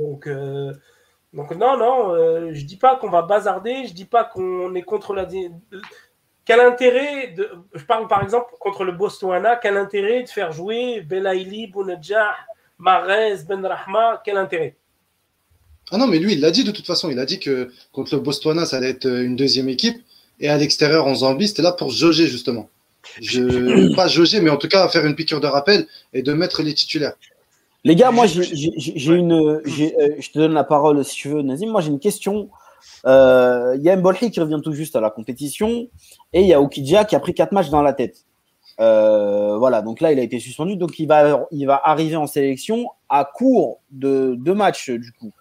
Donc, 0.00 0.26
euh, 0.26 0.72
donc 1.32 1.50
non, 1.52 1.76
non, 1.76 2.52
je 2.52 2.64
dis 2.64 2.76
pas 2.76 2.96
qu'on 2.96 3.10
va 3.10 3.22
bazarder, 3.22 3.86
je 3.86 3.92
dis 3.92 4.04
pas 4.04 4.24
qu'on 4.24 4.74
est 4.74 4.82
contre 4.82 5.14
la. 5.14 5.26
Quel 6.44 6.60
intérêt, 6.60 7.28
de, 7.28 7.48
je 7.74 7.84
parle 7.84 8.08
par 8.08 8.22
exemple 8.22 8.52
contre 8.58 8.84
le 8.84 8.92
Botswana, 8.92 9.56
quel 9.56 9.76
intérêt 9.76 10.22
de 10.24 10.28
faire 10.28 10.52
jouer 10.52 11.00
Belaïli, 11.02 11.68
Bounedjah, 11.68 12.34
Marez, 12.78 13.44
Ben 13.46 13.64
Rahma, 13.64 14.20
quel 14.24 14.36
intérêt? 14.36 14.74
Ah 15.92 15.98
non, 15.98 16.06
mais 16.06 16.18
lui, 16.18 16.32
il 16.32 16.40
l'a 16.40 16.50
dit 16.50 16.64
de 16.64 16.70
toute 16.70 16.86
façon. 16.86 17.10
Il 17.10 17.18
a 17.18 17.26
dit 17.26 17.38
que 17.38 17.70
contre 17.92 18.14
le 18.14 18.20
Botswana, 18.20 18.64
ça 18.64 18.78
allait 18.78 18.90
être 18.90 19.06
une 19.06 19.36
deuxième 19.36 19.68
équipe. 19.68 20.02
Et 20.40 20.48
à 20.48 20.56
l'extérieur, 20.56 21.06
en 21.06 21.14
Zambie, 21.14 21.48
c'était 21.48 21.62
là 21.62 21.72
pour 21.72 21.90
jauger, 21.90 22.26
justement. 22.26 22.68
Je, 23.20 23.94
pas 23.94 24.08
jauger, 24.08 24.40
mais 24.40 24.50
en 24.50 24.56
tout 24.56 24.68
cas 24.68 24.88
faire 24.88 25.04
une 25.06 25.14
piqûre 25.14 25.40
de 25.40 25.46
rappel 25.46 25.86
et 26.12 26.22
de 26.22 26.32
mettre 26.32 26.62
les 26.62 26.74
titulaires. 26.74 27.14
Les 27.84 27.96
gars, 27.96 28.10
moi, 28.10 28.26
j'ai 28.26 29.14
une. 29.14 29.32
Euh, 29.32 29.62
je 29.64 30.30
te 30.30 30.38
donne 30.38 30.52
la 30.52 30.64
parole 30.64 31.02
si 31.04 31.16
tu 31.16 31.28
veux, 31.28 31.42
Nazim. 31.42 31.70
Moi, 31.70 31.80
j'ai 31.80 31.90
une 31.90 31.98
question. 31.98 32.50
Euh, 33.06 33.74
il 33.76 33.82
y 33.82 33.90
a 33.90 33.96
Mbolhi 33.96 34.30
qui 34.30 34.40
revient 34.40 34.60
tout 34.62 34.72
juste 34.72 34.96
à 34.96 35.00
la 35.00 35.10
compétition 35.10 35.88
et 36.32 36.40
il 36.40 36.46
y 36.46 36.54
a 36.54 36.60
Okidja 36.60 37.04
qui 37.04 37.14
a 37.14 37.20
pris 37.20 37.34
quatre 37.34 37.52
matchs 37.52 37.70
dans 37.70 37.82
la 37.82 37.92
tête. 37.92 38.26
Euh, 38.80 39.56
voilà, 39.58 39.82
donc 39.82 40.00
là, 40.00 40.12
il 40.12 40.18
a 40.18 40.22
été 40.22 40.38
suspendu. 40.38 40.76
Donc, 40.76 40.98
il 40.98 41.06
va, 41.06 41.46
il 41.50 41.66
va 41.66 41.80
arriver 41.82 42.16
en 42.16 42.26
sélection 42.26 42.88
à 43.08 43.24
court 43.24 43.80
de 43.90 44.34
deux 44.38 44.54
matchs, 44.54 44.90
du 44.90 45.12
coup. 45.12 45.32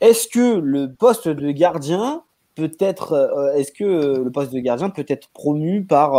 Est-ce 0.00 0.28
que 0.28 0.58
le 0.58 0.92
poste 0.92 1.28
de 1.28 1.50
gardien 1.50 2.22
peut 2.54 2.72
être, 2.80 3.52
est-ce 3.54 3.72
que 3.72 4.22
le 4.22 4.30
poste 4.30 4.52
de 4.52 4.60
gardien 4.60 4.88
peut 4.88 5.04
être 5.08 5.28
promu 5.32 5.84
par 5.84 6.14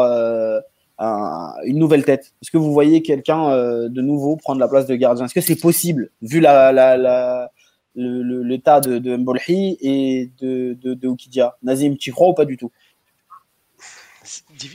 euh, 1.00 1.64
une 1.66 1.78
nouvelle 1.78 2.04
tête. 2.04 2.34
Est-ce 2.42 2.52
que 2.52 2.58
vous 2.58 2.74
voyez 2.74 3.02
quelqu'un 3.02 3.50
de 3.88 4.02
nouveau 4.02 4.36
prendre 4.36 4.60
la 4.60 4.68
place 4.68 4.86
de 4.88 4.96
gardien? 4.96 5.26
Est-ce 5.26 5.34
que 5.34 5.42
c'est 5.42 5.60
possible, 5.60 6.10
vu 6.22 6.40
la, 6.40 6.72
la, 6.72 7.52
l'état 7.96 8.80
de, 8.80 9.00
de 9.00 9.16
Mbolhi 9.18 9.78
et 9.82 10.32
de, 10.40 10.78
de, 10.82 10.94
de 10.94 11.16
Nazim, 11.64 11.98
tu 11.98 12.12
crois 12.12 12.30
ou 12.30 12.34
pas 12.34 12.46
du 12.46 12.58
tout? 12.58 12.72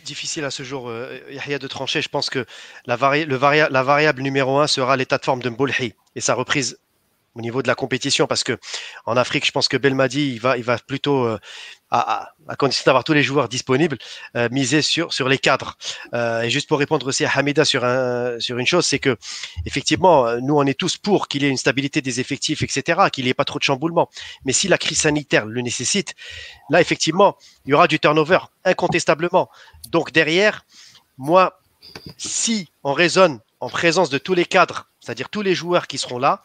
Difficile 0.04 0.44
à 0.44 0.50
ce 0.50 0.62
jour, 0.62 0.88
euh, 0.88 1.18
Yahya, 1.30 1.58
de 1.58 1.66
trancher. 1.66 2.00
Je 2.00 2.08
pense 2.08 2.30
que 2.30 2.46
la, 2.86 2.96
la 2.96 3.82
variable 3.82 4.22
numéro 4.22 4.58
un 4.58 4.66
sera 4.66 4.96
l'état 4.96 5.18
de 5.18 5.24
forme 5.24 5.42
de 5.42 5.50
Mbolhi 5.50 5.92
et 6.16 6.20
sa 6.20 6.34
reprise 6.34 6.78
au 7.34 7.40
niveau 7.40 7.62
de 7.62 7.68
la 7.68 7.74
compétition 7.74 8.26
parce 8.26 8.44
que 8.44 8.58
en 9.06 9.16
Afrique, 9.16 9.46
je 9.46 9.52
pense 9.52 9.68
que 9.68 9.76
Belmadi, 9.76 10.32
il 10.32 10.40
va, 10.40 10.56
il 10.56 10.64
va 10.64 10.78
plutôt, 10.78 11.24
euh, 11.24 11.38
à, 11.90 12.32
à, 12.48 12.56
condition 12.56 12.82
d'avoir 12.86 13.04
tous 13.04 13.12
les 13.12 13.22
joueurs 13.22 13.48
disponibles, 13.48 13.98
euh, 14.36 14.48
miser 14.50 14.82
sur, 14.82 15.12
sur 15.12 15.28
les 15.28 15.38
cadres. 15.38 15.76
Euh, 16.14 16.42
et 16.42 16.50
juste 16.50 16.68
pour 16.68 16.78
répondre 16.78 17.06
aussi 17.06 17.24
à 17.24 17.30
Hamida 17.30 17.64
sur, 17.64 17.84
un, 17.84 18.38
sur 18.38 18.58
une 18.58 18.66
chose, 18.66 18.86
c'est 18.86 18.98
que 18.98 19.16
effectivement, 19.66 20.36
nous, 20.40 20.56
on 20.56 20.64
est 20.64 20.78
tous 20.78 20.96
pour 20.96 21.28
qu'il 21.28 21.42
y 21.42 21.46
ait 21.46 21.50
une 21.50 21.56
stabilité 21.56 22.00
des 22.00 22.20
effectifs, 22.20 22.62
etc., 22.62 23.02
qu'il 23.12 23.24
n'y 23.24 23.30
ait 23.30 23.34
pas 23.34 23.44
trop 23.44 23.58
de 23.58 23.64
chamboulement. 23.64 24.08
Mais 24.44 24.52
si 24.52 24.68
la 24.68 24.78
crise 24.78 25.00
sanitaire 25.00 25.46
le 25.46 25.60
nécessite, 25.62 26.14
là, 26.70 26.80
effectivement, 26.80 27.36
il 27.64 27.70
y 27.70 27.74
aura 27.74 27.88
du 27.88 27.98
turnover, 27.98 28.38
incontestablement. 28.64 29.48
Donc 29.90 30.12
derrière, 30.12 30.64
moi, 31.18 31.60
si 32.16 32.70
on 32.84 32.92
raisonne 32.92 33.40
en 33.60 33.68
présence 33.68 34.10
de 34.10 34.18
tous 34.18 34.34
les 34.34 34.44
cadres, 34.44 34.88
c'est-à-dire 35.00 35.28
tous 35.28 35.42
les 35.42 35.54
joueurs 35.54 35.86
qui 35.86 35.98
seront 35.98 36.18
là, 36.18 36.44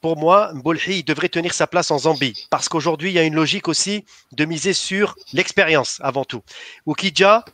pour 0.00 0.16
moi, 0.16 0.52
Mbolhi 0.54 1.02
devrait 1.04 1.28
tenir 1.28 1.52
sa 1.52 1.66
place 1.66 1.90
en 1.90 1.98
Zambie. 1.98 2.46
Parce 2.50 2.68
qu'aujourd'hui, 2.68 3.10
il 3.10 3.14
y 3.14 3.18
a 3.18 3.24
une 3.24 3.34
logique 3.34 3.68
aussi 3.68 4.04
de 4.32 4.44
miser 4.44 4.72
sur 4.72 5.16
l'expérience 5.32 5.98
avant 6.02 6.24
tout. 6.24 6.42
Ukidja, 6.86 7.44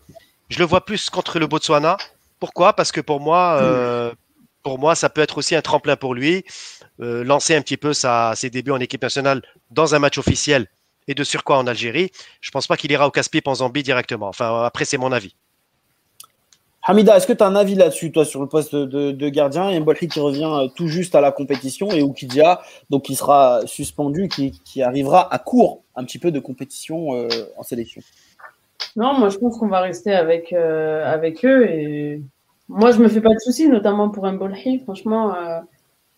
je 0.48 0.58
le 0.58 0.64
vois 0.64 0.84
plus 0.84 1.08
contre 1.10 1.38
le 1.38 1.46
Botswana. 1.46 1.96
Pourquoi? 2.40 2.74
Parce 2.74 2.92
que 2.92 3.00
pour 3.00 3.20
moi, 3.20 3.58
euh, 3.62 4.12
pour 4.62 4.78
moi, 4.78 4.94
ça 4.94 5.08
peut 5.08 5.20
être 5.20 5.38
aussi 5.38 5.54
un 5.54 5.62
tremplin 5.62 5.96
pour 5.96 6.14
lui. 6.14 6.44
Euh, 7.00 7.24
lancer 7.24 7.54
un 7.54 7.62
petit 7.62 7.76
peu 7.76 7.92
ses 7.94 8.50
débuts 8.50 8.72
en 8.72 8.80
équipe 8.80 9.02
nationale 9.02 9.42
dans 9.70 9.94
un 9.94 9.98
match 9.98 10.18
officiel 10.18 10.68
et 11.08 11.14
de 11.14 11.24
surcroît 11.24 11.58
en 11.58 11.66
Algérie? 11.66 12.10
Je 12.40 12.50
ne 12.50 12.52
pense 12.52 12.66
pas 12.66 12.76
qu'il 12.76 12.90
ira 12.92 13.06
au 13.06 13.10
casse-pipe 13.10 13.48
en 13.48 13.56
Zambie 13.56 13.82
directement. 13.82 14.28
Enfin, 14.28 14.64
après, 14.64 14.84
c'est 14.84 14.98
mon 14.98 15.12
avis. 15.12 15.34
Hamida, 16.84 17.16
est-ce 17.16 17.28
que 17.28 17.32
tu 17.32 17.44
as 17.44 17.46
un 17.46 17.54
avis 17.54 17.76
là-dessus, 17.76 18.10
toi, 18.10 18.24
sur 18.24 18.40
le 18.40 18.48
poste 18.48 18.74
de, 18.74 19.28
gardien 19.28 19.68
Et 19.70 19.78
Mbolhi 19.78 20.08
qui 20.08 20.18
revient 20.18 20.50
euh, 20.52 20.66
tout 20.74 20.88
juste 20.88 21.14
à 21.14 21.20
la 21.20 21.30
compétition 21.30 21.90
et 21.92 22.02
Oukidia, 22.02 22.60
donc 22.90 23.04
qui 23.04 23.14
sera 23.14 23.60
suspendu, 23.66 24.28
qui, 24.28 24.82
arrivera 24.82 25.32
à 25.32 25.38
court 25.38 25.82
un 25.94 26.04
petit 26.04 26.18
peu 26.18 26.32
de 26.32 26.40
compétition 26.40 27.14
euh, 27.14 27.28
en 27.56 27.62
sélection? 27.62 28.02
Non, 28.96 29.14
moi 29.14 29.28
je 29.28 29.38
pense 29.38 29.58
qu'on 29.58 29.68
va 29.68 29.80
rester 29.80 30.12
avec, 30.12 30.52
euh, 30.52 31.04
avec 31.06 31.44
eux 31.44 31.66
et 31.66 32.20
moi 32.68 32.90
je 32.90 32.98
me 32.98 33.08
fais 33.08 33.20
pas 33.20 33.32
de 33.32 33.38
soucis, 33.38 33.68
notamment 33.68 34.10
pour 34.10 34.26
un 34.26 34.32
Bolhi. 34.32 34.80
Franchement, 34.80 35.34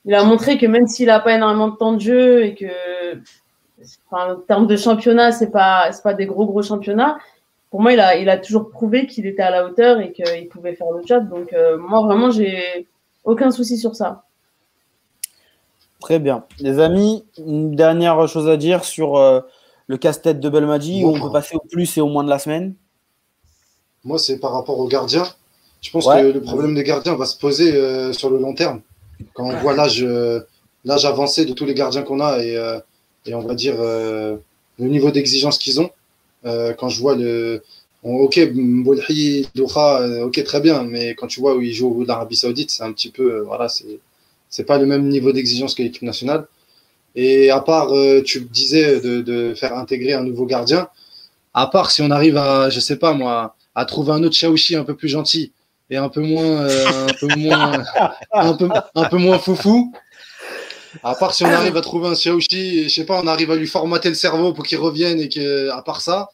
il 0.07 0.15
a 0.15 0.25
montré 0.25 0.57
que 0.57 0.67
même 0.67 0.87
s'il 0.87 1.11
a 1.11 1.21
pas 1.21 1.35
énormément 1.35 1.69
de 1.69 1.77
temps 1.77 1.93
de 1.93 2.01
jeu 2.01 2.43
et 2.43 2.55
que, 2.55 3.19
en 4.11 4.37
termes 4.37 4.67
de 4.67 4.77
championnat, 4.77 5.31
c'est 5.31 5.51
pas 5.51 5.91
pas 6.03 6.15
des 6.15 6.27
gros 6.27 6.47
gros 6.47 6.63
championnats. 6.63 7.19
Pour 7.75 7.83
moi, 7.83 7.93
il 7.93 7.99
a 7.99 8.17
il 8.17 8.29
a 8.29 8.39
toujours 8.39 8.71
prouvé 8.71 9.09
qu'il 9.09 9.27
était 9.27 9.43
à 9.43 9.51
la 9.51 9.67
hauteur 9.67 9.99
et 9.99 10.13
qu'il 10.13 10.47
pouvait 10.47 10.77
faire 10.77 10.93
le 10.93 11.05
job. 11.05 11.29
Donc 11.29 11.53
euh, 11.53 11.77
moi 11.77 12.03
vraiment 12.03 12.31
j'ai 12.31 12.87
aucun 13.25 13.51
souci 13.51 13.79
sur 13.79 13.97
ça. 13.97 14.23
Très 15.99 16.21
bien. 16.21 16.45
Les 16.61 16.79
amis, 16.79 17.25
une 17.37 17.75
dernière 17.75 18.29
chose 18.29 18.49
à 18.49 18.57
dire 18.57 18.85
sur 18.85 19.17
euh, 19.17 19.41
le 19.89 19.97
casse-tête 19.97 20.39
de 20.39 20.49
Belmadi 20.49 21.03
où 21.03 21.17
on 21.17 21.21
peut 21.21 21.33
passer 21.33 21.57
au 21.57 21.65
plus 21.69 21.99
et 21.99 22.01
au 22.01 22.07
moins 22.07 22.23
de 22.23 22.31
la 22.31 22.39
semaine 22.39 22.77
Moi, 24.05 24.21
c'est 24.21 24.39
par 24.39 24.53
rapport 24.53 24.79
aux 24.79 24.87
gardiens. 24.87 25.27
Je 25.83 25.91
pense 25.91 26.07
que 26.07 26.31
le 26.31 26.41
problème 26.41 26.77
des 26.77 26.85
gardiens 26.85 27.17
va 27.17 27.27
se 27.27 27.37
poser 27.37 27.75
euh, 27.75 28.13
sur 28.13 28.31
le 28.31 28.39
long 28.39 28.55
terme. 28.55 28.83
Quand 29.33 29.47
on 29.47 29.57
voit 29.57 29.75
l'âge, 29.75 30.07
l'âge 30.85 31.07
avancé 31.07 31.45
de 31.45 31.53
tous 31.53 31.65
les 31.65 31.75
gardiens 31.75 32.03
qu'on 32.03 32.21
a 32.21 32.39
et, 32.39 32.55
et, 33.27 33.35
on 33.35 33.41
va 33.41 33.57
dire 33.57 33.75
le 33.81 34.39
niveau 34.79 35.11
d'exigence 35.11 35.59
qu'ils 35.59 35.81
ont, 35.81 35.91
quand 36.45 36.89
je 36.89 37.01
vois 37.01 37.17
le. 37.17 37.63
ok, 38.03 38.39
Mbolhi, 38.55 39.49
Doha, 39.55 40.25
ok, 40.25 40.45
très 40.45 40.61
bien, 40.61 40.83
mais 40.85 41.15
quand 41.15 41.27
tu 41.27 41.41
vois 41.41 41.55
où 41.57 41.63
ils 41.63 41.75
jouent 41.75 42.05
l'Arabie 42.07 42.37
Saoudite, 42.37 42.71
c'est 42.71 42.85
un 42.85 42.93
petit 42.93 43.11
peu. 43.11 43.41
voilà, 43.41 43.69
c'est 43.69 43.99
c'est 44.55 44.65
pas 44.65 44.79
le 44.79 44.87
même 44.87 45.09
niveau 45.09 45.33
d'exigence 45.33 45.75
que 45.75 45.83
l'équipe 45.83 46.03
nationale. 46.03 46.47
Et 47.17 47.51
à 47.51 47.61
part, 47.61 47.93
euh, 47.93 48.23
tu 48.23 48.41
disais 48.41 49.01
de, 49.01 49.53
faire 49.55 49.77
intégrer 49.77 50.13
un 50.13 50.23
nouveau 50.23 50.47
gardien, 50.47 50.89
à 51.53 51.67
part 51.67 51.91
si 51.91 52.03
on 52.03 52.11
arrive 52.11 52.37
à, 52.37 52.71
je 52.71 52.79
sais 52.79 52.97
pas 52.97 53.13
moi, 53.15 53.57
à 53.75 53.85
trouver 53.85 54.13
un 54.13 54.23
autre 54.23 54.37
Chaouchi 54.37 54.77
un 54.77 54.85
peu 54.85 54.95
plus 54.95 55.09
gentil 55.09 55.53
et 55.91 55.97
un 55.97 56.09
peu 56.09 56.21
moins, 56.21 56.63
euh, 56.63 57.09
un 57.09 57.15
peu 57.21 57.27
moins, 57.37 57.85
un 58.33 58.53
peu, 58.55 58.69
un 58.95 59.05
peu 59.05 59.17
moins 59.17 59.39
foufou. 59.39 59.93
À 61.03 61.17
part 61.17 61.35
si 61.35 61.45
on 61.45 61.49
arrive 61.49 61.77
à 61.77 61.81
trouver 61.81 62.09
un 62.09 62.15
Chaouchi, 62.15 62.89
je 62.89 62.95
sais 62.95 63.05
pas, 63.05 63.21
on 63.21 63.27
arrive 63.27 63.51
à 63.51 63.57
lui 63.57 63.67
formater 63.67 64.09
le 64.09 64.15
cerveau 64.15 64.53
pour 64.53 64.65
qu'il 64.65 64.79
revienne 64.79 65.19
et 65.19 65.29
que, 65.29 65.69
à 65.71 65.83
part 65.83 66.01
ça, 66.01 66.29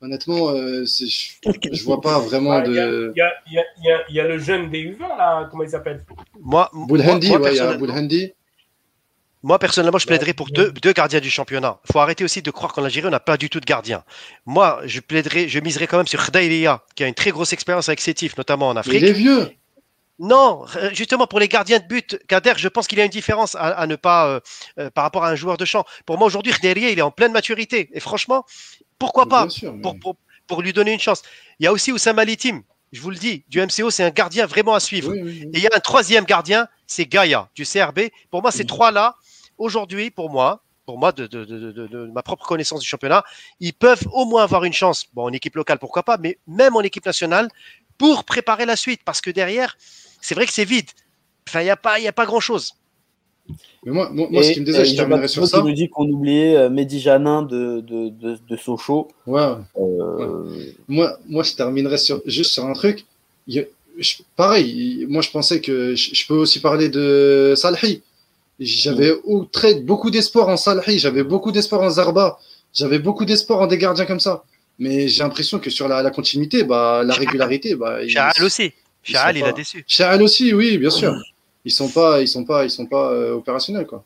honnêtement, 0.00 0.50
euh, 0.50 0.84
je, 0.84 1.84
vois 1.84 2.00
pas 2.00 2.18
vraiment 2.20 2.60
de. 2.60 3.12
Il 3.16 4.14
y, 4.14 4.20
a, 4.20 4.26
le 4.26 4.38
jeune 4.38 4.70
des 4.70 4.84
U20 4.84 5.00
là, 5.00 5.48
comment 5.50 5.64
il 5.64 5.70
s'appelle? 5.70 6.04
Moi, 6.40 6.70
il 6.72 6.82
y 6.82 7.78
Boulhandi. 7.78 8.32
Moi, 9.44 9.58
personnellement, 9.60 9.98
je 9.98 10.06
plaiderais 10.06 10.34
pour 10.34 10.50
deux, 10.50 10.72
deux 10.72 10.92
gardiens 10.92 11.20
du 11.20 11.30
championnat. 11.30 11.78
Il 11.88 11.92
faut 11.92 12.00
arrêter 12.00 12.24
aussi 12.24 12.42
de 12.42 12.50
croire 12.50 12.72
qu'en 12.72 12.82
Algérie, 12.82 13.06
on 13.06 13.10
n'a 13.10 13.20
pas 13.20 13.36
du 13.36 13.48
tout 13.48 13.60
de 13.60 13.64
gardien. 13.64 14.02
Moi, 14.46 14.80
je 14.84 14.98
plaiderais, 14.98 15.48
je 15.48 15.60
miserais 15.60 15.86
quand 15.86 15.96
même 15.96 16.08
sur 16.08 16.24
Khdaïlia, 16.24 16.82
qui 16.96 17.04
a 17.04 17.06
une 17.06 17.14
très 17.14 17.30
grosse 17.30 17.52
expérience 17.52 17.88
avec 17.88 18.00
Sétif, 18.00 18.36
notamment 18.36 18.68
en 18.68 18.76
Afrique. 18.76 19.00
il 19.00 19.04
est 19.04 19.12
vieux. 19.12 19.48
Non, 20.18 20.64
justement 20.92 21.28
pour 21.28 21.38
les 21.38 21.46
gardiens 21.46 21.78
de 21.78 21.86
but, 21.86 22.18
Kader, 22.26 22.54
je 22.56 22.66
pense 22.66 22.88
qu'il 22.88 22.98
y 22.98 23.00
a 23.00 23.04
une 23.04 23.10
différence 23.10 23.54
à, 23.54 23.86
ne 23.86 23.94
pas 23.94 24.26
euh, 24.28 24.40
euh, 24.80 24.90
par 24.90 25.04
rapport 25.04 25.24
à 25.24 25.30
un 25.30 25.36
joueur 25.36 25.56
de 25.56 25.64
champ. 25.64 25.84
Pour 26.06 26.18
moi 26.18 26.26
aujourd'hui, 26.26 26.52
Khdaïlia, 26.52 26.90
il 26.90 26.98
est 26.98 27.02
en 27.02 27.12
pleine 27.12 27.30
maturité 27.30 27.88
et 27.92 28.00
franchement, 28.00 28.44
pourquoi 28.98 29.26
pas 29.26 29.46
pour, 30.46 30.62
lui 30.62 30.72
donner 30.72 30.92
une 30.92 31.00
chance. 31.00 31.22
Il 31.60 31.64
y 31.64 31.66
a 31.66 31.72
aussi 31.72 31.92
Oussama 31.92 32.24
Litim, 32.24 32.62
je 32.92 33.00
vous 33.02 33.10
le 33.10 33.16
dis, 33.16 33.44
du 33.48 33.60
MCO, 33.60 33.90
c'est 33.90 34.02
un 34.02 34.10
gardien 34.10 34.46
vraiment 34.46 34.74
à 34.74 34.80
suivre. 34.80 35.14
Et 35.14 35.50
il 35.52 35.60
y 35.60 35.66
a 35.66 35.70
un 35.74 35.80
troisième 35.80 36.24
gardien, 36.24 36.68
c'est 36.86 37.04
Gaïa, 37.04 37.48
du 37.54 37.64
CRB. 37.64 38.00
Pour 38.30 38.40
moi, 38.40 38.50
ces 38.50 38.64
trois-là, 38.64 39.16
aujourd'hui, 39.58 40.10
pour 40.10 40.30
moi, 40.30 40.62
pour 40.86 40.98
moi, 40.98 41.12
de, 41.12 42.10
ma 42.14 42.22
propre 42.22 42.46
connaissance 42.46 42.80
du 42.80 42.86
championnat, 42.86 43.22
ils 43.60 43.74
peuvent 43.74 44.08
au 44.12 44.24
moins 44.24 44.42
avoir 44.42 44.64
une 44.64 44.72
chance, 44.72 45.06
bon, 45.12 45.24
en 45.24 45.32
équipe 45.34 45.54
locale, 45.54 45.78
pourquoi 45.78 46.02
pas, 46.02 46.16
mais 46.16 46.38
même 46.46 46.76
en 46.76 46.80
équipe 46.80 47.04
nationale, 47.04 47.50
pour 47.98 48.24
préparer 48.24 48.64
la 48.64 48.74
suite. 48.74 49.02
Parce 49.04 49.20
que 49.20 49.30
derrière, 49.30 49.76
c'est 50.22 50.34
vrai 50.34 50.46
que 50.46 50.52
c'est 50.52 50.64
vide. 50.64 50.88
Enfin, 51.46 51.60
il 51.60 51.64
n'y 51.64 51.70
a 51.70 51.76
pas, 51.76 51.98
a 51.98 52.12
pas 52.12 52.24
grand-chose. 52.24 52.74
Mais 53.84 53.92
moi, 53.92 54.10
moi, 54.12 54.42
ce 54.42 54.52
qui 54.52 54.60
me 54.60 54.66
disait, 54.66 54.84
je 54.84 54.96
terminerai 54.96 55.28
sur 55.28 55.46
ça. 55.46 55.62
nous 55.62 55.72
dit 55.72 55.88
qu'on 55.88 56.08
oubliait 56.08 56.56
euh, 56.56 56.70
Mehdi 56.70 57.00
Janin 57.00 57.42
de, 57.42 57.80
de, 57.80 58.10
de, 58.48 58.56
Sochaux. 58.56 59.08
Ouais. 59.26 59.40
Euh, 59.78 60.44
moi, 60.88 61.16
moi, 61.28 61.42
je 61.42 61.54
terminerai 61.54 61.98
sur, 61.98 62.20
juste 62.26 62.52
sur 62.52 62.64
un 62.66 62.72
truc. 62.72 63.04
pareil, 64.36 65.06
moi, 65.08 65.22
je 65.22 65.30
pensais 65.30 65.60
que 65.60 65.94
je, 65.94 66.26
peux 66.26 66.34
aussi 66.34 66.60
parler 66.60 66.88
de 66.88 67.54
Salhi. 67.56 68.02
J'avais 68.58 69.12
mm. 69.12 69.84
beaucoup 69.84 70.10
d'espoir 70.10 70.48
en 70.48 70.56
Salhi, 70.56 70.98
j'avais 70.98 71.22
beaucoup 71.22 71.52
d'espoir 71.52 71.82
en 71.82 71.90
Zarba, 71.90 72.38
j'avais 72.74 72.98
beaucoup 72.98 73.24
d'espoir 73.24 73.60
en 73.60 73.66
des 73.68 73.78
gardiens 73.78 74.06
comme 74.06 74.20
ça. 74.20 74.42
Mais 74.80 75.08
j'ai 75.08 75.22
l'impression 75.22 75.58
que 75.58 75.70
sur 75.70 75.88
la, 75.88 76.02
la 76.02 76.10
continuité, 76.10 76.62
bah, 76.62 77.02
la 77.04 77.14
régularité, 77.14 77.74
bah, 77.74 77.98
aussi. 78.42 78.72
Chahal, 79.02 79.36
il 79.36 79.44
a 79.44 79.52
déçu. 79.52 79.84
Chahal 79.86 80.22
aussi, 80.22 80.52
oui, 80.52 80.78
bien 80.78 80.90
sûr 80.90 81.14
ils 81.68 81.70
sont 81.70 81.88
pas, 81.88 82.22
ils 82.22 82.28
sont 82.28 82.44
pas, 82.44 82.64
ils 82.64 82.70
sont 82.70 82.86
pas 82.86 83.12
euh, 83.12 83.34
opérationnels 83.34 83.86
quoi. 83.86 84.02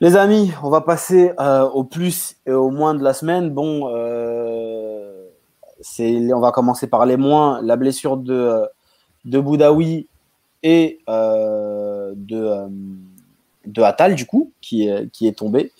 Les 0.00 0.16
amis, 0.16 0.52
on 0.62 0.70
va 0.70 0.80
passer 0.80 1.32
euh, 1.38 1.68
au 1.68 1.84
plus 1.84 2.36
et 2.46 2.52
au 2.52 2.70
moins 2.70 2.94
de 2.94 3.04
la 3.04 3.12
semaine. 3.12 3.50
Bon, 3.50 3.90
euh, 3.94 5.26
c'est, 5.82 6.32
on 6.32 6.40
va 6.40 6.50
commencer 6.50 6.86
par 6.86 7.04
les 7.06 7.18
moins. 7.18 7.60
La 7.62 7.76
blessure 7.76 8.16
de, 8.16 8.64
de 9.26 9.38
Boudaoui 9.38 10.08
et 10.62 10.98
de, 11.06 12.68
de 13.66 13.82
Attal, 13.82 14.14
du 14.14 14.26
coup, 14.26 14.50
qui, 14.60 14.90
qui 15.12 15.28
est 15.28 15.38
tombé. 15.38 15.72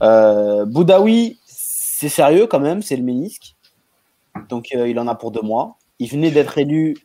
Boudaoui, 0.00 1.38
c'est 1.44 2.08
sérieux 2.08 2.46
quand 2.46 2.60
même, 2.60 2.82
c'est 2.82 2.96
le 2.96 3.02
ménisque. 3.02 3.54
Donc 4.48 4.70
il 4.70 4.98
en 4.98 5.08
a 5.08 5.14
pour 5.14 5.30
deux 5.30 5.42
mois. 5.42 5.76
Il 5.98 6.08
venait 6.08 6.30
d'être 6.30 6.56
élu 6.56 6.96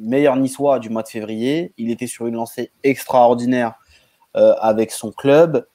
meilleur 0.00 0.36
niçois 0.36 0.78
du 0.78 0.90
mois 0.90 1.02
de 1.02 1.08
février. 1.08 1.72
Il 1.76 1.90
était 1.90 2.06
sur 2.06 2.26
une 2.26 2.34
lancée 2.34 2.70
extraordinaire 2.82 3.74
euh, 4.36 4.54
avec 4.60 4.90
son 4.90 5.12
club. 5.12 5.66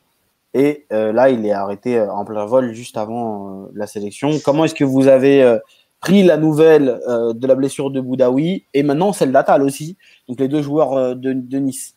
Et 0.54 0.86
euh, 0.94 1.12
là, 1.12 1.30
il 1.30 1.46
est 1.46 1.52
arrêté 1.52 1.98
euh, 1.98 2.10
en 2.12 2.24
plein 2.24 2.46
vol 2.46 2.74
juste 2.74 2.98
avant 2.98 3.68
la 3.74 3.88
sélection. 3.88 4.32
Comment 4.44 4.66
est-ce 4.66 4.76
que 4.76 4.86
vous 4.86 5.08
avez 5.08 5.60
pris 6.00 6.24
la 6.24 6.38
nouvelle 6.38 7.02
de 7.08 7.48
la 7.48 7.56
blessure 7.56 7.92
de 7.92 8.00
Boudaoui 8.00 8.66
et 8.74 8.84
maintenant 8.84 9.12
celle 9.12 9.32
d'Atal 9.32 9.64
aussi, 9.64 9.98
donc 10.28 10.40
les 10.40 10.48
deux 10.48 10.62
joueurs 10.62 11.16
de, 11.16 11.58
Nice? 11.58 11.96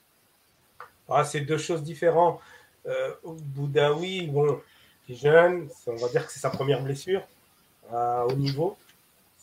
Ah, 1.08 1.24
C'est 1.24 1.40
deux 1.40 1.58
choses 1.58 1.82
différentes. 1.82 2.40
Boudaoui, 3.22 4.28
bon, 4.28 4.58
il 5.08 5.14
est 5.14 5.18
jeune, 5.18 5.68
on 5.86 5.96
va 5.96 6.08
dire 6.08 6.26
que 6.26 6.32
c'est 6.32 6.40
sa 6.40 6.50
première 6.50 6.82
blessure 6.82 7.22
au 7.92 8.32
niveau 8.32 8.76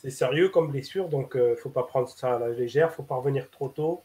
c'est 0.05 0.11
sérieux 0.11 0.49
comme 0.49 0.69
blessure, 0.69 1.09
donc 1.09 1.35
euh, 1.35 1.55
faut 1.55 1.71
pas 1.71 1.81
prendre 1.81 2.07
ça 2.07 2.35
à 2.35 2.39
la 2.39 2.49
légère, 2.49 2.93
faut 2.93 3.01
pas 3.01 3.15
revenir 3.15 3.49
trop 3.49 3.69
tôt. 3.69 4.03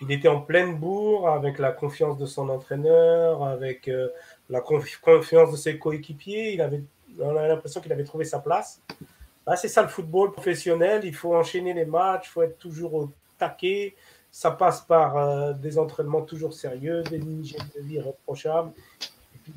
Il 0.00 0.12
était 0.12 0.28
en 0.28 0.40
pleine 0.40 0.76
bourre 0.76 1.28
avec 1.28 1.58
la 1.58 1.72
confiance 1.72 2.16
de 2.18 2.24
son 2.24 2.48
entraîneur, 2.48 3.42
avec 3.42 3.88
euh, 3.88 4.08
la 4.48 4.60
confiance 4.60 5.50
de 5.50 5.56
ses 5.56 5.76
coéquipiers. 5.76 6.52
Il 6.52 6.62
avait, 6.62 6.84
on 7.18 7.36
a 7.36 7.48
l'impression 7.48 7.80
qu'il 7.80 7.92
avait 7.92 8.04
trouvé 8.04 8.24
sa 8.24 8.38
place. 8.38 8.80
Ah, 9.44 9.56
c'est 9.56 9.66
ça 9.66 9.82
le 9.82 9.88
football 9.88 10.30
professionnel. 10.30 11.00
Il 11.04 11.16
faut 11.16 11.34
enchaîner 11.34 11.74
les 11.74 11.84
matchs, 11.84 12.28
il 12.28 12.30
faut 12.30 12.42
être 12.42 12.58
toujours 12.58 12.94
au 12.94 13.10
taquet. 13.36 13.96
Ça 14.30 14.52
passe 14.52 14.82
par 14.82 15.16
euh, 15.16 15.52
des 15.52 15.80
entraînements 15.80 16.22
toujours 16.22 16.54
sérieux, 16.54 17.02
des 17.02 17.18
hygiènes 17.18 17.68
de 17.74 17.82
vie 17.82 18.00
reprochables. 18.00 18.70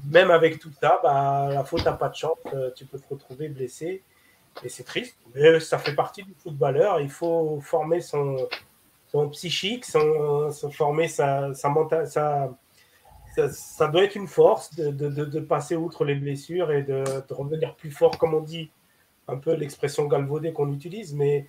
même 0.09 0.31
avec 0.31 0.57
tout 0.57 0.71
ça, 0.81 0.99
bah, 1.03 1.49
la 1.53 1.63
faute 1.63 1.85
n'a 1.85 1.93
pas 1.93 2.09
de 2.09 2.15
chance. 2.15 2.39
tu 2.75 2.85
peux 2.85 2.97
te 2.97 3.07
retrouver 3.07 3.47
blessé. 3.47 4.01
Et 4.63 4.69
c'est 4.69 4.83
triste, 4.83 5.17
mais 5.33 5.59
ça 5.59 5.77
fait 5.77 5.95
partie 5.95 6.23
du 6.23 6.33
footballeur. 6.35 6.99
Il 6.99 7.09
faut 7.09 7.59
former 7.61 8.01
son, 8.01 8.37
son 9.07 9.29
psychique, 9.29 9.85
son, 9.85 10.51
former 10.71 11.07
sa, 11.07 11.53
sa, 11.53 11.69
mentale, 11.69 12.07
sa, 12.07 12.49
ça, 13.49 13.87
doit 13.87 14.03
être 14.03 14.15
une 14.15 14.27
force 14.27 14.73
de, 14.75 14.89
de, 14.91 15.09
de, 15.09 15.39
passer 15.39 15.75
outre 15.75 16.05
les 16.05 16.15
blessures 16.15 16.71
et 16.71 16.83
de, 16.83 17.03
revenir 17.31 17.75
plus 17.75 17.91
fort, 17.91 18.17
comme 18.17 18.33
on 18.33 18.41
dit, 18.41 18.71
un 19.27 19.37
peu 19.37 19.53
l'expression 19.53 20.05
galvaudée 20.07 20.53
qu'on 20.53 20.71
utilise. 20.71 21.13
Mais 21.13 21.45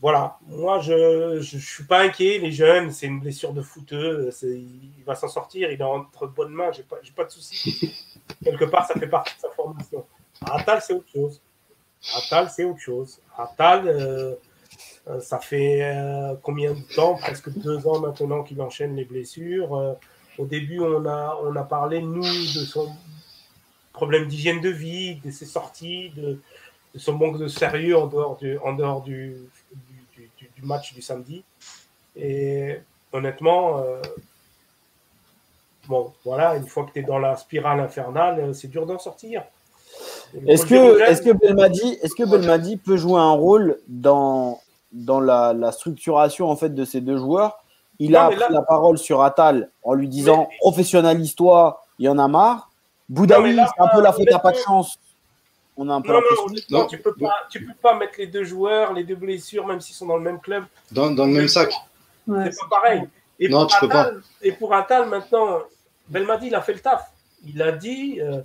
voilà, 0.00 0.38
moi, 0.46 0.80
je 0.80 1.36
ne 1.36 1.40
suis 1.42 1.84
pas 1.84 2.00
inquiet. 2.00 2.38
Les 2.38 2.52
jeunes, 2.52 2.90
c'est 2.90 3.06
une 3.06 3.20
blessure 3.20 3.52
de 3.52 3.62
footeux. 3.62 4.30
Il 4.42 5.04
va 5.06 5.14
s'en 5.14 5.28
sortir. 5.28 5.70
Il 5.70 5.80
est 5.80 5.84
entre 5.84 6.26
de 6.26 6.32
bonnes 6.32 6.52
mains. 6.52 6.72
Je 6.72 6.78
n'ai 6.78 6.84
pas, 6.84 6.96
pas, 7.14 7.24
de 7.24 7.30
soucis. 7.30 7.94
Quelque 8.44 8.64
part, 8.64 8.86
ça 8.86 8.94
fait 8.94 9.08
partie 9.08 9.34
de 9.36 9.40
sa 9.40 9.50
formation. 9.50 10.06
Atal, 10.42 10.80
c'est 10.80 10.94
autre 10.94 11.10
chose. 11.10 11.42
Atal, 12.14 12.50
c'est 12.50 12.64
autre 12.64 12.80
chose. 12.80 13.20
Atal, 13.36 13.86
euh, 13.86 14.34
euh, 15.08 15.20
ça 15.20 15.38
fait 15.38 15.82
euh, 15.82 16.34
combien 16.42 16.72
de 16.72 16.94
temps 16.94 17.14
Presque 17.16 17.50
deux 17.50 17.86
ans 17.86 18.00
maintenant 18.00 18.42
qu'il 18.42 18.60
enchaîne 18.62 18.96
les 18.96 19.04
blessures. 19.04 19.96
au 20.38 20.46
début, 20.46 20.80
on 20.80 21.04
a, 21.06 21.38
on 21.42 21.54
a 21.56 21.62
parlé, 21.62 22.00
nous, 22.00 22.22
de 22.22 22.64
son 22.64 22.90
problème 23.92 24.26
d'hygiène 24.28 24.60
de 24.60 24.70
vie, 24.70 25.16
de 25.16 25.30
ses 25.30 25.46
sorties, 25.46 26.10
de, 26.10 26.40
son 26.96 27.12
manque 27.12 27.38
de 27.38 27.48
sérieux 27.48 27.96
en 27.96 28.06
dehors 28.06 28.36
du, 28.36 28.58
en 28.58 28.72
dehors 28.72 29.02
du, 29.02 29.36
match 30.62 30.94
du 30.94 31.02
samedi. 31.02 31.44
Et 32.16 32.78
honnêtement, 33.12 33.84
bon, 35.86 36.12
voilà, 36.24 36.56
une 36.56 36.66
fois 36.66 36.84
que 36.84 36.92
tu 36.92 37.00
es 37.00 37.02
dans 37.02 37.18
la 37.18 37.36
spirale 37.36 37.80
infernale, 37.80 38.54
c'est 38.54 38.68
dur 38.68 38.86
d'en 38.86 38.98
sortir. 38.98 39.44
Est-ce 40.46 40.66
que, 40.66 41.00
est 41.00 41.24
que 41.24 41.32
Belmadi, 41.32 41.98
est-ce 42.02 42.14
que 42.14 42.24
Belmadi 42.24 42.76
peut 42.76 42.96
jouer 42.96 43.20
un 43.20 43.32
rôle 43.32 43.78
dans, 43.88 44.60
dans 44.92 45.20
la, 45.20 45.52
la 45.52 45.72
structuration 45.72 46.48
en 46.50 46.56
fait 46.56 46.74
de 46.74 46.84
ces 46.84 47.00
deux 47.00 47.18
joueurs? 47.18 47.58
Il 47.98 48.16
a 48.16 48.28
pris 48.28 48.38
la 48.50 48.62
parole 48.62 48.96
sur 48.96 49.22
Atal 49.22 49.70
en 49.82 49.92
lui 49.94 50.08
disant 50.08 50.48
professionnalise-toi, 50.60 51.82
il 51.98 52.06
y 52.06 52.08
en 52.08 52.18
a 52.18 52.28
marre. 52.28 52.70
Boudaoui, 53.08 53.56
c'est 53.56 53.82
un 53.82 53.88
peu 53.88 54.00
la 54.00 54.12
faute 54.12 54.32
à 54.32 54.38
pas 54.38 54.52
de 54.52 54.58
chance. 54.58 54.98
On 55.76 55.88
a 55.88 55.94
un 55.94 56.00
peu 56.00 56.12
non, 56.12 56.20
non, 56.20 56.54
non, 56.70 56.86
tu 56.86 56.98
peux 56.98 57.14
pas, 57.14 57.32
tu 57.50 57.64
peux 57.64 57.74
pas 57.80 57.94
mettre 57.94 58.14
les 58.18 58.26
deux 58.26 58.44
joueurs, 58.44 58.92
les 58.92 59.04
deux 59.04 59.14
blessures, 59.16 59.66
même 59.66 59.80
s'ils 59.80 59.94
sont 59.94 60.06
dans 60.06 60.16
le 60.16 60.22
même 60.22 60.38
club. 60.40 60.64
Dans, 60.92 61.10
dans 61.10 61.26
le 61.26 61.32
même 61.32 61.48
sac. 61.48 61.72
c'est 62.26 62.34
pas 62.34 62.82
pareil. 62.82 63.02
Et 63.38 63.48
non, 63.48 63.60
pour 63.60 63.68
tu 63.68 63.84
Atal, 63.86 63.88
peux 63.88 64.20
pas. 64.20 64.26
Et 64.42 64.52
pour 64.52 64.74
Atal, 64.74 65.08
maintenant, 65.08 65.60
Belmadi, 66.08 66.48
il 66.48 66.54
a 66.54 66.60
fait 66.60 66.74
le 66.74 66.80
taf. 66.80 67.10
Il 67.46 67.62
a 67.62 67.72
dit, 67.72 68.20
euh, 68.20 68.42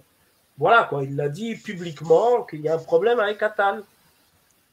voilà 0.57 0.83
quoi, 0.83 1.03
il 1.03 1.15
l'a 1.15 1.29
dit 1.29 1.55
publiquement 1.55 2.43
qu'il 2.43 2.61
y 2.61 2.69
a 2.69 2.75
un 2.75 2.79
problème 2.79 3.19
avec 3.19 3.41
Atal. 3.43 3.83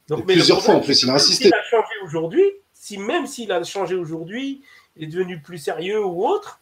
Donc, 0.09 0.25
mais 0.27 0.35
plusieurs 0.35 0.63
fois 0.63 0.75
en 0.75 0.81
plus, 0.81 1.03
il 1.03 1.11
a 1.11 1.15
insisté. 1.15 1.45
S'il 1.45 1.55
a 1.55 1.63
changé 1.65 1.95
aujourd'hui, 2.05 2.45
si 2.73 2.99
même 2.99 3.27
s'il 3.27 3.51
a 3.53 3.63
changé 3.65 3.95
aujourd'hui, 3.95 4.63
il 4.97 5.05
est 5.05 5.07
devenu 5.07 5.41
plus 5.41 5.59
sérieux 5.59 6.05
ou 6.05 6.25
autre, 6.27 6.61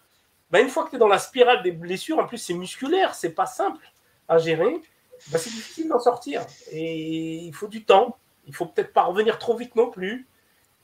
bah, 0.51 0.61
une 0.61 0.69
fois 0.69 0.85
que 0.85 0.91
tu 0.91 0.97
es 0.97 0.99
dans 0.99 1.09
la 1.09 1.19
spirale 1.19 1.63
des 1.63 1.73
blessures, 1.73 2.19
en 2.19 2.27
plus 2.27 2.39
c'est 2.39 2.55
musculaire, 2.55 3.15
c'est 3.15 3.31
pas 3.31 3.47
simple 3.47 3.85
à 4.29 4.39
gérer, 4.39 4.81
bah, 5.29 5.39
c'est 5.39 5.51
difficile 5.51 5.89
d'en 5.89 5.99
sortir. 5.99 6.45
Et 6.71 7.37
il 7.37 7.55
faut 7.55 7.69
du 7.69 7.85
temps. 7.85 8.17
Il 8.47 8.55
faut 8.55 8.67
peut-être 8.67 8.93
pas 8.93 9.03
revenir 9.05 9.39
trop 9.39 9.57
vite 9.57 9.77
non 9.77 9.91
plus. 9.91 10.27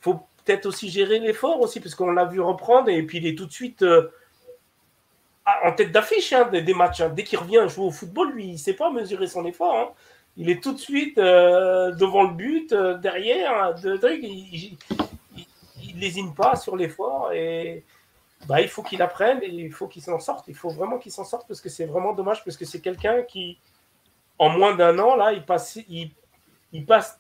Il 0.01 0.03
faut 0.03 0.21
peut-être 0.45 0.67
aussi 0.67 0.89
gérer 0.91 1.19
l'effort 1.19 1.61
aussi, 1.61 1.81
parce 1.81 1.95
qu'on 1.95 2.13
l'a 2.13 2.27
vu 2.27 2.41
reprendre 2.41 2.89
et 2.89 3.03
puis 3.03 3.19
il 3.19 3.27
est 3.27 3.37
tout 3.37 3.47
de 3.47 3.53
suite. 3.53 3.83
Euh, 3.83 4.11
en 5.65 5.73
tête 5.73 5.93
d'affiche 5.93 6.33
hein, 6.33 6.49
des, 6.51 6.75
matchs. 6.75 7.01
Hein. 7.01 7.11
Dès 7.11 7.25
qu'il 7.25 7.39
revient 7.39 7.65
jouer 7.69 7.87
au 7.87 7.91
football, 7.91 8.33
lui, 8.33 8.47
il 8.47 8.53
ne 8.53 8.59
sait 8.59 8.75
pas 8.75 8.91
mesurer 8.91 9.27
son 9.27 9.45
effort. 9.47 9.75
Hein. 9.75 9.89
Il 10.37 10.51
est 10.51 10.63
tout 10.63 10.73
de 10.73 10.79
suite 10.79 11.19
euh, 11.19 11.93
devant 11.93 12.25
le 12.25 12.35
but, 12.35 12.73
euh, 12.73 12.99
derrière, 12.99 13.75
de, 13.75 13.99
il, 14.21 14.77
ne 15.95 16.01
lésine 16.01 16.35
pas 16.35 16.57
sur 16.57 16.77
l'effort 16.77 17.33
et 17.33 17.85
bah, 18.47 18.61
il 18.61 18.69
faut 18.69 18.83
qu'il 18.83 19.01
apprenne 19.01 19.39
et 19.43 19.49
il 19.49 19.73
faut 19.73 19.87
qu'il 19.87 20.03
s'en 20.03 20.19
sorte. 20.19 20.47
Il 20.49 20.55
faut 20.55 20.69
vraiment 20.69 20.99
qu'il 20.99 21.13
s'en 21.13 21.25
sorte 21.25 21.49
parce 21.49 21.61
que 21.61 21.69
c'est 21.69 21.87
vraiment 21.87 22.13
dommage 22.13 22.45
parce 22.45 22.57
que 22.57 22.67
c'est 22.67 22.81
quelqu'un 22.81 23.23
qui, 23.23 23.59
en 24.39 24.51
moins 24.51 24.75
d'un 24.75 24.99
an, 24.99 25.17
là, 25.17 25.33
il 25.33 25.43
passe, 25.43 25.77
il, 25.89 26.11
il 26.73 26.85
passe 26.85 27.19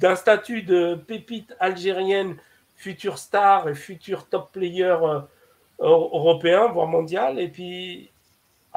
d'un 0.00 0.16
statut 0.16 0.62
de 0.62 0.94
pépite 0.94 1.54
algérienne, 1.60 2.36
future 2.76 3.18
star 3.18 3.68
et 3.68 3.74
futur 3.74 4.26
top 4.26 4.52
player 4.52 4.96
euh, 5.02 5.20
européen, 5.78 6.68
voire 6.68 6.86
mondial, 6.86 7.38
et 7.38 7.48
puis 7.48 8.10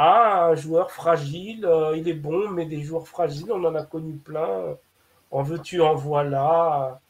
ah, 0.02 0.46
un 0.46 0.56
joueur 0.56 0.92
fragile, 0.92 1.66
euh, 1.66 1.98
il 1.98 2.08
est 2.08 2.14
bon, 2.14 2.50
mais 2.52 2.66
des 2.66 2.82
joueurs 2.82 3.06
fragiles, 3.06 3.52
on 3.52 3.64
en 3.66 3.76
a 3.76 3.84
connu 3.84 4.14
plein. 4.14 4.78
En 5.30 5.44
veux-tu, 5.44 5.82
en 5.82 5.94
voilà. 5.94 7.02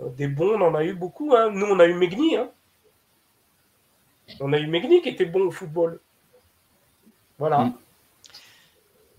Euh, 0.00 0.08
des 0.16 0.26
bons, 0.26 0.54
on 0.54 0.62
en 0.62 0.74
a 0.74 0.82
eu 0.82 0.94
beaucoup. 0.94 1.34
Hein. 1.36 1.50
Nous, 1.50 1.66
on 1.66 1.78
a 1.78 1.84
eu 1.84 1.92
Megni. 1.92 2.36
Hein. 2.36 2.50
On 4.40 4.50
a 4.54 4.58
eu 4.58 4.66
Megni 4.66 5.02
qui 5.02 5.10
était 5.10 5.26
bon 5.26 5.48
au 5.48 5.50
football. 5.50 6.00
Voilà. 7.38 7.64
Mm. 7.64 7.74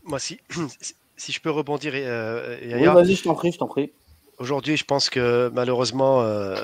Moi, 0.05 0.17
si, 0.17 0.39
si 1.17 1.31
je 1.31 1.39
peux 1.39 1.51
rebondir. 1.51 1.91
Euh, 1.95 2.57
vas-y, 2.93 3.13
je 3.13 3.23
t'en 3.23 3.35
prie, 3.35 3.51
je 3.51 3.59
t'en 3.59 3.67
prie. 3.67 3.91
Aujourd'hui, 4.39 4.77
je 4.77 4.83
pense 4.83 5.09
que 5.09 5.49
malheureusement, 5.51 6.21
euh, 6.21 6.55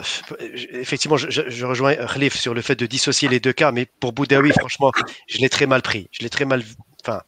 effectivement, 0.74 1.18
je, 1.18 1.66
rejoins 1.66 1.95
Khalif 1.95 2.40
sur 2.40 2.54
le 2.54 2.62
fait 2.62 2.76
de 2.76 2.86
dissocier 2.86 3.28
les 3.28 3.40
deux 3.40 3.54
cas, 3.54 3.72
mais 3.72 3.88
pour 4.00 4.14
Boudaoui, 4.14 4.52
franchement, 4.52 4.91
je 5.28 5.40
l'ai 5.40 5.50
très 5.50 5.66
mal 5.66 5.82
pris. 5.82 6.08
Je 6.12 6.22
l'ai 6.22 6.30
très 6.30 6.45
mal. 6.45 6.64
Enfin, 7.02 7.24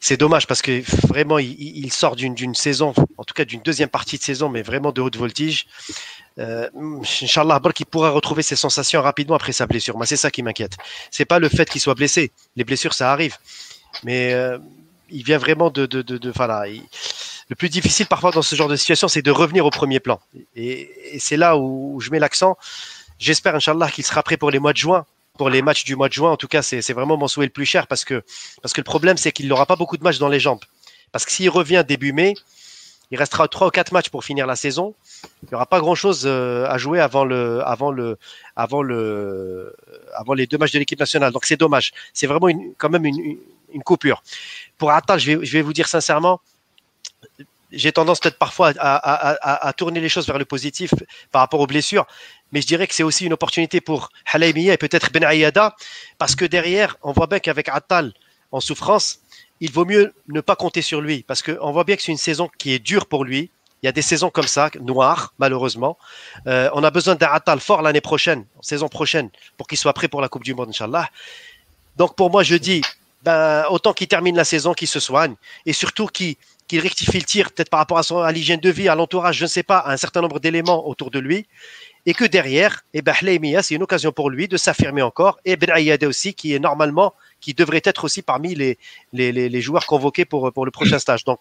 c'est 0.00 0.16
dommage 0.16 0.48
parce 0.48 0.60
que 0.60 0.82
vraiment, 1.06 1.38
il, 1.38 1.92
sort 1.92 2.16
d'une 2.16 2.54
saison, 2.56 2.94
en 3.16 3.22
tout 3.22 3.32
cas 3.32 3.44
d'une 3.44 3.60
deuxième 3.60 3.88
partie 3.88 4.18
de 4.18 4.24
saison, 4.24 4.48
mais 4.48 4.62
vraiment 4.62 4.90
de 4.90 5.00
haute 5.00 5.16
voltige. 5.16 5.68
Euh, 6.40 6.68
Inch'Allah, 7.22 7.60
qu'il 7.72 7.86
pourra 7.86 8.10
retrouver 8.10 8.42
ses 8.42 8.56
sensations 8.56 9.00
rapidement 9.02 9.36
après 9.36 9.52
sa 9.52 9.68
blessure. 9.68 9.96
Moi, 9.96 10.06
c'est 10.06 10.16
ça 10.16 10.32
qui 10.32 10.42
m'inquiète. 10.42 10.76
C'est 11.12 11.24
pas 11.24 11.38
le 11.38 11.48
fait 11.48 11.70
qu'il 11.70 11.80
soit 11.80 11.94
blessé. 11.94 12.32
Les 12.56 12.64
blessures, 12.64 12.92
ça 12.92 13.12
arrive. 13.12 13.36
Mais 14.02 14.32
euh, 14.32 14.58
il 15.10 15.22
vient 15.22 15.38
vraiment 15.38 15.70
de 15.70 16.32
voilà, 16.34 16.66
le 17.48 17.56
plus 17.56 17.68
difficile 17.68 18.06
parfois 18.06 18.32
dans 18.32 18.42
ce 18.42 18.56
genre 18.56 18.68
de 18.68 18.76
situation, 18.76 19.08
c'est 19.08 19.22
de 19.22 19.30
revenir 19.30 19.64
au 19.64 19.70
premier 19.70 20.00
plan. 20.00 20.20
Et, 20.54 21.18
c'est 21.18 21.36
là 21.36 21.56
où, 21.56 22.00
je 22.00 22.10
mets 22.10 22.18
l'accent. 22.18 22.56
J'espère, 23.18 23.54
Inch'Allah, 23.54 23.90
qu'il 23.90 24.04
sera 24.04 24.22
prêt 24.22 24.36
pour 24.36 24.50
les 24.50 24.58
mois 24.58 24.72
de 24.72 24.78
juin. 24.78 25.06
Pour 25.38 25.50
les 25.50 25.60
matchs 25.60 25.84
du 25.84 25.96
mois 25.96 26.08
de 26.08 26.14
juin, 26.14 26.30
en 26.30 26.36
tout 26.38 26.48
cas, 26.48 26.62
c'est 26.62 26.92
vraiment 26.94 27.18
mon 27.18 27.28
souhait 27.28 27.44
le 27.44 27.52
plus 27.52 27.66
cher 27.66 27.86
parce 27.86 28.06
que, 28.06 28.24
parce 28.62 28.72
que 28.72 28.80
le 28.80 28.84
problème, 28.84 29.18
c'est 29.18 29.32
qu'il 29.32 29.48
n'aura 29.48 29.66
pas 29.66 29.76
beaucoup 29.76 29.98
de 29.98 30.02
matchs 30.02 30.18
dans 30.18 30.28
les 30.28 30.40
jambes. 30.40 30.64
Parce 31.12 31.26
que 31.26 31.30
s'il 31.30 31.50
revient 31.50 31.84
début 31.86 32.12
mai, 32.12 32.34
il 33.10 33.18
restera 33.18 33.46
trois 33.46 33.68
ou 33.68 33.70
quatre 33.70 33.92
matchs 33.92 34.08
pour 34.08 34.24
finir 34.24 34.46
la 34.46 34.56
saison. 34.56 34.94
Il 35.42 35.50
n'y 35.50 35.54
aura 35.54 35.66
pas 35.66 35.78
grand-chose 35.78 36.22
euh, 36.24 36.66
à 36.68 36.78
jouer 36.78 37.00
avant 37.00 37.24
le, 37.24 37.62
avant 37.66 37.92
le, 37.92 38.18
avant 38.56 38.82
le, 38.82 39.76
avant 40.14 40.32
les 40.32 40.46
deux 40.46 40.56
matchs 40.56 40.72
de 40.72 40.78
l'équipe 40.78 40.98
nationale. 40.98 41.32
Donc 41.32 41.44
c'est 41.44 41.56
dommage. 41.56 41.92
C'est 42.14 42.26
vraiment 42.26 42.48
une, 42.48 42.74
quand 42.78 42.88
même 42.88 43.04
une, 43.04 43.38
une 43.72 43.82
coupure. 43.82 44.22
Pour 44.78 44.90
Attal, 44.90 45.20
je 45.20 45.32
vais, 45.32 45.44
je 45.44 45.52
vais 45.52 45.62
vous 45.62 45.74
dire 45.74 45.86
sincèrement, 45.86 46.40
j'ai 47.72 47.92
tendance 47.92 48.20
peut-être 48.20 48.38
parfois 48.38 48.72
à, 48.78 49.72
tourner 49.76 50.00
les 50.00 50.08
choses 50.08 50.26
vers 50.26 50.38
le 50.38 50.44
positif 50.44 50.92
par 51.32 51.40
rapport 51.40 51.60
aux 51.60 51.66
blessures, 51.66 52.06
mais 52.52 52.60
je 52.60 52.66
dirais 52.66 52.86
que 52.86 52.94
c'est 52.94 53.02
aussi 53.02 53.26
une 53.26 53.32
opportunité 53.32 53.80
pour 53.80 54.10
Halaimiya 54.32 54.74
et 54.74 54.76
peut-être 54.76 55.10
Ben 55.12 55.24
Ayada, 55.24 55.74
parce 56.18 56.36
que 56.36 56.44
derrière, 56.44 56.96
on 57.02 57.12
voit 57.12 57.26
bien 57.26 57.40
qu'avec 57.40 57.68
Attal 57.68 58.12
en 58.52 58.60
souffrance, 58.60 59.20
il 59.60 59.72
vaut 59.72 59.84
mieux 59.84 60.14
ne 60.28 60.40
pas 60.40 60.56
compter 60.56 60.82
sur 60.82 61.00
lui, 61.00 61.22
parce 61.22 61.42
qu'on 61.42 61.72
voit 61.72 61.84
bien 61.84 61.96
que 61.96 62.02
c'est 62.02 62.12
une 62.12 62.18
saison 62.18 62.48
qui 62.58 62.72
est 62.72 62.78
dure 62.78 63.06
pour 63.06 63.24
lui. 63.24 63.50
Il 63.82 63.86
y 63.86 63.88
a 63.88 63.92
des 63.92 64.02
saisons 64.02 64.30
comme 64.30 64.46
ça, 64.46 64.70
noires, 64.80 65.34
malheureusement. 65.38 65.98
Euh, 66.46 66.70
on 66.72 66.82
a 66.82 66.90
besoin 66.90 67.14
d'un 67.14 67.28
Attal 67.28 67.60
fort 67.60 67.82
l'année 67.82 68.00
prochaine, 68.00 68.46
saison 68.60 68.88
prochaine, 68.88 69.30
pour 69.56 69.66
qu'il 69.66 69.78
soit 69.78 69.92
prêt 69.92 70.08
pour 70.08 70.20
la 70.20 70.28
Coupe 70.28 70.44
du 70.44 70.54
Monde, 70.54 70.70
Inch'Allah. 70.70 71.10
Donc 71.96 72.16
pour 72.16 72.30
moi, 72.30 72.42
je 72.42 72.54
dis, 72.54 72.82
ben, 73.22 73.64
autant 73.70 73.92
qu'il 73.92 74.08
termine 74.08 74.36
la 74.36 74.44
saison, 74.44 74.72
qu'il 74.72 74.88
se 74.88 75.00
soigne, 75.00 75.34
et 75.66 75.72
surtout 75.72 76.06
qu'il 76.06 76.36
qu'il 76.68 76.80
rectifie 76.80 77.18
le 77.18 77.24
tir, 77.24 77.52
peut-être 77.52 77.70
par 77.70 77.78
rapport 77.78 77.98
à, 77.98 78.02
son, 78.02 78.18
à 78.18 78.32
l'hygiène 78.32 78.60
de 78.60 78.70
vie, 78.70 78.88
à 78.88 78.94
l'entourage, 78.94 79.36
je 79.38 79.44
ne 79.44 79.48
sais 79.48 79.62
pas, 79.62 79.78
à 79.78 79.92
un 79.92 79.96
certain 79.96 80.20
nombre 80.20 80.40
d'éléments 80.40 80.86
autour 80.88 81.10
de 81.10 81.18
lui. 81.18 81.46
Et 82.06 82.14
que 82.14 82.24
derrière, 82.24 82.84
eh 82.94 83.02
ben, 83.02 83.14
c'est 83.62 83.74
une 83.74 83.82
occasion 83.82 84.12
pour 84.12 84.30
lui 84.30 84.46
de 84.46 84.56
s'affirmer 84.56 85.02
encore. 85.02 85.40
Et 85.44 85.56
Ben 85.56 85.70
Ayade 85.70 86.04
aussi, 86.04 86.34
qui 86.34 86.54
est 86.54 86.60
normalement, 86.60 87.14
qui 87.40 87.52
devrait 87.52 87.82
être 87.84 88.04
aussi 88.04 88.22
parmi 88.22 88.54
les, 88.54 88.78
les, 89.12 89.32
les, 89.32 89.60
joueurs 89.60 89.86
convoqués 89.86 90.24
pour, 90.24 90.52
pour 90.52 90.64
le 90.64 90.70
prochain 90.70 91.00
stage. 91.00 91.24
Donc, 91.24 91.40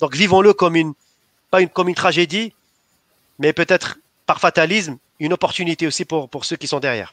donc 0.00 0.14
vivons-le 0.14 0.54
comme 0.54 0.76
une, 0.76 0.94
pas 1.50 1.60
une, 1.60 1.68
comme 1.68 1.88
une 1.88 1.94
tragédie, 1.94 2.54
mais 3.38 3.52
peut-être 3.52 3.98
par 4.24 4.40
fatalisme, 4.40 4.96
une 5.20 5.32
opportunité 5.32 5.86
aussi 5.86 6.04
pour, 6.04 6.28
pour 6.28 6.44
ceux 6.44 6.56
qui 6.56 6.66
sont 6.66 6.80
derrière. 6.80 7.12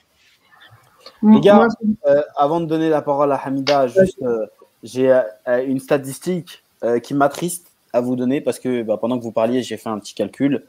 Les 1.23 1.39
gars, 1.39 1.67
euh, 2.07 2.21
avant 2.35 2.59
de 2.59 2.65
donner 2.65 2.89
la 2.89 3.01
parole 3.01 3.31
à 3.31 3.35
Hamida, 3.35 3.87
juste, 3.87 4.21
euh, 4.21 4.45
j'ai 4.83 5.11
euh, 5.11 5.65
une 5.65 5.79
statistique 5.79 6.63
euh, 6.83 6.99
qui 6.99 7.13
m'attriste 7.13 7.71
à 7.93 8.01
vous 8.01 8.15
donner 8.15 8.41
parce 8.41 8.59
que 8.59 8.83
bah, 8.83 8.97
pendant 8.97 9.17
que 9.17 9.23
vous 9.23 9.31
parliez, 9.31 9.63
j'ai 9.63 9.77
fait 9.77 9.89
un 9.89 9.99
petit 9.99 10.13
calcul. 10.13 10.65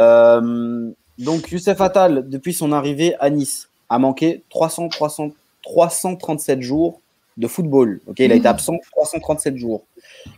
Euh, 0.00 0.90
donc, 1.18 1.50
Youssef 1.50 1.80
Attal, 1.80 2.28
depuis 2.28 2.54
son 2.54 2.72
arrivée 2.72 3.14
à 3.20 3.30
Nice, 3.30 3.68
a 3.88 3.98
manqué 3.98 4.42
300, 4.50 4.88
300, 4.88 5.30
337 5.62 6.62
jours 6.62 7.00
de 7.36 7.46
football. 7.46 8.00
Ok, 8.06 8.18
il 8.18 8.32
a 8.32 8.34
été 8.34 8.48
absent 8.48 8.78
337 8.92 9.56
jours. 9.56 9.84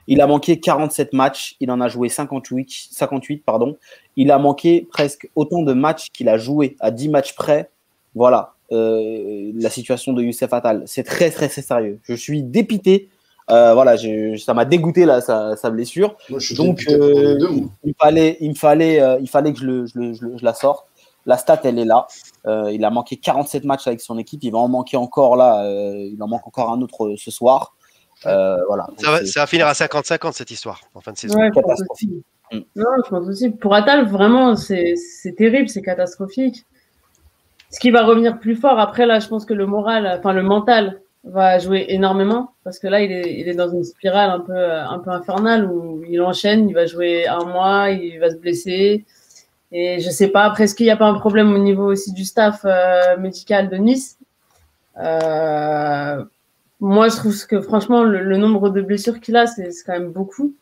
Il 0.07 0.21
a 0.21 0.27
manqué 0.27 0.61
47 0.61 1.13
matchs. 1.13 1.57
Il 1.61 1.71
en 1.71 1.81
a 1.81 1.89
joué 1.89 2.09
58, 2.09 2.89
58 2.91 3.45
pardon. 3.45 3.77
Il 4.17 4.31
a 4.31 4.39
manqué 4.39 4.87
presque 4.91 5.29
autant 5.35 5.63
de 5.63 5.73
matchs 5.73 6.11
qu'il 6.13 6.29
a 6.29 6.39
joué 6.39 6.77
à 6.81 6.91
10 6.91 7.09
matchs 7.09 7.35
près. 7.35 7.71
Voilà 8.15 8.55
euh, 8.73 9.53
la 9.55 9.71
situation 9.71 10.13
de 10.13 10.23
Youssef 10.23 10.53
Attal. 10.53 10.83
C'est 10.87 11.05
très, 11.05 11.31
très, 11.31 11.49
très 11.49 11.63
sérieux. 11.63 11.99
Je 12.05 12.15
suis 12.15 12.43
dépité 12.43 13.09
euh, 13.51 13.75
voilà, 13.75 13.97
ça 14.39 14.55
m'a 14.55 14.65
dégoûté 14.65 15.05
là, 15.05 15.21
sa, 15.21 15.71
blessure. 15.71 16.17
Donc, 16.57 16.85
euh, 16.89 17.39
il, 17.85 17.95
fallait, 18.01 18.39
il, 18.41 18.51
me 18.51 18.55
fallait, 18.55 19.01
euh, 19.01 19.19
il 19.21 19.29
fallait 19.29 19.53
que 19.53 19.61
je, 19.61 19.67
le, 19.67 19.87
je, 19.87 20.15
je, 20.15 20.45
la 20.45 20.55
sorte. 20.55 20.87
La 21.27 21.37
stat, 21.39 21.61
elle 21.65 21.79
est 21.79 21.85
là. 21.85 22.07
il 22.71 22.85
a 22.85 22.91
manqué 22.91 23.17
47 23.17 23.65
matchs 23.65 23.87
avec 23.87 24.01
son 24.01 24.19
équipe. 24.19 24.43
Il 24.45 24.53
va 24.53 24.59
en 24.59 24.69
manquer 24.69 24.97
encore 24.97 25.37
là. 25.37 25.65
il 25.67 26.23
en 26.23 26.29
manque 26.29 26.47
encore 26.47 26.71
un 26.71 26.81
autre 26.83 27.15
ce 27.17 27.31
soir. 27.31 27.75
voilà. 28.23 28.87
Ça 28.99 29.11
va, 29.11 29.25
ça 29.25 29.41
va, 29.41 29.47
finir 29.47 29.67
à 29.67 29.73
50-50 29.73 30.33
cette 30.33 30.51
histoire 30.51 30.81
en 30.95 31.01
fin 31.01 31.13
de 31.13 31.19
saison. 31.19 31.39
catastrophique. 31.51 32.25
Mm. 32.53 32.59
Non, 32.77 32.91
je 33.05 33.11
pense 33.11 33.29
aussi. 33.29 33.51
Pour 33.51 33.75
Atal, 33.75 34.07
vraiment, 34.07 34.55
c'est 34.57 34.97
terrible, 35.37 35.69
c'est 35.69 35.83
catastrophique. 35.83 36.65
Ce 37.71 37.81
qui 37.81 37.91
va 37.91 38.05
revenir 38.05 38.39
plus 38.39 38.55
fort 38.55 38.79
après, 38.79 39.05
là, 39.07 39.19
je 39.19 39.27
pense 39.29 39.45
que 39.45 39.55
le 39.55 39.67
moral, 39.67 40.07
enfin 40.19 40.33
le 40.33 40.43
mental, 40.43 41.01
va 41.25 41.59
jouer 41.59 41.87
énormément 41.89 42.53
parce 42.65 42.79
que 42.79 42.87
là 42.87 43.01
il 43.01 43.11
est, 43.11 43.41
il 43.41 43.49
est 43.49 43.55
dans 43.55 43.71
une 43.71 43.85
spirale 43.85 44.31
un 44.31 44.41
peu 44.41 44.73
un 44.73 44.99
peu 44.99 45.11
infernale 45.11 45.65
où 45.71 46.05
il 46.09 46.21
enchaîne, 46.21 46.69
il 46.69 46.75
va 46.75 46.87
jouer 46.87 47.27
un 47.27 47.45
mois, 47.45 47.91
il 47.91 48.19
va 48.19 48.31
se 48.31 48.37
blesser 48.37 49.05
et 49.73 50.01
je 50.01 50.11
sais 50.11 50.29
pas 50.29 50.45
après 50.45 50.65
est-ce 50.65 50.75
qu'il 50.75 50.87
n'y 50.87 50.93
a 50.93 50.97
pas 50.97 51.07
un 51.07 51.19
problème 51.19 51.53
au 51.55 51.59
niveau 51.59 51.87
aussi 51.87 52.13
du 52.13 52.25
staff 52.25 52.61
euh, 52.65 53.17
médical 53.19 53.69
de 53.71 53.77
Nice? 53.77 54.19
Euh, 55.01 56.25
moi, 56.81 57.09
je 57.09 57.17
trouve 57.17 57.47
que 57.47 57.61
franchement, 57.61 58.05
le, 58.05 58.37
nombre 58.37 58.71
de 58.71 58.83
blessures 58.83 59.21
qu'il 59.21 59.37
a, 59.37 59.47
c'est 59.47 59.71
quand 59.87 59.93
même 59.93 60.13
beaucoup. 60.13 60.55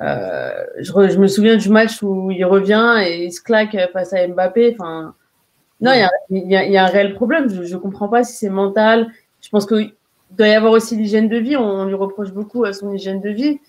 Euh, 0.00 0.64
je, 0.78 1.18
me 1.18 1.26
souviens 1.26 1.56
du 1.56 1.70
match 1.70 2.02
où 2.02 2.30
il 2.30 2.44
revient 2.44 2.96
et 3.02 3.24
il 3.24 3.32
se 3.32 3.40
claque 3.40 3.76
face 3.92 4.12
à 4.12 4.26
Mbappé. 4.26 4.76
Enfin, 4.78 5.14
non, 5.80 5.92
il 6.30 6.36
y, 6.36 6.54
y, 6.54 6.72
y 6.72 6.76
a, 6.76 6.84
un 6.84 6.88
réel 6.88 7.14
problème. 7.14 7.48
Je 7.48 7.74
ne 7.74 7.80
comprends 7.80 8.08
pas 8.08 8.24
si 8.24 8.36
c'est 8.36 8.50
mental. 8.50 9.08
Je 9.46 9.50
pense 9.50 9.64
qu'il 9.64 9.94
doit 10.32 10.48
y 10.48 10.54
avoir 10.54 10.72
aussi 10.72 10.96
l'hygiène 10.96 11.28
de 11.28 11.36
vie. 11.36 11.56
On, 11.56 11.84
lui 11.84 11.94
reproche 11.94 12.32
beaucoup 12.32 12.64
à 12.64 12.72
son 12.72 12.92
hygiène 12.92 13.20
de 13.20 13.30
vie. 13.30 13.60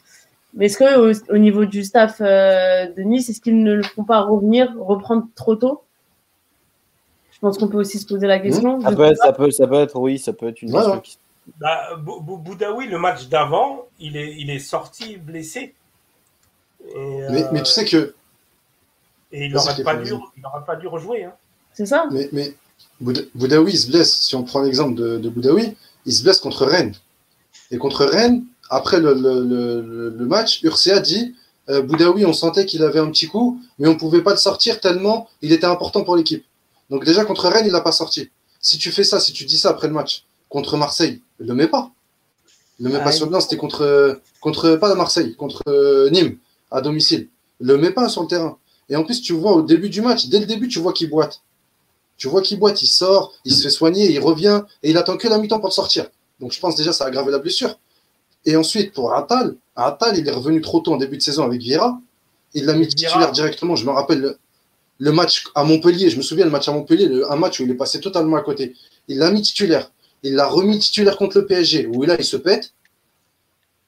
Mais 0.55 0.65
est-ce 0.65 0.77
que 0.79 1.31
au, 1.31 1.37
niveau 1.37 1.65
du 1.65 1.83
staff 1.83 2.19
euh, 2.19 2.87
de 2.87 3.03
Nice, 3.03 3.29
est-ce 3.29 3.39
qu'ils 3.39 3.61
ne 3.61 3.75
le 3.75 3.83
font 3.83 4.03
pas 4.03 4.21
revenir, 4.21 4.73
reprendre 4.79 5.27
trop 5.35 5.55
tôt? 5.55 5.83
Je 7.29 7.37
pense 7.39 7.59
qu'on 7.59 7.67
peut 7.67 7.77
aussi 7.77 7.99
se 7.99 8.07
poser 8.07 8.25
la 8.25 8.39
question. 8.39 8.81
Ça 8.81 8.91
peut, 8.91 9.03
être, 9.03 9.17
ça, 9.17 9.33
peut, 9.33 9.51
ça 9.51 9.67
peut, 9.67 9.75
être, 9.75 9.99
oui, 9.99 10.17
ça 10.17 10.33
peut 10.33 10.47
être 10.47 10.63
une 10.63 10.71
question. 10.71 11.21
Bah, 11.59 11.95
Boudaoui, 11.95 12.87
le 12.87 12.97
match 12.97 13.27
d'avant, 13.27 13.85
il 13.99 14.17
est, 14.17 14.35
il 14.35 14.49
est 14.49 14.57
sorti 14.57 15.17
blessé. 15.17 15.75
mais, 16.95 17.43
mais, 17.51 17.59
tu 17.61 17.71
sais 17.71 17.85
que. 17.85 18.15
Et 19.31 19.45
il 19.45 19.53
n'aurait 19.53 19.83
pas, 19.83 19.95
dû, 19.95 20.13
pas 20.65 20.75
dû 20.75 20.87
rejouer. 20.87 21.25
Hein. 21.25 21.33
C'est 21.73 21.85
ça? 21.85 22.07
Mais, 22.11 22.29
mais 22.31 22.55
Boudaoui, 22.99 23.73
il 23.73 23.77
se 23.77 23.87
blesse. 23.87 24.21
Si 24.21 24.35
on 24.35 24.43
prend 24.43 24.61
l'exemple 24.61 24.95
de, 24.95 25.17
de 25.17 25.29
Boudaoui, 25.29 25.75
il 26.05 26.13
se 26.13 26.23
blesse 26.23 26.39
contre 26.39 26.65
Rennes. 26.65 26.95
Et 27.71 27.77
contre 27.77 28.05
Rennes, 28.05 28.43
après 28.69 28.99
le, 28.99 29.13
le, 29.13 30.09
le, 30.09 30.25
match, 30.25 30.63
Urcea 30.63 30.99
dit 30.99 31.35
euh, 31.69 31.81
Boudaoui, 31.81 32.25
on 32.25 32.33
sentait 32.33 32.65
qu'il 32.65 32.83
avait 32.83 32.99
un 32.99 33.09
petit 33.11 33.27
coup, 33.27 33.61
mais 33.77 33.87
on 33.87 33.93
ne 33.93 33.99
pouvait 33.99 34.21
pas 34.21 34.31
le 34.31 34.37
sortir 34.37 34.79
tellement 34.79 35.29
il 35.41 35.51
était 35.51 35.65
important 35.65 36.03
pour 36.03 36.15
l'équipe. 36.15 36.45
Donc 36.89 37.05
déjà 37.05 37.25
contre 37.25 37.47
Rennes, 37.47 37.65
il 37.65 37.71
n'a 37.71 37.81
pas 37.81 37.91
sorti. 37.91 38.29
Si 38.61 38.77
tu 38.77 38.91
fais 38.91 39.03
ça, 39.03 39.19
si 39.19 39.33
tu 39.33 39.45
dis 39.45 39.57
ça 39.57 39.69
après 39.69 39.87
le 39.87 39.93
match, 39.93 40.23
contre 40.49 40.77
Marseille, 40.77 41.21
le 41.39 41.53
met 41.53 41.67
pas. 41.67 41.91
Le 42.79 42.89
met 42.89 43.03
pas 43.03 43.11
sur 43.11 43.25
le 43.25 43.31
plan, 43.31 43.41
c'était 43.41 43.57
contre, 43.57 44.21
contre, 44.39 44.75
pas 44.75 44.93
Marseille, 44.95 45.35
contre 45.35 45.63
euh, 45.67 46.09
Nîmes, 46.09 46.37
à 46.71 46.81
domicile. 46.81 47.27
Le 47.59 47.77
met 47.77 47.91
pas 47.91 48.07
sur 48.07 48.21
le 48.21 48.27
terrain. 48.27 48.57
Et 48.89 48.95
en 48.95 49.03
plus, 49.03 49.21
tu 49.21 49.33
vois 49.33 49.53
au 49.53 49.61
début 49.63 49.89
du 49.89 50.01
match, 50.01 50.27
dès 50.27 50.39
le 50.39 50.45
début, 50.45 50.67
tu 50.67 50.79
vois 50.79 50.93
qu'il 50.93 51.09
boite. 51.09 51.41
Tu 52.17 52.27
vois 52.27 52.41
qu'il 52.41 52.59
boite, 52.59 52.81
il 52.81 52.87
sort, 52.87 53.33
il 53.45 53.53
se 53.53 53.61
fait 53.61 53.69
soigner, 53.69 54.11
il 54.11 54.19
revient, 54.19 54.63
et 54.81 54.89
il 54.89 54.97
attend 54.97 55.17
que 55.17 55.27
la 55.27 55.37
mi-temps 55.37 55.59
pour 55.59 55.71
sortir. 55.71 56.07
Donc 56.39 56.51
je 56.51 56.59
pense 56.59 56.75
déjà 56.75 56.91
ça 56.91 57.05
a 57.05 57.07
aggravé 57.07 57.31
la 57.31 57.39
blessure. 57.39 57.77
Et 58.45 58.55
ensuite, 58.55 58.93
pour 58.93 59.13
Atal, 59.13 59.55
Atal, 59.75 60.17
il 60.17 60.27
est 60.27 60.31
revenu 60.31 60.61
trop 60.61 60.79
tôt 60.79 60.93
en 60.93 60.97
début 60.97 61.17
de 61.17 61.21
saison 61.21 61.43
avec 61.43 61.61
Vieira. 61.61 61.99
Il 62.53 62.65
l'a 62.65 62.73
mis 62.73 62.87
titulaire 62.87 63.31
directement. 63.31 63.75
Je 63.75 63.85
me 63.85 63.91
rappelle 63.91 64.37
le, 64.97 65.11
match 65.11 65.43
à 65.53 65.63
Montpellier. 65.63 66.09
Je 66.09 66.17
me 66.17 66.21
souviens 66.21 66.45
le 66.45 66.51
match 66.51 66.67
à 66.67 66.71
Montpellier, 66.71 67.23
un 67.29 67.35
match 67.35 67.59
où 67.59 67.63
il 67.63 67.71
est 67.71 67.75
passé 67.75 67.99
totalement 67.99 68.37
à 68.37 68.41
côté. 68.41 68.73
Il 69.07 69.19
l'a 69.19 69.31
mis 69.31 69.41
titulaire. 69.41 69.91
Il 70.23 70.35
l'a 70.35 70.47
remis 70.47 70.79
titulaire 70.79 71.17
contre 71.17 71.37
le 71.37 71.45
PSG, 71.45 71.87
où 71.87 72.03
là, 72.03 72.15
il 72.17 72.25
se 72.25 72.37
pète. 72.37 72.73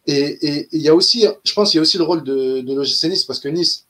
Et 0.05 0.67
il 0.71 0.81
y 0.81 0.89
a 0.89 0.95
aussi, 0.95 1.25
je 1.43 1.53
pense, 1.53 1.73
il 1.73 1.77
y 1.77 1.79
a 1.79 1.81
aussi 1.81 1.97
le 1.97 2.03
rôle 2.03 2.23
de, 2.23 2.61
de 2.61 2.73
l'OGC 2.73 3.05
Nice, 3.05 3.23
parce 3.23 3.39
que 3.39 3.47
Nice, 3.47 3.85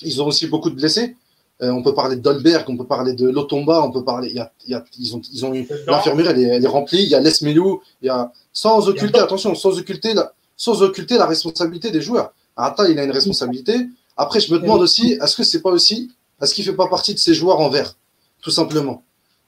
ils 0.00 0.22
ont 0.22 0.26
aussi 0.26 0.46
beaucoup 0.46 0.70
de 0.70 0.74
blessés. 0.76 1.16
Euh, 1.62 1.70
on 1.70 1.82
peut 1.82 1.94
parler 1.94 2.16
de 2.16 2.22
Dolberg, 2.22 2.64
on 2.68 2.76
peut 2.76 2.86
parler 2.86 3.12
de 3.12 3.28
Lotomba, 3.28 3.82
on 3.82 3.90
peut 3.90 4.02
parler. 4.02 4.34
ils, 4.66 5.14
ont, 5.14 5.20
ils 5.32 5.44
ont 5.44 5.54
eu 5.54 5.68
l'infirmerie, 5.86 6.42
elle, 6.42 6.64
est 6.64 6.68
remplie. 6.68 7.02
Il 7.02 7.10
y 7.10 7.14
a 7.14 7.20
Les 7.20 7.32
Melou, 7.42 7.82
il 8.00 8.06
y 8.06 8.08
a 8.08 8.32
sans 8.52 8.88
occulter, 8.88 9.18
attention, 9.18 9.54
sans 9.54 9.78
occulter, 9.78 10.14
la, 10.14 10.32
sans 10.56 10.82
occulter 10.82 11.18
la 11.18 11.26
responsabilité 11.26 11.90
des 11.90 12.00
joueurs. 12.00 12.32
Ata, 12.56 12.88
il 12.88 12.98
a 12.98 13.04
une 13.04 13.10
responsabilité. 13.10 13.74
Après, 14.16 14.40
je 14.40 14.52
me 14.52 14.58
demande 14.58 14.80
aussi, 14.80 15.18
est-ce 15.22 15.36
que 15.36 15.44
c'est 15.44 15.60
pas 15.60 15.70
aussi, 15.70 16.10
est-ce 16.40 16.54
qu'il 16.54 16.64
fait 16.64 16.74
pas 16.74 16.88
partie 16.88 17.14
de 17.14 17.18
ces 17.18 17.34
joueurs 17.34 17.60
en 17.60 17.68
vert, 17.68 17.94
tout 18.42 18.50
simplement? 18.50 19.02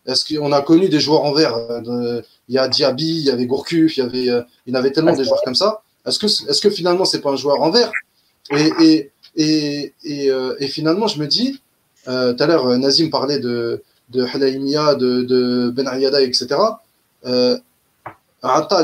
Est-ce 0.07 0.37
qu'on 0.37 0.53
a 0.53 0.61
connu 0.63 0.89
des 0.89 1.01
joueurs 1.01 1.25
en 1.25 1.33
vert 1.33 1.55
euh, 1.57 2.21
Il 2.49 2.55
y 2.55 2.59
a 2.59 2.69
Diaby, 2.69 3.09
il 3.09 3.25
y 3.25 3.31
avait 3.31 3.47
Gourcuff, 3.47 3.97
il 3.97 4.01
y 4.01 4.03
avait, 4.03 4.29
euh, 4.29 4.43
il 4.67 4.75
y 4.75 4.77
en 4.77 4.79
avait 4.79 4.93
tellement 4.93 5.15
des 5.15 5.25
joueurs 5.25 5.43
comme 5.45 5.55
ça. 5.55 5.83
Est-ce 6.07 6.19
que, 6.19 6.27
est-ce 6.27 6.61
que 6.61 6.71
finalement 6.71 7.05
c'est 7.05 7.21
pas 7.21 7.31
un 7.31 7.37
joueur 7.37 7.61
en 7.63 7.71
vert? 7.71 7.91
Et, 8.51 9.13
et, 9.37 9.93
et, 10.05 10.31
et, 10.59 10.69
finalement, 10.69 11.07
je 11.07 11.19
me 11.21 11.27
dis, 11.27 11.61
tout 12.05 12.11
à 12.11 12.47
l'heure, 12.47 12.67
Nazim 12.79 13.11
parlait 13.11 13.39
de, 13.39 13.83
de 14.11 14.25
Halaimia, 14.25 14.95
de, 14.95 15.23
de 15.23 15.71
Ben 15.71 15.87
Ayada, 15.87 16.23
etc. 16.23 16.49
Euh, 17.25 17.59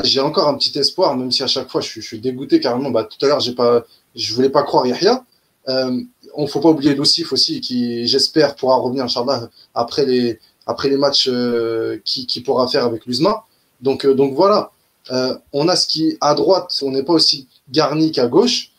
j'ai 0.03 0.21
encore 0.21 0.47
un 0.47 0.55
petit 0.55 0.77
espoir, 0.79 1.15
même 1.17 1.31
si 1.31 1.43
à 1.43 1.47
chaque 1.47 1.69
fois 1.69 1.81
je 1.81 1.99
suis, 1.99 2.19
dégoûté 2.19 2.59
carrément. 2.59 2.91
Bah, 2.91 3.03
tout 3.03 3.23
à 3.25 3.29
l'heure, 3.29 3.39
j'ai 3.39 3.53
pas, 3.53 3.83
je 4.15 4.33
voulais 4.33 4.49
pas 4.49 4.63
croire 4.63 4.85
Yahya. 4.87 5.23
Euh, 5.67 6.01
on 6.33 6.47
faut 6.47 6.61
pas 6.61 6.69
oublier 6.69 6.95
Lucif 6.95 7.33
aussi, 7.33 7.59
qui 7.61 8.07
j'espère 8.07 8.55
pourra 8.55 8.77
revenir, 8.77 9.03
Inch'Allah, 9.03 9.49
après 9.75 10.05
les, 10.05 10.39
après 10.65 10.89
les 10.89 10.97
matchs 10.97 11.27
euh, 11.27 11.99
qui, 12.05 12.41
pourra 12.41 12.67
faire 12.67 12.85
avec 12.85 13.05
l'USMA. 13.05 13.43
Donc, 13.81 14.05
euh, 14.05 14.13
donc 14.13 14.33
voilà, 14.33 14.71
euh, 15.11 15.35
on 15.53 15.67
a 15.67 15.75
ce 15.75 15.87
qui 15.87 16.17
à 16.21 16.33
droite, 16.35 16.71
on 16.81 16.91
n'est 16.91 17.03
pas 17.03 17.13
aussi 17.13 17.47
garni 17.69 18.11
qu'à 18.11 18.27
gauche. 18.27 18.71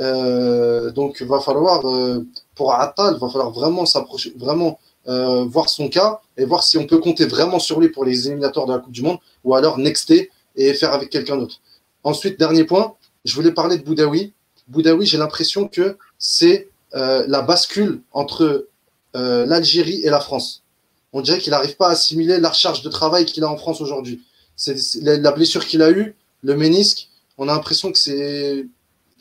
Euh, 0.00 0.92
donc 0.92 1.20
va 1.22 1.40
falloir 1.40 1.82
pour 2.58 2.74
Attal, 2.74 3.14
il 3.16 3.20
va 3.20 3.28
falloir 3.30 3.52
vraiment 3.52 3.86
s'approcher, 3.86 4.34
vraiment 4.36 4.78
euh, 5.06 5.44
voir 5.44 5.70
son 5.70 5.88
cas 5.88 6.20
et 6.36 6.44
voir 6.44 6.62
si 6.64 6.76
on 6.76 6.86
peut 6.86 6.98
compter 6.98 7.24
vraiment 7.24 7.60
sur 7.60 7.80
lui 7.80 7.88
pour 7.88 8.04
les 8.04 8.26
éliminatoires 8.26 8.66
de 8.66 8.72
la 8.74 8.80
Coupe 8.80 8.92
du 8.92 9.00
Monde 9.02 9.18
ou 9.44 9.54
alors 9.54 9.78
nexter 9.78 10.30
et 10.56 10.74
faire 10.74 10.92
avec 10.92 11.08
quelqu'un 11.08 11.36
d'autre. 11.36 11.60
Ensuite, 12.02 12.38
dernier 12.38 12.64
point, 12.64 12.94
je 13.24 13.34
voulais 13.34 13.52
parler 13.52 13.78
de 13.78 13.84
Boudaoui. 13.84 14.34
Boudaoui, 14.66 15.06
j'ai 15.06 15.18
l'impression 15.18 15.68
que 15.68 15.96
c'est 16.18 16.68
euh, 16.94 17.24
la 17.28 17.42
bascule 17.42 18.02
entre 18.12 18.66
euh, 19.14 19.46
l'Algérie 19.46 20.02
et 20.02 20.10
la 20.10 20.20
France. 20.20 20.64
On 21.12 21.20
dirait 21.20 21.38
qu'il 21.38 21.52
n'arrive 21.52 21.76
pas 21.76 21.88
à 21.88 21.92
assimiler 21.92 22.38
la 22.38 22.52
charge 22.52 22.82
de 22.82 22.90
travail 22.90 23.24
qu'il 23.24 23.44
a 23.44 23.48
en 23.48 23.56
France 23.56 23.80
aujourd'hui. 23.80 24.20
C'est 24.56 24.76
la 25.02 25.30
blessure 25.30 25.64
qu'il 25.64 25.80
a 25.82 25.90
eue, 25.90 26.16
le 26.42 26.56
ménisque. 26.56 27.08
On 27.38 27.48
a 27.48 27.54
l'impression 27.54 27.92
que 27.92 27.98
c'est, 27.98 28.66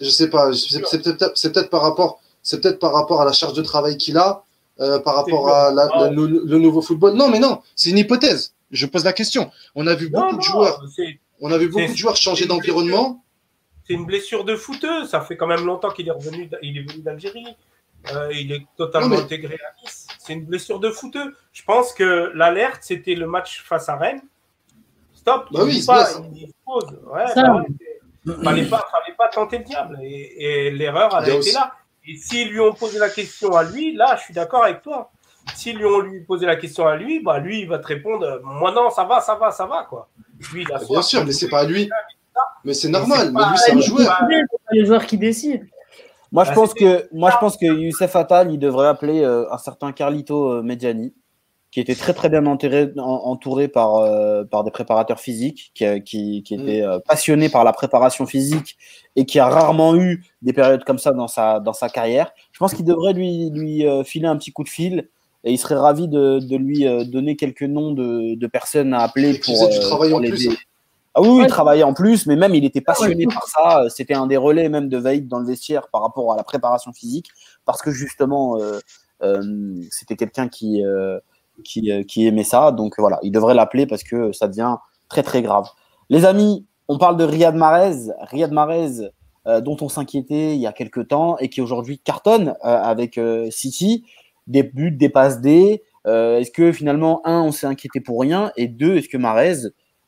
je 0.02 0.10
sais 0.10 0.28
pas, 0.28 0.52
c'est 0.54 1.52
peut-être 1.52 1.70
par 1.70 1.84
rapport 1.84 2.20
c'est 2.48 2.62
peut-être 2.62 2.80
par 2.80 2.94
rapport 2.94 3.22
à 3.22 3.26
la 3.26 3.34
charge 3.34 3.52
de 3.52 3.62
travail 3.62 3.98
qu'il 3.98 4.18
a, 4.18 4.46
euh, 4.80 5.00
par 5.00 5.16
rapport 5.16 5.50
à 5.50 5.70
le, 5.70 6.58
nouveau 6.58 6.82
football. 6.82 7.14
Non, 7.14 7.28
mais 7.28 7.40
non, 7.40 7.62
c'est 7.76 7.90
une 7.90 7.98
hypothèse. 7.98 8.54
Je 8.72 8.86
pose 8.86 9.04
la 9.04 9.12
question. 9.12 9.52
On 9.76 9.86
a 9.86 9.96
vu 9.96 10.08
beaucoup 10.08 10.38
de 10.38 10.42
joueurs. 10.42 10.82
On 11.42 11.52
a 11.52 11.58
vu 11.58 11.68
beaucoup 11.68 11.92
de 11.92 11.98
joueurs 11.98 12.16
changer 12.16 12.46
d'environnement. 12.46 13.22
C'est 13.86 13.96
une 13.96 14.06
blessure 14.06 14.46
de 14.46 14.56
footeux. 14.56 15.06
Ça 15.08 15.20
fait 15.20 15.36
quand 15.36 15.48
même 15.48 15.66
longtemps 15.66 15.92
qu'il 15.92 16.08
est 16.08 16.12
revenu. 16.12 16.50
Il 16.62 16.78
est 16.78 16.84
venu 16.84 17.02
d'Algérie. 17.02 17.58
Euh, 18.14 18.32
il 18.32 18.54
est 18.54 18.66
totalement 18.78 19.18
intégré 19.18 19.56
à 19.56 19.84
Nice. 19.84 20.08
C'est 20.18 20.32
une 20.32 20.46
blessure 20.46 20.80
de 20.80 20.90
footeux. 20.90 21.36
Je 21.52 21.64
pense 21.64 21.92
que 21.92 22.32
l'alerte, 22.34 22.80
c'était 22.80 23.16
le 23.16 23.28
match 23.28 23.62
face 23.66 23.90
à 23.90 23.98
Rennes. 23.98 24.22
Stop. 25.16 25.48
Bah 25.52 25.64
oui, 25.66 25.80
il, 25.80 25.86
pas, 25.86 26.08
il 26.34 26.54
pose. 26.66 26.98
Ouais, 27.12 27.26
bah 28.24 28.36
fallait 28.42 28.66
pas, 28.66 28.88
fallait 28.90 29.16
pas 29.18 29.28
tenter 29.28 29.58
le 29.58 29.64
diable. 29.66 30.00
Et, 30.02 30.72
l'erreur, 30.72 31.10
elle 31.22 31.32
a, 31.32 31.36
été 31.36 31.52
là. 31.52 31.74
Et 32.08 32.16
s'ils 32.16 32.50
lui 32.50 32.60
ont 32.60 32.74
posé 32.74 33.00
la 33.00 33.10
question 33.10 33.56
à 33.56 33.64
lui, 33.64 33.94
là, 33.94 34.16
je 34.18 34.24
suis 34.24 34.34
d'accord 34.34 34.64
avec 34.64 34.82
toi. 34.82 35.12
S'ils 35.56 35.78
lui 35.78 35.86
ont 35.86 36.00
lui 36.00 36.22
posé 36.22 36.46
la 36.46 36.56
question 36.56 36.88
à 36.88 36.96
lui, 36.96 37.22
bah 37.22 37.40
lui, 37.40 37.62
il 37.62 37.68
va 37.68 37.80
te 37.80 37.88
répondre 37.88 38.42
Moi, 38.44 38.72
non, 38.72 38.90
ça 38.90 39.04
va, 39.04 39.20
ça 39.20 39.36
va, 39.36 39.52
ça 39.52 39.66
va, 39.66 39.84
quoi. 39.84 40.10
Lui, 40.54 40.66
Bien 40.66 41.02
sûr, 41.02 41.26
mais 41.26 41.32
c'est 41.32 41.50
pas 41.50 41.62
à 41.62 41.66
lui. 41.66 41.90
Mais 42.64 42.74
c'est 42.74 42.90
normal, 42.90 43.32
mais, 43.34 43.46
lui, 43.50 43.58
c'est 43.58 43.72
un 43.74 43.82
joueur. 43.82 44.20
C'est 44.70 44.78
le 44.78 44.86
joueur 44.86 45.06
qui 45.06 45.18
décide. 45.18 45.68
Moi, 46.32 46.44
je 46.44 46.50
bah, 46.50 46.56
pense 46.56 46.74
que, 46.74 47.08
moi, 47.12 47.32
je 47.32 47.38
pense 47.38 47.58
que 47.58 47.66
Youssef 47.66 48.16
Attal, 48.16 48.52
il 48.52 48.60
devrait 48.60 48.88
appeler 48.88 49.24
euh, 49.24 49.52
un 49.52 49.58
certain 49.58 49.92
Carlito 49.92 50.52
euh, 50.52 50.62
Mediani 50.62 51.14
qui 51.72 51.82
était 51.82 51.96
très 51.96 52.14
très 52.14 52.30
bien 52.30 52.46
entouré, 52.46 52.92
entouré 52.98 53.68
par, 53.68 53.98
euh, 53.98 54.44
par 54.44 54.64
des 54.64 54.72
préparateurs 54.72 55.20
physiques, 55.20 55.72
qui, 55.76 55.86
euh, 55.86 56.00
qui, 56.00 56.44
qui 56.44 56.56
était 56.56 56.82
mm. 56.82 56.90
euh, 56.90 57.00
passionné 57.00 57.50
par 57.50 57.64
la 57.64 57.74
préparation 57.74 58.26
physique 58.26 58.78
et 59.16 59.26
qui 59.26 59.40
a 59.40 59.48
rarement 59.48 59.96
eu 59.96 60.24
des 60.42 60.54
périodes 60.54 60.84
comme 60.86 60.98
ça 60.98 61.12
dans 61.12 61.28
sa, 61.28 61.60
dans 61.60 61.74
sa 61.74 61.90
carrière. 61.90 62.32
Je 62.52 62.60
pense 62.60 62.74
qu'il 62.74 62.86
devrait 62.86 63.14
lui, 63.14 63.50
lui 63.50 63.86
filer 64.06 64.28
un 64.28 64.38
petit 64.38 64.52
coup 64.52 64.64
de 64.64 64.70
fil 64.70 65.10
et 65.44 65.52
il 65.52 65.58
serait 65.58 65.76
ravi 65.76 66.08
de, 66.08 66.40
de 66.40 66.56
lui 66.56 66.86
donner 67.06 67.36
quelques 67.36 67.64
noms 67.64 67.92
de, 67.92 68.36
de 68.36 68.48
personnes 68.48 68.94
à 68.94 69.00
appeler 69.00 69.40
pour, 69.40 69.70
du 69.70 69.80
travail 69.80 70.14
en 70.14 70.20
plus. 70.20 70.50
Hein. 70.50 70.56
Ah 71.16 71.22
oui, 71.22 71.40
il 71.42 71.48
travaillait 71.48 71.84
en 71.84 71.96
plus, 71.96 72.28
mais 72.28 72.36
même 72.36 72.54
il 72.54 72.64
était 72.64 72.82
passionné 72.82 73.26
par 73.26 73.48
ça. 73.48 73.86
C'était 73.90 74.14
un 74.14 74.28
des 74.28 74.38
relais 74.38 74.70
même 74.70 74.88
de 74.88 74.98
Vaïd 74.98 75.28
dans 75.28 75.40
le 75.40 75.48
vestiaire 75.48 75.88
par 75.88 76.02
rapport 76.02 76.32
à 76.32 76.38
la 76.38 76.44
préparation 76.44 76.94
physique, 76.94 77.30
parce 77.66 77.82
que 77.82 77.90
justement, 77.90 78.58
c'était 79.90 80.16
quelqu'un 80.16 80.48
qui 80.48 80.84
euh, 81.60 82.04
qui, 82.04 82.28
aimait 82.28 82.44
ça. 82.44 82.72
Donc 82.72 82.96
voilà, 82.98 83.20
il 83.24 83.32
devrait 83.32 83.54
l'appeler 83.54 83.86
parce 83.88 84.04
que 84.04 84.32
ça 84.32 84.48
devient 84.48 84.76
très 85.10 85.24
très 85.24 85.42
grave. 85.42 85.68
Les 86.10 86.26
amis, 86.26 86.66
on 86.88 86.98
parle 86.98 87.18
de 87.18 87.24
Riyad 87.24 87.56
Mahrez. 87.56 88.12
Riyad 88.22 88.52
Mahrez, 88.52 89.10
euh, 89.48 89.62
dont 89.62 89.78
on 89.82 89.90
s'inquiétait 89.90 90.56
il 90.56 90.62
y 90.62 90.68
a 90.68 90.74
quelques 90.74 91.08
temps 91.08 91.38
et 91.40 91.50
qui 91.50 91.62
aujourd'hui 91.62 92.00
cartonne 92.00 92.50
euh, 92.64 92.78
avec 92.82 93.20
City. 93.50 94.06
Des 94.46 94.64
buts, 94.64 94.92
des 94.92 95.10
passes 95.10 95.42
D. 95.42 95.84
est-ce 96.06 96.52
que 96.52 96.72
finalement, 96.72 97.22
un, 97.26 97.42
on 97.42 97.52
s'est 97.52 97.68
inquiété 97.68 98.00
pour 98.00 98.22
rien 98.22 98.52
et 98.56 98.70
deux, 98.70 98.96
est-ce 98.96 99.10
que 99.10 99.18
Mahrez 99.18 99.58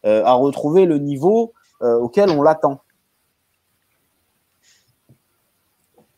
a 0.05 0.31
retrouvé 0.31 0.85
le 0.85 0.97
niveau 0.97 1.51
auquel 1.81 2.29
on 2.29 2.41
l'attend? 2.41 2.81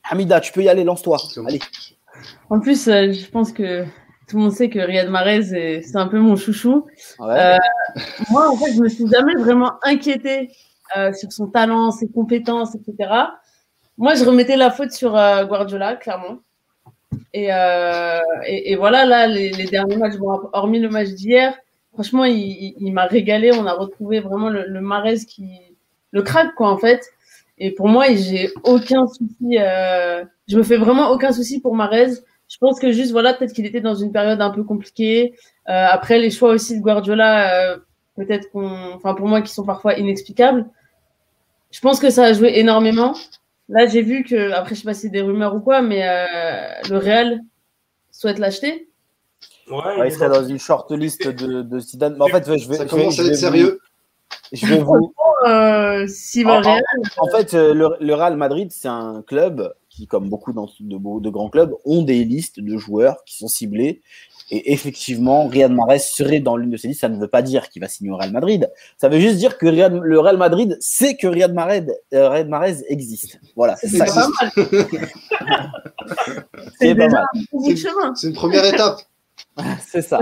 Hamida, 0.03 0.39
tu 0.39 0.51
peux 0.51 0.61
y 0.61 0.69
aller, 0.69 0.83
lance-toi. 0.83 1.17
Allez. 1.47 1.59
En 2.51 2.59
plus, 2.59 2.85
je 2.85 3.29
pense 3.31 3.51
que 3.51 3.87
tout 4.31 4.37
le 4.37 4.43
monde 4.43 4.53
sait 4.53 4.69
que 4.69 4.79
Riyad 4.79 5.09
Mahrez, 5.09 5.81
c'est 5.83 5.95
un 5.97 6.07
peu 6.07 6.17
mon 6.17 6.37
chouchou. 6.37 6.87
Euh, 7.19 7.57
moi, 8.29 8.49
en 8.49 8.55
fait, 8.55 8.73
je 8.73 8.81
me 8.81 8.87
suis 8.87 9.05
jamais 9.07 9.35
vraiment 9.35 9.73
inquiétée 9.83 10.49
euh, 10.97 11.11
sur 11.11 11.31
son 11.33 11.47
talent, 11.47 11.91
ses 11.91 12.09
compétences, 12.09 12.73
etc. 12.75 13.11
Moi, 13.97 14.15
je 14.15 14.23
remettais 14.23 14.55
la 14.55 14.71
faute 14.71 14.91
sur 14.91 15.11
Guardiola, 15.11 15.97
clairement. 15.97 16.39
Et, 17.33 17.49
et, 18.45 18.75
voilà, 18.77 19.05
là, 19.05 19.27
les, 19.27 19.51
derniers 19.65 19.97
matchs, 19.97 20.15
hormis 20.53 20.79
le 20.79 20.89
match 20.89 21.09
d'hier, 21.09 21.53
franchement, 21.93 22.23
il, 22.23 22.91
m'a 22.93 23.05
régalé. 23.05 23.51
On 23.53 23.65
a 23.65 23.73
retrouvé 23.73 24.21
vraiment 24.21 24.49
le, 24.49 24.65
le 24.65 24.81
Mahrez 24.81 25.19
qui, 25.27 25.59
le 26.11 26.21
crack, 26.21 26.55
quoi, 26.55 26.69
en 26.71 26.77
fait. 26.77 27.01
Et 27.63 27.69
pour 27.69 27.87
moi, 27.87 28.05
j'ai 28.15 28.49
aucun 28.63 29.05
souci. 29.07 29.57
Euh, 29.59 30.25
je 30.47 30.57
me 30.57 30.63
fais 30.63 30.77
vraiment 30.77 31.11
aucun 31.11 31.31
souci 31.31 31.61
pour 31.61 31.75
Marez. 31.75 32.13
Je 32.51 32.57
pense 32.57 32.81
que 32.81 32.91
juste, 32.91 33.11
voilà, 33.11 33.33
peut-être 33.33 33.53
qu'il 33.53 33.65
était 33.65 33.79
dans 33.79 33.95
une 33.95 34.11
période 34.11 34.41
un 34.41 34.49
peu 34.49 34.65
compliquée. 34.65 35.33
Euh, 35.69 35.85
après, 35.89 36.19
les 36.19 36.29
choix 36.29 36.49
aussi 36.49 36.77
de 36.77 36.83
Guardiola, 36.83 37.71
euh, 37.71 37.77
peut-être 38.17 38.51
qu'on, 38.51 38.93
enfin, 38.93 39.13
pour 39.13 39.27
moi, 39.27 39.41
qui 39.41 39.53
sont 39.53 39.63
parfois 39.63 39.93
inexplicables. 39.93 40.65
Je 41.71 41.79
pense 41.79 42.01
que 42.01 42.09
ça 42.09 42.25
a 42.25 42.33
joué 42.33 42.59
énormément. 42.59 43.15
Là, 43.69 43.87
j'ai 43.87 44.01
vu 44.01 44.25
que, 44.25 44.51
après, 44.51 44.75
je 44.75 44.81
sais 44.81 44.85
pas 44.85 44.93
si 44.93 45.03
c'est 45.03 45.09
des 45.09 45.21
rumeurs 45.21 45.55
ou 45.55 45.61
quoi, 45.61 45.81
mais 45.81 46.03
euh, 46.03 46.89
le 46.89 46.97
Real 46.97 47.39
souhaite 48.11 48.37
l'acheter. 48.37 48.89
Ouais, 49.69 50.07
il 50.07 50.11
serait 50.11 50.27
dans 50.27 50.43
une 50.43 50.59
short 50.59 50.91
list 50.91 51.25
de, 51.25 51.61
de 51.61 51.79
Zidane. 51.79 52.17
Mais 52.17 52.25
en 52.25 52.27
fait, 52.27 52.57
je 52.57 52.67
vais. 52.67 52.75
Ça 52.75 52.85
commence 52.85 53.17
à 53.17 53.23
être 53.23 53.35
sérieux. 53.35 53.79
Je 54.51 54.65
vais 54.65 54.79
vous. 54.79 55.13
Euh, 55.47 56.05
en, 56.45 57.27
fait, 57.31 57.53
euh, 57.53 57.73
le, 57.73 58.13
Real 58.13 58.35
Madrid, 58.35 58.71
c'est 58.71 58.87
un 58.87 59.23
club 59.25 59.73
qui, 59.91 60.07
comme 60.07 60.29
beaucoup 60.29 60.53
de, 60.53 61.19
de, 61.19 61.29
grands 61.29 61.49
clubs, 61.49 61.75
ont 61.83 62.01
des 62.01 62.23
listes 62.23 62.61
de 62.61 62.77
joueurs 62.77 63.23
qui 63.25 63.35
sont 63.35 63.49
ciblés. 63.49 64.01
Et 64.49 64.73
effectivement, 64.73 65.47
Riyad 65.47 65.71
Mahrez 65.71 65.99
serait 65.99 66.39
dans 66.39 66.55
l'une 66.57 66.71
de 66.71 66.77
ces 66.77 66.87
listes. 66.87 67.01
Ça 67.01 67.09
ne 67.09 67.17
veut 67.17 67.27
pas 67.27 67.41
dire 67.41 67.69
qu'il 67.69 67.81
va 67.81 67.87
signer 67.87 68.09
au 68.09 68.17
Real 68.17 68.31
Madrid. 68.31 68.71
Ça 68.97 69.09
veut 69.09 69.19
juste 69.19 69.35
dire 69.35 69.57
que 69.57 69.67
le 69.67 70.19
Real 70.19 70.37
Madrid 70.37 70.77
sait 70.79 71.15
que 71.15 71.27
Riyad 71.27 71.53
Mahrez, 71.53 71.85
euh, 72.13 72.43
Mahrez 72.45 72.77
existe. 72.87 73.39
Voilà. 73.55 73.75
C'est 73.75 73.97
pas 73.97 74.13
mal. 74.13 74.51
c'est 76.79 76.95
pas 76.95 77.07
mal. 77.09 77.25
C'est 78.15 78.27
une 78.27 78.33
première 78.33 78.65
étape. 78.65 79.01
c'est 79.85 80.01
ça. 80.01 80.19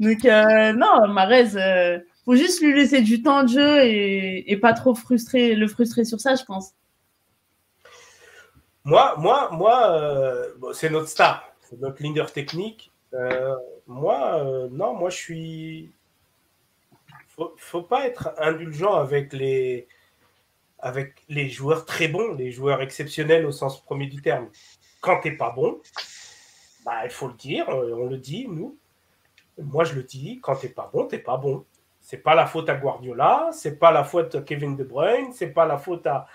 Donc, 0.00 0.24
non, 0.24 1.08
Mahrez 1.08 1.98
faut 2.24 2.36
juste 2.36 2.60
lui 2.60 2.74
laisser 2.74 3.00
du 3.00 3.22
temps 3.22 3.42
de 3.42 3.48
jeu 3.48 3.84
et, 3.84 4.56
pas 4.60 4.72
trop 4.74 4.94
frustrer, 4.94 5.54
le 5.54 5.66
frustrer 5.66 6.04
sur 6.04 6.20
ça, 6.20 6.34
je 6.34 6.44
pense. 6.44 6.72
Moi, 8.84 9.14
moi, 9.16 9.50
moi, 9.52 9.90
euh, 9.92 10.72
c'est 10.74 10.90
notre 10.90 11.08
star, 11.08 11.44
notre 11.78 12.02
leader 12.02 12.32
technique. 12.32 12.90
Euh, 13.14 13.56
moi, 13.86 14.44
euh, 14.44 14.68
non, 14.70 14.94
moi, 14.94 15.10
je 15.10 15.16
suis. 15.16 15.92
Faut, 17.28 17.54
faut 17.56 17.82
pas 17.82 18.06
être 18.06 18.34
indulgent 18.38 18.94
avec 18.94 19.32
les, 19.32 19.88
avec 20.80 21.22
les 21.28 21.48
joueurs 21.48 21.86
très 21.86 22.08
bons, 22.08 22.34
les 22.34 22.50
joueurs 22.50 22.82
exceptionnels 22.82 23.46
au 23.46 23.52
sens 23.52 23.82
premier 23.82 24.06
du 24.06 24.20
terme. 24.20 24.48
Quand 25.00 25.20
t'es 25.20 25.32
pas 25.32 25.50
bon, 25.50 25.80
bah, 26.84 27.04
il 27.04 27.10
faut 27.10 27.28
le 27.28 27.34
dire, 27.34 27.68
on 27.68 28.06
le 28.06 28.18
dit, 28.18 28.46
nous. 28.48 28.76
Moi, 29.58 29.84
je 29.84 29.94
le 29.94 30.02
dis, 30.02 30.40
quand 30.42 30.56
t'es 30.56 30.68
pas 30.68 30.90
bon, 30.92 31.06
t'es 31.06 31.18
pas 31.18 31.36
bon. 31.36 31.64
C'est 32.00 32.18
pas 32.18 32.34
la 32.34 32.46
faute 32.46 32.68
à 32.68 32.74
Guardiola, 32.74 33.50
c'est 33.52 33.78
pas 33.78 33.92
la 33.92 34.02
faute 34.02 34.34
à 34.34 34.42
Kevin 34.42 34.76
De 34.76 34.82
Bruyne, 34.82 35.32
c'est 35.32 35.52
pas 35.52 35.66
la 35.66 35.78
faute 35.78 36.06
à, 36.06 36.26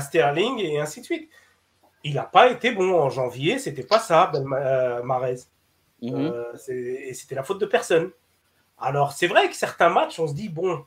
Sterling 0.00 0.60
et 0.60 0.78
ainsi 0.78 1.00
de 1.00 1.04
suite. 1.04 1.30
Il 2.04 2.14
n'a 2.14 2.22
pas 2.22 2.50
été 2.50 2.70
bon 2.72 2.94
en 2.94 3.10
janvier, 3.10 3.58
c'était 3.58 3.82
pas 3.82 3.98
ça, 3.98 4.30
Ben 4.32 4.44
Marez. 5.02 5.36
Mhm. 6.02 6.14
Euh, 6.14 6.52
et 6.68 7.14
c'était 7.14 7.34
la 7.34 7.42
faute 7.42 7.60
de 7.60 7.66
personne. 7.66 8.10
Alors 8.78 9.12
c'est 9.12 9.26
vrai 9.26 9.48
que 9.48 9.56
certains 9.56 9.88
matchs, 9.88 10.20
on 10.20 10.28
se 10.28 10.34
dit 10.34 10.48
bon, 10.48 10.84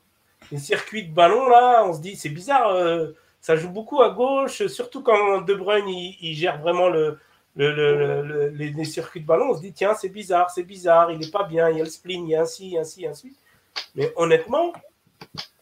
les 0.52 0.60
circuits 0.60 1.08
de 1.08 1.14
ballon 1.14 1.50
là, 1.50 1.84
on 1.86 1.94
se 1.94 2.00
dit 2.00 2.16
c'est 2.16 2.30
bizarre, 2.30 2.70
euh, 2.70 3.12
ça 3.42 3.56
joue 3.56 3.70
beaucoup 3.70 4.02
à 4.02 4.12
gauche, 4.12 4.68
surtout 4.68 5.02
quand 5.02 5.42
De 5.42 5.54
Bruyne 5.56 5.88
il, 5.88 6.34
gère 6.36 6.60
vraiment 6.60 6.90
le, 6.90 7.18
les, 7.56 8.86
circuits 8.86 9.22
de 9.22 9.26
ballon, 9.26 9.50
on 9.50 9.56
se 9.56 9.62
dit 9.62 9.74
tiens 9.74 9.96
c'est 9.96 10.10
bizarre, 10.10 10.52
c'est 10.52 10.64
bizarre, 10.64 11.12
il 11.12 11.20
n'est 11.20 11.32
pas 11.32 11.44
bien, 11.44 11.70
il 11.70 11.78
y 11.78 11.82
a 11.82 11.84
le 11.84 11.90
spleen, 11.90 12.28
il 12.28 12.32
y 12.32 12.36
a 12.36 12.42
ainsi, 12.42 12.78
ainsi, 12.78 13.08
ainsi. 13.08 13.36
Mais 13.96 14.14
honnêtement, 14.16 14.74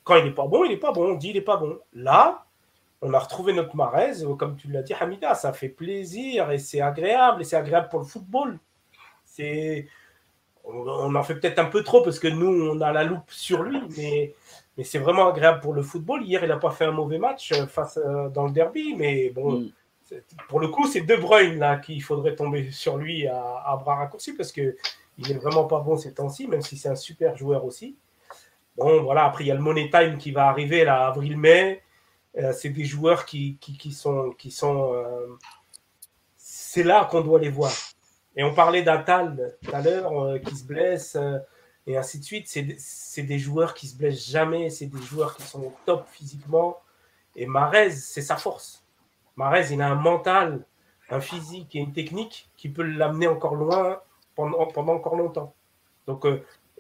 quand 0.03 0.15
il 0.15 0.25
n'est 0.25 0.31
pas 0.31 0.47
bon, 0.47 0.63
il 0.63 0.69
n'est 0.69 0.77
pas 0.77 0.91
bon. 0.91 1.13
On 1.13 1.15
dit 1.15 1.29
il 1.29 1.35
n'est 1.35 1.41
pas 1.41 1.57
bon. 1.57 1.79
Là, 1.93 2.45
on 3.01 3.13
a 3.13 3.19
retrouvé 3.19 3.53
notre 3.53 3.75
Marez, 3.75 4.23
comme 4.37 4.55
tu 4.55 4.69
l'as 4.69 4.81
dit, 4.81 4.93
Hamida, 4.93 5.35
ça 5.35 5.53
fait 5.53 5.69
plaisir 5.69 6.51
et 6.51 6.57
c'est 6.57 6.81
agréable 6.81 7.41
et 7.41 7.43
c'est 7.43 7.55
agréable 7.55 7.89
pour 7.89 7.99
le 7.99 8.05
football. 8.05 8.59
C'est, 9.25 9.87
on, 10.63 11.13
en 11.13 11.23
fait 11.23 11.35
peut-être 11.35 11.59
un 11.59 11.65
peu 11.65 11.83
trop 11.83 12.01
parce 12.01 12.19
que 12.19 12.27
nous, 12.27 12.71
on 12.71 12.81
a 12.81 12.91
la 12.91 13.03
loupe 13.03 13.29
sur 13.29 13.63
lui, 13.63 13.79
mais, 13.97 14.33
mais 14.77 14.83
c'est 14.83 14.99
vraiment 14.99 15.29
agréable 15.29 15.59
pour 15.59 15.73
le 15.73 15.83
football. 15.83 16.23
Hier, 16.23 16.43
il 16.43 16.49
n'a 16.49 16.57
pas 16.57 16.71
fait 16.71 16.85
un 16.85 16.91
mauvais 16.91 17.19
match 17.19 17.51
euh, 17.51 17.67
face 17.67 17.97
euh, 17.97 18.29
dans 18.29 18.45
le 18.45 18.51
derby, 18.51 18.95
mais 18.95 19.29
bon, 19.29 19.59
mm. 19.59 19.71
pour 20.49 20.59
le 20.59 20.69
coup, 20.69 20.87
c'est 20.87 21.01
De 21.01 21.15
Bruyne 21.15 21.59
là 21.59 21.77
qu'il 21.77 22.01
faudrait 22.01 22.35
tomber 22.35 22.71
sur 22.71 22.97
lui 22.97 23.27
à, 23.27 23.63
à 23.65 23.77
bras 23.77 23.95
raccourcis 23.95 24.33
parce 24.33 24.51
que 24.51 24.75
il 25.19 25.31
est 25.31 25.37
vraiment 25.37 25.65
pas 25.65 25.79
bon 25.79 25.97
ces 25.97 26.13
temps-ci, 26.13 26.47
même 26.47 26.61
si 26.61 26.77
c'est 26.77 26.89
un 26.89 26.95
super 26.95 27.35
joueur 27.37 27.65
aussi. 27.65 27.95
Bon, 28.75 29.01
voilà, 29.03 29.25
après, 29.25 29.43
il 29.43 29.47
y 29.47 29.51
a 29.51 29.55
le 29.55 29.61
Money 29.61 29.89
Time 29.89 30.17
qui 30.17 30.31
va 30.31 30.47
arriver, 30.47 30.85
là, 30.85 31.07
avril-mai. 31.07 31.81
Euh, 32.37 32.53
c'est 32.53 32.69
des 32.69 32.85
joueurs 32.85 33.25
qui, 33.25 33.57
qui, 33.57 33.91
sont. 33.91 34.31
Qui 34.37 34.51
sont 34.51 34.93
euh, 34.93 35.37
c'est 36.35 36.83
là 36.83 37.05
qu'on 37.05 37.21
doit 37.21 37.39
les 37.39 37.49
voir. 37.49 37.71
Et 38.35 38.43
on 38.43 38.53
parlait 38.53 38.83
d'Atal 38.83 39.55
tout 39.63 39.71
à 39.73 39.81
l'heure, 39.81 40.11
euh, 40.21 40.37
qui 40.39 40.55
se 40.55 40.63
blesse, 40.63 41.17
et 41.87 41.97
ainsi 41.97 42.19
de 42.19 42.23
suite. 42.23 42.47
C'est 42.47 43.23
des 43.23 43.39
joueurs 43.39 43.73
qui 43.73 43.87
se 43.87 43.97
blessent 43.97 44.29
jamais, 44.29 44.69
c'est 44.69 44.85
des 44.85 45.01
joueurs 45.01 45.35
qui 45.35 45.43
sont 45.43 45.73
top 45.85 46.07
physiquement. 46.07 46.77
Et 47.35 47.45
Marez, 47.45 47.91
c'est 47.91 48.21
sa 48.21 48.37
force. 48.37 48.83
Marez, 49.35 49.67
il 49.71 49.81
a 49.81 49.87
un 49.87 49.95
mental, 49.95 50.65
un 51.09 51.19
physique 51.19 51.75
et 51.75 51.79
une 51.79 51.93
technique 51.93 52.49
qui 52.57 52.69
peut 52.69 52.83
l'amener 52.83 53.27
encore 53.27 53.55
loin 53.55 54.01
pendant, 54.35 54.67
pendant 54.67 54.93
encore 54.93 55.15
longtemps. 55.15 55.53
Donc, 56.05 56.25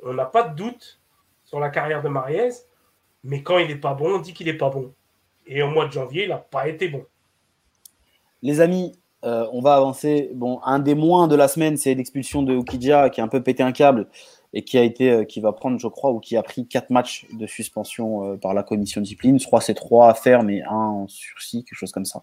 on 0.03 0.13
n'a 0.13 0.25
pas 0.25 0.43
de 0.43 0.55
doute 0.55 0.99
sur 1.43 1.59
la 1.59 1.69
carrière 1.69 2.01
de 2.03 2.09
Mariez, 2.09 2.49
mais 3.23 3.41
quand 3.41 3.57
il 3.57 3.67
n'est 3.67 3.75
pas 3.75 3.93
bon, 3.93 4.15
on 4.15 4.19
dit 4.19 4.33
qu'il 4.33 4.47
n'est 4.47 4.53
pas 4.53 4.69
bon. 4.69 4.93
Et 5.47 5.61
au 5.61 5.69
mois 5.69 5.87
de 5.87 5.91
janvier, 5.91 6.23
il 6.23 6.29
n'a 6.29 6.37
pas 6.37 6.67
été 6.67 6.89
bon. 6.89 7.03
Les 8.41 8.61
amis, 8.61 8.93
euh, 9.23 9.47
on 9.51 9.61
va 9.61 9.75
avancer. 9.75 10.29
Bon, 10.35 10.59
un 10.63 10.79
des 10.79 10.95
moins 10.95 11.27
de 11.27 11.35
la 11.35 11.47
semaine, 11.47 11.77
c'est 11.77 11.93
l'expulsion 11.95 12.43
de 12.43 12.53
Ukidja 12.53 13.09
qui 13.09 13.21
a 13.21 13.23
un 13.23 13.27
peu 13.27 13.41
pété 13.41 13.63
un 13.63 13.71
câble 13.71 14.07
et 14.53 14.63
qui 14.63 14.77
a 14.77 14.83
été, 14.83 15.11
euh, 15.11 15.23
qui 15.23 15.41
va 15.41 15.51
prendre, 15.53 15.79
je 15.79 15.87
crois, 15.87 16.11
ou 16.11 16.19
qui 16.19 16.37
a 16.37 16.43
pris 16.43 16.67
quatre 16.67 16.89
matchs 16.91 17.25
de 17.33 17.47
suspension 17.47 18.23
euh, 18.23 18.37
par 18.37 18.53
la 18.53 18.63
commission 18.63 19.01
de 19.01 19.05
discipline. 19.05 19.39
Je 19.39 19.45
crois 19.45 19.61
c'est 19.61 19.73
trois 19.73 20.09
à 20.09 20.13
faire, 20.13 20.43
mais 20.43 20.61
un 20.63 20.75
en 20.75 21.07
sursis, 21.07 21.63
quelque 21.63 21.77
chose 21.77 21.91
comme 21.91 22.05
ça. 22.05 22.21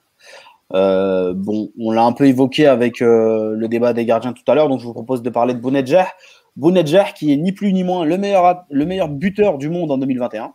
on 0.71 1.91
l'a 1.91 2.05
un 2.05 2.13
peu 2.13 2.27
évoqué 2.27 2.67
avec 2.67 3.01
le 3.01 3.67
débat 3.69 3.93
des 3.93 4.05
gardiens 4.05 4.33
tout 4.33 4.45
à 4.51 4.55
l'heure, 4.55 4.69
donc 4.69 4.81
je 4.81 4.87
vous 4.87 4.95
propose 4.95 5.23
de 5.23 5.31
parler 5.31 5.55
de 5.55 5.61
Bounedjah. 5.61 6.09
Bounedjah, 6.57 7.13
qui 7.13 7.33
est 7.33 7.37
ni 7.37 7.53
plus 7.53 7.73
ni 7.73 7.83
moins 7.83 8.05
le 8.05 8.17
meilleur, 8.17 8.65
le 8.71 8.87
meilleur 8.87 9.09
buteur 9.09 9.59
du 9.59 9.69
monde 9.69 9.91
en 9.91 9.99
2021. 9.99 10.55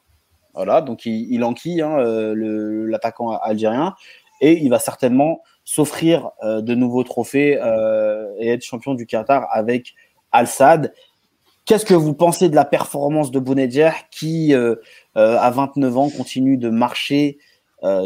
Voilà, 0.53 0.81
donc 0.81 1.05
il, 1.05 1.31
il 1.31 1.43
enquille 1.43 1.81
hein, 1.81 1.99
euh, 1.99 2.87
l'attaquant 2.87 3.37
algérien 3.37 3.95
et 4.41 4.53
il 4.53 4.69
va 4.69 4.79
certainement 4.79 5.41
s'offrir 5.63 6.31
euh, 6.43 6.61
de 6.61 6.75
nouveaux 6.75 7.03
trophées 7.03 7.59
euh, 7.61 8.33
et 8.39 8.49
être 8.49 8.63
champion 8.63 8.93
du 8.93 9.05
Qatar 9.05 9.47
avec 9.51 9.93
Al-Sad. 10.31 10.93
Qu'est-ce 11.65 11.85
que 11.85 11.93
vous 11.93 12.13
pensez 12.13 12.49
de 12.49 12.55
la 12.55 12.65
performance 12.65 13.29
de 13.29 13.39
Bounedjah 13.39 13.93
qui, 14.09 14.55
à 15.13 15.49
29 15.51 15.97
ans, 15.97 16.09
continue 16.09 16.57
de 16.57 16.69
marcher 16.71 17.37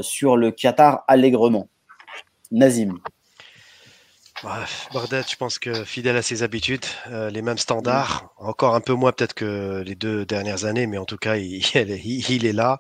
sur 0.02 0.36
le 0.36 0.52
Qatar 0.52 1.06
allègrement? 1.08 1.70
Nazim 2.52 3.00
Bardet, 4.44 5.24
je 5.30 5.38
pense 5.38 5.58
que 5.58 5.86
fidèle 5.86 6.18
à 6.18 6.22
ses 6.22 6.44
habitudes, 6.44 6.86
euh, 7.08 7.30
les 7.30 7.42
mêmes 7.42 7.58
standards, 7.58 8.34
encore 8.38 8.76
un 8.76 8.82
peu 8.82 8.94
moins 8.94 9.14
peut-être 9.14 9.34
que 9.34 9.82
les 9.86 9.96
deux 9.96 10.26
dernières 10.26 10.66
années, 10.66 10.86
mais 10.86 10.98
en 10.98 11.06
tout 11.06 11.18
cas, 11.18 11.38
il, 11.38 11.64
il, 11.76 12.46
est 12.46 12.52
là. 12.52 12.80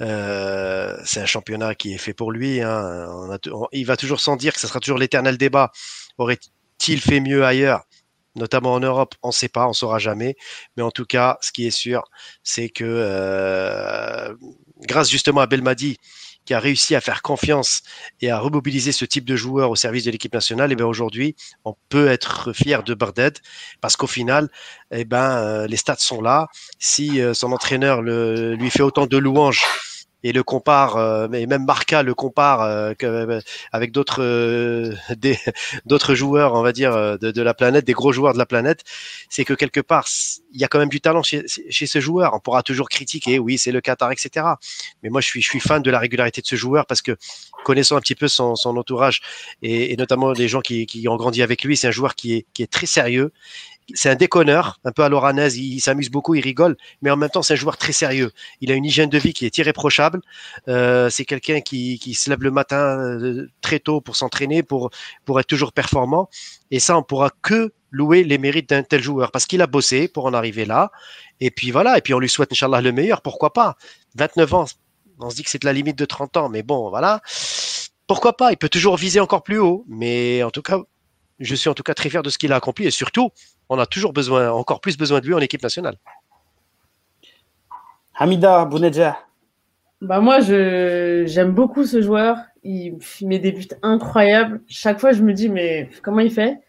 Euh, 0.00 0.96
c'est 1.04 1.20
un 1.20 1.26
championnat 1.26 1.74
qui 1.74 1.92
est 1.92 1.98
fait 1.98 2.14
pour 2.14 2.32
lui. 2.32 2.62
Hein. 2.62 3.38
il 3.72 3.84
va 3.84 3.96
toujours 3.96 4.20
sans 4.20 4.36
dire 4.36 4.54
que 4.54 4.60
ce 4.60 4.66
sera 4.66 4.80
toujours 4.80 4.98
l'éternel 4.98 5.36
débat. 5.36 5.72
Aurait-il 6.16 7.00
fait 7.00 7.20
mieux 7.20 7.44
ailleurs 7.44 7.84
notamment 8.36 8.72
en 8.72 8.80
Europe, 8.80 9.14
on 9.22 9.28
ne 9.28 9.32
sait 9.32 9.48
pas, 9.48 9.66
on 9.66 9.68
ne 9.68 9.74
saura 9.74 9.98
jamais. 9.98 10.36
Mais 10.76 10.82
en 10.82 10.90
tout 10.90 11.04
cas, 11.04 11.38
ce 11.40 11.52
qui 11.52 11.66
est 11.66 11.70
sûr, 11.70 12.02
c'est 12.42 12.68
que 12.68 12.84
euh, 12.84 14.34
grâce 14.80 15.08
justement 15.08 15.40
à 15.40 15.46
Belmadi, 15.46 15.98
qui 16.44 16.54
a 16.54 16.60
réussi 16.60 16.94
à 16.94 17.00
faire 17.00 17.22
confiance 17.22 17.82
et 18.20 18.30
à 18.30 18.38
remobiliser 18.38 18.92
ce 18.92 19.04
type 19.04 19.24
de 19.24 19.36
joueur 19.36 19.70
au 19.70 19.76
service 19.76 20.04
de 20.04 20.10
l'équipe 20.10 20.34
nationale, 20.34 20.70
et 20.70 20.74
eh 20.74 20.76
bien 20.76 20.86
aujourd'hui, 20.86 21.36
on 21.64 21.74
peut 21.88 22.08
être 22.08 22.52
fier 22.52 22.82
de 22.82 22.94
Barded 22.94 23.38
parce 23.80 23.96
qu'au 23.96 24.06
final, 24.06 24.50
et 24.90 25.00
eh 25.00 25.04
ben, 25.04 25.38
euh, 25.38 25.66
les 25.66 25.76
stats 25.76 25.96
sont 25.98 26.20
là. 26.20 26.48
Si 26.78 27.20
euh, 27.20 27.34
son 27.34 27.52
entraîneur 27.52 28.02
lui 28.02 28.70
fait 28.70 28.82
autant 28.82 29.06
de 29.06 29.16
louanges 29.16 29.64
et 30.24 30.32
le 30.32 30.42
compare, 30.42 30.96
euh, 30.96 31.28
mais 31.30 31.46
même 31.46 31.64
Marca 31.64 32.02
le 32.02 32.14
compare 32.14 32.62
avec 33.72 33.92
d'autres 33.92 34.92
d'autres 35.86 36.14
joueurs, 36.14 36.54
on 36.54 36.62
va 36.62 36.72
dire, 36.72 37.18
de, 37.18 37.42
la 37.42 37.54
planète, 37.54 37.84
des 37.84 37.92
gros 37.92 38.12
joueurs 38.12 38.32
de 38.32 38.38
la 38.38 38.46
planète, 38.46 38.82
c'est 39.28 39.44
que 39.44 39.54
quelque 39.54 39.80
part, 39.80 40.08
il 40.52 40.60
y 40.60 40.64
a 40.64 40.68
quand 40.68 40.78
même 40.78 40.88
du 40.88 41.00
talent 41.00 41.22
chez, 41.22 41.44
chez 41.46 41.86
ce 41.86 42.00
joueur. 42.00 42.34
On 42.34 42.40
pourra 42.40 42.62
toujours 42.62 42.88
critiquer, 42.88 43.38
oui, 43.38 43.58
c'est 43.58 43.72
le 43.72 43.80
Qatar, 43.80 44.10
etc. 44.10 44.46
Mais 45.02 45.10
moi, 45.10 45.20
je 45.20 45.26
suis, 45.26 45.42
je 45.42 45.48
suis 45.48 45.60
fan 45.60 45.82
de 45.82 45.90
la 45.90 45.98
régularité 45.98 46.40
de 46.40 46.46
ce 46.46 46.56
joueur 46.56 46.86
parce 46.86 47.02
que 47.02 47.16
connaissant 47.64 47.96
un 47.96 48.00
petit 48.00 48.14
peu 48.14 48.28
son, 48.28 48.56
son 48.56 48.76
entourage 48.76 49.20
et, 49.62 49.96
notamment 49.96 50.32
les 50.32 50.48
gens 50.48 50.60
qui, 50.60 50.86
qui 50.86 51.06
ont 51.08 51.16
grandi 51.16 51.42
avec 51.42 51.62
lui, 51.64 51.76
c'est 51.76 51.88
un 51.88 51.92
joueur 51.92 52.14
qui 52.14 52.34
est, 52.34 52.46
qui 52.54 52.62
est 52.62 52.70
très 52.70 52.86
sérieux 52.86 53.32
c'est 53.92 54.08
un 54.08 54.14
déconneur, 54.14 54.80
un 54.84 54.92
peu 54.92 55.02
à 55.02 55.08
l'oranaise, 55.08 55.58
il, 55.58 55.80
s'amuse 55.80 56.10
beaucoup, 56.10 56.34
il 56.34 56.40
rigole, 56.40 56.76
mais 57.02 57.10
en 57.10 57.16
même 57.16 57.28
temps, 57.28 57.42
c'est 57.42 57.52
un 57.52 57.56
joueur 57.56 57.76
très 57.76 57.92
sérieux. 57.92 58.30
Il 58.60 58.72
a 58.72 58.74
une 58.74 58.84
hygiène 58.84 59.10
de 59.10 59.18
vie 59.18 59.34
qui 59.34 59.44
est 59.44 59.58
irréprochable. 59.58 60.20
Euh, 60.68 61.10
c'est 61.10 61.24
quelqu'un 61.24 61.60
qui, 61.60 61.98
qui, 61.98 62.14
se 62.14 62.30
lève 62.30 62.42
le 62.42 62.50
matin 62.50 62.98
euh, 62.98 63.48
très 63.60 63.80
tôt 63.80 64.00
pour 64.00 64.16
s'entraîner, 64.16 64.62
pour, 64.62 64.90
pour 65.24 65.38
être 65.38 65.46
toujours 65.46 65.72
performant. 65.72 66.30
Et 66.70 66.80
ça, 66.80 66.96
on 66.96 67.02
pourra 67.02 67.30
que 67.42 67.72
louer 67.90 68.24
les 68.24 68.38
mérites 68.38 68.70
d'un 68.70 68.82
tel 68.82 69.02
joueur 69.02 69.30
parce 69.30 69.46
qu'il 69.46 69.62
a 69.62 69.66
bossé 69.66 70.08
pour 70.08 70.24
en 70.24 70.34
arriver 70.34 70.64
là. 70.64 70.90
Et 71.40 71.50
puis 71.50 71.70
voilà, 71.70 71.98
et 71.98 72.00
puis 72.00 72.14
on 72.14 72.18
lui 72.18 72.28
souhaite, 72.28 72.52
Inch'Allah, 72.52 72.80
le 72.80 72.92
meilleur. 72.92 73.20
Pourquoi 73.20 73.52
pas? 73.52 73.76
29 74.16 74.54
ans, 74.54 74.64
on 75.20 75.30
se 75.30 75.36
dit 75.36 75.42
que 75.42 75.50
c'est 75.50 75.60
de 75.60 75.66
la 75.66 75.72
limite 75.72 75.98
de 75.98 76.04
30 76.04 76.36
ans, 76.36 76.48
mais 76.48 76.62
bon, 76.62 76.88
voilà. 76.88 77.20
Pourquoi 78.06 78.36
pas? 78.36 78.50
Il 78.50 78.56
peut 78.56 78.68
toujours 78.68 78.96
viser 78.96 79.20
encore 79.20 79.42
plus 79.42 79.58
haut, 79.58 79.84
mais 79.88 80.42
en 80.42 80.50
tout 80.50 80.62
cas, 80.62 80.78
je 81.40 81.54
suis 81.54 81.68
en 81.68 81.74
tout 81.74 81.82
cas 81.82 81.94
très 81.94 82.10
fier 82.10 82.22
de 82.22 82.30
ce 82.30 82.38
qu'il 82.38 82.52
a 82.52 82.56
accompli 82.56 82.86
et 82.86 82.90
surtout, 82.90 83.30
on 83.68 83.78
a 83.78 83.86
toujours 83.86 84.12
besoin, 84.12 84.50
encore 84.50 84.80
plus 84.80 84.96
besoin 84.96 85.20
de 85.20 85.26
lui 85.26 85.34
en 85.34 85.40
équipe 85.40 85.62
nationale. 85.62 85.96
Hamida 88.16 88.64
Bounedja. 88.64 89.18
Bah 90.00 90.20
moi, 90.20 90.40
j'aime 90.40 91.52
beaucoup 91.52 91.84
ce 91.84 92.02
joueur. 92.02 92.38
Il 92.62 92.98
met 93.22 93.38
des 93.38 93.52
buts 93.52 93.68
incroyables. 93.82 94.62
Chaque 94.66 95.00
fois, 95.00 95.12
je 95.12 95.22
me 95.22 95.32
dis, 95.32 95.48
mais 95.48 95.90
comment 96.02 96.20
il 96.20 96.30
fait? 96.30 96.60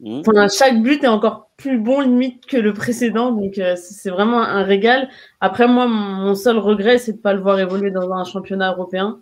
Mmh. 0.00 0.22
Chaque 0.56 0.80
but 0.82 1.02
est 1.02 1.08
encore 1.08 1.50
plus 1.56 1.78
bon 1.78 2.00
limite 2.00 2.46
que 2.46 2.56
le 2.56 2.72
précédent. 2.72 3.32
Donc, 3.32 3.58
euh, 3.58 3.74
c'est 3.76 4.10
vraiment 4.10 4.40
un 4.40 4.62
régal. 4.62 5.08
Après, 5.40 5.66
moi, 5.66 5.88
mon 5.88 6.34
seul 6.34 6.58
regret, 6.58 6.98
c'est 6.98 7.12
de 7.12 7.16
ne 7.16 7.22
pas 7.22 7.32
le 7.32 7.40
voir 7.40 7.58
évoluer 7.58 7.90
dans 7.90 8.12
un 8.12 8.24
championnat 8.24 8.72
européen. 8.72 9.20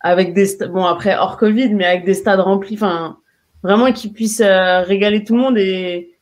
Avec 0.00 0.34
des 0.34 0.46
bon 0.68 0.84
après 0.84 1.16
hors 1.16 1.36
Covid, 1.36 1.74
mais 1.74 1.84
avec 1.84 2.04
des 2.04 2.14
stades 2.14 2.40
remplis. 2.40 2.74
Enfin, 2.74 3.18
vraiment 3.66 3.92
qu'il 3.92 4.12
puisse 4.12 4.40
euh, 4.40 4.82
régaler 4.82 5.24
tout 5.24 5.34
le 5.34 5.42
monde 5.42 5.58
et, 5.58 6.12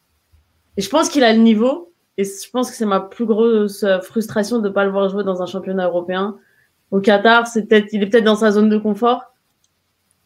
je 0.77 0.89
pense 0.89 1.09
qu'il 1.09 1.23
a 1.23 1.33
le 1.33 1.39
niveau 1.39 1.93
et 2.17 2.25
je 2.25 2.51
pense 2.51 2.69
que 2.71 2.77
c'est 2.77 2.87
ma 2.87 3.01
plus 3.01 3.27
grosse 3.27 3.85
euh, 3.85 4.01
frustration 4.01 4.59
de 4.59 4.69
ne 4.69 4.73
pas 4.75 4.85
le 4.85 4.91
voir 4.91 5.09
jouer 5.09 5.23
dans 5.23 5.41
un 5.41 5.47
championnat 5.47 5.87
européen. 5.87 6.37
Au 6.91 7.01
Qatar, 7.01 7.47
c'est 7.47 7.67
peut-être, 7.67 7.93
il 7.93 8.03
est 8.03 8.07
peut-être 8.07 8.25
dans 8.25 8.37
sa 8.37 8.51
zone 8.51 8.69
de 8.69 8.79
confort. 8.79 9.23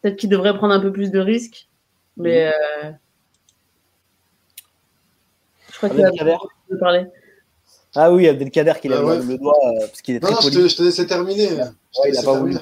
Peut-être 0.01 0.15
qu'il 0.15 0.29
devrait 0.29 0.55
prendre 0.55 0.73
un 0.73 0.79
peu 0.79 0.91
plus 0.91 1.11
de 1.11 1.19
risques, 1.19 1.67
mais 2.17 2.47
euh, 2.47 2.91
je 5.71 5.77
crois 5.77 5.89
qu'il 5.89 6.03
a 6.03 6.77
parler. 6.79 7.05
Ah 7.95 8.11
oui, 8.11 8.27
Abdelkader 8.27 8.73
qui 8.81 8.87
lève 8.87 9.27
le 9.27 9.37
doigt 9.37 9.55
parce 9.79 10.01
qu'il 10.01 10.15
est 10.15 10.23
non, 10.23 10.31
très 10.31 10.49
non, 10.49 10.67
Je, 10.67 10.75
te, 10.75 10.83
laissais 10.83 11.05
terminer. 11.05 11.49
il 12.07 12.13
n'a 12.13 12.23
pas 12.23 12.39
voulu. 12.39 12.55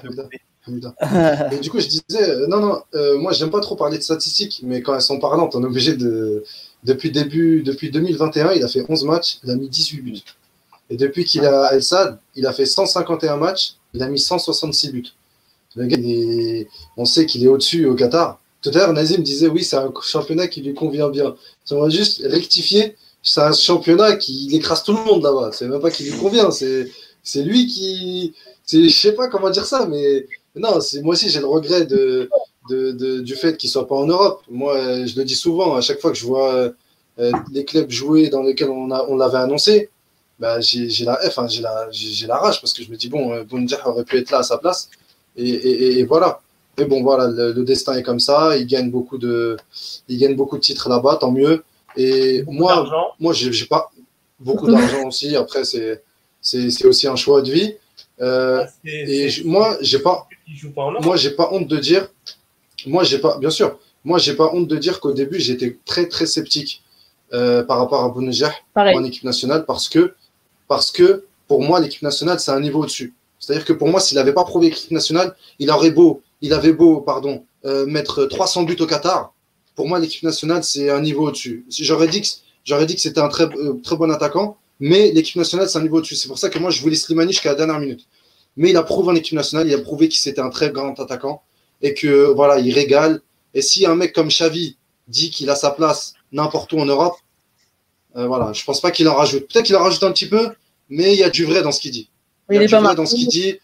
Et 1.51 1.59
du 1.59 1.69
coup, 1.69 1.79
je 1.79 1.87
disais, 1.87 2.29
euh, 2.29 2.47
non, 2.47 2.59
non, 2.59 2.81
euh, 2.95 3.17
moi, 3.17 3.31
j'aime 3.33 3.49
pas 3.49 3.59
trop 3.59 3.75
parler 3.75 3.97
de 3.97 4.03
statistiques, 4.03 4.61
mais 4.63 4.81
quand 4.81 4.93
elles 4.95 5.01
sont 5.01 5.19
parlantes, 5.19 5.55
on 5.55 5.63
est 5.63 5.67
obligé 5.67 5.95
de. 5.95 6.43
Depuis 6.83 7.11
début, 7.11 7.63
depuis 7.63 7.89
2021, 7.89 8.53
il 8.53 8.63
a 8.63 8.67
fait 8.67 8.85
11 8.87 9.03
matchs, 9.05 9.39
il 9.43 9.49
a 9.49 9.55
mis 9.55 9.67
18 9.67 10.01
buts. 10.01 10.21
Et 10.89 10.95
depuis 10.95 11.25
qu'il 11.25 11.43
a 11.45 11.73
El 11.73 11.83
Sad, 11.83 12.19
il 12.35 12.45
a 12.45 12.53
fait 12.53 12.65
151 12.65 13.35
matchs, 13.37 13.75
il 13.93 14.03
a 14.03 14.07
mis 14.07 14.19
166 14.19 14.91
buts. 14.91 15.07
On 16.95 17.05
sait 17.05 17.25
qu'il 17.25 17.43
est 17.43 17.47
au-dessus 17.47 17.85
au 17.85 17.95
Qatar. 17.95 18.39
Tout 18.61 18.69
à 18.73 18.77
l'heure, 18.79 18.93
Nazim 18.93 19.21
disait, 19.21 19.47
oui, 19.47 19.63
c'est 19.63 19.75
un 19.75 19.91
championnat 20.01 20.47
qui 20.47 20.61
lui 20.61 20.73
convient 20.73 21.09
bien. 21.09 21.35
Va 21.69 21.89
juste 21.89 22.21
rectifier, 22.23 22.95
c'est 23.21 23.41
un 23.41 23.53
championnat 23.53 24.15
qui 24.15 24.55
écrase 24.55 24.83
tout 24.83 24.93
le 24.93 25.03
monde 25.03 25.23
là-bas. 25.23 25.51
C'est 25.53 25.67
même 25.67 25.81
pas 25.81 25.91
qui 25.91 26.03
lui 26.03 26.17
convient, 26.17 26.49
c'est 26.51 27.43
lui 27.43 27.67
qui. 27.67 28.33
Je 28.71 28.89
sais 28.89 29.13
pas 29.13 29.27
comment 29.27 29.49
dire 29.49 29.65
ça, 29.65 29.87
mais 29.87 30.27
non, 30.57 30.79
moi 31.03 31.13
aussi, 31.13 31.29
j'ai 31.29 31.39
le 31.39 31.47
regret 31.47 31.85
de, 31.85 32.29
du 33.21 33.35
fait 33.35 33.57
qu'il 33.57 33.67
ne 33.69 33.71
soit 33.71 33.87
pas 33.87 33.95
en 33.95 34.05
Europe. 34.05 34.41
Moi, 34.49 35.05
je 35.05 35.17
le 35.17 35.23
dis 35.23 35.35
souvent, 35.35 35.75
à 35.75 35.81
chaque 35.81 35.99
fois 35.99 36.11
que 36.11 36.17
je 36.17 36.25
vois 36.25 36.73
euh, 37.19 37.31
les 37.51 37.65
clubs 37.65 37.89
jouer 37.89 38.29
dans 38.29 38.43
lesquels 38.43 38.69
on, 38.69 38.89
on 38.91 39.15
l'avait 39.15 39.37
annoncé, 39.37 39.89
bah, 40.39 40.59
j'ai 40.61 41.03
la, 41.03 41.19
enfin, 41.25 41.47
la, 41.61 41.89
la 42.27 42.37
rage 42.37 42.61
parce 42.61 42.73
que 42.73 42.83
je 42.83 42.91
me 42.91 42.95
dis, 42.95 43.09
bon, 43.09 43.33
euh, 43.33 43.43
aurait 43.85 44.03
pu 44.03 44.17
être 44.17 44.31
là 44.31 44.39
à 44.39 44.43
sa 44.43 44.57
place. 44.57 44.89
Et, 45.35 46.03
voilà. 46.03 46.41
Mais 46.77 46.85
bon, 46.85 47.01
voilà, 47.01 47.27
le, 47.27 47.63
destin 47.63 47.95
est 47.95 48.03
comme 48.03 48.19
ça. 48.19 48.55
Il 48.57 48.67
gagne 48.67 48.91
beaucoup 48.91 49.17
de, 49.17 49.57
il 50.07 50.19
gagne 50.19 50.35
beaucoup 50.35 50.57
de 50.57 50.61
titres 50.61 50.89
là-bas, 50.89 51.17
tant 51.19 51.31
mieux. 51.31 51.63
Et 51.95 52.43
moi, 52.47 53.15
moi, 53.19 53.33
j'ai 53.33 53.65
pas 53.65 53.91
beaucoup 54.39 54.67
d'argent 54.69 55.07
aussi. 55.07 55.35
Après, 55.35 55.63
c'est, 55.63 56.03
c'est 56.41 56.85
aussi 56.85 57.07
un 57.07 57.15
choix 57.15 57.41
de 57.41 57.51
vie. 57.51 57.75
Euh, 58.21 58.63
ah, 58.63 58.69
et 58.85 59.29
moi, 59.43 59.77
j'ai 59.81 59.99
pas, 59.99 60.27
moi, 61.01 61.15
j'ai 61.17 61.31
pas 61.31 61.49
honte 61.51 61.67
de 61.67 61.77
dire, 61.77 62.07
moi, 62.85 63.03
j'ai 63.03 63.19
pas, 63.19 63.37
bien 63.37 63.49
sûr, 63.49 63.77
moi, 64.03 64.17
j'ai 64.17 64.33
pas 64.33 64.49
honte 64.53 64.67
de 64.67 64.77
dire 64.77 64.99
qu'au 64.99 65.11
début, 65.11 65.39
j'étais 65.39 65.77
très, 65.85 66.07
très 66.07 66.25
sceptique 66.25 66.83
euh, 67.33 67.63
par 67.63 67.79
rapport 67.79 68.03
à 68.03 68.09
Bounejah 68.09 68.53
en 68.75 69.03
équipe 69.03 69.23
nationale 69.23 69.65
parce 69.65 69.89
que, 69.89 70.13
parce 70.67 70.91
que 70.91 71.25
pour 71.47 71.61
moi, 71.61 71.79
l'équipe 71.79 72.01
nationale, 72.01 72.39
c'est 72.39 72.51
un 72.51 72.59
niveau 72.59 72.83
au-dessus. 72.83 73.13
C'est-à-dire 73.39 73.65
que 73.65 73.73
pour 73.73 73.87
moi, 73.87 73.99
s'il 73.99 74.17
n'avait 74.17 74.33
pas 74.33 74.43
prouvé 74.43 74.69
l'équipe 74.69 74.91
nationale, 74.91 75.35
il 75.59 75.69
aurait 75.69 75.91
beau, 75.91 76.21
il 76.41 76.53
avait 76.53 76.73
beau, 76.73 77.01
pardon, 77.01 77.43
euh, 77.65 77.85
mettre 77.85 78.25
300 78.25 78.63
buts 78.63 78.77
au 78.79 78.85
Qatar. 78.85 79.33
Pour 79.75 79.87
moi, 79.87 79.99
l'équipe 79.99 80.23
nationale, 80.23 80.63
c'est 80.63 80.89
un 80.89 81.01
niveau 81.01 81.27
au-dessus. 81.27 81.65
J'aurais 81.69 82.07
dit 82.07 82.21
que, 82.21 82.27
j'aurais 82.63 82.85
dit 82.85 82.95
que 82.95 83.01
c'était 83.01 83.19
un 83.19 83.29
très, 83.29 83.47
très 83.83 83.95
bon 83.95 84.09
attaquant, 84.09 84.57
mais 84.79 85.11
l'équipe 85.11 85.35
nationale, 85.35 85.69
c'est 85.69 85.77
un 85.77 85.83
niveau 85.83 85.97
au-dessus. 85.97 86.15
C'est 86.15 86.27
pour 86.27 86.39
ça 86.39 86.49
que 86.49 86.57
moi, 86.59 86.71
je 86.71 86.81
voulais 86.81 86.95
Slimani 86.95 87.31
jusqu'à 87.31 87.49
la 87.49 87.55
dernière 87.55 87.79
minute. 87.79 88.07
Mais 88.57 88.71
il 88.71 88.77
a 88.77 88.83
prouvé 88.83 89.11
en 89.11 89.15
équipe 89.15 89.35
nationale, 89.35 89.67
il 89.67 89.73
a 89.73 89.79
prouvé 89.79 90.09
qu'il 90.09 90.19
c'était 90.19 90.41
un 90.41 90.49
très 90.49 90.71
grand 90.71 90.99
attaquant 90.99 91.43
et 91.81 91.93
que 91.93 92.25
voilà, 92.33 92.59
il 92.59 92.73
régale. 92.73 93.21
Et 93.53 93.61
si 93.61 93.85
un 93.85 93.95
mec 93.95 94.13
comme 94.13 94.27
Xavi 94.27 94.77
dit 95.07 95.29
qu'il 95.29 95.49
a 95.49 95.55
sa 95.55 95.71
place 95.71 96.15
n'importe 96.31 96.73
où 96.73 96.79
en 96.79 96.85
Europe, 96.85 97.15
euh, 98.15 98.27
voilà, 98.27 98.51
je 98.53 98.63
pense 98.65 98.81
pas 98.81 98.91
qu'il 98.91 99.07
en 99.07 99.15
rajoute. 99.15 99.47
Peut-être 99.47 99.65
qu'il 99.65 99.75
en 99.75 99.83
rajoute 99.83 100.03
un 100.03 100.11
petit 100.11 100.27
peu, 100.27 100.49
mais 100.89 101.13
il 101.13 101.19
y 101.19 101.23
a 101.23 101.29
du 101.29 101.45
vrai 101.45 101.61
dans 101.61 101.71
ce 101.71 101.79
qu'il 101.79 101.91
dit. 101.91 102.09
Il 102.49 102.55
y 102.55 102.57
a 102.57 102.65
du 102.65 102.75
vrai 102.75 102.95
dans 102.95 103.05
ce 103.05 103.15
qu'il 103.15 103.27
dit. 103.27 103.59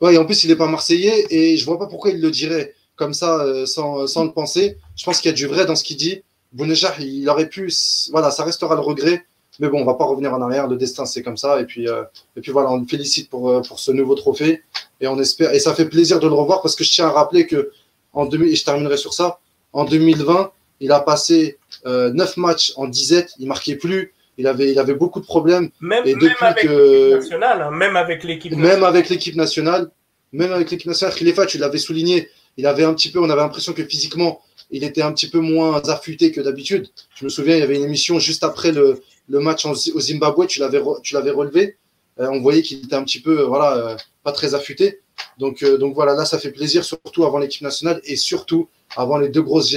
Ouais, 0.00 0.14
et 0.14 0.18
en 0.18 0.26
plus, 0.26 0.44
il 0.44 0.48
n'est 0.50 0.56
pas 0.56 0.68
marseillais 0.68 1.26
et 1.30 1.56
je 1.56 1.64
vois 1.64 1.78
pas 1.78 1.86
pourquoi 1.86 2.10
il 2.10 2.20
le 2.20 2.30
dirait 2.30 2.74
comme 2.94 3.14
ça 3.14 3.40
euh, 3.40 3.66
sans, 3.66 4.06
sans, 4.06 4.24
le 4.24 4.32
penser. 4.32 4.76
Je 4.96 5.04
pense 5.04 5.20
qu'il 5.20 5.30
y 5.30 5.34
a 5.34 5.36
du 5.36 5.46
vrai 5.46 5.66
dans 5.66 5.74
ce 5.74 5.82
qu'il 5.82 5.96
dit. 5.96 6.22
Bounejah, 6.52 6.94
il 7.00 7.28
aurait 7.28 7.48
pu, 7.48 7.72
voilà, 8.10 8.30
ça 8.30 8.44
restera 8.44 8.74
le 8.74 8.80
regret. 8.80 9.24
Mais 9.58 9.68
bon, 9.68 9.80
on 9.82 9.84
va 9.84 9.94
pas 9.94 10.04
revenir 10.04 10.32
en 10.32 10.40
arrière. 10.40 10.68
Le 10.68 10.76
destin, 10.76 11.04
c'est 11.04 11.22
comme 11.22 11.36
ça. 11.36 11.60
Et 11.60 11.64
puis, 11.64 11.88
euh, 11.88 12.02
et 12.36 12.40
puis 12.40 12.52
voilà, 12.52 12.70
on 12.70 12.78
le 12.78 12.86
félicite 12.86 13.28
pour, 13.28 13.50
euh, 13.50 13.60
pour 13.60 13.80
ce 13.80 13.90
nouveau 13.90 14.14
trophée. 14.14 14.62
Et 15.00 15.08
on 15.08 15.18
espère, 15.18 15.52
et 15.52 15.58
ça 15.58 15.74
fait 15.74 15.86
plaisir 15.86 16.20
de 16.20 16.26
le 16.26 16.34
revoir 16.34 16.62
parce 16.62 16.76
que 16.76 16.84
je 16.84 16.90
tiens 16.90 17.06
à 17.06 17.10
rappeler 17.10 17.46
que 17.46 17.70
en 18.12 18.26
2000, 18.26 18.52
et 18.52 18.56
je 18.56 18.64
terminerai 18.64 18.96
sur 18.96 19.12
ça, 19.12 19.38
en 19.72 19.84
2020, 19.84 20.50
il 20.80 20.92
a 20.92 21.00
passé 21.00 21.58
euh, 21.86 22.10
9 22.12 22.36
matchs 22.36 22.72
en 22.76 22.86
disette. 22.86 23.32
Il 23.38 23.48
marquait 23.48 23.76
plus. 23.76 24.12
Il 24.38 24.46
avait, 24.46 24.70
il 24.70 24.78
avait 24.78 24.94
beaucoup 24.94 25.20
de 25.20 25.26
problèmes. 25.26 25.70
Même, 25.80 26.04
et 26.06 26.14
depuis 26.14 26.34
avec 26.40 26.62
que, 26.62 27.14
nationale, 27.16 27.60
hein, 27.62 27.70
même 27.72 27.96
avec 27.96 28.22
l'équipe 28.22 28.52
nationale. 28.52 28.76
Même 28.76 28.84
avec 28.84 29.08
l'équipe 29.08 29.34
nationale. 29.34 29.90
Même 30.32 30.52
avec 30.52 30.70
l'équipe 30.70 30.86
nationale. 30.86 31.16
Khalifa, 31.16 31.46
tu 31.46 31.58
l'avais 31.58 31.78
souligné. 31.78 32.28
Il 32.56 32.66
avait 32.66 32.84
un 32.84 32.94
petit 32.94 33.10
peu, 33.10 33.18
on 33.18 33.30
avait 33.30 33.40
l'impression 33.40 33.72
que 33.72 33.84
physiquement, 33.84 34.40
il 34.70 34.84
était 34.84 35.02
un 35.02 35.12
petit 35.12 35.28
peu 35.28 35.40
moins 35.40 35.80
affûté 35.88 36.30
que 36.30 36.40
d'habitude. 36.40 36.88
Je 37.16 37.24
me 37.24 37.30
souviens, 37.30 37.56
il 37.56 37.60
y 37.60 37.62
avait 37.62 37.76
une 37.76 37.84
émission 37.84 38.18
juste 38.18 38.44
après 38.44 38.72
le, 38.72 39.00
le 39.28 39.40
match 39.40 39.66
au 39.66 39.74
Zimbabwe, 39.74 40.46
tu 40.46 40.60
l'avais, 40.60 40.78
relevé. 40.78 41.76
Euh, 42.18 42.28
on 42.30 42.40
voyait 42.40 42.62
qu'il 42.62 42.84
était 42.84 42.94
un 42.94 43.04
petit 43.04 43.20
peu, 43.20 43.42
voilà, 43.42 43.76
euh, 43.76 43.96
pas 44.24 44.32
très 44.32 44.54
affûté. 44.54 45.00
Donc, 45.38 45.62
euh, 45.62 45.78
donc 45.78 45.94
voilà, 45.94 46.14
là, 46.14 46.24
ça 46.24 46.38
fait 46.38 46.50
plaisir, 46.50 46.84
surtout 46.84 47.24
avant 47.24 47.38
l'équipe 47.38 47.62
nationale 47.62 48.00
et 48.04 48.16
surtout 48.16 48.68
avant 48.96 49.18
les 49.18 49.28
deux 49.28 49.42
grosses 49.42 49.72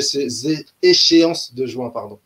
échéances 0.81 1.53
de 1.53 1.65
juin, 1.65 1.89
pardon. 1.89 2.19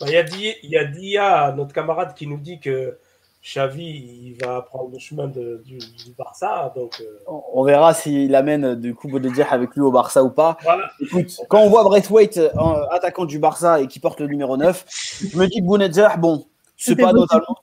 Il 0.00 0.10
y, 0.10 0.16
a 0.16 0.26
il 0.62 0.70
y 0.70 0.76
a 0.76 0.84
Dia, 0.84 1.54
notre 1.56 1.72
camarade, 1.72 2.14
qui 2.14 2.26
nous 2.26 2.38
dit 2.38 2.58
que 2.58 2.98
Xavi, 3.44 3.84
il 3.84 4.36
va 4.42 4.62
prendre 4.62 4.90
le 4.90 4.98
chemin 4.98 5.26
du, 5.26 5.78
Barça. 6.16 6.72
Donc, 6.74 7.02
euh, 7.02 7.30
on, 7.52 7.62
verra 7.62 7.92
s'il 7.92 8.34
amène 8.34 8.74
du 8.74 8.94
coup 8.94 9.08
Boudediah 9.08 9.48
avec 9.50 9.74
lui 9.74 9.82
au 9.82 9.92
Barça 9.92 10.24
ou 10.24 10.30
pas. 10.30 10.56
Écoute, 10.98 11.36
quand 11.48 11.60
on 11.60 11.68
voit 11.68 11.84
Braithwaite, 11.84 12.38
euh, 12.38 12.86
attaquant 12.90 13.26
du 13.26 13.38
Barça 13.38 13.80
et 13.80 13.86
qui 13.86 14.00
porte 14.00 14.20
le 14.20 14.28
numéro 14.28 14.56
9, 14.56 14.84
je 15.30 15.36
me 15.36 15.46
dis 15.46 15.60
que 15.60 15.64
Bounedjah, 15.64 16.16
bon, 16.16 16.46
c'est 16.78 16.96
pas 16.96 17.12
totalement. 17.12 17.58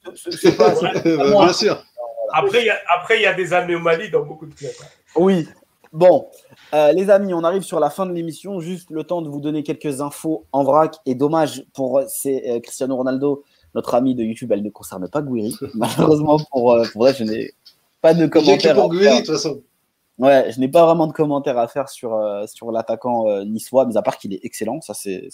Bien 1.45 1.53
sûr. 1.53 1.83
Après, 2.31 2.61
il 2.61 3.21
y, 3.21 3.25
a 3.25 3.33
des 3.33 3.51
anomalies 3.51 4.11
dans 4.11 4.23
beaucoup 4.23 4.45
de 4.45 4.53
clubs. 4.53 4.71
Hein. 4.83 4.85
Oui. 5.15 5.47
Bon, 5.91 6.27
euh, 6.73 6.93
les 6.93 7.09
amis, 7.09 7.33
on 7.33 7.43
arrive 7.43 7.63
sur 7.63 7.79
la 7.79 7.89
fin 7.89 8.05
de 8.05 8.13
l'émission. 8.13 8.59
Juste 8.59 8.91
le 8.91 9.03
temps 9.03 9.23
de 9.23 9.29
vous 9.29 9.41
donner 9.41 9.63
quelques 9.63 9.99
infos 9.99 10.45
en 10.51 10.63
vrac. 10.63 10.97
Et 11.07 11.15
dommage 11.15 11.63
pour 11.73 12.01
Cristiano 12.61 12.95
Ronaldo 12.95 13.43
notre 13.75 13.95
amie 13.95 14.15
de 14.15 14.23
YouTube, 14.23 14.51
elle 14.51 14.63
ne 14.63 14.69
concerne 14.69 15.07
pas 15.07 15.21
Gouiri. 15.21 15.55
Malheureusement, 15.75 16.39
pour, 16.51 16.73
euh, 16.73 16.85
pour 16.91 17.07
je 17.07 17.23
n'ai 17.23 17.53
pas 18.01 18.13
de 18.13 18.27
commentaires. 18.27 18.75
pour 18.75 18.89
Gouiri, 18.89 19.21
de 19.21 19.25
toute 19.25 19.35
façon. 19.35 19.61
Ouais, 20.17 20.51
je 20.51 20.59
n'ai 20.59 20.67
pas 20.67 20.85
vraiment 20.85 21.07
de 21.07 21.13
commentaires 21.13 21.57
à 21.57 21.67
faire 21.67 21.89
sur, 21.89 22.19
sur 22.45 22.71
l'attaquant 22.71 23.43
niçois, 23.43 23.85
mais 23.85 23.97
à 23.97 24.03
part 24.03 24.17
qu'il 24.17 24.33
est 24.33 24.41
excellent, 24.43 24.79
ça 24.81 24.93
c'est 24.93 25.29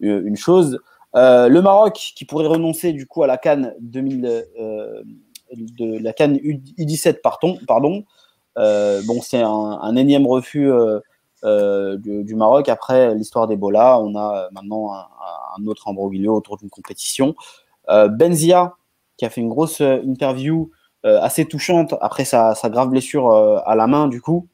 une 0.00 0.36
chose. 0.36 0.80
le 1.14 1.60
Maroc 1.60 1.94
qui 2.16 2.24
pourrait 2.24 2.48
renoncer 2.48 2.92
du 2.92 3.06
coup 3.06 3.22
à 3.22 3.28
la 3.28 3.38
Cannes 3.38 3.74
2000, 3.80 4.44
de 5.52 5.98
la 6.02 6.12
Cannes 6.12 6.36
U17 6.38 7.20
pardon, 7.20 7.58
pardon. 7.68 8.02
bon 8.56 9.20
c'est 9.22 9.42
un, 9.42 9.48
un, 9.48 9.94
énième 9.94 10.26
refus 10.26 10.68
euh, 11.44 11.96
du, 11.96 12.34
Maroc. 12.34 12.68
Après 12.68 13.14
l'histoire 13.14 13.46
d'Ebola, 13.46 13.98
on 13.98 14.14
a 14.14 14.48
maintenant 14.52 14.92
un, 14.92 15.66
autre 15.66 15.88
embroglio 15.88 16.34
autour 16.34 16.56
d'une 16.58 16.70
compétition. 16.70 17.34
Euh, 17.88 18.08
Benzia, 18.08 18.74
qui 19.16 19.24
a 19.24 19.30
fait 19.30 19.40
une 19.40 19.48
grosse 19.48 19.80
euh, 19.80 20.02
interview 20.04 20.70
assez 21.02 21.46
touchante 21.46 21.94
après 22.02 22.26
sa, 22.26 22.54
grave 22.64 22.90
blessure 22.90 23.32
à 23.32 23.74
la 23.74 23.86
main, 23.86 24.06
du 24.06 24.20
coup. 24.20 24.48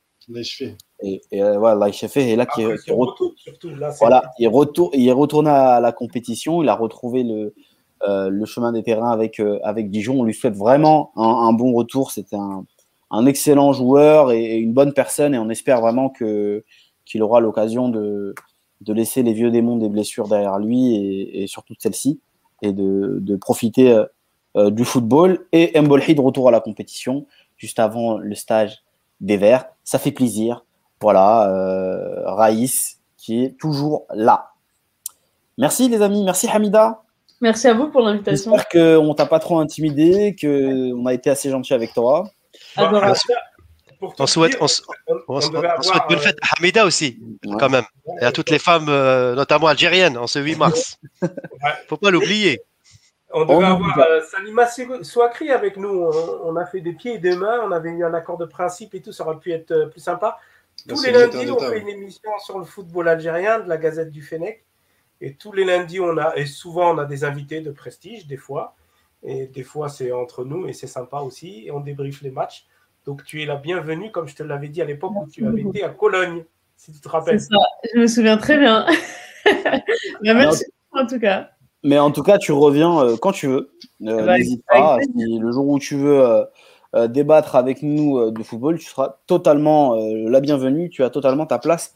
Et, 1.02 1.20
et 1.32 1.42
voilà, 1.42 1.88
et 1.88 2.36
là, 2.36 2.46
qui 2.46 2.64
voilà, 3.98 4.30
il, 4.38 4.46
retourne, 4.46 4.90
il 4.94 5.08
est 5.08 5.12
retourné 5.12 5.50
à 5.50 5.80
la 5.80 5.90
compétition, 5.90 6.62
il 6.62 6.68
a 6.68 6.76
retrouvé 6.76 7.24
le, 7.24 7.52
le 8.06 8.44
chemin 8.44 8.70
des 8.70 8.84
terrains 8.84 9.10
avec, 9.10 9.42
avec 9.64 9.90
Dijon. 9.90 10.20
On 10.20 10.22
lui 10.22 10.34
souhaite 10.34 10.54
vraiment 10.54 11.10
un, 11.16 11.52
bon 11.52 11.72
retour. 11.72 12.12
C'était 12.12 12.36
un, 12.36 12.64
un 13.10 13.26
excellent 13.26 13.72
joueur 13.72 14.32
et, 14.32 14.56
une 14.56 14.72
bonne 14.72 14.92
personne 14.92 15.34
et 15.34 15.38
on 15.38 15.48
espère 15.48 15.80
vraiment 15.80 16.08
que 16.08 16.64
qu'il 17.04 17.22
aura 17.22 17.40
l'occasion 17.40 17.88
de, 17.88 18.34
de 18.80 18.92
laisser 18.92 19.22
les 19.22 19.32
vieux 19.32 19.50
démons 19.50 19.76
des 19.76 19.88
blessures 19.88 20.28
derrière 20.28 20.58
lui 20.58 21.30
et, 21.32 21.46
surtout 21.46 21.74
celle-ci 21.78 22.20
et 22.62 22.72
de, 22.72 23.18
de 23.20 23.36
profiter 23.36 23.92
euh, 23.92 24.04
euh, 24.56 24.70
du 24.70 24.84
football 24.84 25.46
et 25.52 25.78
Mbolhi 25.80 26.14
de 26.14 26.20
retour 26.20 26.48
à 26.48 26.50
la 26.50 26.60
compétition 26.60 27.26
juste 27.56 27.78
avant 27.78 28.18
le 28.18 28.34
stage 28.34 28.82
des 29.20 29.36
Verts. 29.36 29.66
Ça 29.84 29.98
fait 29.98 30.12
plaisir. 30.12 30.64
Voilà, 31.00 31.50
euh, 31.50 32.22
Raïs 32.24 32.98
qui 33.16 33.44
est 33.44 33.58
toujours 33.58 34.06
là. 34.14 34.50
Merci 35.58 35.88
les 35.88 36.00
amis, 36.02 36.24
merci 36.24 36.48
Hamida. 36.48 37.02
Merci 37.40 37.68
à 37.68 37.74
vous 37.74 37.88
pour 37.88 38.00
l'invitation. 38.00 38.52
J'espère 38.56 38.96
qu'on 38.96 39.14
t'a 39.14 39.26
pas 39.26 39.40
trop 39.40 39.58
intimidé, 39.58 40.34
qu'on 40.40 41.04
a 41.04 41.12
été 41.12 41.28
assez 41.28 41.50
gentil 41.50 41.74
avec 41.74 41.92
toi. 41.92 42.30
On 44.18 44.26
souhaite, 44.26 44.56
on, 44.60 44.66
souhaite 44.68 46.02
bonne 46.08 46.18
fête 46.18 46.36
à 46.42 46.58
Hamida 46.58 46.84
aussi, 46.84 47.18
quand 47.58 47.70
même. 47.70 47.84
Et 48.20 48.24
à 48.24 48.32
toutes 48.32 48.50
les 48.50 48.58
femmes, 48.58 48.88
euh, 48.88 49.34
notamment 49.34 49.68
algériennes, 49.68 50.18
en 50.18 50.26
ce 50.26 50.38
8 50.38 50.56
mars. 50.56 50.98
ne 51.22 51.28
Faut 51.88 51.96
pas 51.96 52.10
l'oublier. 52.10 52.60
On 53.32 53.44
devait 53.44 53.64
avoir 53.64 53.98
euh, 53.98 54.20
Salima 54.22 54.66
Souakri 55.02 55.50
avec 55.50 55.76
nous. 55.76 56.10
On, 56.44 56.56
a 56.56 56.66
fait 56.66 56.80
des 56.80 56.92
pieds 56.92 57.14
et 57.14 57.18
des 57.18 57.36
mains. 57.36 57.60
On 57.64 57.72
avait 57.72 57.90
eu 57.90 58.04
un 58.04 58.14
accord 58.14 58.38
de 58.38 58.44
principe 58.44 58.94
et 58.94 59.00
tout. 59.00 59.12
Ça 59.12 59.26
aurait 59.26 59.38
pu 59.38 59.52
être 59.52 59.72
euh, 59.72 59.86
plus 59.86 60.00
sympa. 60.00 60.38
Tous 60.88 61.02
les 61.02 61.10
lundis, 61.10 61.50
on 61.50 61.58
fait 61.58 61.80
une 61.80 61.88
émission 61.88 62.30
sur 62.38 62.58
le 62.58 62.64
football 62.64 63.08
algérien 63.08 63.60
de 63.60 63.68
la 63.68 63.78
Gazette 63.78 64.10
du 64.10 64.22
Fennec. 64.22 64.64
Et 65.20 65.34
tous 65.34 65.52
les 65.52 65.64
lundis, 65.64 66.00
on 66.00 66.16
a, 66.18 66.36
et 66.36 66.46
souvent, 66.46 66.94
on 66.94 66.98
a 66.98 67.06
des 67.06 67.24
invités 67.24 67.62
de 67.62 67.70
prestige, 67.70 68.26
des 68.26 68.36
fois. 68.36 68.76
Et 69.26 69.48
des 69.48 69.64
fois, 69.64 69.88
c'est 69.88 70.12
entre 70.12 70.44
nous 70.44 70.66
et 70.66 70.72
c'est 70.72 70.86
sympa 70.86 71.18
aussi. 71.18 71.64
Et 71.66 71.72
on 71.72 71.80
débriefe 71.80 72.22
les 72.22 72.30
matchs. 72.30 72.66
Donc, 73.04 73.24
tu 73.24 73.42
es 73.42 73.46
la 73.46 73.56
bienvenue, 73.56 74.10
comme 74.10 74.28
je 74.28 74.36
te 74.36 74.42
l'avais 74.42 74.68
dit 74.68 74.80
à 74.80 74.84
l'époque 74.84 75.12
où 75.14 75.28
tu 75.28 75.46
avais 75.46 75.62
été 75.62 75.82
à 75.82 75.90
Cologne, 75.90 76.44
si 76.76 76.92
tu 76.92 77.00
te 77.00 77.08
rappelles. 77.08 77.40
C'est 77.40 77.48
ça, 77.48 77.60
je 77.94 78.00
me 78.00 78.06
souviens 78.06 78.38
très 78.38 78.58
bien. 78.58 78.86
Bah, 80.24 80.34
merci 80.34 80.64
en 80.90 81.06
tout 81.06 81.20
cas. 81.20 81.50
Mais 81.84 82.00
en 82.00 82.10
tout 82.10 82.24
cas, 82.24 82.36
tu 82.36 82.50
reviens 82.50 82.98
euh, 83.00 83.16
quand 83.16 83.30
tu 83.30 83.46
veux. 83.46 83.70
Euh, 84.02 84.26
bah, 84.26 84.38
n'hésite 84.38 84.64
pas. 84.66 84.98
le 85.14 85.52
jour 85.52 85.68
où 85.68 85.78
tu 85.78 85.94
veux 85.94 86.44
euh, 86.94 87.06
débattre 87.06 87.54
avec 87.54 87.82
nous 87.82 88.32
de 88.32 88.42
football, 88.42 88.78
tu 88.78 88.86
seras 88.86 89.18
totalement 89.28 89.94
la 89.94 90.40
bienvenue. 90.40 90.90
Tu 90.90 91.04
as 91.04 91.10
totalement 91.10 91.46
ta 91.46 91.60
place 91.60 91.94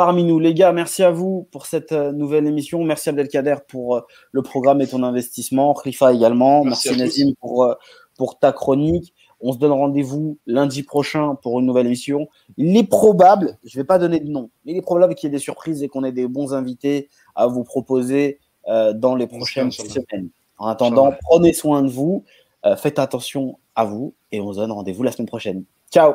parmi 0.00 0.24
nous. 0.24 0.38
Les 0.38 0.54
gars, 0.54 0.72
merci 0.72 1.02
à 1.02 1.10
vous 1.10 1.46
pour 1.52 1.66
cette 1.66 1.92
nouvelle 1.92 2.46
émission. 2.46 2.82
Merci 2.82 3.10
Abdelkader 3.10 3.56
pour 3.68 4.06
le 4.32 4.40
programme 4.40 4.80
et 4.80 4.86
ton 4.86 5.02
investissement. 5.02 5.74
Rifa 5.74 6.14
également. 6.14 6.64
Merci, 6.64 6.88
merci 6.88 7.02
Nazim 7.02 7.34
pour, 7.38 7.76
pour 8.16 8.38
ta 8.38 8.50
chronique. 8.50 9.12
On 9.42 9.52
se 9.52 9.58
donne 9.58 9.72
rendez-vous 9.72 10.38
lundi 10.46 10.84
prochain 10.84 11.34
pour 11.42 11.60
une 11.60 11.66
nouvelle 11.66 11.84
émission. 11.84 12.28
Il 12.56 12.74
est 12.78 12.88
probable, 12.88 13.58
je 13.62 13.76
ne 13.76 13.82
vais 13.82 13.86
pas 13.86 13.98
donner 13.98 14.20
de 14.20 14.30
nom, 14.30 14.48
mais 14.64 14.72
il 14.72 14.78
est 14.78 14.82
probable 14.82 15.14
qu'il 15.14 15.28
y 15.28 15.30
ait 15.30 15.36
des 15.36 15.38
surprises 15.38 15.82
et 15.82 15.88
qu'on 15.88 16.02
ait 16.02 16.12
des 16.12 16.26
bons 16.26 16.54
invités 16.54 17.10
à 17.34 17.46
vous 17.46 17.62
proposer 17.62 18.38
euh, 18.68 18.94
dans 18.94 19.14
les 19.14 19.26
prochaines 19.26 19.70
semaines. 19.70 20.30
En 20.56 20.68
attendant, 20.68 21.12
prenez 21.28 21.52
soin 21.52 21.82
de 21.82 21.90
vous, 21.90 22.24
euh, 22.64 22.74
faites 22.74 22.98
attention 22.98 23.58
à 23.74 23.84
vous 23.84 24.14
et 24.32 24.40
on 24.40 24.50
se 24.54 24.60
donne 24.60 24.72
rendez-vous 24.72 25.02
la 25.02 25.12
semaine 25.12 25.28
prochaine. 25.28 25.64
Ciao. 25.92 26.14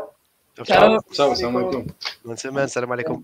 Ciao. 0.63 0.97
Ciao. 1.13 1.35
Ciao. 1.35 1.51
Bonne 2.25 2.37
semaine. 2.37 2.67
Salam 2.67 2.91
alaikum. 2.91 3.23